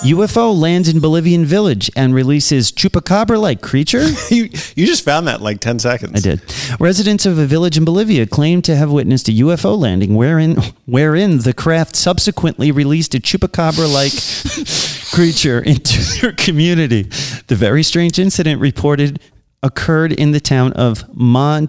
UFO 0.03 0.53
lands 0.53 0.89
in 0.89 0.99
Bolivian 0.99 1.45
village 1.45 1.89
and 1.95 2.13
releases 2.13 2.73
chupacabra 2.73 3.41
like 3.41 3.63
creature. 3.63 4.03
you 4.31 4.49
you 4.75 4.85
just 4.85 5.05
found 5.05 5.29
that 5.29 5.37
in 5.37 5.45
like 5.45 5.61
ten 5.61 5.79
seconds. 5.79 6.17
I 6.17 6.31
did. 6.31 6.43
Residents 6.81 7.25
of 7.25 7.39
a 7.39 7.47
village 7.47 7.79
in 7.79 7.85
Bolivia 7.85 8.27
claim 8.27 8.63
to 8.63 8.75
have 8.75 8.91
witnessed 8.91 9.29
a 9.29 9.33
UFO 9.33 9.79
landing 9.79 10.17
wherein 10.17 10.57
wherein 10.87 11.39
the 11.39 11.53
craft 11.53 11.95
subsequently 11.95 12.73
released 12.73 13.15
a 13.15 13.19
chupacabra-like 13.19 14.13
creature 15.15 15.61
into 15.61 16.01
their 16.21 16.33
community. 16.33 17.05
The 17.47 17.55
very 17.55 17.85
strange 17.85 18.19
incident 18.19 18.61
reported 18.61 19.21
occurred 19.63 20.13
in 20.13 20.33
the 20.33 20.41
town 20.41 20.73
of 20.73 21.09
Monteagudo 21.11 21.69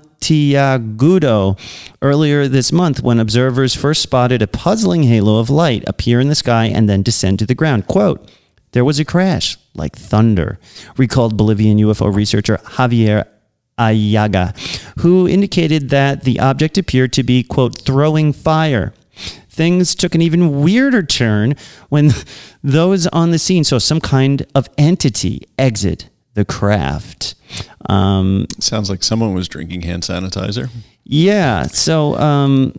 earlier 2.02 2.48
this 2.48 2.72
month 2.72 3.03
when 3.03 3.20
observers 3.20 3.76
first 3.76 4.02
spotted 4.02 4.41
a 4.41 4.48
puzzling 4.48 5.03
halo 5.03 5.38
of 5.40 5.49
light 5.49 5.84
appear 5.86 6.20
in 6.20 6.30
the 6.30 6.36
sky 6.36 6.65
and 6.65 6.90
then 6.90 7.03
descend 7.03 7.40
to 7.40 7.45
the 7.45 7.53
ground. 7.56 7.88
Quote, 7.88 8.28
there 8.72 8.84
was 8.84 8.99
a 8.99 9.06
crash 9.06 9.57
like 9.76 9.95
thunder, 9.95 10.60
recalled 10.98 11.38
Bolivian 11.38 11.78
UFO 11.78 12.14
researcher 12.14 12.57
Javier 12.57 13.26
Ayaga, 13.78 14.56
who 14.99 15.28
indicated 15.28 15.90
that 15.90 16.24
the 16.24 16.40
object 16.40 16.78
appeared 16.78 17.14
to 17.14 17.24
be, 17.24 17.44
quote, 17.44 17.82
throwing 17.82 18.34
fire. 18.34 18.94
Things 19.49 19.94
took 19.94 20.15
an 20.15 20.22
even 20.24 20.61
weirder 20.61 21.03
turn 21.03 21.56
when 21.90 22.11
those 22.64 23.06
on 23.07 23.30
the 23.32 23.40
scene 23.40 23.64
saw 23.64 23.78
some 23.78 24.02
kind 24.02 24.45
of 24.56 24.68
entity 24.78 25.48
exit 25.60 26.10
the 26.34 26.45
craft. 26.45 27.36
Um, 27.90 28.48
Sounds 28.60 28.90
like 28.90 29.04
someone 29.04 29.34
was 29.34 29.48
drinking 29.48 29.82
hand 29.82 30.04
sanitizer. 30.04 30.70
yeah. 31.04 31.64
So 31.64 32.16
um, 32.18 32.74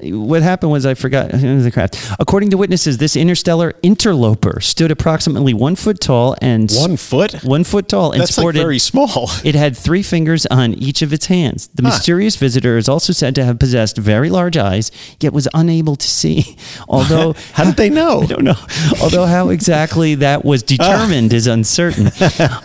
what 0.00 0.42
happened 0.42 0.70
was 0.72 0.86
I 0.86 0.94
forgot 0.94 1.30
the 1.32 1.70
craft. 1.72 1.98
According 2.18 2.50
to 2.50 2.56
witnesses, 2.56 2.98
this 2.98 3.16
interstellar 3.16 3.74
interloper 3.82 4.60
stood 4.60 4.90
approximately 4.90 5.54
one 5.54 5.76
foot 5.76 6.00
tall 6.00 6.36
and 6.40 6.70
One 6.72 6.96
foot? 6.96 7.42
one 7.44 7.64
foot 7.64 7.88
tall 7.88 8.12
and 8.12 8.20
That's 8.20 8.38
like 8.38 8.54
very 8.54 8.78
small. 8.78 9.30
it 9.44 9.54
had 9.54 9.76
three 9.76 10.02
fingers 10.02 10.46
on 10.46 10.74
each 10.74 11.02
of 11.02 11.12
its 11.12 11.26
hands. 11.26 11.68
The 11.74 11.82
mysterious 11.82 12.36
visitor 12.36 12.76
is 12.76 12.88
also 12.88 13.12
said 13.12 13.34
to 13.36 13.44
have 13.44 13.58
possessed 13.58 13.96
very 13.98 14.30
large 14.30 14.56
eyes, 14.56 14.90
yet 15.20 15.32
was 15.32 15.48
unable 15.54 15.96
to 15.96 16.08
see. 16.08 16.56
Although 16.88 17.34
How 17.52 17.64
did 17.64 17.76
they 17.76 17.90
know? 17.90 18.22
I 18.22 18.26
don't 18.26 18.44
know. 18.44 18.56
Although 19.02 19.26
how 19.26 19.48
exactly 19.50 20.14
that 20.16 20.44
was 20.44 20.62
ah. 20.62 20.66
determined 20.66 21.32
is 21.32 21.46
uncertain. 21.46 22.10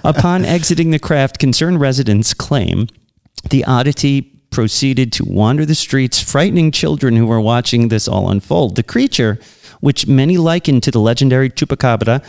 Upon 0.03 0.45
exiting 0.45 0.91
the 0.91 0.99
craft, 0.99 1.39
concerned 1.39 1.81
residents 1.81 2.33
claim 2.33 2.87
the 3.49 3.65
oddity 3.65 4.29
proceeded 4.53 5.11
to 5.13 5.25
wander 5.25 5.65
the 5.65 5.75
streets, 5.75 6.21
frightening 6.21 6.71
children 6.71 7.15
who 7.15 7.25
were 7.25 7.41
watching 7.41 7.87
this 7.89 8.07
all 8.07 8.29
unfold. 8.29 8.75
The 8.75 8.83
creature, 8.83 9.39
which 9.81 10.07
many 10.07 10.37
likened 10.37 10.83
to 10.83 10.91
the 10.91 10.99
legendary 10.99 11.49
chupacabra, 11.49 12.23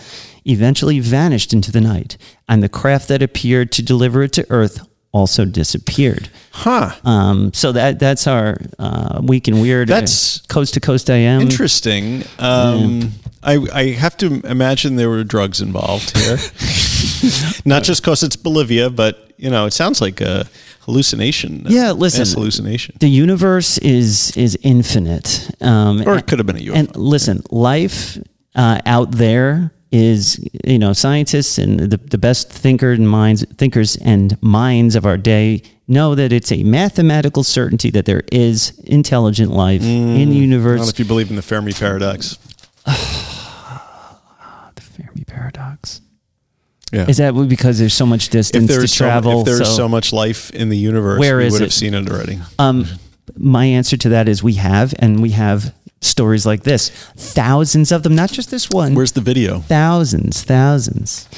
eventually 0.47 1.01
vanished 1.01 1.53
into 1.53 1.71
the 1.71 1.81
night, 1.81 2.17
and 2.49 2.63
the 2.63 2.69
craft 2.69 3.09
that 3.09 3.23
appeared 3.23 3.71
to 3.73 3.83
deliver 3.83 4.23
it 4.23 4.33
to 4.33 4.47
Earth 4.51 4.81
also 5.13 5.45
disappeared. 5.45 6.29
Huh. 6.51 6.91
Um, 7.05 7.53
so 7.53 7.71
that 7.73 7.99
that's 8.01 8.27
our 8.27 8.57
uh, 8.79 9.21
week 9.23 9.47
in 9.47 9.61
weird. 9.61 9.91
uh, 9.91 9.95
That's 10.01 10.41
coast 10.49 10.75
to 10.75 10.81
coast. 10.81 11.09
I 11.09 11.17
am 11.17 11.43
Interesting. 11.43 12.25
Um, 12.39 13.13
I, 13.43 13.59
I 13.73 13.85
have 13.93 14.17
to 14.19 14.41
imagine 14.45 14.97
there 14.97 15.11
were 15.11 15.23
drugs 15.23 15.61
involved 15.61 16.17
here. 16.17 16.39
Not 17.65 17.85
just 17.85 18.03
because 18.03 18.23
it's 18.23 18.37
Bolivia, 18.37 18.91
but 18.91 19.33
you 19.37 19.51
know, 19.51 19.67
it 19.67 19.73
sounds 19.73 20.01
like 20.01 20.21
a 20.21 20.47
hallucination. 20.85 21.67
Yeah, 21.69 21.93
listen. 21.93 22.21
mass 22.21 22.33
hallucination. 22.35 22.97
the 23.01 23.09
universe 23.09 23.79
is 23.79 24.37
is 24.37 24.57
infinite. 24.63 25.51
Um, 25.61 26.03
Or 26.07 26.17
it 26.17 26.27
could 26.27 26.39
have 26.39 26.47
been 26.47 26.57
a 26.57 26.61
UFO. 26.61 26.75
And 26.77 26.97
listen, 26.97 27.43
life 27.51 28.19
uh, 28.55 28.81
out 28.87 29.13
there 29.13 29.73
is 29.91 30.39
you 30.65 30.79
know 30.79 30.93
scientists 30.93 31.59
and 31.59 31.79
the, 31.79 31.97
the 31.97 32.19
best 32.19 32.51
thinker 32.51 32.93
and 32.93 33.09
minds 33.09 33.45
thinkers 33.57 33.97
and 33.97 34.41
minds 34.43 34.97
of 34.97 35.07
our 35.07 35.17
day 35.17 35.63
know 35.87 36.15
that 36.15 36.33
it's 36.33 36.51
a 36.51 36.63
mathematical 36.65 37.45
certainty 37.45 37.91
that 37.91 38.05
there 38.07 38.23
is 38.33 38.79
intelligent 38.85 39.53
life 39.53 39.83
in 39.83 40.17
the 40.17 40.25
Not 40.25 40.35
universe. 40.35 40.91
if 40.91 40.99
you 40.99 41.05
believe 41.05 41.31
in 41.31 41.37
the 41.37 41.43
Fermi 41.43 41.73
paradox. 41.73 42.39
the 44.75 44.83
Fermi 44.83 45.25
paradox. 45.27 46.01
Yeah. 46.95 47.07
Is 47.09 47.17
that 47.19 47.33
because 47.49 47.79
there's 47.79 47.95
so 47.95 48.07
much 48.07 48.29
distance 48.29 48.67
to 48.69 48.73
there's 48.79 48.93
so, 48.95 49.05
travel? 49.05 49.41
if 49.41 49.47
there's 49.47 49.59
so- 49.69 49.77
so 49.77 49.89
much 49.89 50.13
life 50.13 50.51
in 50.53 50.69
the 50.69 50.77
universe, 50.77 51.19
Where 51.19 51.39
we 51.39 51.51
would 51.51 51.61
have 51.61 51.73
seen 51.73 51.95
it 51.95 52.09
already. 52.11 52.39
Um, 52.59 52.87
my 53.37 53.65
answer 53.65 53.97
to 53.97 54.09
that 54.11 54.29
is 54.29 54.43
we 54.43 54.55
have, 54.55 54.95
and 54.99 55.21
we 55.21 55.31
have 55.31 55.75
stories 56.01 56.45
like 56.47 56.63
this, 56.63 56.91
thousands 57.17 57.91
of 57.91 58.03
them, 58.03 58.15
not 58.15 58.31
just 58.31 58.51
this 58.51 58.71
one. 58.71 58.95
Where's 58.95 59.13
the 59.13 59.21
video? 59.21 59.61
thousands, 59.61 60.43
thousands. 60.43 61.29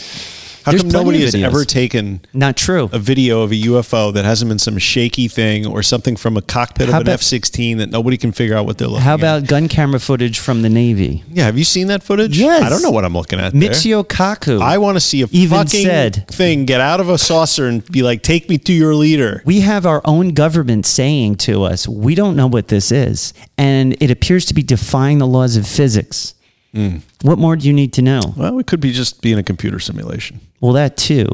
How 0.66 0.72
There's 0.72 0.82
come 0.82 0.90
nobody 0.90 1.20
has 1.22 1.32
ever 1.36 1.64
taken 1.64 2.22
Not 2.34 2.56
true. 2.56 2.90
a 2.92 2.98
video 2.98 3.42
of 3.42 3.52
a 3.52 3.54
UFO 3.54 4.12
that 4.12 4.24
hasn't 4.24 4.48
been 4.48 4.58
some 4.58 4.76
shaky 4.78 5.28
thing 5.28 5.64
or 5.64 5.80
something 5.80 6.16
from 6.16 6.36
a 6.36 6.42
cockpit 6.42 6.88
How 6.88 6.96
of 7.00 7.06
an 7.06 7.12
F 7.12 7.22
16 7.22 7.78
that 7.78 7.90
nobody 7.90 8.16
can 8.16 8.32
figure 8.32 8.56
out 8.56 8.66
what 8.66 8.76
they're 8.76 8.88
looking 8.88 9.04
How 9.04 9.14
at? 9.14 9.20
about 9.20 9.46
gun 9.46 9.68
camera 9.68 10.00
footage 10.00 10.40
from 10.40 10.62
the 10.62 10.68
Navy? 10.68 11.22
Yeah, 11.30 11.44
have 11.44 11.56
you 11.56 11.62
seen 11.62 11.86
that 11.86 12.02
footage? 12.02 12.36
Yes. 12.36 12.64
I 12.64 12.68
don't 12.68 12.82
know 12.82 12.90
what 12.90 13.04
I'm 13.04 13.14
looking 13.14 13.38
at. 13.38 13.52
Michio 13.52 14.02
Kaku. 14.04 14.60
I 14.60 14.78
want 14.78 14.96
to 14.96 15.00
see 15.00 15.22
a 15.22 15.28
even 15.30 15.56
fucking 15.56 15.84
said- 15.84 16.26
thing 16.26 16.64
get 16.64 16.80
out 16.80 16.98
of 16.98 17.08
a 17.10 17.16
saucer 17.16 17.66
and 17.68 17.86
be 17.92 18.02
like, 18.02 18.22
"Take 18.24 18.48
me 18.48 18.58
to 18.58 18.72
your 18.72 18.96
leader." 18.96 19.42
we 19.44 19.60
have 19.60 19.86
our 19.86 20.02
own 20.04 20.30
government 20.30 20.84
saying 20.84 21.36
to 21.36 21.62
us, 21.62 21.86
we 21.86 22.16
don't 22.16 22.34
know 22.34 22.48
what 22.48 22.66
this 22.66 22.90
is. 22.90 23.32
And 23.56 23.96
it 24.00 24.10
appears 24.10 24.44
to 24.46 24.54
be 24.54 24.64
defying 24.64 25.18
the 25.18 25.28
laws 25.28 25.56
of 25.56 25.64
physics. 25.64 26.34
Hmm. 26.76 26.98
What 27.22 27.38
more 27.38 27.56
do 27.56 27.66
you 27.66 27.72
need 27.72 27.94
to 27.94 28.02
know? 28.02 28.20
Well, 28.36 28.58
it 28.58 28.66
could 28.66 28.80
be 28.80 28.92
just 28.92 29.22
being 29.22 29.38
a 29.38 29.42
computer 29.42 29.78
simulation. 29.78 30.40
Well, 30.60 30.74
that 30.74 30.98
too. 30.98 31.26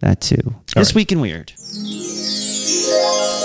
That 0.00 0.22
too. 0.22 0.54
this 0.74 0.88
right. 0.88 0.94
week 0.94 1.12
in 1.12 1.20
weird. 1.20 1.52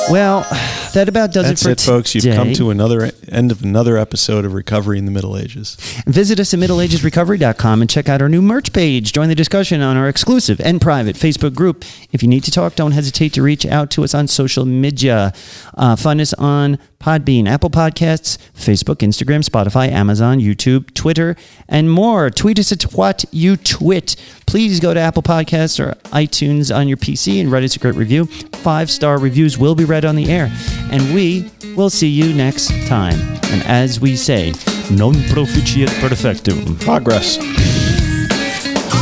Well, 0.09 0.47
that 0.93 1.09
about 1.09 1.31
does 1.31 1.45
That's 1.47 1.61
it 1.61 1.65
for 1.65 1.71
it, 1.71 1.81
folks. 1.81 2.15
You've 2.15 2.23
today. 2.23 2.35
come 2.35 2.53
to 2.53 2.69
another 2.69 3.11
end 3.29 3.51
of 3.51 3.63
another 3.63 3.97
episode 3.97 4.45
of 4.45 4.53
Recovery 4.53 4.97
in 4.97 5.05
the 5.05 5.11
Middle 5.11 5.37
Ages. 5.37 5.75
Visit 6.05 6.39
us 6.39 6.53
at 6.53 6.59
middleagesrecovery.com 6.59 7.81
and 7.81 7.89
check 7.89 8.09
out 8.09 8.21
our 8.21 8.29
new 8.29 8.41
merch 8.41 8.73
page. 8.73 9.13
Join 9.13 9.29
the 9.29 9.35
discussion 9.35 9.81
on 9.81 9.97
our 9.97 10.07
exclusive 10.07 10.59
and 10.61 10.81
private 10.81 11.15
Facebook 11.15 11.55
group. 11.55 11.85
If 12.11 12.21
you 12.21 12.29
need 12.29 12.43
to 12.45 12.51
talk, 12.51 12.75
don't 12.75 12.91
hesitate 12.91 13.33
to 13.33 13.41
reach 13.41 13.65
out 13.65 13.89
to 13.91 14.03
us 14.03 14.13
on 14.13 14.27
social 14.27 14.65
media. 14.65 15.33
Uh, 15.75 15.95
find 15.95 16.21
us 16.21 16.33
on 16.35 16.77
Podbean, 16.99 17.47
Apple 17.47 17.71
Podcasts, 17.71 18.37
Facebook, 18.55 18.97
Instagram, 18.97 19.43
Spotify, 19.43 19.89
Amazon, 19.89 20.39
YouTube, 20.39 20.93
Twitter, 20.93 21.35
and 21.67 21.91
more. 21.91 22.29
Tweet 22.29 22.59
us 22.59 22.71
at 22.71 22.83
what 22.93 23.25
you 23.31 23.57
twit. 23.57 24.15
Please 24.45 24.79
go 24.79 24.93
to 24.93 24.99
Apple 24.99 25.23
Podcasts 25.23 25.79
or 25.79 25.95
iTunes 26.09 26.75
on 26.75 26.87
your 26.87 26.97
PC 26.97 27.41
and 27.41 27.51
write 27.51 27.63
us 27.63 27.75
a 27.75 27.79
great 27.79 27.95
review. 27.95 28.25
Five 28.25 28.91
star 28.91 29.17
reviews 29.17 29.57
will 29.57 29.75
be 29.75 29.85
read 29.85 30.05
on 30.05 30.15
the 30.15 30.29
air. 30.29 30.51
And 30.91 31.13
we 31.13 31.49
will 31.75 31.89
see 31.89 32.09
you 32.09 32.33
next 32.33 32.69
time. 32.87 33.19
And 33.51 33.63
as 33.63 33.99
we 33.99 34.15
say, 34.15 34.51
non 34.91 35.13
proficiat 35.31 35.89
perfectum. 36.01 36.79
Progress, 36.81 37.37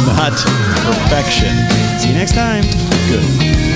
not 0.06 0.34
perfection. 0.86 1.54
See 2.00 2.10
you 2.10 2.14
next 2.16 2.34
time. 2.34 2.64
Good. 3.10 3.69